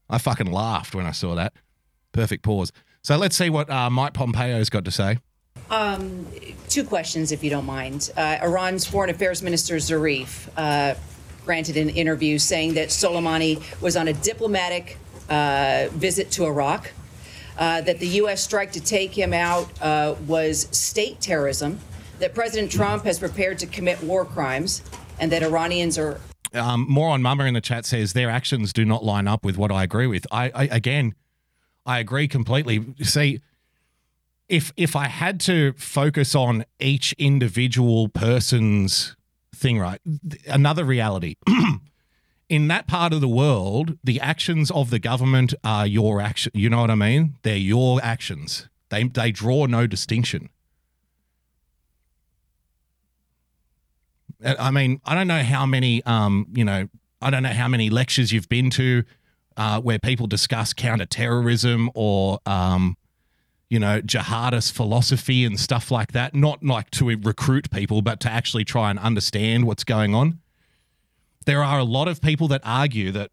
I 0.08 0.18
fucking 0.18 0.50
laughed 0.50 0.94
when 0.94 1.06
I 1.06 1.12
saw 1.12 1.34
that. 1.34 1.52
Perfect 2.12 2.42
pause. 2.42 2.72
So 3.02 3.16
let's 3.16 3.36
see 3.36 3.50
what 3.50 3.68
uh, 3.70 3.90
Mike 3.90 4.14
Pompeo's 4.14 4.70
got 4.70 4.84
to 4.86 4.90
say. 4.90 5.18
Um, 5.70 6.26
two 6.68 6.84
questions, 6.84 7.32
if 7.32 7.44
you 7.44 7.50
don't 7.50 7.66
mind. 7.66 8.10
Uh, 8.16 8.38
Iran's 8.42 8.86
Foreign 8.86 9.10
Affairs 9.10 9.42
Minister 9.42 9.76
Zarif 9.76 10.48
uh, 10.56 10.94
granted 11.44 11.76
an 11.76 11.90
interview 11.90 12.38
saying 12.38 12.74
that 12.74 12.88
Soleimani 12.88 13.62
was 13.80 13.96
on 13.96 14.08
a 14.08 14.12
diplomatic 14.12 14.98
uh, 15.28 15.88
visit 15.92 16.30
to 16.32 16.44
Iraq, 16.44 16.90
uh, 17.58 17.80
that 17.82 17.98
the 17.98 18.08
U.S. 18.08 18.42
strike 18.42 18.72
to 18.72 18.80
take 18.80 19.16
him 19.16 19.32
out 19.32 19.70
uh, 19.80 20.14
was 20.26 20.68
state 20.76 21.20
terrorism, 21.20 21.78
that 22.18 22.34
President 22.34 22.70
Trump 22.70 23.04
has 23.04 23.18
prepared 23.18 23.58
to 23.60 23.66
commit 23.66 24.02
war 24.02 24.24
crimes, 24.24 24.82
and 25.20 25.30
that 25.32 25.42
Iranians 25.42 25.98
are 25.98 26.20
um, 26.54 26.86
Moron 26.88 27.20
Mama 27.20 27.44
in 27.44 27.54
the 27.54 27.60
chat 27.60 27.84
says 27.84 28.12
their 28.12 28.30
actions 28.30 28.72
do 28.72 28.84
not 28.84 29.04
line 29.04 29.26
up 29.26 29.44
with 29.44 29.56
what 29.56 29.72
I 29.72 29.82
agree 29.82 30.06
with. 30.06 30.26
I, 30.30 30.50
I 30.54 30.64
again, 30.66 31.14
I 31.84 31.98
agree 31.98 32.28
completely. 32.28 32.84
See, 33.02 33.40
if 34.48 34.72
if 34.76 34.94
I 34.94 35.08
had 35.08 35.40
to 35.40 35.72
focus 35.72 36.34
on 36.34 36.64
each 36.78 37.12
individual 37.18 38.08
person's 38.08 39.16
thing, 39.54 39.78
right? 39.78 40.00
Another 40.46 40.84
reality. 40.84 41.36
In 42.48 42.68
that 42.68 42.86
part 42.86 43.12
of 43.12 43.20
the 43.20 43.28
world, 43.28 43.96
the 44.04 44.20
actions 44.20 44.70
of 44.70 44.90
the 44.90 44.98
government 44.98 45.54
are 45.64 45.86
your 45.86 46.20
action. 46.20 46.52
You 46.54 46.68
know 46.68 46.82
what 46.82 46.90
I 46.90 46.94
mean? 46.94 47.36
They're 47.42 47.56
your 47.56 48.00
actions. 48.02 48.68
They 48.90 49.04
they 49.04 49.32
draw 49.32 49.66
no 49.66 49.86
distinction. 49.86 50.50
I 54.44 54.70
mean, 54.70 55.00
I 55.04 55.14
don't 55.14 55.26
know 55.26 55.42
how 55.42 55.64
many, 55.64 56.02
um, 56.04 56.46
you 56.52 56.64
know, 56.64 56.88
I 57.22 57.30
don't 57.30 57.42
know 57.42 57.50
how 57.50 57.68
many 57.68 57.88
lectures 57.88 58.32
you've 58.32 58.48
been 58.48 58.70
to 58.70 59.04
uh, 59.56 59.80
where 59.80 59.98
people 59.98 60.26
discuss 60.26 60.72
counterterrorism 60.72 61.90
or, 61.94 62.40
um, 62.44 62.96
you 63.68 63.78
know, 63.78 64.00
jihadist 64.00 64.72
philosophy 64.72 65.44
and 65.44 65.58
stuff 65.58 65.90
like 65.90 66.12
that. 66.12 66.34
Not 66.34 66.62
like 66.62 66.90
to 66.92 67.06
recruit 67.06 67.70
people, 67.70 68.02
but 68.02 68.20
to 68.20 68.30
actually 68.30 68.64
try 68.64 68.90
and 68.90 68.98
understand 68.98 69.66
what's 69.66 69.84
going 69.84 70.14
on. 70.14 70.40
There 71.46 71.62
are 71.62 71.78
a 71.78 71.84
lot 71.84 72.08
of 72.08 72.20
people 72.20 72.48
that 72.48 72.60
argue 72.64 73.10
that 73.12 73.30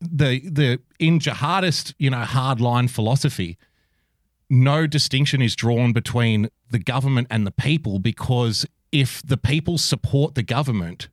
the 0.00 0.40
the 0.48 0.80
in 0.98 1.18
jihadist, 1.18 1.94
you 1.98 2.10
know, 2.10 2.22
hardline 2.22 2.90
philosophy, 2.90 3.56
no 4.48 4.86
distinction 4.86 5.42
is 5.42 5.56
drawn 5.56 5.92
between 5.92 6.48
the 6.70 6.78
government 6.78 7.28
and 7.30 7.46
the 7.46 7.50
people 7.50 7.98
because 7.98 8.66
if 8.92 9.22
the 9.24 9.36
people 9.36 9.78
support 9.78 10.34
the 10.34 10.42
government, 10.42 11.08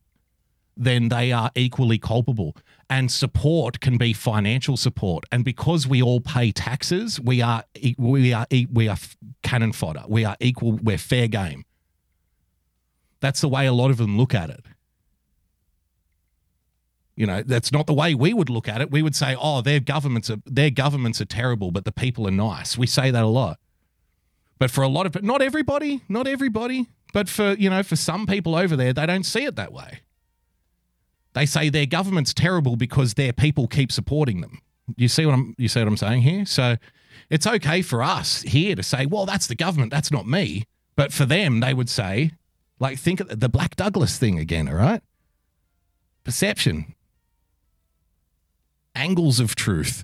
then 0.75 1.09
they 1.09 1.31
are 1.31 1.51
equally 1.55 1.97
culpable. 1.97 2.55
And 2.93 3.11
support 3.11 3.79
can 3.79 3.97
be 3.97 4.13
financial 4.13 4.77
support. 4.77 5.23
And 5.31 5.43
because 5.43 5.87
we 5.87 5.99
all 6.03 6.21
pay 6.21 6.51
taxes, 6.51 7.19
we 7.19 7.41
are 7.41 7.63
we 7.97 8.33
are 8.33 8.45
we 8.71 8.87
are 8.87 8.97
cannon 9.41 9.71
fodder. 9.71 10.03
We 10.07 10.25
are 10.25 10.37
equal. 10.39 10.73
We're 10.73 10.99
fair 10.99 11.27
game. 11.27 11.65
That's 13.19 13.41
the 13.41 13.49
way 13.49 13.65
a 13.65 13.73
lot 13.73 13.89
of 13.89 13.97
them 13.97 14.15
look 14.15 14.35
at 14.35 14.51
it. 14.51 14.63
You 17.15 17.25
know, 17.25 17.41
that's 17.41 17.71
not 17.71 17.87
the 17.87 17.95
way 17.95 18.13
we 18.13 18.31
would 18.31 18.51
look 18.51 18.67
at 18.67 18.79
it. 18.79 18.91
We 18.91 19.01
would 19.01 19.15
say, 19.15 19.35
"Oh, 19.41 19.61
their 19.61 19.79
governments 19.79 20.29
are 20.29 20.37
their 20.45 20.69
governments 20.69 21.19
are 21.19 21.25
terrible, 21.25 21.71
but 21.71 21.85
the 21.85 21.91
people 21.91 22.27
are 22.27 22.37
nice." 22.49 22.77
We 22.77 22.85
say 22.85 23.09
that 23.09 23.23
a 23.23 23.27
lot. 23.41 23.57
But 24.59 24.69
for 24.69 24.83
a 24.83 24.87
lot 24.87 25.07
of 25.07 25.23
not 25.23 25.41
everybody, 25.41 26.01
not 26.07 26.27
everybody, 26.27 26.89
but 27.11 27.27
for, 27.27 27.53
you 27.53 27.71
know, 27.71 27.81
for 27.81 27.95
some 27.95 28.27
people 28.27 28.53
over 28.55 28.75
there, 28.75 28.93
they 28.93 29.07
don't 29.07 29.25
see 29.25 29.45
it 29.45 29.55
that 29.55 29.73
way. 29.73 30.01
They 31.33 31.45
say 31.45 31.69
their 31.69 31.85
government's 31.85 32.33
terrible 32.33 32.75
because 32.75 33.15
their 33.15 33.33
people 33.33 33.67
keep 33.67 33.91
supporting 33.91 34.41
them. 34.41 34.59
You 34.95 35.07
see 35.07 35.25
what 35.25 35.33
I'm 35.33 35.55
you 35.57 35.67
see 35.67 35.79
what 35.79 35.87
I'm 35.87 35.97
saying 35.97 36.21
here? 36.21 36.45
So 36.45 36.77
it's 37.29 37.47
okay 37.47 37.81
for 37.81 38.03
us 38.03 38.41
here 38.43 38.75
to 38.75 38.83
say, 38.83 39.05
well, 39.05 39.25
that's 39.25 39.47
the 39.47 39.55
government, 39.55 39.91
that's 39.91 40.11
not 40.11 40.27
me. 40.27 40.65
But 40.95 41.11
for 41.11 41.25
them, 41.25 41.59
they 41.59 41.73
would 41.73 41.89
say, 41.89 42.31
like, 42.79 42.99
think 42.99 43.19
of 43.19 43.39
the 43.39 43.49
Black 43.49 43.75
Douglas 43.75 44.17
thing 44.17 44.37
again, 44.37 44.67
all 44.67 44.75
right? 44.75 45.01
Perception. 46.23 46.93
Angles 48.93 49.39
of 49.39 49.55
truth. 49.55 50.03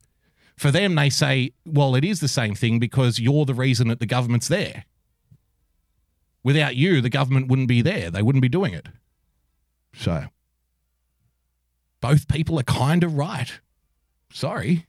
For 0.57 0.71
them, 0.71 0.95
they 0.95 1.09
say, 1.09 1.51
well, 1.65 1.95
it 1.95 2.03
is 2.03 2.19
the 2.19 2.27
same 2.27 2.55
thing 2.55 2.79
because 2.79 3.19
you're 3.19 3.45
the 3.45 3.53
reason 3.53 3.87
that 3.89 3.99
the 3.99 4.05
government's 4.05 4.47
there. 4.47 4.85
Without 6.43 6.75
you, 6.75 7.01
the 7.01 7.09
government 7.09 7.47
wouldn't 7.47 7.67
be 7.67 7.81
there. 7.81 8.09
They 8.09 8.21
wouldn't 8.21 8.41
be 8.41 8.49
doing 8.49 8.73
it. 8.73 8.87
So, 9.93 10.25
both 12.01 12.27
people 12.27 12.59
are 12.59 12.63
kind 12.63 13.03
of 13.03 13.15
right. 13.15 13.59
Sorry. 14.31 14.85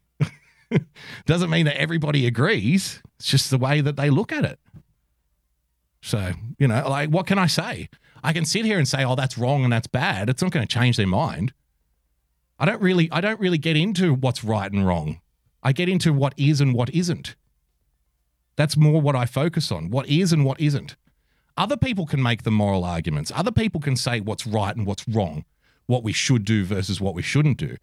Doesn't 1.27 1.51
mean 1.51 1.67
that 1.67 1.81
everybody 1.81 2.27
agrees. 2.27 3.03
It's 3.19 3.29
just 3.29 3.51
the 3.51 3.59
way 3.59 3.81
that 3.81 3.97
they 3.97 4.11
look 4.11 4.33
at 4.33 4.45
it. 4.45 4.59
So, 6.03 6.33
you 6.59 6.69
know, 6.69 6.89
like, 6.89 7.11
what 7.11 7.27
can 7.27 7.39
I 7.39 7.47
say? 7.47 7.89
I 8.23 8.33
can 8.33 8.45
sit 8.45 8.65
here 8.65 8.79
and 8.79 8.89
say, 8.89 9.05
oh, 9.05 9.15
that's 9.15 9.39
wrong 9.39 9.65
and 9.65 9.73
that's 9.73 9.87
bad. 9.87 10.29
It's 10.29 10.43
not 10.43 10.53
going 10.53 10.67
to 10.67 10.73
change 10.73 10.97
their 10.97 11.07
mind. 11.07 11.53
I 12.59 12.67
don't 12.67 12.81
really, 12.83 13.11
I 13.11 13.21
don't 13.21 13.41
really 13.41 13.59
get 13.59 13.77
into 13.77 14.15
what's 14.15 14.45
right 14.45 14.71
and 14.71 14.87
wrong. 14.87 15.21
I 15.63 15.73
get 15.73 15.89
into 15.89 16.13
what 16.13 16.35
is 16.37 16.61
and 16.61 16.75
what 16.75 16.91
isn't. 16.91 17.35
That's 18.57 18.77
more 18.77 19.01
what 19.01 19.17
I 19.17 19.25
focus 19.25 19.73
on. 19.73 19.91
What 19.91 20.07
is 20.09 20.33
and 20.33 20.45
what 20.45 20.61
isn't. 20.61 20.97
Other 21.57 21.77
people 21.77 22.07
can 22.07 22.23
make 22.23 22.43
the 22.43 22.51
moral 22.51 22.85
arguments. 22.85 23.33
Other 23.35 23.51
people 23.53 23.81
can 23.81 23.97
say 23.97 24.21
what's 24.21 24.47
right 24.47 24.77
and 24.77 24.87
what's 24.87 25.07
wrong, 25.09 25.45
what 25.91 26.05
we 26.05 26.13
should 26.13 26.45
do 26.45 26.65
versus 26.65 27.01
what 27.01 27.15
we 27.15 27.23
shouldn't 27.23 27.59
do. 27.59 27.77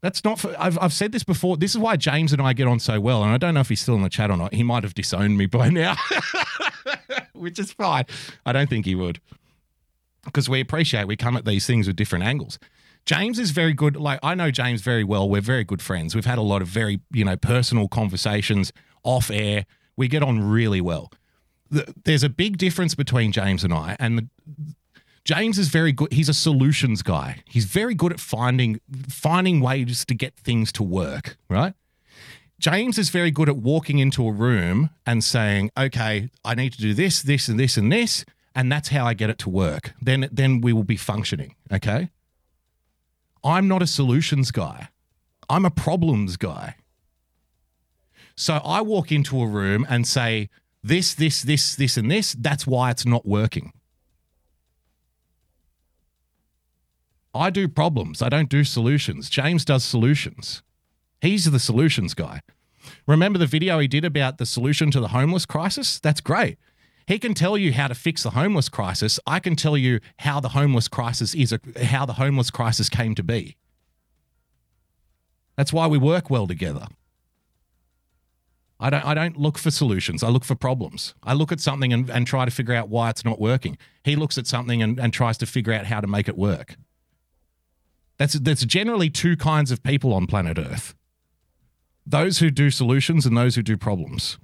That's 0.00 0.24
not 0.24 0.38
for, 0.38 0.54
I've, 0.58 0.78
I've 0.80 0.92
said 0.92 1.12
this 1.12 1.22
before. 1.22 1.58
This 1.58 1.72
is 1.72 1.78
why 1.78 1.96
James 1.96 2.32
and 2.32 2.40
I 2.40 2.54
get 2.54 2.66
on 2.66 2.80
so 2.80 2.98
well. 2.98 3.22
And 3.22 3.30
I 3.30 3.36
don't 3.36 3.52
know 3.52 3.60
if 3.60 3.68
he's 3.68 3.80
still 3.80 3.94
in 3.94 4.02
the 4.02 4.08
chat 4.08 4.30
or 4.30 4.38
not. 4.38 4.54
He 4.54 4.62
might 4.62 4.84
have 4.84 4.94
disowned 4.94 5.36
me 5.36 5.44
by 5.44 5.68
now, 5.68 5.96
which 7.34 7.58
is 7.58 7.72
fine. 7.72 8.06
I 8.46 8.52
don't 8.52 8.70
think 8.70 8.86
he 8.86 8.94
would 8.94 9.20
because 10.24 10.48
we 10.48 10.60
appreciate 10.60 11.06
we 11.06 11.16
come 11.16 11.36
at 11.36 11.44
these 11.44 11.66
things 11.66 11.86
with 11.86 11.96
different 11.96 12.24
angles. 12.24 12.58
James 13.04 13.38
is 13.38 13.50
very 13.50 13.74
good. 13.74 13.96
Like 13.96 14.18
I 14.22 14.34
know 14.34 14.50
James 14.50 14.80
very 14.80 15.04
well. 15.04 15.28
We're 15.28 15.42
very 15.42 15.62
good 15.62 15.82
friends. 15.82 16.14
We've 16.14 16.24
had 16.24 16.38
a 16.38 16.42
lot 16.42 16.62
of 16.62 16.68
very, 16.68 17.00
you 17.12 17.24
know, 17.24 17.36
personal 17.36 17.86
conversations 17.86 18.72
off 19.04 19.30
air. 19.30 19.66
We 19.94 20.08
get 20.08 20.22
on 20.22 20.42
really 20.42 20.80
well. 20.80 21.12
The, 21.70 21.92
there's 22.04 22.22
a 22.22 22.30
big 22.30 22.56
difference 22.56 22.94
between 22.94 23.30
James 23.30 23.62
and 23.62 23.74
I, 23.74 23.96
and 23.98 24.18
the, 24.18 24.28
James 25.26 25.58
is 25.58 25.70
very 25.70 25.90
good. 25.90 26.12
He's 26.12 26.28
a 26.28 26.34
solutions 26.34 27.02
guy. 27.02 27.42
He's 27.46 27.64
very 27.64 27.96
good 27.96 28.12
at 28.12 28.20
finding 28.20 28.80
finding 29.08 29.60
ways 29.60 30.04
to 30.04 30.14
get 30.14 30.36
things 30.36 30.70
to 30.72 30.84
work, 30.84 31.36
right? 31.50 31.74
James 32.60 32.96
is 32.96 33.10
very 33.10 33.32
good 33.32 33.48
at 33.48 33.56
walking 33.56 33.98
into 33.98 34.24
a 34.24 34.30
room 34.30 34.90
and 35.04 35.24
saying, 35.24 35.72
"Okay, 35.76 36.30
I 36.44 36.54
need 36.54 36.74
to 36.74 36.80
do 36.80 36.94
this, 36.94 37.22
this, 37.22 37.48
and 37.48 37.58
this, 37.58 37.76
and 37.76 37.90
this, 37.90 38.24
and 38.54 38.70
that's 38.70 38.90
how 38.90 39.04
I 39.04 39.14
get 39.14 39.28
it 39.28 39.38
to 39.38 39.50
work." 39.50 39.94
Then, 40.00 40.28
then 40.30 40.60
we 40.60 40.72
will 40.72 40.84
be 40.84 40.96
functioning. 40.96 41.56
Okay. 41.72 42.10
I'm 43.42 43.66
not 43.66 43.82
a 43.82 43.86
solutions 43.88 44.52
guy. 44.52 44.90
I'm 45.48 45.64
a 45.64 45.70
problems 45.72 46.36
guy. 46.36 46.76
So 48.36 48.54
I 48.64 48.80
walk 48.80 49.10
into 49.10 49.42
a 49.42 49.46
room 49.48 49.84
and 49.88 50.06
say, 50.06 50.50
"This, 50.84 51.14
this, 51.14 51.42
this, 51.42 51.74
this, 51.74 51.96
and 51.96 52.08
this. 52.08 52.32
That's 52.38 52.64
why 52.64 52.92
it's 52.92 53.04
not 53.04 53.26
working." 53.26 53.72
I 57.36 57.50
do 57.50 57.68
problems. 57.68 58.22
I 58.22 58.28
don't 58.28 58.48
do 58.48 58.64
solutions. 58.64 59.28
James 59.28 59.64
does 59.64 59.84
solutions. 59.84 60.62
He's 61.20 61.44
the 61.50 61.58
solutions 61.58 62.14
guy. 62.14 62.40
Remember 63.06 63.38
the 63.38 63.46
video 63.46 63.78
he 63.78 63.88
did 63.88 64.04
about 64.04 64.38
the 64.38 64.46
solution 64.46 64.90
to 64.92 65.00
the 65.00 65.08
homeless 65.08 65.46
crisis? 65.46 65.98
That's 65.98 66.20
great. 66.20 66.58
He 67.06 67.18
can 67.18 67.34
tell 67.34 67.56
you 67.56 67.72
how 67.72 67.86
to 67.86 67.94
fix 67.94 68.22
the 68.24 68.30
homeless 68.30 68.68
crisis. 68.68 69.20
I 69.26 69.38
can 69.38 69.54
tell 69.54 69.76
you 69.76 70.00
how 70.18 70.40
the 70.40 70.50
homeless 70.50 70.88
crisis 70.88 71.34
is 71.34 71.52
a, 71.52 71.60
how 71.84 72.04
the 72.04 72.14
homeless 72.14 72.50
crisis 72.50 72.88
came 72.88 73.14
to 73.14 73.22
be. 73.22 73.56
That's 75.56 75.72
why 75.72 75.86
we 75.86 75.98
work 75.98 76.28
well 76.30 76.46
together. 76.46 76.86
I 78.78 78.90
don't 78.90 79.04
I 79.04 79.14
don't 79.14 79.38
look 79.38 79.56
for 79.56 79.70
solutions. 79.70 80.22
I 80.22 80.28
look 80.28 80.44
for 80.44 80.54
problems. 80.54 81.14
I 81.22 81.32
look 81.32 81.50
at 81.50 81.60
something 81.60 81.92
and, 81.92 82.10
and 82.10 82.26
try 82.26 82.44
to 82.44 82.50
figure 82.50 82.74
out 82.74 82.88
why 82.88 83.08
it's 83.08 83.24
not 83.24 83.40
working. 83.40 83.78
He 84.04 84.16
looks 84.16 84.36
at 84.36 84.46
something 84.46 84.82
and, 84.82 84.98
and 85.00 85.12
tries 85.12 85.38
to 85.38 85.46
figure 85.46 85.72
out 85.72 85.86
how 85.86 86.00
to 86.00 86.06
make 86.06 86.28
it 86.28 86.36
work. 86.36 86.76
That's 88.18 88.34
that's 88.34 88.64
generally 88.64 89.10
two 89.10 89.36
kinds 89.36 89.70
of 89.70 89.82
people 89.82 90.12
on 90.14 90.26
planet 90.26 90.58
Earth. 90.58 90.94
Those 92.06 92.38
who 92.38 92.50
do 92.50 92.70
solutions 92.70 93.26
and 93.26 93.36
those 93.36 93.56
who 93.56 93.62
do 93.62 93.76
problems. 93.76 94.38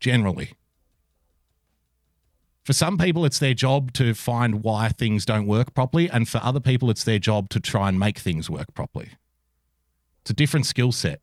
Generally. 0.00 0.52
For 2.64 2.72
some 2.72 2.98
people 2.98 3.24
it's 3.24 3.38
their 3.38 3.54
job 3.54 3.92
to 3.94 4.14
find 4.14 4.62
why 4.62 4.88
things 4.90 5.24
don't 5.24 5.46
work 5.46 5.74
properly 5.74 6.10
and 6.10 6.28
for 6.28 6.38
other 6.42 6.60
people 6.60 6.90
it's 6.90 7.04
their 7.04 7.18
job 7.18 7.48
to 7.50 7.60
try 7.60 7.88
and 7.88 7.98
make 7.98 8.18
things 8.18 8.50
work 8.50 8.74
properly. 8.74 9.12
It's 10.22 10.30
a 10.30 10.34
different 10.34 10.66
skill 10.66 10.92
set. 10.92 11.20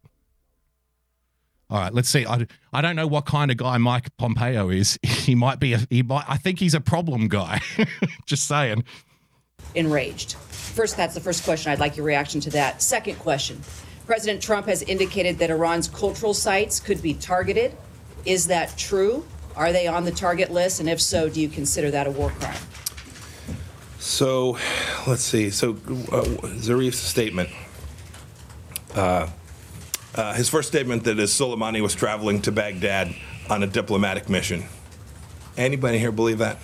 All 1.70 1.80
right, 1.80 1.94
let's 1.94 2.10
see. 2.10 2.26
I, 2.26 2.46
I 2.72 2.82
don't 2.82 2.96
know 2.96 3.08
what 3.08 3.26
kind 3.26 3.50
of 3.50 3.58
guy 3.58 3.78
Mike 3.78 4.16
Pompeo 4.18 4.70
is. 4.70 5.00
He 5.26 5.34
might 5.34 5.60
be 5.60 5.74
a 5.74 5.80
he 5.90 6.04
might 6.04 6.26
I 6.28 6.38
think 6.38 6.60
he's 6.60 6.76
a 6.76 6.80
problem 6.80 7.28
guy. 7.28 7.60
Just 8.28 8.48
saying. 8.48 8.84
Enraged. 9.74 10.34
First, 10.34 10.98
that's 10.98 11.14
the 11.14 11.22
first 11.22 11.44
question. 11.44 11.72
I'd 11.72 11.80
like 11.80 11.98
your 11.98 12.06
reaction 12.06 12.42
to 12.42 12.50
that. 12.52 12.82
Second 12.82 13.18
question 13.20 13.62
President 14.06 14.42
Trump 14.42 14.68
has 14.68 14.84
indicated 14.84 15.40
that 15.40 15.50
Iran's 15.50 15.88
cultural 15.88 16.34
sites 16.34 16.80
could 16.80 17.02
be 17.02 17.14
targeted. 17.14 17.76
Is 18.26 18.48
that 18.48 18.78
true? 18.78 19.26
Are 19.56 19.72
they 19.72 19.88
on 19.88 20.04
the 20.04 20.12
target 20.12 20.52
list? 20.52 20.80
And 20.80 20.90
if 20.90 21.02
so, 21.02 21.30
do 21.30 21.42
you 21.42 21.50
consider 21.50 21.90
that 21.92 22.06
a 22.06 22.12
war 22.12 22.30
crime? 22.32 22.58
So, 24.00 24.58
let's 25.08 25.24
see. 25.24 25.50
So, 25.50 25.72
uh, 26.12 26.24
Zarif's 26.60 27.00
statement. 27.00 27.50
Uh, 28.94 29.28
uh, 30.14 30.34
his 30.34 30.50
first 30.50 30.68
statement 30.68 31.04
that 31.06 31.20
is 31.20 31.32
Soleimani 31.32 31.82
was 31.82 31.96
traveling 31.96 32.42
to 32.44 32.52
Baghdad 32.52 33.16
on 33.50 33.64
a 33.64 33.68
diplomatic 33.68 34.30
mission. 34.30 34.66
Anybody 35.58 35.98
here 35.98 36.12
believe 36.12 36.38
that? 36.38 36.58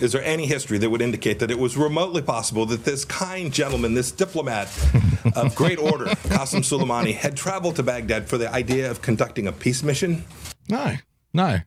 Is 0.00 0.12
there 0.12 0.24
any 0.24 0.46
history 0.46 0.78
that 0.78 0.90
would 0.90 1.00
indicate 1.00 1.38
that 1.38 1.50
it 1.50 1.58
was 1.58 1.76
remotely 1.76 2.20
possible 2.20 2.66
that 2.66 2.84
this 2.84 3.04
kind 3.04 3.52
gentleman, 3.52 3.94
this 3.94 4.10
diplomat 4.10 4.68
of 5.36 5.54
great 5.54 5.78
order, 5.78 6.06
Qasem 6.06 6.60
Soleimani, 6.60 7.14
had 7.14 7.36
traveled 7.36 7.76
to 7.76 7.82
Baghdad 7.82 8.28
for 8.28 8.36
the 8.36 8.50
idea 8.52 8.90
of 8.90 9.02
conducting 9.02 9.46
a 9.46 9.52
peace 9.52 9.82
mission? 9.82 10.24
No, 10.68 10.96
no. 11.32 11.60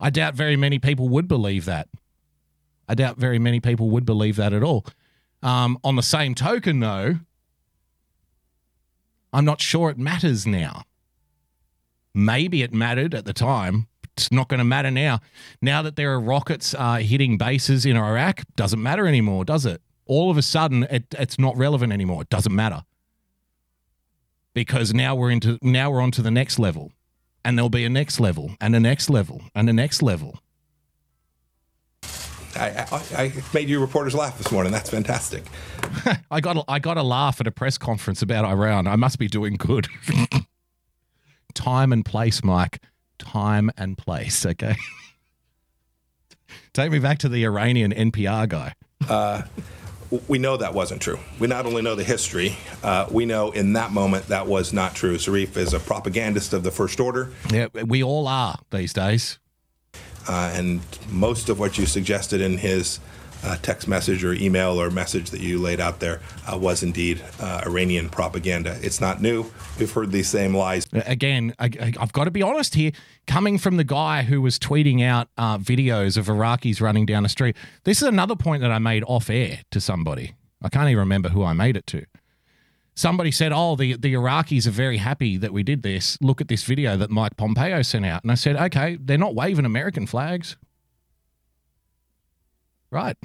I 0.00 0.10
doubt 0.10 0.34
very 0.34 0.56
many 0.56 0.78
people 0.78 1.08
would 1.10 1.28
believe 1.28 1.64
that. 1.66 1.88
I 2.88 2.94
doubt 2.94 3.18
very 3.18 3.38
many 3.38 3.60
people 3.60 3.90
would 3.90 4.04
believe 4.04 4.36
that 4.36 4.52
at 4.52 4.64
all. 4.64 4.84
Um, 5.42 5.78
on 5.84 5.94
the 5.96 6.02
same 6.02 6.34
token, 6.34 6.80
though, 6.80 7.20
I'm 9.32 9.44
not 9.44 9.60
sure 9.60 9.90
it 9.90 9.98
matters 9.98 10.46
now. 10.46 10.82
Maybe 12.12 12.62
it 12.62 12.74
mattered 12.74 13.14
at 13.14 13.24
the 13.24 13.32
time. 13.32 13.86
It's 14.20 14.32
not 14.32 14.48
going 14.48 14.58
to 14.58 14.64
matter 14.64 14.90
now. 14.90 15.20
Now 15.62 15.82
that 15.82 15.96
there 15.96 16.12
are 16.12 16.20
rockets 16.20 16.74
uh, 16.74 16.96
hitting 16.96 17.38
bases 17.38 17.86
in 17.86 17.96
Iraq, 17.96 18.42
doesn't 18.56 18.82
matter 18.82 19.06
anymore, 19.06 19.44
does 19.44 19.66
it? 19.66 19.80
All 20.06 20.30
of 20.30 20.36
a 20.36 20.42
sudden, 20.42 20.84
it, 20.84 21.04
it's 21.12 21.38
not 21.38 21.56
relevant 21.56 21.92
anymore. 21.92 22.22
It 22.22 22.28
doesn't 22.28 22.54
matter 22.54 22.82
because 24.54 24.92
now 24.92 25.14
we're 25.14 25.30
into 25.30 25.58
now 25.62 25.90
we're 25.90 26.00
on 26.00 26.10
to 26.12 26.22
the 26.22 26.30
next 26.30 26.58
level, 26.58 26.92
and 27.44 27.56
there'll 27.56 27.70
be 27.70 27.84
a 27.84 27.88
next 27.88 28.20
level, 28.20 28.56
and 28.60 28.74
a 28.74 28.80
next 28.80 29.08
level, 29.08 29.42
and 29.54 29.68
a 29.70 29.72
next 29.72 30.02
level. 30.02 30.40
I, 32.56 32.84
I, 32.90 33.22
I 33.22 33.32
made 33.54 33.68
you 33.68 33.80
reporters 33.80 34.14
laugh 34.14 34.36
this 34.36 34.50
morning. 34.50 34.72
That's 34.72 34.90
fantastic. 34.90 35.44
I 36.30 36.40
got 36.40 36.56
a, 36.56 36.64
I 36.66 36.80
got 36.80 36.96
a 36.96 37.02
laugh 37.02 37.40
at 37.40 37.46
a 37.46 37.52
press 37.52 37.78
conference 37.78 38.22
about 38.22 38.44
Iran. 38.44 38.86
I 38.86 38.96
must 38.96 39.18
be 39.18 39.28
doing 39.28 39.54
good. 39.54 39.86
Time 41.54 41.92
and 41.92 42.04
place, 42.04 42.42
Mike. 42.42 42.80
Time 43.20 43.70
and 43.76 43.96
place. 43.96 44.44
Okay. 44.44 44.74
Take 46.72 46.90
me 46.90 46.98
back 46.98 47.18
to 47.18 47.28
the 47.28 47.44
Iranian 47.44 47.92
NPR 47.92 48.48
guy. 48.48 48.74
Uh, 49.08 49.42
we 50.28 50.38
know 50.38 50.56
that 50.56 50.74
wasn't 50.74 51.00
true. 51.00 51.18
We 51.38 51.46
not 51.46 51.66
only 51.66 51.82
know 51.82 51.94
the 51.94 52.02
history, 52.04 52.56
uh, 52.82 53.06
we 53.10 53.26
know 53.26 53.50
in 53.52 53.74
that 53.74 53.92
moment 53.92 54.26
that 54.26 54.46
was 54.46 54.72
not 54.72 54.94
true. 54.94 55.16
Zarif 55.16 55.56
is 55.56 55.72
a 55.74 55.78
propagandist 55.80 56.52
of 56.52 56.62
the 56.64 56.70
First 56.70 56.98
Order, 57.00 57.30
Yeah, 57.50 57.68
we 57.86 58.02
all 58.02 58.26
are 58.26 58.58
these 58.70 58.92
days. 58.92 59.38
uh, 60.28 60.52
and 60.54 60.80
most 61.10 61.48
of 61.48 61.58
what 61.60 61.78
you 61.78 61.86
suggested 61.86 62.40
in 62.40 62.58
his 62.58 62.98
uh, 63.42 63.56
text 63.62 63.88
message 63.88 64.24
or 64.24 64.32
email 64.34 64.80
or 64.80 64.90
message 64.90 65.30
that 65.30 65.40
you 65.40 65.58
laid 65.58 65.80
out 65.80 66.00
there 66.00 66.20
uh, 66.50 66.56
was 66.56 66.82
indeed 66.82 67.22
uh, 67.40 67.62
Iranian 67.66 68.08
propaganda. 68.08 68.78
It's 68.82 69.00
not 69.00 69.22
new. 69.22 69.50
We've 69.78 69.90
heard 69.90 70.12
these 70.12 70.28
same 70.28 70.56
lies. 70.56 70.86
Again, 70.92 71.54
I, 71.58 71.70
I've 71.98 72.12
got 72.12 72.24
to 72.24 72.30
be 72.30 72.42
honest 72.42 72.74
here. 72.74 72.92
Coming 73.26 73.58
from 73.58 73.76
the 73.76 73.84
guy 73.84 74.22
who 74.22 74.40
was 74.40 74.58
tweeting 74.58 75.04
out 75.04 75.28
uh, 75.38 75.58
videos 75.58 76.16
of 76.16 76.26
Iraqis 76.26 76.80
running 76.80 77.06
down 77.06 77.22
the 77.22 77.28
street, 77.28 77.56
this 77.84 78.02
is 78.02 78.08
another 78.08 78.36
point 78.36 78.62
that 78.62 78.70
I 78.72 78.78
made 78.78 79.04
off 79.06 79.30
air 79.30 79.60
to 79.70 79.80
somebody. 79.80 80.34
I 80.62 80.68
can't 80.68 80.88
even 80.88 80.98
remember 80.98 81.30
who 81.30 81.44
I 81.44 81.52
made 81.52 81.76
it 81.76 81.86
to. 81.88 82.04
Somebody 82.94 83.30
said, 83.30 83.52
"Oh, 83.54 83.76
the 83.76 83.96
the 83.96 84.12
Iraqis 84.14 84.66
are 84.66 84.72
very 84.72 84.98
happy 84.98 85.38
that 85.38 85.52
we 85.52 85.62
did 85.62 85.82
this. 85.82 86.18
Look 86.20 86.40
at 86.40 86.48
this 86.48 86.64
video 86.64 86.96
that 86.98 87.08
Mike 87.08 87.36
Pompeo 87.36 87.80
sent 87.82 88.04
out." 88.04 88.22
And 88.22 88.32
I 88.32 88.34
said, 88.34 88.56
"Okay, 88.56 88.98
they're 89.00 89.16
not 89.16 89.34
waving 89.34 89.64
American 89.64 90.06
flags, 90.06 90.56
right?" 92.90 93.16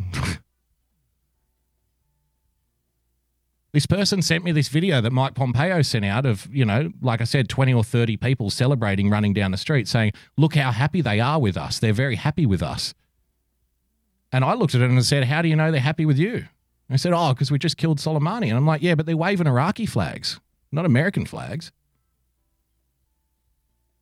This 3.75 3.85
person 3.85 4.21
sent 4.21 4.45
me 4.45 4.53
this 4.53 4.69
video 4.69 5.01
that 5.01 5.11
Mike 5.11 5.35
Pompeo 5.35 5.81
sent 5.81 6.05
out 6.05 6.25
of, 6.25 6.47
you 6.49 6.63
know, 6.63 6.93
like 7.01 7.19
I 7.19 7.25
said, 7.25 7.49
20 7.49 7.73
or 7.73 7.83
30 7.83 8.15
people 8.15 8.49
celebrating 8.49 9.09
running 9.09 9.33
down 9.33 9.51
the 9.51 9.57
street 9.57 9.89
saying, 9.89 10.13
look 10.37 10.55
how 10.55 10.71
happy 10.71 11.01
they 11.01 11.19
are 11.19 11.41
with 11.41 11.57
us. 11.57 11.79
They're 11.79 11.91
very 11.91 12.15
happy 12.15 12.45
with 12.45 12.63
us. 12.63 12.93
And 14.31 14.45
I 14.45 14.53
looked 14.53 14.75
at 14.75 14.81
it 14.81 14.89
and 14.89 15.03
said, 15.03 15.25
how 15.25 15.41
do 15.41 15.49
you 15.49 15.57
know 15.57 15.71
they're 15.71 15.81
happy 15.81 16.05
with 16.05 16.17
you? 16.17 16.35
And 16.35 16.91
I 16.91 16.95
said, 16.95 17.11
oh, 17.11 17.33
because 17.33 17.51
we 17.51 17.59
just 17.59 17.75
killed 17.75 17.97
Soleimani. 17.97 18.47
And 18.47 18.55
I'm 18.55 18.65
like, 18.65 18.81
yeah, 18.81 18.95
but 18.95 19.07
they're 19.07 19.17
waving 19.17 19.45
Iraqi 19.45 19.85
flags, 19.85 20.39
not 20.71 20.85
American 20.85 21.25
flags. 21.25 21.73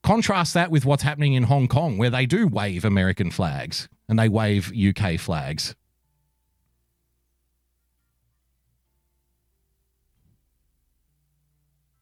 Contrast 0.03 0.53
that 0.53 0.69
with 0.69 0.85
what's 0.85 1.01
happening 1.01 1.33
in 1.33 1.43
Hong 1.45 1.67
Kong, 1.67 1.97
where 1.97 2.11
they 2.11 2.27
do 2.27 2.45
wave 2.47 2.85
American 2.85 3.31
flags 3.31 3.89
and 4.07 4.17
they 4.19 4.29
wave 4.29 4.71
UK 4.75 5.19
flags. 5.19 5.75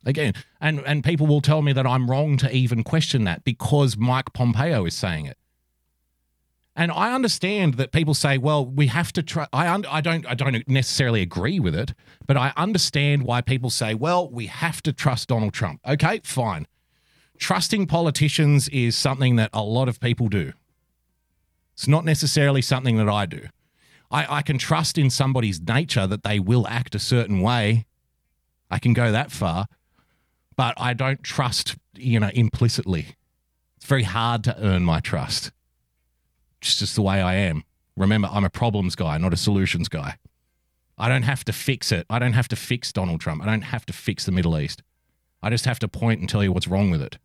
Again, 0.06 0.34
and, 0.60 0.82
and 0.86 1.04
people 1.04 1.28
will 1.28 1.42
tell 1.42 1.62
me 1.62 1.74
that 1.74 1.86
I'm 1.86 2.10
wrong 2.10 2.38
to 2.38 2.52
even 2.52 2.84
question 2.84 3.24
that 3.26 3.44
because 3.44 3.96
Mike 3.98 4.34
Pompeo 4.34 4.86
is 4.86 4.96
saying 4.96 5.28
it. 5.28 5.38
And 6.76 6.92
I 6.92 7.14
understand 7.14 7.76
that 7.76 7.92
people 7.92 8.14
say, 8.14 8.38
"Well, 8.38 8.66
we 8.66 8.88
have 8.88 9.12
to 9.14 9.22
try." 9.22 9.46
I 9.52 9.68
un- 9.68 9.86
I 9.90 10.00
don't 10.00 10.26
I 10.26 10.34
don't 10.34 10.68
necessarily 10.70 11.22
agree 11.22 11.60
with 11.60 11.76
it, 11.76 11.94
but 12.26 12.38
I 12.38 12.54
understand 12.56 13.24
why 13.24 13.42
people 13.42 13.70
say, 13.70 13.94
"Well, 13.94 14.30
we 14.30 14.48
have 14.48 14.82
to 14.84 14.94
trust 14.94 15.28
Donald 15.28 15.54
Trump." 15.54 15.82
Okay, 15.86 16.22
fine. 16.24 16.68
Trusting 17.38 17.88
politicians 17.88 18.70
is 18.70 18.96
something 18.96 19.36
that 19.36 19.50
a 19.52 19.64
lot 19.64 19.90
of 19.90 20.00
people 20.00 20.30
do. 20.30 20.54
It's 21.82 21.88
not 21.88 22.06
necessarily 22.06 22.62
something 22.62 22.98
that 22.98 23.10
I 23.10 23.26
do. 23.26 23.48
I, 24.12 24.38
I 24.38 24.42
can 24.44 24.60
trust 24.60 25.00
in 25.00 25.10
somebody's 25.10 25.60
nature 25.60 26.06
that 26.06 26.22
they 26.22 26.40
will 26.40 26.68
act 26.68 26.94
a 26.94 27.00
certain 27.00 27.42
way. 27.42 27.88
I 28.70 28.78
can 28.78 28.94
go 28.94 29.12
that 29.12 29.32
far, 29.32 29.66
but 30.56 30.76
I 30.78 30.94
don't 30.94 31.24
trust, 31.24 31.76
you 31.96 32.20
know, 32.20 32.30
implicitly. 32.36 33.16
It's 33.78 33.88
very 33.88 34.04
hard 34.04 34.44
to 34.44 34.56
earn 34.64 34.84
my 34.84 35.00
trust. 35.00 35.52
It's 36.62 36.78
just 36.78 36.94
the 36.94 37.02
way 37.02 37.20
I 37.20 37.34
am. 37.34 37.64
Remember, 37.98 38.30
I'm 38.32 38.46
a 38.46 38.52
problems 38.52 38.94
guy, 38.94 39.18
not 39.18 39.34
a 39.34 39.38
solutions 39.38 39.90
guy. 39.90 40.18
I 41.00 41.10
don't 41.10 41.24
have 41.24 41.44
to 41.46 41.52
fix 41.52 41.92
it. 41.92 42.06
I 42.12 42.20
don't 42.20 42.34
have 42.34 42.48
to 42.50 42.56
fix 42.56 42.94
Donald 42.94 43.22
Trump. 43.22 43.42
I 43.42 43.48
don't 43.48 43.64
have 43.64 43.88
to 43.88 43.94
fix 43.94 44.24
the 44.24 44.32
Middle 44.32 44.56
East. 44.60 44.84
I 45.42 45.50
just 45.50 45.66
have 45.66 45.80
to 45.80 45.88
point 45.88 46.20
and 46.20 46.30
tell 46.30 46.44
you 46.44 46.52
what's 46.52 46.68
wrong 46.68 46.92
with 46.92 47.02
it. 47.02 47.18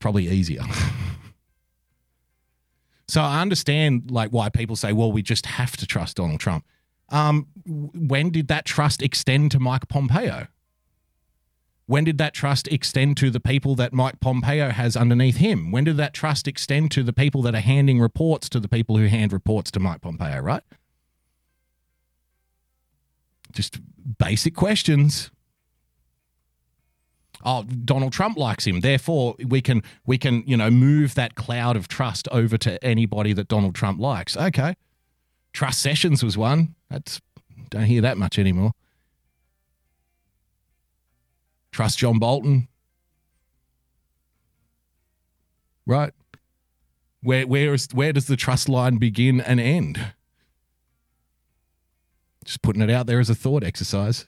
Probably 0.00 0.28
easier. 0.28 0.64
so 3.10 3.22
I 3.22 3.40
understand 3.40 4.10
like 4.10 4.30
why 4.30 4.48
people 4.48 4.76
say, 4.76 4.92
well, 4.92 5.10
we 5.10 5.22
just 5.22 5.46
have 5.46 5.76
to 5.78 5.86
trust 5.86 6.16
Donald 6.16 6.40
Trump. 6.40 6.64
Um, 7.08 7.48
when 7.66 8.30
did 8.30 8.48
that 8.48 8.64
trust 8.64 9.02
extend 9.02 9.50
to 9.50 9.58
Mike 9.58 9.88
Pompeo? 9.88 10.46
When 11.86 12.04
did 12.04 12.18
that 12.18 12.34
trust 12.34 12.68
extend 12.68 13.16
to 13.16 13.30
the 13.30 13.40
people 13.40 13.74
that 13.74 13.92
Mike 13.92 14.20
Pompeo 14.20 14.70
has 14.70 14.96
underneath 14.96 15.38
him? 15.38 15.72
When 15.72 15.82
did 15.82 15.96
that 15.96 16.14
trust 16.14 16.46
extend 16.46 16.92
to 16.92 17.02
the 17.02 17.12
people 17.12 17.42
that 17.42 17.54
are 17.54 17.60
handing 17.60 17.98
reports 17.98 18.48
to 18.50 18.60
the 18.60 18.68
people 18.68 18.96
who 18.96 19.06
hand 19.06 19.32
reports 19.32 19.72
to 19.72 19.80
Mike 19.80 20.00
Pompeo, 20.00 20.38
right? 20.38 20.62
Just 23.50 23.80
basic 24.18 24.54
questions. 24.54 25.32
Oh, 27.44 27.62
Donald 27.62 28.12
Trump 28.12 28.36
likes 28.36 28.66
him. 28.66 28.80
Therefore, 28.80 29.34
we 29.46 29.60
can 29.60 29.82
we 30.04 30.18
can, 30.18 30.42
you 30.46 30.56
know, 30.56 30.70
move 30.70 31.14
that 31.14 31.34
cloud 31.34 31.76
of 31.76 31.88
trust 31.88 32.28
over 32.30 32.58
to 32.58 32.82
anybody 32.84 33.32
that 33.32 33.48
Donald 33.48 33.74
Trump 33.74 34.00
likes. 34.00 34.36
Okay. 34.36 34.74
Trust 35.52 35.80
Sessions 35.80 36.22
was 36.22 36.36
one. 36.36 36.74
That's 36.90 37.20
don't 37.70 37.84
hear 37.84 38.02
that 38.02 38.18
much 38.18 38.38
anymore. 38.38 38.72
Trust 41.72 41.98
John 41.98 42.18
Bolton. 42.18 42.68
Right. 45.86 46.12
Where 47.22 47.46
where 47.46 47.74
is 47.74 47.88
where 47.92 48.12
does 48.12 48.26
the 48.26 48.36
trust 48.36 48.68
line 48.68 48.96
begin 48.96 49.40
and 49.40 49.60
end? 49.60 50.12
Just 52.44 52.62
putting 52.62 52.82
it 52.82 52.90
out 52.90 53.06
there 53.06 53.20
as 53.20 53.30
a 53.30 53.34
thought 53.34 53.62
exercise. 53.62 54.26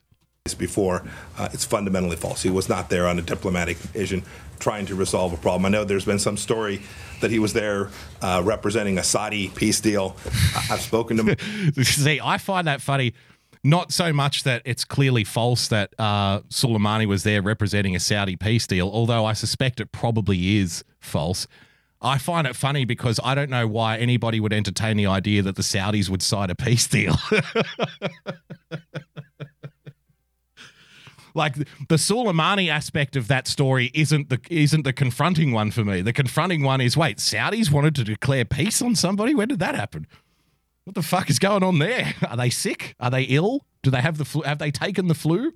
Before, 0.62 1.05
uh, 1.39 1.48
it's 1.52 1.64
fundamentally 1.64 2.16
false. 2.16 2.43
He 2.43 2.51
was 2.51 2.69
not 2.69 2.90
there 2.90 3.06
on 3.06 3.16
a 3.16 3.23
diplomatic 3.23 3.77
mission 3.94 4.24
trying 4.59 4.86
to 4.86 4.97
resolve 4.97 5.32
a 5.32 5.36
problem. 5.36 5.66
I 5.66 5.69
know 5.69 5.85
there's 5.85 6.05
been 6.05 6.19
some 6.19 6.36
story 6.36 6.82
that 7.20 7.31
he 7.31 7.39
was 7.39 7.52
there 7.52 7.90
uh, 8.20 8.43
representing 8.44 8.98
a 8.98 9.05
Saudi 9.05 9.51
peace 9.51 9.81
deal. 9.81 10.16
I've 10.69 10.81
spoken 10.81 11.16
to 11.19 11.85
See, 11.85 12.20
I 12.20 12.39
find 12.39 12.66
that 12.66 12.81
funny. 12.81 13.14
Not 13.62 13.93
so 13.93 14.12
much 14.12 14.43
that 14.43 14.62
it's 14.64 14.85
clearly 14.85 15.23
false 15.23 15.69
that 15.69 15.94
uh, 15.97 16.40
Soleimani 16.48 17.06
was 17.06 17.23
there 17.23 17.40
representing 17.40 17.94
a 17.94 18.01
Saudi 18.01 18.35
peace 18.35 18.66
deal, 18.66 18.90
although 18.93 19.24
I 19.24 19.35
suspect 19.35 19.78
it 19.78 19.93
probably 19.93 20.56
is 20.56 20.82
false. 20.98 21.47
I 22.01 22.19
find 22.19 22.48
it 22.48 22.56
funny 22.56 22.85
because 22.85 23.20
I 23.23 23.36
don't 23.36 23.51
know 23.51 23.69
why 23.69 23.97
anybody 23.98 24.40
would 24.40 24.52
entertain 24.52 24.97
the 24.97 25.06
idea 25.06 25.43
that 25.43 25.55
the 25.55 25.62
Saudis 25.62 26.09
would 26.09 26.23
sign 26.23 26.51
a 26.51 26.56
peace 26.56 26.89
deal. 26.89 27.14
like 31.35 31.57
the 31.57 31.97
Soleimani 31.97 32.69
aspect 32.69 33.17
of 33.17 33.29
that 33.29 33.47
story 33.47 33.91
isn't 33.95 34.29
the 34.29 34.41
isn't 34.51 34.83
the 34.83 34.93
confronting 34.93 35.53
one 35.53 35.71
for 35.71 35.85
me. 35.85 36.03
The 36.03 36.13
confronting 36.13 36.63
one 36.63 36.81
is 36.81 36.97
wait, 36.97 37.19
Saudis 37.19 37.71
wanted 37.71 37.95
to 37.97 38.05
declare 38.05 38.45
peace 38.45 38.83
on 38.83 38.95
somebody? 38.95 39.35
When 39.35 39.49
did 39.49 39.59
that 39.61 39.75
happen? 39.75 40.07
What 40.85 40.95
the 40.95 41.03
fuck 41.03 41.31
is 41.31 41.39
going 41.39 41.63
on 41.63 41.79
there? 41.79 42.15
Are 42.29 42.37
they 42.37 42.51
sick? 42.51 42.95
Are 42.99 43.11
they 43.11 43.23
ill? 43.23 43.65
Do 43.83 43.91
they 43.91 44.01
have 44.01 44.19
the 44.19 44.25
flu? 44.25 44.43
Have 44.43 44.59
they 44.59 44.71
taken 44.71 45.09
the 45.09 45.15
flu? 45.15 45.53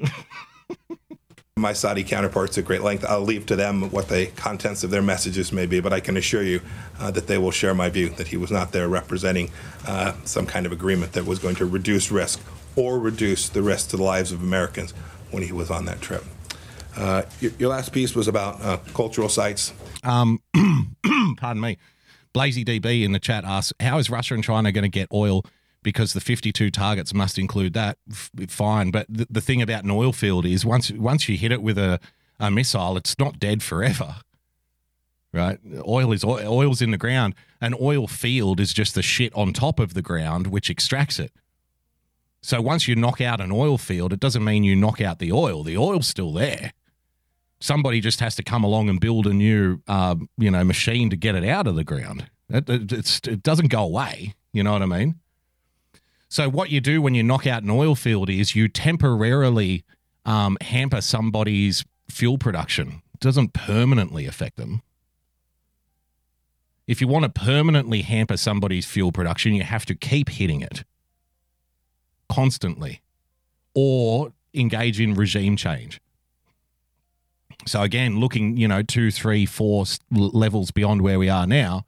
my 1.60 1.72
Saudi 1.72 2.02
counterparts 2.02 2.56
at 2.58 2.64
great 2.64 2.82
length. 2.82 3.04
I'll 3.04 3.20
leave 3.20 3.46
to 3.46 3.56
them 3.56 3.90
what 3.90 4.08
the 4.08 4.26
contents 4.36 4.82
of 4.82 4.90
their 4.90 5.02
messages 5.02 5.52
may 5.52 5.66
be, 5.66 5.80
but 5.80 5.92
I 5.92 6.00
can 6.00 6.16
assure 6.16 6.42
you 6.42 6.60
uh, 6.98 7.10
that 7.10 7.26
they 7.26 7.38
will 7.38 7.50
share 7.50 7.74
my 7.74 7.90
view 7.90 8.08
that 8.10 8.28
he 8.28 8.36
was 8.36 8.50
not 8.50 8.72
there 8.72 8.88
representing 8.88 9.50
uh, 9.86 10.14
some 10.24 10.46
kind 10.46 10.66
of 10.66 10.72
agreement 10.72 11.12
that 11.12 11.26
was 11.26 11.38
going 11.38 11.56
to 11.56 11.66
reduce 11.66 12.10
risk 12.10 12.40
or 12.76 12.98
reduce 12.98 13.48
the 13.48 13.62
risk 13.62 13.90
to 13.90 13.96
the 13.96 14.02
lives 14.02 14.32
of 14.32 14.42
Americans 14.42 14.94
when 15.30 15.42
he 15.42 15.52
was 15.52 15.70
on 15.70 15.84
that 15.86 16.00
trip. 16.00 16.24
Uh, 16.96 17.22
your, 17.40 17.52
your, 17.58 17.70
last 17.70 17.92
piece 17.92 18.14
was 18.14 18.28
about 18.28 18.60
uh, 18.62 18.78
cultural 18.94 19.28
sites. 19.28 19.72
Um, 20.02 20.40
pardon 21.36 21.60
me. 21.60 21.78
Blazy 22.32 22.64
DB 22.64 23.04
in 23.04 23.12
the 23.12 23.18
chat 23.18 23.44
asks, 23.44 23.72
"How 23.80 23.98
is 23.98 24.10
Russia 24.10 24.34
and 24.34 24.44
China 24.44 24.72
going 24.72 24.82
to 24.82 24.88
get 24.88 25.08
oil?" 25.12 25.44
Because 25.82 26.12
the 26.12 26.20
52 26.20 26.70
targets 26.70 27.14
must 27.14 27.38
include 27.38 27.72
that. 27.72 27.96
F- 28.10 28.30
fine, 28.48 28.90
but 28.90 29.06
the, 29.08 29.26
the 29.30 29.40
thing 29.40 29.62
about 29.62 29.84
an 29.84 29.90
oil 29.90 30.12
field 30.12 30.44
is 30.44 30.64
once 30.64 30.90
once 30.90 31.28
you 31.28 31.36
hit 31.36 31.52
it 31.52 31.62
with 31.62 31.78
a, 31.78 32.00
a 32.38 32.50
missile, 32.50 32.96
it's 32.96 33.18
not 33.18 33.38
dead 33.38 33.62
forever. 33.62 34.16
Right? 35.32 35.58
Oil 35.86 36.12
is 36.12 36.24
oil's 36.24 36.82
in 36.82 36.90
the 36.90 36.98
ground. 36.98 37.34
An 37.60 37.74
oil 37.80 38.08
field 38.08 38.58
is 38.58 38.72
just 38.72 38.96
the 38.96 39.02
shit 39.02 39.32
on 39.34 39.52
top 39.52 39.78
of 39.78 39.94
the 39.94 40.02
ground 40.02 40.48
which 40.48 40.68
extracts 40.68 41.20
it. 41.20 41.32
So 42.42 42.60
once 42.60 42.88
you 42.88 42.96
knock 42.96 43.20
out 43.20 43.40
an 43.40 43.52
oil 43.52 43.78
field, 43.78 44.12
it 44.12 44.20
doesn't 44.20 44.44
mean 44.44 44.64
you 44.64 44.74
knock 44.74 45.00
out 45.00 45.18
the 45.18 45.32
oil. 45.32 45.62
The 45.62 45.76
oil's 45.76 46.06
still 46.06 46.32
there 46.32 46.72
somebody 47.60 48.00
just 48.00 48.20
has 48.20 48.34
to 48.36 48.42
come 48.42 48.64
along 48.64 48.88
and 48.88 48.98
build 48.98 49.26
a 49.26 49.34
new, 49.34 49.80
uh, 49.86 50.16
you 50.38 50.50
know, 50.50 50.64
machine 50.64 51.10
to 51.10 51.16
get 51.16 51.34
it 51.34 51.44
out 51.44 51.66
of 51.66 51.76
the 51.76 51.84
ground. 51.84 52.28
It, 52.48 52.68
it, 52.68 53.28
it 53.28 53.42
doesn't 53.42 53.68
go 53.68 53.82
away. 53.82 54.34
You 54.52 54.64
know 54.64 54.72
what 54.72 54.82
I 54.82 54.86
mean? 54.86 55.16
So 56.28 56.48
what 56.48 56.70
you 56.70 56.80
do 56.80 57.02
when 57.02 57.14
you 57.14 57.22
knock 57.22 57.46
out 57.46 57.62
an 57.62 57.70
oil 57.70 57.94
field 57.94 58.30
is 58.30 58.56
you 58.56 58.68
temporarily 58.68 59.84
um, 60.24 60.56
hamper 60.60 61.00
somebody's 61.00 61.84
fuel 62.08 62.38
production. 62.38 63.02
It 63.14 63.20
doesn't 63.20 63.52
permanently 63.52 64.26
affect 64.26 64.56
them. 64.56 64.82
If 66.86 67.00
you 67.00 67.06
want 67.06 67.24
to 67.24 67.28
permanently 67.28 68.02
hamper 68.02 68.36
somebody's 68.36 68.86
fuel 68.86 69.12
production, 69.12 69.54
you 69.54 69.62
have 69.62 69.86
to 69.86 69.94
keep 69.94 70.28
hitting 70.28 70.60
it 70.60 70.84
constantly 72.30 73.02
or 73.74 74.32
engage 74.54 75.00
in 75.00 75.14
regime 75.14 75.56
change. 75.56 76.00
So 77.66 77.82
again, 77.82 78.18
looking, 78.18 78.56
you 78.56 78.68
know, 78.68 78.82
two, 78.82 79.10
three, 79.10 79.44
four 79.44 79.84
levels 80.10 80.70
beyond 80.70 81.02
where 81.02 81.18
we 81.18 81.28
are 81.28 81.46
now, 81.46 81.84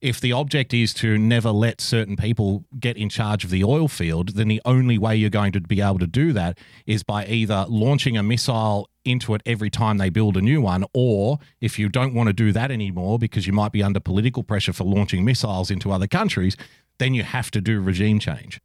if 0.00 0.20
the 0.20 0.32
object 0.32 0.74
is 0.74 0.92
to 0.94 1.16
never 1.16 1.50
let 1.50 1.80
certain 1.80 2.16
people 2.16 2.64
get 2.78 2.96
in 2.96 3.08
charge 3.08 3.44
of 3.44 3.50
the 3.50 3.64
oil 3.64 3.88
field, 3.88 4.30
then 4.30 4.48
the 4.48 4.60
only 4.64 4.98
way 4.98 5.16
you're 5.16 5.30
going 5.30 5.52
to 5.52 5.60
be 5.60 5.80
able 5.80 5.98
to 5.98 6.06
do 6.06 6.32
that 6.32 6.58
is 6.86 7.02
by 7.02 7.24
either 7.26 7.64
launching 7.68 8.16
a 8.16 8.22
missile 8.22 8.90
into 9.04 9.34
it 9.34 9.42
every 9.46 9.70
time 9.70 9.96
they 9.98 10.10
build 10.10 10.36
a 10.36 10.42
new 10.42 10.60
one, 10.60 10.84
or 10.92 11.38
if 11.60 11.78
you 11.78 11.88
don't 11.88 12.12
want 12.12 12.26
to 12.26 12.32
do 12.32 12.52
that 12.52 12.70
anymore 12.70 13.18
because 13.18 13.46
you 13.46 13.52
might 13.52 13.72
be 13.72 13.82
under 13.82 14.00
political 14.00 14.42
pressure 14.42 14.72
for 14.72 14.84
launching 14.84 15.24
missiles 15.24 15.70
into 15.70 15.92
other 15.92 16.06
countries, 16.06 16.56
then 16.98 17.14
you 17.14 17.22
have 17.22 17.50
to 17.50 17.60
do 17.60 17.80
regime 17.80 18.18
change 18.18 18.60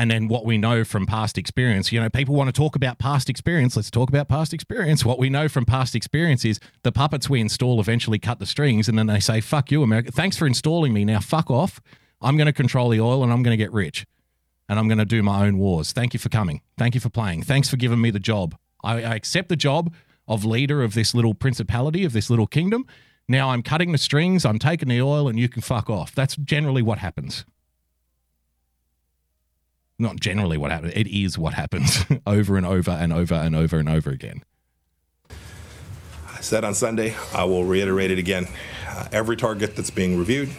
and 0.00 0.10
then 0.10 0.28
what 0.28 0.46
we 0.46 0.56
know 0.56 0.82
from 0.82 1.04
past 1.04 1.36
experience. 1.36 1.92
You 1.92 2.00
know, 2.00 2.08
people 2.08 2.34
want 2.34 2.48
to 2.48 2.58
talk 2.58 2.74
about 2.74 2.98
past 2.98 3.28
experience. 3.28 3.76
Let's 3.76 3.90
talk 3.90 4.08
about 4.08 4.28
past 4.28 4.54
experience. 4.54 5.04
What 5.04 5.18
we 5.18 5.28
know 5.28 5.46
from 5.46 5.66
past 5.66 5.94
experience 5.94 6.42
is 6.42 6.58
the 6.84 6.90
puppets 6.90 7.28
we 7.28 7.38
install 7.38 7.78
eventually 7.80 8.18
cut 8.18 8.38
the 8.38 8.46
strings, 8.46 8.88
and 8.88 8.98
then 8.98 9.08
they 9.08 9.20
say, 9.20 9.42
"Fuck 9.42 9.70
you, 9.70 9.82
America! 9.82 10.10
Thanks 10.10 10.38
for 10.38 10.46
installing 10.46 10.94
me. 10.94 11.04
Now 11.04 11.20
fuck 11.20 11.50
off. 11.50 11.82
I'm 12.22 12.38
going 12.38 12.46
to 12.46 12.52
control 12.54 12.88
the 12.88 12.98
oil, 12.98 13.22
and 13.22 13.30
I'm 13.30 13.42
going 13.42 13.52
to 13.52 13.62
get 13.62 13.74
rich, 13.74 14.06
and 14.70 14.78
I'm 14.78 14.88
going 14.88 14.96
to 14.96 15.04
do 15.04 15.22
my 15.22 15.46
own 15.46 15.58
wars. 15.58 15.92
Thank 15.92 16.14
you 16.14 16.18
for 16.18 16.30
coming. 16.30 16.62
Thank 16.78 16.94
you 16.94 17.00
for 17.02 17.10
playing. 17.10 17.42
Thanks 17.42 17.68
for 17.68 17.76
giving 17.76 18.00
me 18.00 18.10
the 18.10 18.18
job. 18.18 18.56
I, 18.82 19.02
I 19.02 19.14
accept 19.16 19.50
the 19.50 19.56
job 19.56 19.92
of 20.26 20.46
leader 20.46 20.82
of 20.82 20.94
this 20.94 21.14
little 21.14 21.34
principality 21.34 22.06
of 22.06 22.14
this 22.14 22.30
little 22.30 22.46
kingdom." 22.46 22.86
Now 23.28 23.50
I'm 23.50 23.62
cutting 23.62 23.92
the 23.92 23.98
strings, 23.98 24.46
I'm 24.46 24.58
taking 24.58 24.88
the 24.88 25.02
oil, 25.02 25.28
and 25.28 25.38
you 25.38 25.50
can 25.50 25.60
fuck 25.60 25.90
off. 25.90 26.14
That's 26.14 26.36
generally 26.36 26.80
what 26.80 26.98
happens 26.98 27.44
not 30.00 30.18
generally 30.20 30.56
what 30.56 30.70
happens, 30.70 30.92
it 30.94 31.06
is 31.06 31.38
what 31.38 31.54
happens 31.54 32.04
over 32.26 32.56
and 32.56 32.66
over 32.66 32.90
and 32.90 33.12
over 33.12 33.34
and 33.34 33.54
over 33.54 33.78
and 33.78 33.88
over 33.88 34.10
again. 34.10 34.42
I 35.30 36.40
said 36.40 36.64
on 36.64 36.74
Sunday, 36.74 37.14
I 37.34 37.44
will 37.44 37.64
reiterate 37.64 38.10
it 38.10 38.18
again. 38.18 38.48
Uh, 38.88 39.08
every 39.12 39.36
target 39.36 39.76
that's 39.76 39.90
being 39.90 40.18
reviewed, 40.18 40.50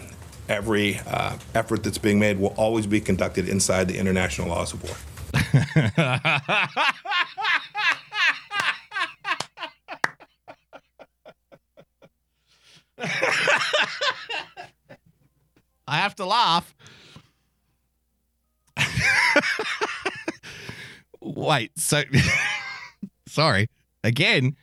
every 0.47 0.99
uh, 1.07 1.37
effort 1.55 1.83
that's 1.83 1.97
being 1.97 2.19
made 2.19 2.39
will 2.39 2.53
always 2.57 2.85
be 2.85 3.01
conducted 3.01 3.49
inside 3.49 3.87
the 3.87 3.97
international 3.97 4.49
laws 4.49 4.73
of 4.73 4.83
war. 4.83 4.95
I 15.87 15.97
have 15.97 16.15
to 16.17 16.25
laugh 16.25 16.75
Wait, 21.21 21.71
so 21.77 22.03
sorry 23.27 23.69
again, 24.03 24.55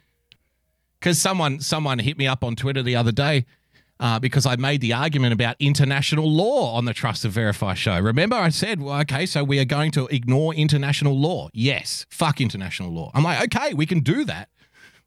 because 0.98 1.20
someone 1.20 1.60
someone 1.60 1.98
hit 1.98 2.18
me 2.18 2.26
up 2.26 2.44
on 2.44 2.56
Twitter 2.56 2.82
the 2.82 2.96
other 2.96 3.12
day 3.12 3.46
uh, 4.00 4.18
because 4.18 4.46
I 4.46 4.56
made 4.56 4.80
the 4.80 4.92
argument 4.92 5.32
about 5.32 5.56
international 5.58 6.30
law 6.30 6.74
on 6.74 6.84
the 6.84 6.94
Trust 6.94 7.24
of 7.24 7.32
Verify 7.32 7.74
show. 7.74 7.98
Remember, 7.98 8.36
I 8.36 8.50
said, 8.50 8.80
well, 8.80 9.00
okay, 9.00 9.26
so 9.26 9.42
we 9.42 9.58
are 9.58 9.64
going 9.64 9.90
to 9.92 10.06
ignore 10.06 10.54
international 10.54 11.18
law. 11.18 11.48
Yes, 11.52 12.06
fuck 12.10 12.40
international 12.40 12.92
law. 12.92 13.10
I'm 13.14 13.24
like, 13.24 13.54
okay, 13.54 13.74
we 13.74 13.86
can 13.86 14.00
do 14.00 14.24
that, 14.24 14.48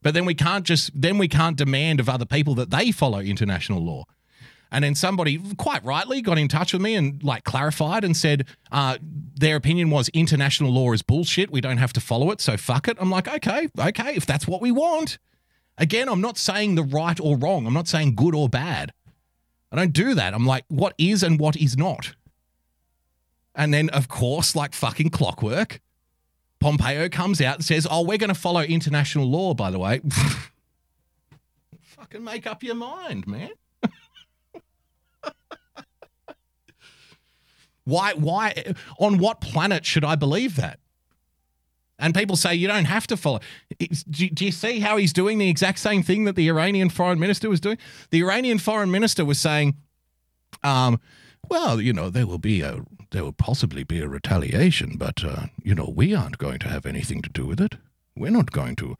but 0.02 0.14
then 0.14 0.26
we 0.26 0.34
can't 0.34 0.66
just 0.66 0.92
then 1.00 1.18
we 1.18 1.28
can't 1.28 1.58
demand 1.58 2.00
of 2.00 2.10
other 2.10 2.26
people 2.26 2.56
that 2.56 2.70
they 2.70 2.92
follow 2.92 3.20
international 3.20 3.84
law. 3.84 4.06
And 4.72 4.84
then 4.84 4.96
somebody, 4.96 5.38
quite 5.58 5.84
rightly, 5.84 6.22
got 6.22 6.38
in 6.38 6.48
touch 6.48 6.72
with 6.72 6.82
me 6.82 6.96
and 6.96 7.22
like 7.22 7.44
clarified 7.44 8.06
and 8.06 8.16
said 8.16 8.46
uh, 8.72 8.98
their 9.36 9.58
opinion 9.58 9.90
was 9.90 10.08
international 10.10 10.72
law 10.72 10.94
is 10.94 11.02
bullshit. 11.02 11.52
We 11.52 11.60
don't 11.60 11.78
have 11.78 11.92
to 11.94 12.00
follow 12.00 12.32
it. 12.32 12.40
So 12.40 12.56
fuck 12.56 12.88
it. 12.88 12.98
I'm 13.00 13.10
like, 13.10 13.28
okay, 13.28 13.68
okay, 13.78 14.16
if 14.16 14.26
that's 14.26 14.48
what 14.48 14.62
we 14.62 14.72
want. 14.72 15.18
Again, 15.78 16.08
I'm 16.08 16.22
not 16.22 16.38
saying 16.38 16.76
the 16.76 16.84
right 16.84 17.20
or 17.20 17.38
wrong. 17.38 17.66
I'm 17.68 17.74
not 17.74 17.88
saying 17.88 18.16
good 18.16 18.34
or 18.34 18.48
bad. 18.48 18.94
I 19.72 19.76
don't 19.76 19.94
do 19.94 20.14
that. 20.14 20.34
I'm 20.34 20.46
like, 20.46 20.66
what 20.68 20.94
is 20.98 21.24
and 21.24 21.40
what 21.40 21.56
is 21.58 21.78
not. 21.78 22.14
And 23.56 23.74
then, 23.74 23.90
of 23.90 24.08
course, 24.08 24.56
like 24.56 24.74
fucking 24.74 25.10
clockwork, 25.10 25.82
Pompeo 26.60 27.10
comes 27.10 27.42
out 27.42 27.56
and 27.56 27.66
says, 27.66 27.88
oh, 27.90 28.04
we're 28.04 28.18
going 28.18 28.30
to 28.30 28.40
follow 28.40 28.62
international 28.62 29.30
law, 29.30 29.54
by 29.54 29.72
the 29.72 29.80
way. 29.80 30.02
fucking 31.82 32.24
make 32.24 32.48
up 32.48 32.64
your 32.64 32.76
mind, 32.76 33.28
man. 33.28 33.52
Why? 37.86 38.14
Why? 38.14 38.74
On 39.00 39.18
what 39.18 39.42
planet 39.42 39.86
should 39.86 40.06
I 40.06 40.16
believe 40.16 40.56
that? 40.56 40.80
And 42.02 42.16
people 42.16 42.36
say 42.36 42.56
you 42.56 42.68
don't 42.68 42.86
have 42.86 43.06
to 43.08 43.18
follow. 43.18 43.40
Do, 43.80 44.30
do 44.30 44.44
you 44.44 44.52
see 44.52 44.80
how 44.80 44.98
he's 44.98 45.14
doing 45.14 45.38
the 45.38 45.50
exact 45.50 45.78
same 45.78 46.02
thing 46.02 46.24
that 46.24 46.36
the 46.36 46.50
Iranian 46.50 46.90
foreign 46.90 47.20
minister 47.20 47.48
was 47.48 47.60
doing? 47.60 47.78
The 48.10 48.22
Iranian 48.22 48.58
foreign 48.58 48.90
minister 48.90 49.24
was 49.24 49.40
saying, 49.40 49.76
um, 50.64 51.00
"Well, 51.48 51.80
you 51.80 51.94
know, 51.94 52.10
there 52.10 52.26
will 52.26 52.40
be 52.40 52.62
a 52.62 52.82
there 53.12 53.24
will 53.24 53.34
possibly 53.34 53.84
be 53.84 54.00
a 54.00 54.08
retaliation, 54.08 54.96
but 54.98 55.24
uh, 55.24 55.46
you 55.64 55.76
know, 55.76 55.94
we 55.96 56.16
aren't 56.16 56.40
going 56.40 56.58
to 56.60 56.70
have 56.70 56.88
anything 56.88 57.22
to 57.22 57.30
do 57.30 57.46
with 57.46 57.62
it. 57.62 57.76
We're 58.16 58.32
not 58.32 58.52
going 58.52 58.76
to." 58.78 58.98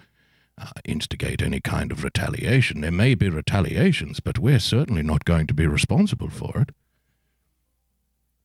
Uh, 0.58 0.70
instigate 0.86 1.42
any 1.42 1.60
kind 1.60 1.92
of 1.92 2.04
retaliation. 2.04 2.82
There 2.82 2.92
may 2.92 3.16
be 3.16 3.30
retaliations, 3.30 4.20
but 4.20 4.38
we're 4.38 4.60
certainly 4.60 5.02
not 5.02 5.26
going 5.26 5.48
to 5.48 5.56
be 5.56 5.66
responsible 5.66 6.30
for 6.30 6.60
it. 6.60 6.70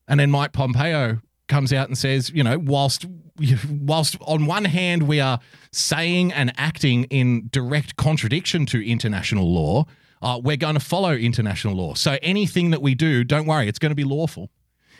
And 0.09 0.20
then 0.20 0.31
Mike 0.31 0.53
Pompeo 0.53 1.20
comes 1.49 1.73
out 1.73 1.89
and 1.89 1.97
says, 1.97 2.31
you 2.31 2.43
know, 2.43 2.59
whilst 2.59 3.07
whilst 3.70 4.16
on 4.23 4.47
one 4.47 4.65
hand 4.65 5.05
we 5.05 5.20
are 5.20 5.41
saying 5.73 6.33
and 6.33 6.53
acting 6.57 7.05
in 7.05 7.49
direct 7.51 7.97
contradiction 7.97 8.66
to 8.66 8.87
international 8.87 9.53
law, 9.53 9.85
uh, 10.23 10.41
we're 10.43 10.57
going 10.57 10.74
to 10.74 10.81
follow 10.81 11.12
international 11.12 11.74
law. 11.74 11.95
So 11.95 12.19
anything 12.23 12.70
that 12.70 12.81
we 12.83 12.95
do, 12.95 13.24
don't 13.24 13.47
worry, 13.47 13.69
it's 13.69 13.78
going 13.78 13.91
to 13.91 13.97
be 13.97 14.05
lawful. 14.05 14.51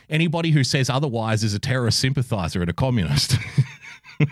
Anybody 0.09 0.51
who 0.51 0.63
says 0.63 0.89
otherwise 0.89 1.43
is 1.43 1.55
a 1.55 1.59
terrorist 1.59 1.99
sympathizer 1.99 2.61
and 2.61 2.71
a 2.71 2.73
communist. 2.73 3.37
you 4.21 4.27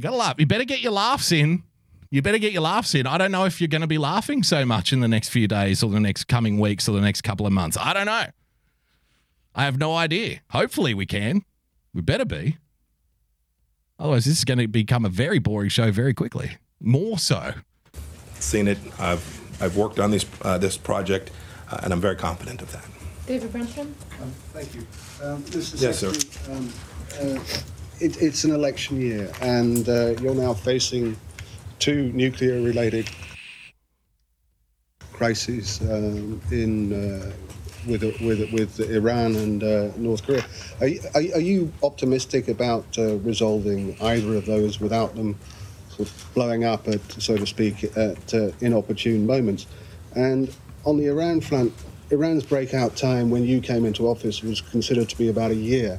got 0.00 0.10
to 0.10 0.16
laugh. 0.16 0.36
You 0.38 0.46
better 0.46 0.64
get 0.64 0.80
your 0.80 0.92
laughs 0.92 1.32
in. 1.32 1.64
You 2.12 2.22
better 2.22 2.38
get 2.38 2.52
your 2.52 2.62
laughs 2.62 2.96
in. 2.96 3.06
I 3.06 3.18
don't 3.18 3.30
know 3.30 3.44
if 3.44 3.60
you're 3.60 3.68
going 3.68 3.82
to 3.82 3.86
be 3.86 3.98
laughing 3.98 4.42
so 4.42 4.66
much 4.66 4.92
in 4.92 4.98
the 4.98 5.06
next 5.06 5.28
few 5.28 5.46
days 5.46 5.80
or 5.80 5.90
the 5.90 6.00
next 6.00 6.24
coming 6.24 6.58
weeks 6.58 6.88
or 6.88 6.92
the 6.92 7.00
next 7.00 7.20
couple 7.20 7.46
of 7.46 7.52
months. 7.52 7.76
I 7.80 7.92
don't 7.92 8.06
know. 8.06 8.24
I 9.54 9.64
have 9.64 9.78
no 9.78 9.94
idea. 9.94 10.40
Hopefully, 10.50 10.92
we 10.92 11.06
can. 11.06 11.44
We 11.94 12.00
better 12.02 12.24
be. 12.24 12.58
Otherwise, 14.00 14.24
this 14.24 14.38
is 14.38 14.44
going 14.44 14.58
to 14.58 14.66
become 14.66 15.04
a 15.04 15.08
very 15.08 15.38
boring 15.38 15.68
show 15.68 15.92
very 15.92 16.12
quickly. 16.12 16.56
More 16.80 17.16
so. 17.16 17.52
Seen 18.34 18.66
it. 18.66 18.78
I've 18.98 19.62
I've 19.62 19.76
worked 19.76 20.00
on 20.00 20.10
this 20.10 20.26
uh, 20.42 20.58
this 20.58 20.76
project, 20.76 21.30
uh, 21.70 21.80
and 21.82 21.92
I'm 21.92 22.00
very 22.00 22.16
confident 22.16 22.60
of 22.62 22.72
that. 22.72 22.84
David 23.26 23.52
Brunnstrom? 23.52 23.92
Um, 24.20 24.32
thank 24.52 24.74
you. 24.74 24.80
Um, 25.22 25.42
Mr. 25.44 25.80
Yes, 25.80 25.98
sir. 25.98 26.52
Um, 26.52 26.72
uh, 27.20 27.40
it, 28.00 28.20
it's 28.22 28.44
an 28.44 28.52
election 28.52 29.00
year, 29.00 29.30
and 29.42 29.88
uh, 29.88 30.14
you're 30.20 30.34
now 30.34 30.54
facing 30.54 31.16
two 31.80 32.12
nuclear-related 32.12 33.10
crises 35.12 35.80
um, 35.82 36.40
in 36.50 36.92
uh, 36.92 37.32
with 37.86 38.02
with 38.20 38.52
with 38.52 38.80
Iran 38.80 39.34
and 39.36 39.62
uh, 39.62 39.90
North 39.96 40.24
Korea. 40.24 40.44
Are, 40.80 40.88
are, 41.14 41.36
are 41.36 41.40
you 41.40 41.72
optimistic 41.82 42.48
about 42.48 42.86
uh, 42.98 43.16
resolving 43.16 43.96
either 44.00 44.36
of 44.36 44.46
those 44.46 44.80
without 44.80 45.14
them 45.16 45.36
sort 45.88 46.08
of 46.08 46.30
blowing 46.34 46.64
up, 46.64 46.86
at, 46.88 47.00
so 47.12 47.36
to 47.36 47.46
speak, 47.46 47.84
at 47.96 48.34
uh, 48.34 48.50
inopportune 48.60 49.26
moments? 49.26 49.66
And 50.14 50.54
on 50.84 50.96
the 50.98 51.06
Iran 51.06 51.40
front, 51.40 51.72
Iran's 52.10 52.44
breakout 52.44 52.96
time 52.96 53.30
when 53.30 53.44
you 53.44 53.60
came 53.60 53.84
into 53.84 54.08
office 54.08 54.42
was 54.42 54.60
considered 54.60 55.08
to 55.08 55.18
be 55.18 55.28
about 55.28 55.50
a 55.50 55.54
year. 55.54 55.98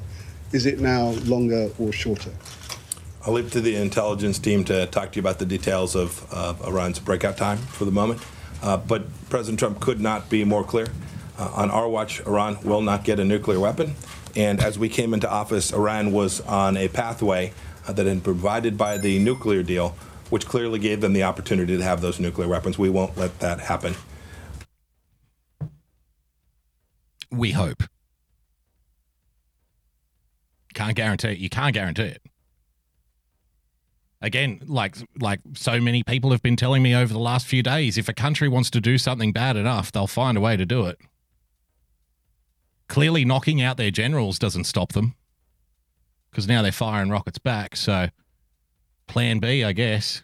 Is 0.52 0.66
it 0.66 0.80
now 0.80 1.10
longer 1.26 1.70
or 1.80 1.92
shorter? 1.94 2.32
I'll 3.24 3.34
leave 3.34 3.48
it 3.48 3.52
to 3.54 3.62
the 3.62 3.76
intelligence 3.76 4.40
team 4.40 4.64
to 4.66 4.88
talk 4.88 5.12
to 5.12 5.16
you 5.18 5.22
about 5.22 5.38
the 5.38 5.46
details 5.46 5.96
of 5.96 6.28
uh, 6.32 6.56
Iran's 6.66 7.00
breakout 7.00 7.38
time 7.38 7.58
for 7.58 7.86
the 7.86 7.92
moment. 7.92 8.20
Uh, 8.64 8.78
but 8.78 9.04
President 9.30 9.60
Trump 9.60 9.80
could 9.80 10.00
not 10.00 10.30
be 10.30 10.44
more 10.44 10.64
clear. 10.64 10.88
Uh, 11.38 11.52
on 11.54 11.70
our 11.70 11.88
watch, 11.88 12.20
Iran 12.22 12.58
will 12.64 12.82
not 12.82 13.04
get 13.04 13.20
a 13.20 13.26
nuclear 13.26 13.60
weapon. 13.60 13.96
And 14.36 14.60
as 14.60 14.80
we 14.80 14.90
came 14.90 15.14
into 15.14 15.30
office, 15.30 15.72
Iran 15.72 16.12
was 16.12 16.42
on 16.42 16.78
a 16.78 16.88
pathway 16.88 17.54
uh, 17.88 17.94
that 17.94 18.06
had 18.06 18.06
been 18.06 18.22
provided 18.22 18.78
by 18.78 18.98
the 18.98 19.20
nuclear 19.20 19.62
deal, 19.62 19.90
which 20.30 20.48
clearly 20.48 20.80
gave 20.80 21.02
them 21.02 21.14
the 21.14 21.24
opportunity 21.24 21.78
to 21.78 21.84
have 21.84 22.02
those 22.02 22.20
nuclear 22.20 22.48
weapons. 22.48 22.80
We 22.80 22.90
won't 22.90 23.18
let 23.18 23.40
that 23.40 23.60
happen. 23.60 23.96
We 27.30 27.52
hope. 27.52 27.84
Can't 30.74 30.96
guarantee 30.96 31.30
it. 31.30 31.38
You 31.38 31.50
can't 31.50 31.74
guarantee 31.74 32.04
it. 32.04 32.31
Again, 34.22 34.62
like 34.68 34.96
like 35.20 35.40
so 35.54 35.82
many 35.82 36.04
people 36.04 36.32
have 36.32 36.44
been 36.44 36.56
telling 36.56 36.84
me 36.84 36.94
over 36.96 37.12
the 37.12 37.20
last 37.20 37.48
few 37.48 37.64
days, 37.64 37.98
if 37.98 38.08
a 38.08 38.14
country 38.14 38.48
wants 38.48 38.70
to 38.72 38.82
do 38.82 38.98
something 38.98 39.32
bad 39.32 39.58
enough, 39.58 39.92
they'll 39.92 40.08
find 40.08 40.38
a 40.38 40.42
way 40.42 40.56
to 40.56 40.66
do 40.66 40.86
it. 40.86 41.00
Clearly, 42.88 43.26
knocking 43.26 43.62
out 43.62 43.78
their 43.78 43.90
generals 43.90 44.38
doesn't 44.38 44.66
stop 44.66 44.94
them 44.94 45.16
because 46.30 46.48
now 46.48 46.62
they're 46.62 46.72
firing 46.72 47.10
rockets 47.10 47.40
back. 47.40 47.76
So, 47.76 48.10
plan 49.08 49.40
B, 49.40 49.64
I 49.64 49.74
guess. 49.74 50.24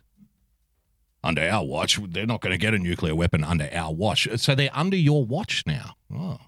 Under 1.24 1.42
our 1.42 1.66
watch, 1.66 2.00
they're 2.10 2.26
not 2.26 2.42
going 2.42 2.52
to 2.52 2.58
get 2.58 2.74
a 2.74 2.80
nuclear 2.80 3.16
weapon 3.16 3.44
under 3.44 3.70
our 3.74 3.94
watch. 3.94 4.28
So 4.36 4.56
they're 4.56 4.70
under 4.74 4.96
your 4.96 5.26
watch 5.26 5.64
now. 5.66 5.96
Oh. 6.14 6.40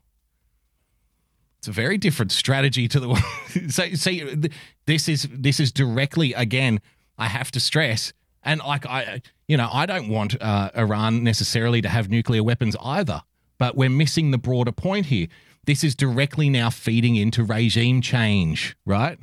It's 1.58 1.68
a 1.68 1.74
very 1.74 1.98
different 1.98 2.32
strategy 2.32 2.88
to 2.88 3.00
the 3.00 3.10
one. 3.10 3.22
so, 3.70 3.90
see, 3.94 4.50
this 4.86 5.10
is 5.10 5.28
this 5.32 5.60
is 5.60 5.72
directly 5.72 6.34
again. 6.34 6.80
I 7.20 7.28
have 7.28 7.52
to 7.52 7.60
stress, 7.60 8.14
and 8.44 8.62
like 8.62 8.86
I, 8.86 9.22
you 9.48 9.58
know, 9.58 9.70
I 9.72 9.86
don't 9.86 10.10
want 10.10 10.42
uh, 10.42 10.72
Iran 10.76 11.24
necessarily 11.24 11.82
to 11.82 11.90
have 11.90 12.10
nuclear 12.10 12.44
weapons 12.44 12.76
either. 12.84 13.22
But 13.58 13.76
we're 13.76 13.90
missing 13.90 14.32
the 14.32 14.38
broader 14.38 14.72
point 14.72 15.08
here. 15.08 15.28
This 15.66 15.84
is 15.84 15.94
directly 15.94 16.50
now 16.50 16.70
feeding 16.70 17.18
into 17.18 17.44
regime 17.44 18.02
change, 18.02 18.78
right? 18.86 19.20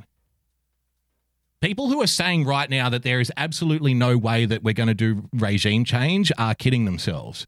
People 1.59 1.89
who 1.89 2.01
are 2.03 2.07
saying 2.07 2.45
right 2.45 2.69
now 2.69 2.87
that 2.89 3.01
there 3.01 3.19
is 3.19 3.31
absolutely 3.35 3.95
no 3.95 4.15
way 4.15 4.45
that 4.45 4.61
we're 4.61 4.75
going 4.75 4.87
to 4.87 4.93
do 4.93 5.27
regime 5.33 5.83
change 5.83 6.31
are 6.37 6.53
kidding 6.53 6.85
themselves 6.85 7.47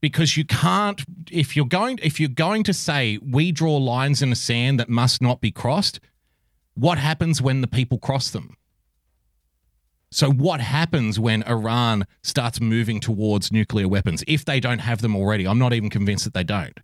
because 0.00 0.36
you 0.36 0.44
can't 0.44 1.04
if 1.30 1.54
you're 1.54 1.66
going 1.66 1.98
if 2.02 2.18
you're 2.18 2.28
going 2.28 2.62
to 2.64 2.72
say 2.72 3.18
we 3.22 3.52
draw 3.52 3.76
lines 3.76 4.22
in 4.22 4.30
the 4.30 4.36
sand 4.36 4.80
that 4.80 4.88
must 4.88 5.20
not 5.20 5.40
be 5.40 5.50
crossed 5.50 6.00
what 6.74 6.98
happens 6.98 7.42
when 7.42 7.60
the 7.60 7.66
people 7.66 7.98
cross 7.98 8.30
them 8.30 8.56
so 10.12 10.30
what 10.30 10.60
happens 10.60 11.20
when 11.20 11.42
iran 11.44 12.04
starts 12.22 12.60
moving 12.60 12.98
towards 12.98 13.52
nuclear 13.52 13.86
weapons 13.86 14.24
if 14.26 14.44
they 14.44 14.58
don't 14.58 14.80
have 14.80 15.00
them 15.02 15.14
already? 15.14 15.46
I'm 15.46 15.58
not 15.58 15.72
even 15.72 15.90
convinced 15.90 16.24
that 16.24 16.34
they 16.34 16.44
don't. 16.44 16.78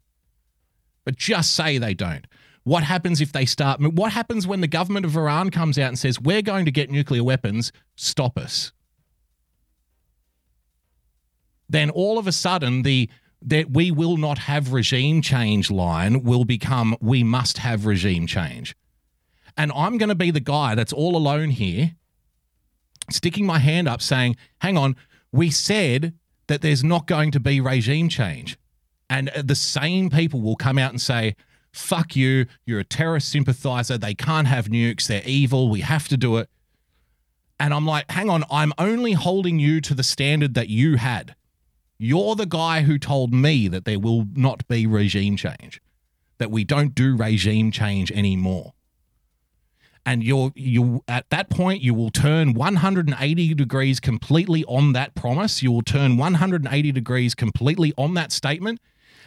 But 1.04 1.16
just 1.16 1.54
say 1.54 1.78
they 1.78 1.94
don't. 1.94 2.26
What 2.62 2.82
happens 2.82 3.20
if 3.20 3.32
they 3.32 3.44
start 3.44 3.80
what 3.80 4.12
happens 4.12 4.46
when 4.46 4.60
the 4.60 4.68
government 4.68 5.06
of 5.06 5.16
iran 5.16 5.50
comes 5.50 5.78
out 5.78 5.88
and 5.88 5.98
says 5.98 6.20
we're 6.20 6.42
going 6.42 6.64
to 6.64 6.70
get 6.70 6.90
nuclear 6.90 7.24
weapons. 7.24 7.72
Stop 7.96 8.38
us. 8.38 8.72
Then 11.68 11.90
all 11.90 12.18
of 12.18 12.28
a 12.28 12.32
sudden 12.32 12.82
the 12.82 13.10
that 13.42 13.70
we 13.70 13.90
will 13.90 14.16
not 14.16 14.38
have 14.38 14.72
regime 14.72 15.20
change 15.20 15.70
line 15.70 16.22
will 16.22 16.44
become 16.44 16.96
we 17.00 17.22
must 17.22 17.58
have 17.58 17.86
regime 17.86 18.26
change. 18.26 18.76
And 19.56 19.72
I'm 19.74 19.98
going 19.98 20.08
to 20.08 20.14
be 20.14 20.30
the 20.30 20.40
guy 20.40 20.74
that's 20.74 20.92
all 20.92 21.16
alone 21.16 21.50
here 21.50 21.96
sticking 23.10 23.46
my 23.46 23.58
hand 23.58 23.88
up 23.88 24.02
saying, 24.02 24.36
"Hang 24.60 24.76
on, 24.76 24.96
we 25.32 25.50
said 25.50 26.14
that 26.46 26.62
there's 26.62 26.84
not 26.84 27.06
going 27.06 27.30
to 27.32 27.40
be 27.40 27.60
regime 27.60 28.08
change." 28.08 28.58
And 29.08 29.28
uh, 29.30 29.42
the 29.42 29.54
same 29.54 30.10
people 30.10 30.40
will 30.40 30.56
come 30.56 30.78
out 30.78 30.90
and 30.90 31.00
say, 31.00 31.36
"Fuck 31.72 32.16
you, 32.16 32.46
you're 32.64 32.80
a 32.80 32.84
terrorist 32.84 33.28
sympathizer. 33.28 33.98
They 33.98 34.14
can't 34.14 34.48
have 34.48 34.68
nukes. 34.68 35.06
They're 35.06 35.22
evil. 35.24 35.68
We 35.68 35.80
have 35.80 36.08
to 36.08 36.16
do 36.16 36.36
it." 36.36 36.48
And 37.58 37.72
I'm 37.72 37.86
like, 37.86 38.10
"Hang 38.10 38.28
on, 38.30 38.44
I'm 38.50 38.72
only 38.78 39.12
holding 39.12 39.58
you 39.58 39.80
to 39.82 39.94
the 39.94 40.02
standard 40.02 40.54
that 40.54 40.68
you 40.68 40.96
had." 40.96 41.34
You're 41.98 42.34
the 42.34 42.46
guy 42.46 42.82
who 42.82 42.98
told 42.98 43.32
me 43.32 43.68
that 43.68 43.86
there 43.86 43.98
will 43.98 44.26
not 44.34 44.68
be 44.68 44.86
regime 44.86 45.36
change, 45.36 45.80
that 46.38 46.50
we 46.50 46.62
don't 46.62 46.94
do 46.94 47.16
regime 47.16 47.70
change 47.70 48.12
anymore. 48.12 48.74
And 50.06 50.22
you're 50.22 50.52
you 50.54 51.02
at 51.08 51.28
that 51.30 51.50
point 51.50 51.82
you 51.82 51.92
will 51.92 52.10
turn 52.10 52.54
180 52.54 53.54
degrees 53.54 54.00
completely 54.00 54.64
on 54.64 54.92
that 54.92 55.14
promise. 55.14 55.62
You 55.62 55.72
will 55.72 55.82
turn 55.82 56.16
180 56.16 56.92
degrees 56.92 57.34
completely 57.34 57.92
on 57.98 58.14
that 58.14 58.30
statement, 58.32 58.80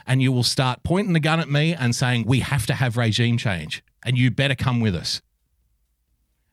and 0.08 0.22
you 0.22 0.32
will 0.32 0.44
start 0.44 0.82
pointing 0.84 1.14
the 1.14 1.20
gun 1.20 1.40
at 1.40 1.50
me 1.50 1.76
and 1.76 1.94
saying 1.94 2.24
we 2.26 2.40
have 2.40 2.66
to 2.68 2.74
have 2.74 2.96
regime 2.96 3.38
change, 3.38 3.84
and 4.04 4.18
you 4.18 4.32
better 4.32 4.56
come 4.56 4.80
with 4.80 4.96
us 4.96 5.22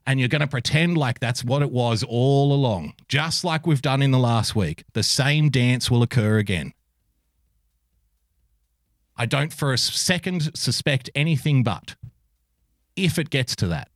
and 0.07 0.21
you're 0.21 0.29
going 0.29 0.41
to 0.41 0.47
pretend 0.47 0.97
like 0.97 1.19
that's 1.19 1.43
what 1.43 1.61
it 1.61 1.69
was 1.69 2.01
all 2.01 2.53
along, 2.53 2.93
just 3.09 3.43
like 3.43 3.67
we've 3.67 3.81
done 3.81 4.01
in 4.01 4.11
the 4.11 4.17
last 4.17 4.55
week. 4.55 4.85
The 4.93 5.03
same 5.03 5.49
dance 5.49 5.91
will 5.91 6.01
occur 6.01 6.37
again. 6.37 6.71
I 9.17 9.25
don't 9.25 9.51
for 9.51 9.73
a 9.73 9.77
second 9.77 10.55
suspect 10.55 11.09
anything 11.13 11.61
but 11.61 11.97
if 12.95 13.19
it 13.19 13.29
gets 13.29 13.53
to 13.57 13.67
that. 13.67 13.89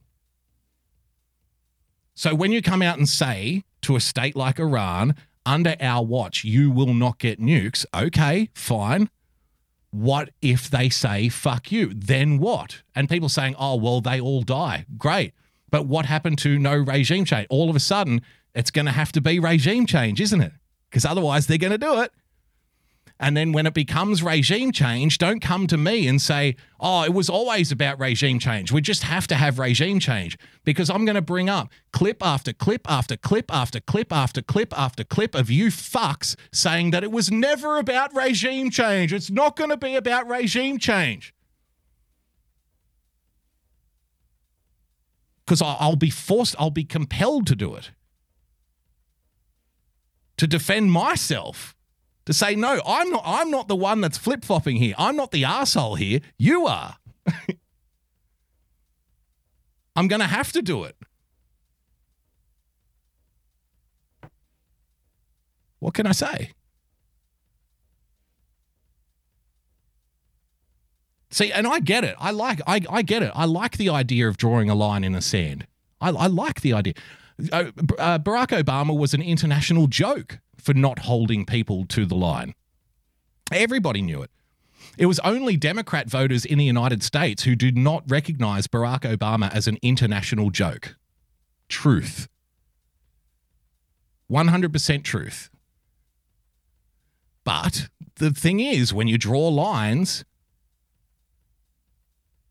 So 2.13 2.35
when 2.35 2.51
you 2.51 2.61
come 2.61 2.81
out 2.81 2.97
and 2.97 3.07
say 3.07 3.63
to 3.81 3.95
a 3.95 3.99
state 3.99 4.35
like 4.35 4.59
Iran, 4.59 5.15
under 5.45 5.75
our 5.79 6.03
watch, 6.05 6.43
you 6.43 6.69
will 6.69 6.93
not 6.93 7.17
get 7.17 7.39
nukes, 7.39 7.85
okay, 7.93 8.49
fine. 8.53 9.09
What 9.89 10.29
if 10.41 10.69
they 10.69 10.89
say, 10.89 11.29
fuck 11.29 11.71
you? 11.71 11.91
Then 11.93 12.37
what? 12.37 12.81
And 12.95 13.09
people 13.09 13.27
saying, 13.27 13.55
oh, 13.57 13.75
well, 13.75 14.01
they 14.01 14.21
all 14.21 14.43
die. 14.43 14.85
Great. 14.97 15.33
But 15.69 15.85
what 15.85 16.05
happened 16.05 16.37
to 16.39 16.59
no 16.59 16.75
regime 16.75 17.25
change? 17.25 17.47
All 17.49 17.69
of 17.69 17.75
a 17.75 17.79
sudden, 17.79 18.21
it's 18.53 18.71
going 18.71 18.85
to 18.85 18.91
have 18.91 19.11
to 19.13 19.21
be 19.21 19.39
regime 19.39 19.85
change, 19.85 20.21
isn't 20.21 20.41
it? 20.41 20.53
Because 20.89 21.05
otherwise, 21.05 21.47
they're 21.47 21.57
going 21.57 21.71
to 21.71 21.77
do 21.77 22.01
it. 22.01 22.11
And 23.21 23.37
then 23.37 23.53
when 23.53 23.65
it 23.65 23.73
becomes 23.73 24.21
regime 24.21 24.73
change, 24.73 25.19
don't 25.19 25.39
come 25.39 25.67
to 25.67 25.77
me 25.77 26.07
and 26.07 26.19
say, 26.19 26.55
oh, 26.79 27.03
it 27.03 27.13
was 27.13 27.29
always 27.29 27.71
about 27.71 27.99
regime 27.99 28.39
change. 28.39 28.71
We 28.71 28.81
just 28.81 29.03
have 29.03 29.27
to 29.27 29.35
have 29.35 29.59
regime 29.59 29.99
change 29.99 30.37
because 30.65 30.89
I'm 30.89 31.05
going 31.05 31.15
to 31.15 31.21
bring 31.21 31.47
up 31.47 31.69
clip 31.93 32.25
after 32.25 32.51
clip 32.51 32.89
after 32.89 33.15
clip 33.15 33.53
after 33.53 33.79
clip 33.79 34.11
after 34.11 34.41
clip 34.41 34.77
after 34.77 35.03
clip 35.03 35.35
of 35.35 35.49
you 35.49 35.67
fucks 35.67 36.35
saying 36.51 36.91
that 36.91 37.03
it 37.03 37.11
was 37.11 37.31
never 37.31 37.77
about 37.77 38.13
regime 38.15 38.71
change. 38.71 39.13
It's 39.13 39.29
not 39.29 39.55
going 39.55 39.69
to 39.69 39.77
be 39.77 39.95
about 39.95 40.27
regime 40.27 40.79
change. 40.79 41.33
because 45.51 45.61
I'll 45.61 45.97
be 45.97 46.09
forced, 46.09 46.55
I'll 46.57 46.69
be 46.69 46.85
compelled 46.85 47.45
to 47.47 47.57
do 47.57 47.75
it 47.75 47.91
to 50.37 50.47
defend 50.47 50.93
myself 50.93 51.75
to 52.25 52.33
say, 52.33 52.55
no, 52.55 52.81
I'm 52.85 53.09
not 53.09 53.23
I'm 53.25 53.49
not 53.51 53.67
the 53.67 53.75
one 53.75 54.01
that's 54.01 54.17
flip-flopping 54.17 54.77
here. 54.77 54.95
I'm 54.97 55.15
not 55.15 55.31
the 55.31 55.45
asshole 55.45 55.95
here. 55.95 56.21
You 56.37 56.67
are. 56.67 56.97
I'm 59.95 60.07
gonna 60.07 60.27
have 60.27 60.51
to 60.53 60.61
do 60.61 60.83
it. 60.83 60.95
What 65.79 65.93
can 65.95 66.05
I 66.05 66.11
say? 66.11 66.51
See, 71.31 71.51
and 71.51 71.65
I 71.65 71.79
get 71.79 72.03
it. 72.03 72.15
I 72.19 72.31
like 72.31 72.61
I, 72.67 72.81
I 72.89 73.01
get 73.01 73.23
it. 73.23 73.31
I 73.33 73.45
like 73.45 73.77
the 73.77 73.89
idea 73.89 74.27
of 74.27 74.37
drawing 74.37 74.69
a 74.69 74.75
line 74.75 75.03
in 75.03 75.13
the 75.13 75.21
sand. 75.21 75.65
I, 75.99 76.09
I 76.09 76.27
like 76.27 76.61
the 76.61 76.73
idea. 76.73 76.93
Uh, 77.51 77.71
uh, 77.97 78.19
Barack 78.19 78.49
Obama 78.61 78.95
was 78.95 79.13
an 79.13 79.21
international 79.21 79.87
joke 79.87 80.39
for 80.61 80.73
not 80.73 80.99
holding 80.99 81.45
people 81.45 81.85
to 81.87 82.05
the 82.05 82.15
line. 82.15 82.53
Everybody 83.51 84.01
knew 84.01 84.21
it. 84.21 84.31
It 84.97 85.05
was 85.05 85.19
only 85.19 85.57
Democrat 85.57 86.09
voters 86.09 86.45
in 86.45 86.57
the 86.57 86.65
United 86.65 87.03
States 87.03 87.43
who 87.43 87.55
did 87.55 87.77
not 87.77 88.03
recognize 88.07 88.67
Barack 88.67 89.01
Obama 89.01 89.53
as 89.53 89.67
an 89.67 89.77
international 89.81 90.49
joke. 90.49 90.95
Truth. 91.69 92.27
100% 94.29 95.03
truth. 95.03 95.49
But 97.43 97.87
the 98.15 98.31
thing 98.31 98.59
is, 98.59 98.93
when 98.93 99.07
you 99.07 99.17
draw 99.17 99.47
lines, 99.47 100.23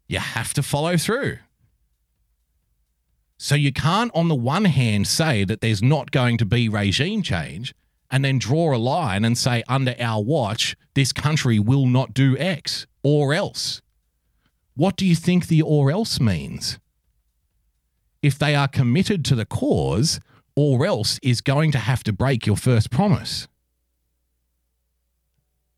you 0.08 0.18
have 0.18 0.52
to 0.54 0.62
follow 0.62 0.96
through. 0.96 1.38
So 3.38 3.54
you 3.54 3.72
can't, 3.72 4.10
on 4.14 4.28
the 4.28 4.34
one 4.34 4.66
hand, 4.66 5.06
say 5.06 5.44
that 5.44 5.60
there's 5.60 5.82
not 5.82 6.10
going 6.10 6.36
to 6.38 6.44
be 6.44 6.68
regime 6.68 7.22
change 7.22 7.74
and 8.10 8.24
then 8.24 8.38
draw 8.38 8.74
a 8.74 8.78
line 8.78 9.24
and 9.24 9.38
say, 9.38 9.62
under 9.68 9.94
our 10.00 10.22
watch, 10.22 10.76
this 10.94 11.12
country 11.12 11.58
will 11.58 11.86
not 11.86 12.14
do 12.14 12.36
X 12.38 12.86
or 13.02 13.32
else. 13.32 13.80
What 14.74 14.96
do 14.96 15.06
you 15.06 15.14
think 15.14 15.46
the 15.46 15.62
or 15.62 15.90
else 15.90 16.20
means? 16.20 16.78
If 18.22 18.38
they 18.38 18.54
are 18.54 18.68
committed 18.68 19.24
to 19.26 19.34
the 19.34 19.46
cause, 19.46 20.20
or 20.56 20.84
else 20.84 21.18
is 21.22 21.40
going 21.40 21.72
to 21.72 21.78
have 21.78 22.02
to 22.04 22.12
break 22.12 22.46
your 22.46 22.56
first 22.56 22.90
promise. 22.90 23.48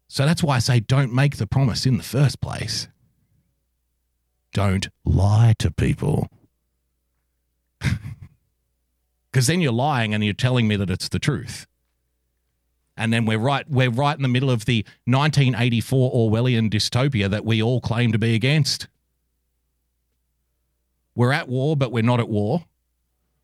So 0.09 0.27
that's 0.27 0.43
why 0.43 0.57
I 0.57 0.59
say 0.59 0.81
don't 0.81 1.13
make 1.13 1.37
the 1.37 1.47
promise 1.47 1.87
in 1.87 1.99
the 1.99 2.03
first 2.03 2.41
place. 2.41 2.89
Don't 4.53 4.89
lie 5.05 5.55
to 5.59 5.71
people. 5.71 6.29
Because 9.33 9.47
then 9.47 9.63
you're 9.63 9.73
lying 9.73 10.13
and 10.13 10.23
you're 10.23 10.35
telling 10.35 10.69
me 10.69 10.77
that 10.77 10.91
it's 10.91 11.09
the 11.09 11.19
truth. 11.19 11.67
And 12.97 13.13
then 13.13 13.25
we're 13.25 13.39
right 13.39 13.69
we're 13.69 13.91
right 13.91 14.17
in 14.17 14.23
the 14.23 14.29
middle 14.29 14.51
of 14.51 14.67
the 14.67 14.85
1984 15.07 16.13
Orwellian 16.13 16.71
dystopia 16.71 17.29
that 17.31 17.45
we 17.45 17.63
all 17.63 17.81
claim 17.81 18.13
to 18.13 18.19
be 18.19 18.35
against. 18.35 18.89
We're 21.15 21.33
at 21.33 21.49
war, 21.49 21.77
but 21.77 21.93
we're 21.93 22.03
not 22.03 22.21
at 22.21 22.29
war. 22.29 22.65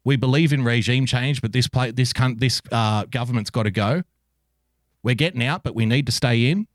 We 0.05 0.17
believe 0.17 0.53
in 0.53 0.65
regime 0.65 1.07
change, 1.07 1.43
but 1.43 1.53
this 1.53 1.69
play, 1.69 1.91
this 1.91 2.13
this 2.37 2.63
uh, 2.73 3.05
government's 3.11 3.51
got 3.51 3.65
to 3.65 3.71
go. 3.71 4.03
We're 5.03 5.15
getting 5.15 5.43
out, 5.43 5.63
but 5.63 5.75
we 5.75 5.87
need 5.87 6.07
to 6.07 6.13
stay 6.13 6.51
in. 6.51 6.67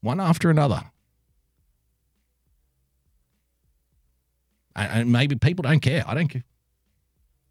One 0.00 0.20
after 0.20 0.50
another. 0.50 0.82
And 4.76 5.12
maybe 5.12 5.36
people 5.36 5.62
don't 5.62 5.80
care. 5.80 6.04
I 6.06 6.14
don't 6.14 6.28
care. 6.28 6.44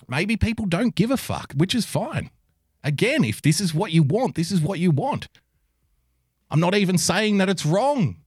Maybe 0.07 0.35
people 0.37 0.65
don't 0.65 0.93
give 0.93 1.09
a 1.09 1.17
fuck, 1.17 1.53
which 1.53 1.73
is 1.73 1.85
fine. 1.85 2.29
Again, 2.83 3.23
if 3.23 3.41
this 3.41 3.61
is 3.61 3.73
what 3.73 3.91
you 3.91 4.03
want, 4.03 4.35
this 4.35 4.51
is 4.51 4.61
what 4.61 4.79
you 4.79 4.91
want. 4.91 5.27
I'm 6.51 6.59
not 6.59 6.75
even 6.75 6.97
saying 6.97 7.37
that 7.37 7.49
it's 7.49 7.65
wrong. 7.65 8.17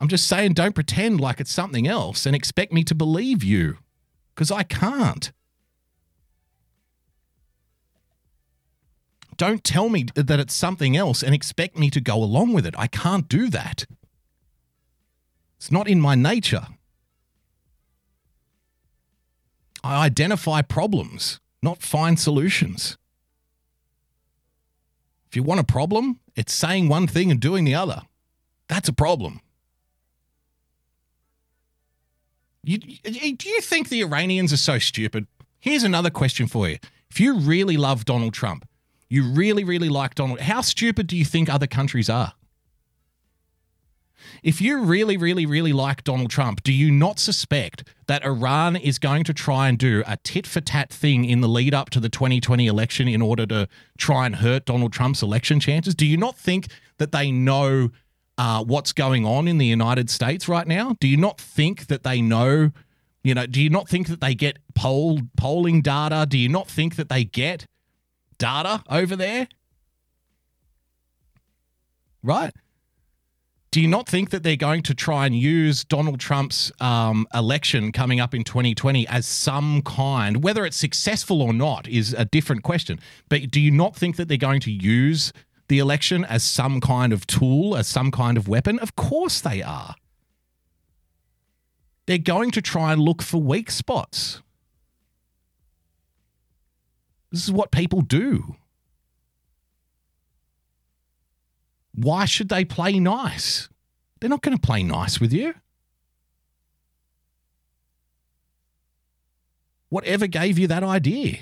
I'm 0.00 0.08
just 0.08 0.28
saying 0.28 0.54
don't 0.54 0.74
pretend 0.74 1.20
like 1.20 1.40
it's 1.40 1.52
something 1.52 1.86
else 1.86 2.24
and 2.26 2.34
expect 2.34 2.72
me 2.72 2.84
to 2.84 2.94
believe 2.94 3.42
you 3.42 3.78
because 4.34 4.50
I 4.50 4.62
can't. 4.62 5.32
Don't 9.36 9.64
tell 9.64 9.88
me 9.88 10.04
that 10.14 10.38
it's 10.38 10.54
something 10.54 10.96
else 10.96 11.22
and 11.22 11.34
expect 11.34 11.78
me 11.78 11.88
to 11.90 12.00
go 12.00 12.16
along 12.22 12.52
with 12.52 12.66
it. 12.66 12.74
I 12.76 12.86
can't 12.86 13.26
do 13.26 13.48
that. 13.48 13.86
It's 15.56 15.72
not 15.72 15.88
in 15.88 16.00
my 16.00 16.14
nature. 16.14 16.66
I 19.82 20.04
identify 20.04 20.62
problems, 20.62 21.40
not 21.62 21.82
find 21.82 22.18
solutions. 22.18 22.96
If 25.28 25.36
you 25.36 25.42
want 25.42 25.60
a 25.60 25.64
problem, 25.64 26.20
it's 26.34 26.52
saying 26.52 26.88
one 26.88 27.06
thing 27.06 27.30
and 27.30 27.40
doing 27.40 27.64
the 27.64 27.74
other. 27.74 28.02
That's 28.68 28.88
a 28.88 28.92
problem. 28.92 29.40
You, 32.62 32.78
do 32.78 33.48
you 33.48 33.60
think 33.60 33.88
the 33.88 34.02
Iranians 34.02 34.52
are 34.52 34.58
so 34.58 34.78
stupid? 34.78 35.26
Here's 35.60 35.82
another 35.82 36.10
question 36.10 36.46
for 36.46 36.68
you. 36.68 36.78
If 37.10 37.20
you 37.20 37.38
really 37.38 37.76
love 37.76 38.04
Donald 38.04 38.34
Trump, 38.34 38.66
you 39.08 39.24
really, 39.24 39.64
really 39.64 39.88
like 39.88 40.14
Donald, 40.14 40.40
how 40.40 40.60
stupid 40.60 41.06
do 41.06 41.16
you 41.16 41.24
think 41.24 41.48
other 41.48 41.66
countries 41.66 42.08
are? 42.08 42.34
If 44.42 44.60
you 44.60 44.80
really, 44.82 45.16
really, 45.16 45.46
really 45.46 45.72
like 45.72 46.04
Donald 46.04 46.30
Trump, 46.30 46.62
do 46.62 46.72
you 46.72 46.90
not 46.90 47.18
suspect 47.18 47.84
that 48.06 48.24
Iran 48.24 48.76
is 48.76 48.98
going 48.98 49.24
to 49.24 49.34
try 49.34 49.68
and 49.68 49.78
do 49.78 50.02
a 50.06 50.16
tit 50.18 50.46
for 50.46 50.60
tat 50.60 50.90
thing 50.90 51.24
in 51.24 51.40
the 51.40 51.48
lead 51.48 51.74
up 51.74 51.90
to 51.90 52.00
the 52.00 52.08
2020 52.08 52.66
election 52.66 53.08
in 53.08 53.22
order 53.22 53.46
to 53.46 53.68
try 53.98 54.26
and 54.26 54.36
hurt 54.36 54.64
Donald 54.64 54.92
Trump's 54.92 55.22
election 55.22 55.60
chances? 55.60 55.94
Do 55.94 56.06
you 56.06 56.16
not 56.16 56.36
think 56.36 56.68
that 56.98 57.12
they 57.12 57.30
know 57.30 57.90
uh, 58.38 58.64
what's 58.64 58.92
going 58.92 59.26
on 59.26 59.46
in 59.46 59.58
the 59.58 59.66
United 59.66 60.08
States 60.08 60.48
right 60.48 60.66
now? 60.66 60.96
Do 60.98 61.06
you 61.06 61.16
not 61.16 61.40
think 61.40 61.88
that 61.88 62.04
they 62.04 62.22
know? 62.22 62.70
You 63.22 63.34
know, 63.34 63.46
do 63.46 63.60
you 63.60 63.68
not 63.68 63.86
think 63.86 64.08
that 64.08 64.22
they 64.22 64.34
get 64.34 64.58
poll 64.74 65.20
polling 65.36 65.82
data? 65.82 66.26
Do 66.26 66.38
you 66.38 66.48
not 66.48 66.66
think 66.66 66.96
that 66.96 67.10
they 67.10 67.22
get 67.22 67.66
data 68.38 68.82
over 68.88 69.14
there? 69.14 69.46
Right? 72.22 72.52
Do 73.70 73.80
you 73.80 73.86
not 73.86 74.08
think 74.08 74.30
that 74.30 74.42
they're 74.42 74.56
going 74.56 74.82
to 74.82 74.94
try 74.94 75.26
and 75.26 75.36
use 75.36 75.84
Donald 75.84 76.18
Trump's 76.18 76.72
um, 76.80 77.28
election 77.32 77.92
coming 77.92 78.18
up 78.18 78.34
in 78.34 78.42
2020 78.42 79.06
as 79.06 79.26
some 79.26 79.80
kind, 79.82 80.42
whether 80.42 80.66
it's 80.66 80.76
successful 80.76 81.40
or 81.40 81.52
not, 81.52 81.86
is 81.86 82.12
a 82.12 82.24
different 82.24 82.64
question. 82.64 82.98
But 83.28 83.48
do 83.52 83.60
you 83.60 83.70
not 83.70 83.94
think 83.94 84.16
that 84.16 84.26
they're 84.26 84.36
going 84.36 84.60
to 84.62 84.72
use 84.72 85.32
the 85.68 85.78
election 85.78 86.24
as 86.24 86.42
some 86.42 86.80
kind 86.80 87.12
of 87.12 87.28
tool, 87.28 87.76
as 87.76 87.86
some 87.86 88.10
kind 88.10 88.36
of 88.36 88.48
weapon? 88.48 88.80
Of 88.80 88.96
course 88.96 89.40
they 89.40 89.62
are. 89.62 89.94
They're 92.06 92.18
going 92.18 92.50
to 92.50 92.60
try 92.60 92.92
and 92.92 93.00
look 93.00 93.22
for 93.22 93.40
weak 93.40 93.70
spots. 93.70 94.42
This 97.30 97.44
is 97.44 97.52
what 97.52 97.70
people 97.70 98.00
do. 98.00 98.56
Why 102.02 102.24
should 102.24 102.48
they 102.48 102.64
play 102.64 102.98
nice? 102.98 103.68
They're 104.20 104.30
not 104.30 104.40
going 104.40 104.56
to 104.56 104.66
play 104.66 104.82
nice 104.82 105.20
with 105.20 105.34
you. 105.34 105.54
Whatever 109.90 110.26
gave 110.26 110.58
you 110.58 110.66
that 110.68 110.82
idea? 110.82 111.40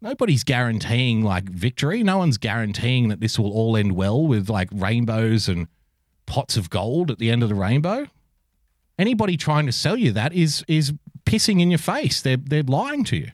Nobody's 0.00 0.42
guaranteeing 0.42 1.22
like 1.22 1.44
victory. 1.44 2.02
No 2.02 2.18
one's 2.18 2.38
guaranteeing 2.38 3.08
that 3.08 3.20
this 3.20 3.38
will 3.38 3.52
all 3.52 3.76
end 3.76 3.92
well 3.92 4.26
with 4.26 4.48
like 4.48 4.70
rainbows 4.72 5.48
and 5.48 5.68
pots 6.26 6.56
of 6.56 6.68
gold 6.68 7.12
at 7.12 7.18
the 7.18 7.30
end 7.30 7.44
of 7.44 7.48
the 7.48 7.54
rainbow. 7.54 8.08
Anybody 8.98 9.36
trying 9.36 9.66
to 9.66 9.72
sell 9.72 9.96
you 9.96 10.10
that 10.12 10.32
is 10.32 10.64
is 10.66 10.94
pissing 11.26 11.60
in 11.60 11.70
your 11.70 11.78
face. 11.78 12.20
They're 12.20 12.38
they're 12.38 12.64
lying 12.64 13.04
to 13.04 13.16
you. 13.16 13.30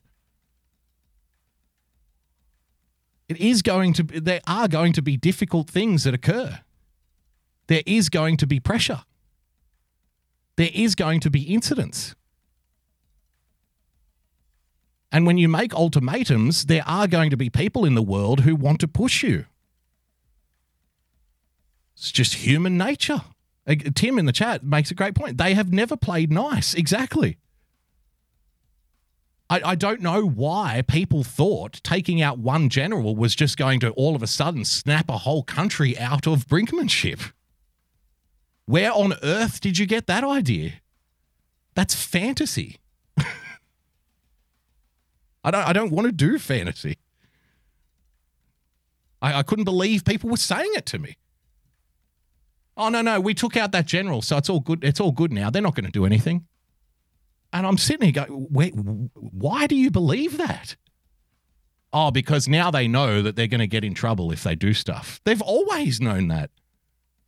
It 3.29 3.39
is 3.39 3.63
going 3.63 3.93
to 3.95 4.03
there 4.03 4.41
are 4.47 4.69
going 4.69 4.93
to 4.93 5.03
be 5.03 5.17
difficult 5.17 5.69
things 5.69 6.05
that 6.05 6.15
occur. 6.15 6.61
There 7.67 7.83
is 7.87 8.09
going 8.09 8.37
to 8.39 8.47
be 8.47 8.61
pressure. 8.61 9.03
There 10.57 10.71
is 10.73 10.95
going 10.95 11.21
to 11.21 11.31
be 11.31 11.43
incidents. 11.43 12.15
And 15.13 15.27
when 15.27 15.39
you 15.39 15.49
make 15.49 15.75
ultimatums, 15.75 16.67
there 16.67 16.85
are 16.87 17.07
going 17.07 17.31
to 17.31 17.37
be 17.37 17.51
people 17.51 17.85
in 17.85 17.95
the 17.95 18.03
world 18.03 18.41
who 18.41 18.55
want 18.55 18.81
to 18.81 18.89
push 18.89 19.23
you. 19.23 19.47
It's 21.97 22.13
just 22.13 22.35
human 22.35 22.77
nature. 22.77 23.23
Tim 23.95 24.19
in 24.19 24.27
the 24.27 24.33
chat 24.33 24.63
makes 24.63 24.91
a 24.91 24.95
great 24.95 25.15
point. 25.15 25.39
They 25.39 25.55
have 25.55 25.73
never 25.73 25.97
played 25.97 26.31
nice. 26.31 26.75
Exactly. 26.75 27.39
I, 29.49 29.61
I 29.65 29.75
don't 29.77 30.01
know 30.01 30.27
why 30.27 30.83
people 30.87 31.23
thought 31.23 31.81
taking 31.85 32.21
out 32.21 32.39
one 32.39 32.69
general 32.69 33.15
was 33.15 33.35
just 33.35 33.57
going 33.57 33.81
to 33.81 33.91
all 33.91 34.17
of 34.17 34.23
a 34.23 34.27
sudden 34.27 34.65
snap 34.65 35.09
a 35.09 35.19
whole 35.19 35.43
country 35.45 35.97
out 35.99 36.27
of 36.27 36.49
brinkmanship. 36.49 37.33
Where 38.65 38.93
on 38.93 39.15
earth 39.23 39.61
did 39.61 39.79
you 39.79 39.87
get 39.87 40.09
that 40.09 40.25
idea? 40.25 40.73
That's 41.75 41.95
fantasy. 41.95 42.79
I 45.45 45.51
don't. 45.53 45.69
I 45.69 45.73
don't 45.73 45.93
want 45.93 46.07
to 46.07 46.13
do 46.13 46.39
fantasy. 46.39 46.99
I, 49.23 49.39
I 49.39 49.43
couldn't 49.45 49.65
believe 49.65 50.05
people 50.05 50.31
were 50.31 50.37
saying 50.37 50.73
it 50.75 50.87
to 50.87 50.99
me. 50.99 51.17
Oh 52.77 52.89
no, 52.89 53.01
no, 53.03 53.21
we 53.21 53.33
took 53.35 53.57
out 53.57 53.73
that 53.73 53.87
general, 53.87 54.23
so 54.23 54.37
it's 54.37 54.51
all 54.51 54.61
good. 54.61 54.83
It's 54.83 55.01
all 55.01 55.13
good 55.13 55.33
now. 55.33 55.51
They're 55.51 55.63
not 55.63 55.77
going 55.77 55.87
to 55.87 55.93
do 55.93 56.05
anything. 56.05 56.47
And 57.53 57.67
I'm 57.67 57.79
sitting 57.79 58.13
here 58.13 58.27
going, 58.27 59.11
why 59.15 59.67
do 59.67 59.77
you 59.77 59.91
believe 59.91 60.37
that? 60.39 60.77
Oh, 61.93 62.11
because 62.11 62.47
now 62.49 62.71
they 62.71 62.89
know 62.89 63.23
that 63.23 63.37
they're 63.37 63.47
going 63.47 63.61
to 63.61 63.67
get 63.67 63.85
in 63.85 63.95
trouble 63.95 64.31
if 64.33 64.43
they 64.43 64.55
do 64.55 64.75
stuff. 64.75 65.21
They've 65.25 65.41
always 65.41 66.01
known 66.01 66.29
that. 66.29 66.51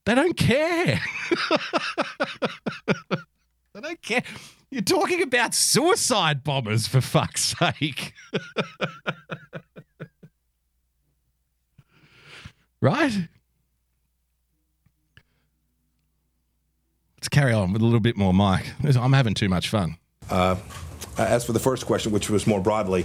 They 0.05 0.15
don't 0.15 0.37
care. 0.37 1.01
they 3.75 3.81
don't 3.81 4.03
care. 4.03 4.23
You're 4.71 4.83
talking 4.83 5.23
about 5.23 5.55
suicide 5.55 6.45
bombers, 6.45 6.87
for 6.87 7.01
fuck's 7.01 7.57
sake. 7.59 8.13
right? 12.81 13.29
Let's 17.17 17.29
carry 17.31 17.53
on 17.53 17.73
with 17.73 17.83
a 17.83 17.85
little 17.85 18.01
bit 18.01 18.17
more, 18.17 18.35
Mike. 18.35 18.67
I'm 18.85 19.13
having 19.13 19.35
too 19.35 19.49
much 19.49 19.69
fun. 19.69 19.97
Uh, 20.31 20.57
as 21.17 21.45
for 21.45 21.53
the 21.53 21.61
first 21.61 21.87
question, 21.87 22.13
which 22.13 22.31
was 22.31 22.47
more 22.47 22.61
broadly, 22.61 23.05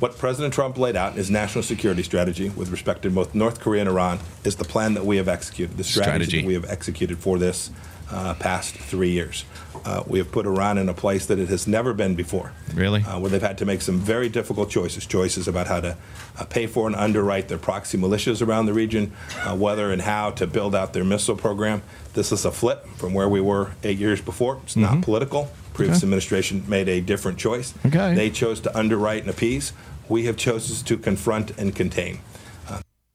what 0.00 0.18
President 0.18 0.52
Trump 0.52 0.76
laid 0.76 0.96
out 0.96 1.12
in 1.12 1.18
his 1.18 1.30
national 1.30 1.62
security 1.62 2.02
strategy 2.02 2.48
with 2.50 2.70
respect 2.70 3.02
to 3.02 3.10
both 3.10 3.34
North 3.34 3.60
Korea 3.60 3.82
and 3.82 3.88
Iran 3.88 4.18
is 4.44 4.56
the 4.56 4.64
plan 4.64 4.94
that 4.94 5.06
we 5.06 5.16
have 5.18 5.28
executed, 5.28 5.76
the 5.76 5.84
strategy, 5.84 6.24
Strategy. 6.24 6.40
that 6.40 6.46
we 6.46 6.54
have 6.54 6.64
executed 6.64 7.18
for 7.18 7.38
this 7.38 7.70
uh, 8.14 8.34
past 8.34 8.74
three 8.74 9.10
years. 9.10 9.44
Uh, 9.84 10.02
we 10.06 10.18
have 10.18 10.30
put 10.30 10.46
Iran 10.46 10.78
in 10.78 10.88
a 10.88 10.94
place 10.94 11.26
that 11.26 11.38
it 11.38 11.48
has 11.48 11.66
never 11.66 11.92
been 11.92 12.14
before. 12.14 12.52
Really? 12.72 13.02
Uh, 13.02 13.18
where 13.18 13.28
they've 13.30 13.42
had 13.42 13.58
to 13.58 13.66
make 13.66 13.82
some 13.82 13.98
very 13.98 14.28
difficult 14.28 14.70
choices, 14.70 15.04
choices 15.04 15.48
about 15.48 15.66
how 15.66 15.80
to 15.80 15.96
uh, 16.38 16.44
pay 16.44 16.66
for 16.66 16.86
and 16.86 16.96
underwrite 16.96 17.48
their 17.48 17.58
proxy 17.58 17.98
militias 17.98 18.40
around 18.46 18.66
the 18.66 18.72
region, 18.72 19.12
uh, 19.44 19.54
whether 19.56 19.90
and 19.92 20.00
how 20.02 20.30
to 20.30 20.46
build 20.46 20.74
out 20.74 20.92
their 20.92 21.04
missile 21.04 21.36
program. 21.36 21.82
This 22.14 22.30
is 22.32 22.44
a 22.44 22.52
flip 22.52 22.86
from 22.96 23.12
where 23.14 23.28
we 23.28 23.40
were 23.40 23.72
eight 23.82 23.98
years 23.98 24.20
before. 24.20 24.60
It's 24.62 24.76
not 24.76 25.02
political. 25.02 25.50
Previous 25.74 25.98
Okay. 25.98 26.06
administration 26.06 26.64
made 26.68 26.88
a 26.88 27.00
different 27.00 27.36
choice. 27.36 27.74
Okay. 27.84 28.14
They 28.14 28.30
chose 28.30 28.60
to 28.60 28.78
underwrite 28.78 29.22
and 29.22 29.30
appease. 29.30 29.72
We 30.08 30.26
have 30.26 30.36
chosen 30.36 30.86
to 30.86 30.96
confront 30.96 31.50
and 31.58 31.74
contain. 31.74 32.20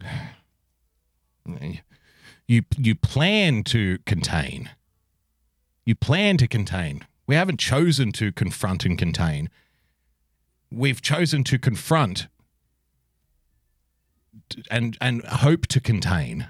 You 2.48 2.64
you 2.78 2.96
plan 2.96 3.64
to 3.66 4.00
contain. 4.06 4.70
You 5.90 5.96
plan 5.96 6.38
to 6.38 6.48
contain. 6.48 7.08
We 7.26 7.34
haven't 7.34 7.60
chosen 7.60 8.12
to 8.12 8.32
confront 8.32 8.86
and 8.86 8.96
contain. 8.96 9.50
We've 10.70 11.02
chosen 11.02 11.44
to 11.46 11.58
confront 11.58 12.28
and 14.70 14.96
and 15.02 15.26
hope 15.26 15.66
to 15.66 15.80
contain. 15.80 16.50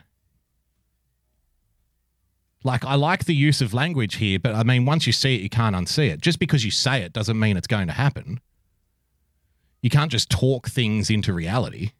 Like 2.65 2.83
I 2.83 2.95
like 2.95 3.23
the 3.23 3.33
use 3.33 3.61
of 3.61 3.73
language 3.73 4.15
here, 4.15 4.39
but 4.39 4.55
I 4.55 4.63
mean 4.63 4.83
once 4.83 5.07
you 5.07 5.13
see 5.13 5.35
it 5.35 5.41
you 5.41 5.49
can't 5.49 5.73
unsee 5.73 6.09
it. 6.09 6.19
Just 6.19 6.39
because 6.39 6.65
you 6.65 6.71
say 6.71 7.01
it 7.01 7.13
doesn't 7.13 7.39
mean 7.39 7.55
it's 7.55 7.65
going 7.65 7.87
to 7.87 7.93
happen. 7.93 8.41
You 9.81 9.89
can't 9.89 10.11
just 10.11 10.29
talk 10.29 10.67
things 10.67 11.09
into 11.09 11.31
reality. 11.31 11.91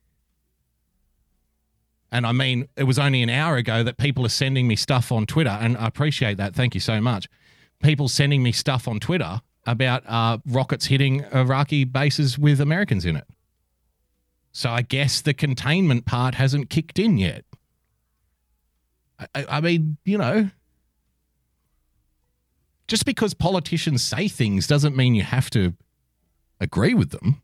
And 2.12 2.26
I 2.26 2.32
mean, 2.32 2.68
it 2.76 2.84
was 2.84 2.98
only 2.98 3.22
an 3.22 3.30
hour 3.30 3.58
ago 3.58 3.84
that 3.84 3.98
people 3.98 4.26
are 4.26 4.30
sending 4.30 4.68
me 4.68 4.76
stuff 4.76 5.12
on 5.12 5.26
Twitter, 5.26 5.50
and 5.50 5.78
I 5.78 5.88
appreciate 5.88 6.38
that. 6.38 6.56
Thank 6.56 6.74
you 6.74 6.82
so 6.82 7.00
much. 7.00 7.28
People 7.82 8.08
sending 8.08 8.42
me 8.42 8.52
stuff 8.52 8.88
on 8.88 9.00
Twitter 9.00 9.42
about 9.66 10.04
uh, 10.08 10.40
rockets 10.48 10.88
hitting 10.88 11.24
Iraqi 11.32 11.84
bases 11.84 12.38
with 12.38 12.60
Americans 12.60 13.06
in 13.06 13.16
it. 13.16 13.28
So 14.52 14.70
I 14.72 14.82
guess 14.82 15.22
the 15.22 15.34
containment 15.34 16.06
part 16.06 16.36
hasn't 16.36 16.70
kicked 16.70 16.98
in 16.98 17.18
yet. 17.18 17.46
I, 19.20 19.28
I, 19.36 19.46
I 19.50 19.62
mean, 19.62 19.98
you 20.04 20.18
know, 20.18 20.50
just 22.88 23.06
because 23.06 23.36
politicians 23.36 24.04
say 24.04 24.28
things 24.28 24.66
doesn't 24.66 24.96
mean 24.96 25.14
you 25.14 25.22
have 25.22 25.52
to 25.52 25.74
agree 26.60 26.96
with 26.96 27.12
them 27.12 27.42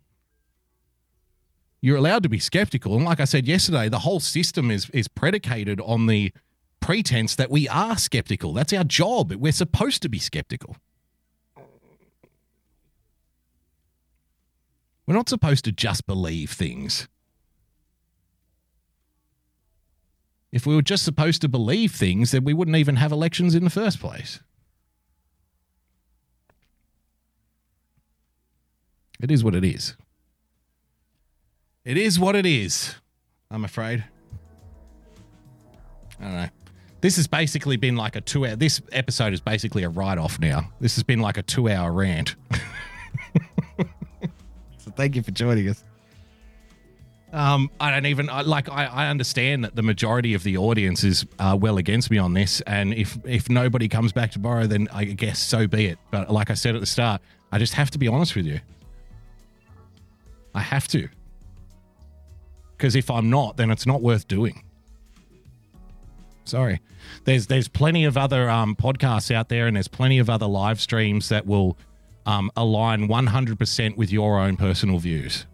you're 1.85 1.97
allowed 1.97 2.23
to 2.23 2.29
be 2.29 2.39
skeptical. 2.39 2.95
And 2.95 3.05
like 3.05 3.19
I 3.19 3.25
said 3.25 3.45
yesterday, 3.45 3.89
the 3.89 3.99
whole 3.99 4.19
system 4.19 4.71
is 4.71 4.89
is 4.89 5.07
predicated 5.07 5.79
on 5.81 6.07
the 6.07 6.33
pretense 6.79 7.35
that 7.35 7.51
we 7.51 7.69
are 7.69 7.95
skeptical. 7.95 8.53
That's 8.53 8.73
our 8.73 8.83
job. 8.83 9.31
We're 9.31 9.51
supposed 9.51 10.01
to 10.01 10.09
be 10.09 10.17
skeptical. 10.17 10.77
We're 15.05 15.13
not 15.13 15.29
supposed 15.29 15.63
to 15.65 15.71
just 15.71 16.07
believe 16.07 16.49
things. 16.49 17.07
If 20.51 20.65
we 20.65 20.73
were 20.73 20.81
just 20.81 21.03
supposed 21.03 21.41
to 21.41 21.47
believe 21.47 21.91
things, 21.91 22.31
then 22.31 22.43
we 22.43 22.53
wouldn't 22.55 22.77
even 22.77 22.95
have 22.95 23.11
elections 23.11 23.53
in 23.53 23.63
the 23.63 23.69
first 23.69 23.99
place. 23.99 24.39
It 29.21 29.29
is 29.29 29.43
what 29.43 29.53
it 29.53 29.63
is. 29.63 29.95
It 31.85 31.97
is 31.97 32.19
what 32.19 32.35
it 32.35 32.47
is, 32.47 32.95
I'm 33.51 33.63
afraid. 33.63 34.03
I 36.19 36.23
don't 36.23 36.33
know. 36.33 36.47
This 37.01 37.17
has 37.17 37.27
basically 37.27 37.77
been 37.77 37.95
like 37.95 38.15
a 38.15 38.21
two 38.21 38.47
hour. 38.47 38.55
This 38.55 38.81
episode 38.91 39.33
is 39.33 39.39
basically 39.39 39.83
a 39.83 39.89
write 39.89 40.17
off 40.17 40.39
now. 40.39 40.71
This 40.79 40.95
has 40.95 41.03
been 41.03 41.19
like 41.19 41.37
a 41.37 41.43
two 41.43 41.69
hour 41.69 41.91
rant. 41.91 42.35
so 44.77 44.91
thank 44.95 45.15
you 45.15 45.21
for 45.21 45.29
joining 45.29 45.69
us. 45.69 45.83
Um, 47.31 47.69
I 47.79 47.91
don't 47.91 48.07
even 48.07 48.31
I, 48.31 48.41
like. 48.41 48.67
I, 48.69 48.85
I 48.85 49.07
understand 49.09 49.63
that 49.65 49.75
the 49.75 49.83
majority 49.83 50.33
of 50.33 50.41
the 50.41 50.57
audience 50.57 51.03
is 51.03 51.25
uh, 51.37 51.55
well 51.59 51.77
against 51.77 52.09
me 52.09 52.17
on 52.17 52.33
this, 52.33 52.61
and 52.61 52.95
if 52.95 53.15
if 53.25 53.47
nobody 53.49 53.87
comes 53.87 54.11
back 54.11 54.31
tomorrow, 54.31 54.65
then 54.65 54.87
I 54.91 55.03
guess 55.03 55.37
so 55.37 55.67
be 55.67 55.87
it. 55.87 55.99
But 56.09 56.31
like 56.31 56.49
I 56.49 56.55
said 56.55 56.73
at 56.73 56.81
the 56.81 56.87
start, 56.87 57.21
I 57.51 57.59
just 57.59 57.73
have 57.73 57.91
to 57.91 57.99
be 57.99 58.07
honest 58.07 58.35
with 58.35 58.47
you. 58.47 58.61
I 60.55 60.61
have 60.61 60.87
to, 60.87 61.09
because 62.85 62.95
if 62.95 63.09
I'm 63.09 63.31
not, 63.31 63.57
then 63.57 63.71
it's 63.71 63.87
not 63.87 64.03
worth 64.03 64.27
doing. 64.27 64.61
Sorry, 66.43 66.81
there's 67.23 67.47
there's 67.47 67.67
plenty 67.67 68.05
of 68.05 68.15
other 68.15 68.47
um, 68.47 68.75
podcasts 68.75 69.33
out 69.33 69.49
there, 69.49 69.65
and 69.65 69.75
there's 69.75 69.87
plenty 69.87 70.19
of 70.19 70.29
other 70.29 70.45
live 70.45 70.79
streams 70.79 71.29
that 71.29 71.47
will 71.47 71.79
um, 72.27 72.51
align 72.55 73.07
100% 73.07 73.97
with 73.97 74.11
your 74.11 74.39
own 74.39 74.55
personal 74.55 74.99
views. 74.99 75.47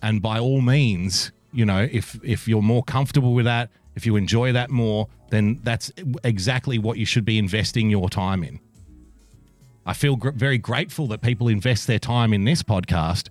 And 0.00 0.22
by 0.22 0.38
all 0.38 0.62
means 0.62 1.30
you 1.52 1.66
know 1.66 1.86
if 1.92 2.18
if 2.24 2.48
you're 2.48 2.62
more 2.62 2.82
comfortable 2.82 3.34
with 3.34 3.44
that 3.44 3.68
if 3.94 4.06
you 4.06 4.16
enjoy 4.16 4.52
that 4.52 4.70
more 4.70 5.08
then 5.28 5.60
that's 5.62 5.92
exactly 6.24 6.78
what 6.78 6.96
you 6.96 7.04
should 7.04 7.26
be 7.26 7.38
investing 7.38 7.90
your 7.90 8.08
time 8.08 8.42
in. 8.42 8.58
I 9.84 9.92
feel 9.92 10.16
gr- 10.16 10.30
very 10.30 10.56
grateful 10.56 11.06
that 11.08 11.20
people 11.20 11.48
invest 11.48 11.86
their 11.86 11.98
time 11.98 12.32
in 12.32 12.44
this 12.44 12.62
podcast 12.62 13.28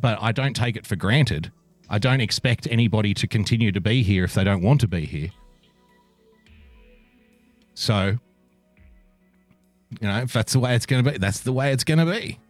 but 0.00 0.18
i 0.20 0.32
don't 0.32 0.54
take 0.54 0.76
it 0.76 0.86
for 0.86 0.96
granted 0.96 1.52
i 1.92 1.98
don't 1.98 2.20
expect 2.20 2.66
anybody 2.70 3.14
to 3.14 3.28
continue 3.28 3.70
to 3.70 3.80
be 3.80 4.02
here 4.02 4.24
if 4.24 4.34
they 4.34 4.42
don't 4.42 4.62
want 4.62 4.80
to 4.80 4.88
be 4.88 5.04
here 5.04 5.30
so 7.74 8.18
you 10.00 10.08
know 10.08 10.18
if 10.18 10.32
that's 10.32 10.52
the 10.52 10.58
way 10.58 10.74
it's 10.74 10.86
going 10.86 11.04
to 11.04 11.12
be 11.12 11.18
that's 11.18 11.40
the 11.40 11.52
way 11.52 11.72
it's 11.72 11.84
going 11.84 11.98
to 11.98 12.06
be 12.06 12.40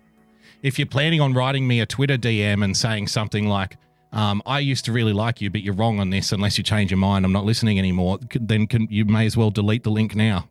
if 0.63 0.79
you're 0.79 0.87
planning 0.87 1.21
on 1.21 1.35
writing 1.35 1.67
me 1.67 1.81
a 1.81 1.87
Twitter 1.87 2.17
DM 2.17 2.65
and 2.65 2.77
saying 2.77 3.09
something 3.09 3.49
like, 3.49 3.77
um, 4.13 4.43
"I 4.47 4.61
used 4.61 4.85
to 4.87 4.93
really 4.93 5.13
like 5.13 5.41
you, 5.41 5.51
but 5.51 5.63
you're 5.63 5.75
wrong 5.75 5.99
on 5.99 6.11
this. 6.11 6.33
Unless 6.33 6.57
you 6.57 6.65
change 6.65 6.91
your 6.91 6.99
mind, 6.99 7.25
I'm 7.25 7.33
not 7.33 7.45
listening 7.45 7.79
anymore," 7.79 8.19
then 8.33 8.67
can, 8.67 8.87
you 8.89 9.05
may 9.05 9.27
as 9.27 9.37
well 9.37 9.51
delete 9.51 9.83
the 9.83 9.91
link 9.91 10.15
now, 10.15 10.49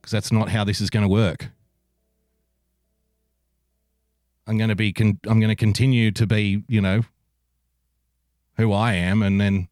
because 0.00 0.12
that's 0.12 0.30
not 0.30 0.50
how 0.50 0.64
this 0.64 0.80
is 0.80 0.90
going 0.90 1.02
to 1.02 1.08
work. 1.08 1.48
I'm 4.46 4.58
going 4.58 4.68
to 4.68 4.76
be, 4.76 4.92
con- 4.92 5.18
I'm 5.26 5.40
going 5.40 5.48
to 5.48 5.56
continue 5.56 6.12
to 6.12 6.26
be, 6.26 6.62
you 6.68 6.80
know, 6.80 7.02
who 8.56 8.72
I 8.72 8.94
am, 8.94 9.22
and 9.22 9.40
then 9.40 9.68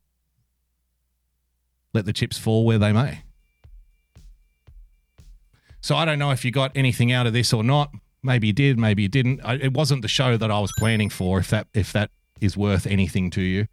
let 1.92 2.04
the 2.04 2.12
chips 2.12 2.38
fall 2.38 2.64
where 2.64 2.78
they 2.78 2.92
may. 2.92 3.22
So 5.80 5.96
I 5.96 6.04
don't 6.04 6.18
know 6.18 6.30
if 6.30 6.44
you 6.44 6.50
got 6.50 6.72
anything 6.74 7.12
out 7.12 7.26
of 7.26 7.32
this 7.32 7.52
or 7.52 7.62
not. 7.62 7.90
Maybe 8.22 8.46
you 8.46 8.52
did, 8.54 8.78
maybe 8.78 9.02
you 9.02 9.08
didn't. 9.08 9.40
I, 9.44 9.56
it 9.56 9.74
wasn't 9.74 10.02
the 10.02 10.08
show 10.08 10.36
that 10.36 10.50
I 10.50 10.58
was 10.58 10.72
planning 10.78 11.10
for. 11.10 11.38
If 11.38 11.50
that 11.50 11.66
if 11.74 11.92
that 11.92 12.10
is 12.40 12.56
worth 12.56 12.86
anything 12.86 13.30
to 13.30 13.42
you, 13.42 13.66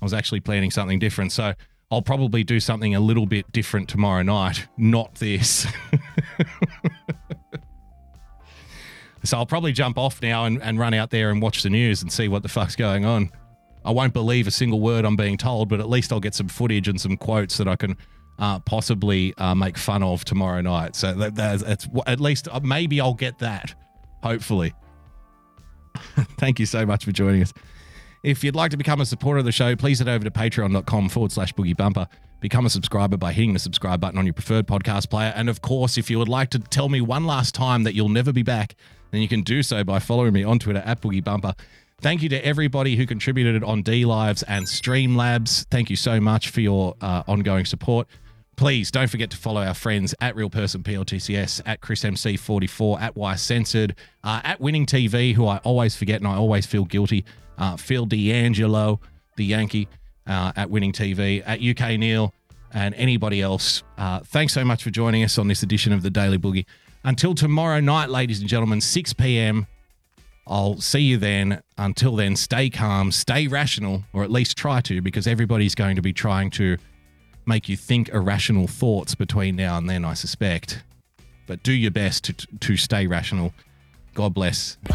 I 0.00 0.04
was 0.04 0.14
actually 0.14 0.40
planning 0.40 0.70
something 0.70 0.98
different. 0.98 1.32
So 1.32 1.54
I'll 1.90 2.02
probably 2.02 2.42
do 2.42 2.58
something 2.58 2.94
a 2.94 3.00
little 3.00 3.26
bit 3.26 3.50
different 3.52 3.88
tomorrow 3.88 4.22
night. 4.22 4.66
Not 4.76 5.16
this. 5.16 5.62
so 9.22 9.36
I'll 9.36 9.46
probably 9.46 9.72
jump 9.72 9.98
off 9.98 10.22
now 10.22 10.46
and, 10.46 10.60
and 10.62 10.78
run 10.78 10.94
out 10.94 11.10
there 11.10 11.30
and 11.30 11.42
watch 11.42 11.62
the 11.62 11.70
news 11.70 12.02
and 12.02 12.10
see 12.10 12.28
what 12.28 12.42
the 12.42 12.48
fuck's 12.48 12.76
going 12.76 13.04
on. 13.04 13.30
I 13.86 13.92
won't 13.92 14.12
believe 14.12 14.46
a 14.46 14.50
single 14.50 14.80
word 14.80 15.04
I'm 15.04 15.16
being 15.16 15.36
told, 15.36 15.68
but 15.68 15.78
at 15.78 15.88
least 15.88 16.12
I'll 16.12 16.20
get 16.20 16.34
some 16.34 16.48
footage 16.48 16.88
and 16.88 17.00
some 17.00 17.16
quotes 17.16 17.56
that 17.58 17.68
I 17.68 17.76
can 17.76 17.96
uh, 18.38 18.58
possibly 18.60 19.32
uh, 19.38 19.54
make 19.54 19.78
fun 19.78 20.02
of 20.02 20.24
tomorrow 20.24 20.60
night. 20.60 20.96
So 20.96 21.14
that, 21.14 21.36
that's, 21.36 21.62
that's 21.62 21.88
at 22.06 22.20
least 22.20 22.48
uh, 22.50 22.60
maybe 22.60 23.00
I'll 23.00 23.14
get 23.14 23.38
that, 23.38 23.74
hopefully. 24.22 24.74
Thank 26.38 26.58
you 26.58 26.66
so 26.66 26.84
much 26.84 27.04
for 27.04 27.12
joining 27.12 27.42
us. 27.42 27.52
If 28.22 28.42
you'd 28.42 28.56
like 28.56 28.72
to 28.72 28.76
become 28.76 29.00
a 29.00 29.06
supporter 29.06 29.38
of 29.38 29.44
the 29.44 29.52
show, 29.52 29.76
please 29.76 30.00
head 30.00 30.08
over 30.08 30.24
to 30.24 30.30
patreon.com 30.32 31.08
forward 31.08 31.30
slash 31.30 31.54
boogie 31.54 31.76
bumper. 31.76 32.08
Become 32.40 32.66
a 32.66 32.70
subscriber 32.70 33.16
by 33.16 33.32
hitting 33.32 33.52
the 33.52 33.58
subscribe 33.60 34.00
button 34.00 34.18
on 34.18 34.26
your 34.26 34.34
preferred 34.34 34.66
podcast 34.66 35.08
player. 35.08 35.32
And 35.36 35.48
of 35.48 35.62
course, 35.62 35.96
if 35.96 36.10
you 36.10 36.18
would 36.18 36.28
like 36.28 36.50
to 36.50 36.58
tell 36.58 36.88
me 36.88 37.00
one 37.00 37.24
last 37.24 37.54
time 37.54 37.84
that 37.84 37.94
you'll 37.94 38.08
never 38.08 38.32
be 38.32 38.42
back, 38.42 38.74
then 39.12 39.22
you 39.22 39.28
can 39.28 39.42
do 39.42 39.62
so 39.62 39.84
by 39.84 40.00
following 40.00 40.32
me 40.32 40.42
on 40.42 40.58
Twitter 40.58 40.82
at 40.84 41.00
boogie 41.00 41.22
bumper. 41.22 41.54
Thank 42.02 42.22
you 42.22 42.28
to 42.28 42.44
everybody 42.44 42.94
who 42.94 43.06
contributed 43.06 43.64
on 43.64 43.82
D 43.82 44.04
Lives 44.04 44.42
and 44.42 44.66
Streamlabs. 44.66 45.64
Thank 45.70 45.88
you 45.88 45.96
so 45.96 46.20
much 46.20 46.50
for 46.50 46.60
your 46.60 46.94
uh, 47.00 47.22
ongoing 47.26 47.64
support. 47.64 48.06
Please 48.56 48.90
don't 48.90 49.08
forget 49.08 49.30
to 49.30 49.36
follow 49.36 49.62
our 49.62 49.74
friends 49.74 50.14
at 50.20 50.36
Real 50.36 50.50
Person 50.50 50.82
PLTCS, 50.82 51.62
at 51.64 51.80
Chris 51.80 52.04
MC44, 52.04 53.00
at 53.00 53.16
Y 53.16 53.34
Censored, 53.34 53.94
uh, 54.24 54.40
at 54.44 54.60
Winning 54.60 54.86
TV, 54.86 55.34
who 55.34 55.46
I 55.46 55.58
always 55.58 55.96
forget 55.96 56.20
and 56.20 56.28
I 56.28 56.36
always 56.36 56.66
feel 56.66 56.84
guilty. 56.84 57.24
Uh, 57.58 57.76
Phil 57.76 58.04
D'Angelo, 58.04 59.00
the 59.36 59.44
Yankee, 59.44 59.88
uh, 60.26 60.52
at 60.54 60.70
Winning 60.70 60.92
TV, 60.92 61.42
at 61.46 61.62
UK 61.62 61.98
Neil, 61.98 62.32
and 62.72 62.94
anybody 62.94 63.40
else. 63.40 63.82
Uh, 63.96 64.20
thanks 64.20 64.52
so 64.52 64.64
much 64.64 64.82
for 64.82 64.90
joining 64.90 65.24
us 65.24 65.38
on 65.38 65.48
this 65.48 65.62
edition 65.62 65.92
of 65.92 66.02
the 66.02 66.10
Daily 66.10 66.38
Boogie. 66.38 66.66
Until 67.04 67.34
tomorrow 67.34 67.80
night, 67.80 68.10
ladies 68.10 68.40
and 68.40 68.48
gentlemen, 68.48 68.80
6 68.80 69.12
p.m. 69.14 69.66
I'll 70.46 70.80
see 70.80 71.00
you 71.00 71.16
then. 71.16 71.62
Until 71.76 72.16
then, 72.16 72.36
stay 72.36 72.70
calm, 72.70 73.10
stay 73.12 73.48
rational, 73.48 74.04
or 74.12 74.22
at 74.22 74.30
least 74.30 74.56
try 74.56 74.80
to, 74.82 75.00
because 75.00 75.26
everybody's 75.26 75.74
going 75.74 75.96
to 75.96 76.02
be 76.02 76.12
trying 76.12 76.50
to 76.52 76.76
make 77.46 77.68
you 77.68 77.76
think 77.76 78.08
irrational 78.10 78.66
thoughts 78.66 79.14
between 79.14 79.56
now 79.56 79.76
and 79.76 79.88
then, 79.88 80.04
I 80.04 80.14
suspect. 80.14 80.82
But 81.46 81.62
do 81.62 81.72
your 81.72 81.90
best 81.90 82.24
to, 82.24 82.32
to 82.32 82.76
stay 82.76 83.06
rational. 83.06 83.52
God 84.14 84.34
bless. 84.34 84.76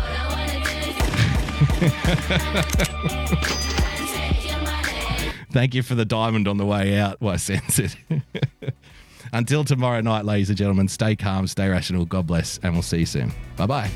Thank 5.52 5.76
you 5.76 5.84
for 5.84 5.96
the 5.96 6.06
diamond 6.06 6.48
on 6.48 6.58
the 6.58 6.66
way 6.66 6.98
out. 6.98 7.20
Well, 7.22 7.34
I 7.34 7.38
sense 7.38 7.78
it. 7.78 7.96
Until 9.34 9.64
tomorrow 9.64 10.02
night, 10.02 10.26
ladies 10.26 10.50
and 10.50 10.58
gentlemen, 10.58 10.88
stay 10.88 11.16
calm, 11.16 11.48
stay 11.48 11.70
rational. 11.70 12.06
God 12.06 12.28
bless, 12.28 12.58
and 12.64 12.74
we'll 12.74 12.82
see 12.82 13.00
you 13.00 13.06
soon. 13.06 13.32
Bye 13.58 13.68
bye. 13.68 13.92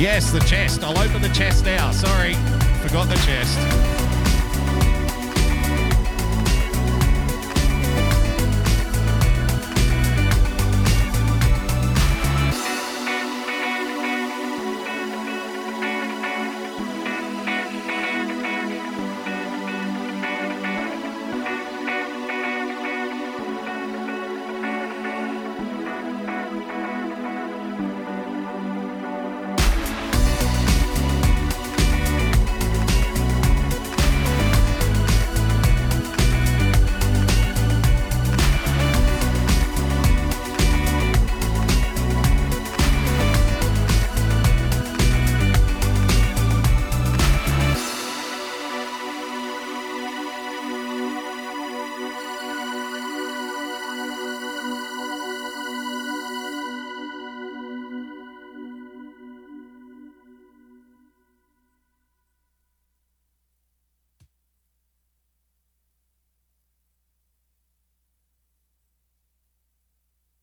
Yes, 0.00 0.30
the 0.30 0.40
chest. 0.40 0.82
I'll 0.82 0.98
open 0.98 1.20
the 1.20 1.28
chest 1.28 1.66
now. 1.66 1.90
Sorry, 1.90 2.32
forgot 2.80 3.06
the 3.10 3.16
chest. 3.16 4.19